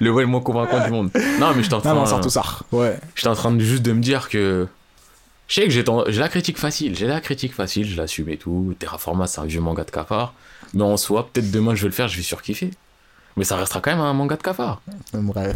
le 0.01 0.11
ouais 0.11 0.23
le 0.23 0.27
moins 0.27 0.41
convaincant 0.41 0.83
du 0.83 0.91
monde. 0.91 1.11
Non, 1.39 1.53
mais 1.55 1.63
j'étais 1.63 1.73
en 1.75 1.77
Non, 1.77 1.81
train, 1.83 1.93
non, 1.95 2.05
surtout 2.05 2.29
ça. 2.29 2.43
Ouais. 2.71 2.97
j'étais 3.15 3.27
en 3.29 3.35
train 3.35 3.51
de 3.51 3.59
juste 3.59 3.83
de 3.83 3.93
me 3.93 4.01
dire 4.01 4.29
que. 4.29 4.67
Je 5.47 5.55
sais 5.55 5.63
que 5.65 5.69
j'ai 5.71 5.83
ten- 5.83 6.03
la 6.07 6.29
critique 6.29 6.57
facile, 6.57 6.95
j'ai 6.97 7.07
la 7.07 7.19
critique 7.19 7.53
facile, 7.53 7.85
je 7.85 7.97
l'assume 7.97 8.29
et 8.29 8.37
tout. 8.37 8.73
Terraforma, 8.79 9.27
c'est 9.27 9.41
un 9.41 9.45
vieux 9.45 9.59
manga 9.59 9.83
de 9.83 9.91
cafard. 9.91 10.33
Mais 10.73 10.83
en 10.83 10.95
soi, 10.97 11.27
peut-être 11.31 11.51
demain 11.51 11.75
je 11.75 11.81
vais 11.81 11.87
le 11.89 11.93
faire, 11.93 12.07
je 12.07 12.15
vais 12.17 12.23
surkiffer. 12.23 12.71
Mais 13.37 13.43
ça 13.43 13.57
restera 13.57 13.81
quand 13.81 13.91
même 13.91 13.99
un 13.99 14.13
manga 14.13 14.35
de 14.37 14.43
cafard. 14.43 14.81
Bref. 15.13 15.55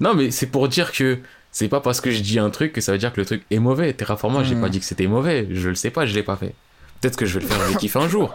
Non, 0.00 0.14
mais 0.14 0.30
c'est 0.32 0.46
pour 0.46 0.68
dire 0.68 0.90
que 0.92 1.18
c'est 1.52 1.68
pas 1.68 1.80
parce 1.80 2.00
que 2.00 2.10
je 2.10 2.20
dis 2.20 2.38
un 2.40 2.50
truc 2.50 2.72
que 2.72 2.80
ça 2.80 2.90
veut 2.92 2.98
dire 2.98 3.12
que 3.12 3.20
le 3.20 3.26
truc 3.26 3.42
est 3.50 3.58
mauvais. 3.60 3.92
Terraforma, 3.92 4.42
j'ai 4.44 4.54
Mhm. 4.56 4.60
pas 4.60 4.68
dit 4.68 4.80
que 4.80 4.84
c'était 4.86 5.06
mauvais. 5.06 5.46
Je 5.50 5.68
le 5.68 5.74
sais 5.76 5.90
pas, 5.90 6.04
je 6.06 6.14
l'ai 6.14 6.22
pas 6.24 6.36
fait. 6.36 6.54
Peut-être 7.00 7.16
que 7.16 7.26
je 7.26 7.38
vais 7.38 7.44
le 7.44 7.48
faire, 7.50 7.60
je 7.66 7.72
vais 7.72 7.78
kiffer 7.78 7.98
un 7.98 8.08
jour. 8.08 8.32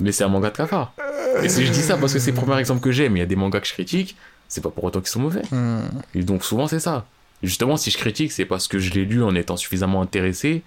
Mais 0.00 0.12
c'est 0.12 0.24
un 0.24 0.28
manga 0.28 0.50
de 0.50 0.56
cafard. 0.56 0.92
Et 1.42 1.48
si 1.48 1.66
je 1.66 1.72
dis 1.72 1.82
ça 1.82 1.96
parce 1.96 2.12
que 2.12 2.18
c'est 2.18 2.30
le 2.30 2.36
premier 2.36 2.58
exemple 2.58 2.80
que 2.80 2.90
j'ai, 2.92 3.08
mais 3.08 3.18
il 3.18 3.22
y 3.22 3.24
a 3.24 3.26
des 3.26 3.36
mangas 3.36 3.60
que 3.60 3.66
je 3.66 3.72
critique, 3.72 4.16
c'est 4.48 4.60
pas 4.60 4.70
pour 4.70 4.84
autant 4.84 5.00
qu'ils 5.00 5.08
sont 5.08 5.20
mauvais. 5.20 5.42
Hmm. 5.50 5.80
Et 6.14 6.22
donc 6.22 6.44
souvent 6.44 6.66
c'est 6.66 6.80
ça. 6.80 7.06
Justement, 7.42 7.76
si 7.76 7.90
je 7.90 7.98
critique, 7.98 8.30
c'est 8.30 8.44
parce 8.44 8.68
que 8.68 8.78
je 8.78 8.92
l'ai 8.92 9.04
lu 9.04 9.22
en 9.22 9.34
étant 9.34 9.56
suffisamment 9.56 10.00
intéressé 10.00 10.62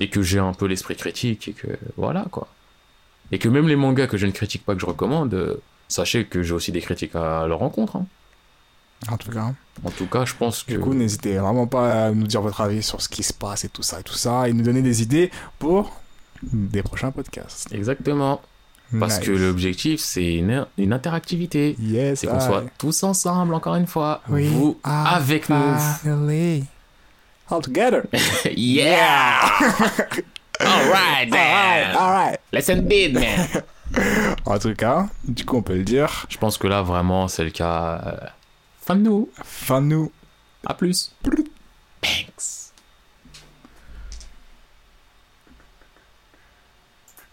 et 0.00 0.10
que 0.10 0.22
j'ai 0.22 0.40
un 0.40 0.52
peu 0.52 0.66
l'esprit 0.66 0.96
critique 0.96 1.48
et 1.48 1.52
que 1.52 1.68
voilà 1.96 2.24
quoi. 2.30 2.48
Et 3.30 3.38
que 3.38 3.48
même 3.48 3.68
les 3.68 3.76
mangas 3.76 4.06
que 4.08 4.16
je 4.16 4.26
ne 4.26 4.32
critique 4.32 4.64
pas, 4.64 4.74
que 4.74 4.80
je 4.80 4.86
recommande, 4.86 5.32
euh, 5.34 5.62
sachez 5.88 6.24
que 6.24 6.42
j'ai 6.42 6.52
aussi 6.52 6.72
des 6.72 6.80
critiques 6.80 7.14
à 7.14 7.46
leur 7.46 7.60
rencontre. 7.60 7.96
hein. 7.96 8.06
En 9.08 9.16
tout 9.16 9.30
cas. 9.30 9.52
En 9.84 9.90
tout 9.90 10.06
cas, 10.06 10.24
je 10.24 10.34
pense 10.34 10.62
que. 10.62 10.72
Du 10.72 10.80
coup, 10.80 10.94
n'hésitez 10.94 11.36
vraiment 11.38 11.66
pas 11.66 12.06
à 12.06 12.10
nous 12.10 12.26
dire 12.26 12.40
votre 12.40 12.60
avis 12.60 12.82
sur 12.82 13.00
ce 13.02 13.08
qui 13.08 13.22
se 13.22 13.32
passe 13.32 13.64
et 13.64 13.68
tout 13.68 13.82
ça 13.82 14.00
et 14.00 14.02
tout 14.02 14.14
ça, 14.14 14.48
et 14.48 14.52
nous 14.52 14.62
donner 14.62 14.82
des 14.82 15.02
idées 15.02 15.30
pour 15.58 16.00
des 16.42 16.82
prochains 16.82 17.10
podcasts. 17.10 17.72
Exactement. 17.72 18.40
Parce 19.00 19.18
Nice. 19.18 19.26
que 19.26 19.32
l'objectif, 19.32 20.00
c'est 20.00 20.34
une, 20.34 20.66
une 20.78 20.92
interactivité. 20.92 21.74
Yes, 21.80 22.20
C'est 22.20 22.26
qu'on 22.26 22.38
soit 22.38 22.64
tous 22.78 23.02
ensemble, 23.02 23.54
encore 23.54 23.74
une 23.76 23.86
fois. 23.86 24.20
We 24.28 24.46
Vous 24.48 24.78
avec 24.84 25.48
nous. 25.48 25.56
All 27.50 27.60
together. 27.62 28.02
yeah! 28.56 29.40
Alright, 30.60 31.32
Alright, 31.32 31.96
alright. 31.96 32.40
Let's 32.52 32.70
bid, 32.70 33.14
man! 33.14 33.48
En 34.46 34.58
tout 34.58 34.74
cas, 34.74 35.06
du 35.24 35.44
coup, 35.44 35.56
on 35.58 35.62
peut 35.62 35.76
le 35.76 35.84
dire. 35.84 36.26
Je 36.28 36.36
pense 36.38 36.58
que 36.58 36.66
là, 36.66 36.82
vraiment, 36.82 37.28
c'est 37.28 37.44
le 37.44 37.50
cas. 37.50 38.00
euh, 38.06 38.26
Fin 38.80 38.96
de 38.96 39.02
nous. 39.02 39.28
Fin 39.44 39.80
de 39.82 39.86
nous. 39.86 40.12
À 40.66 40.74
plus. 40.74 41.12
Brrr. 41.22 41.44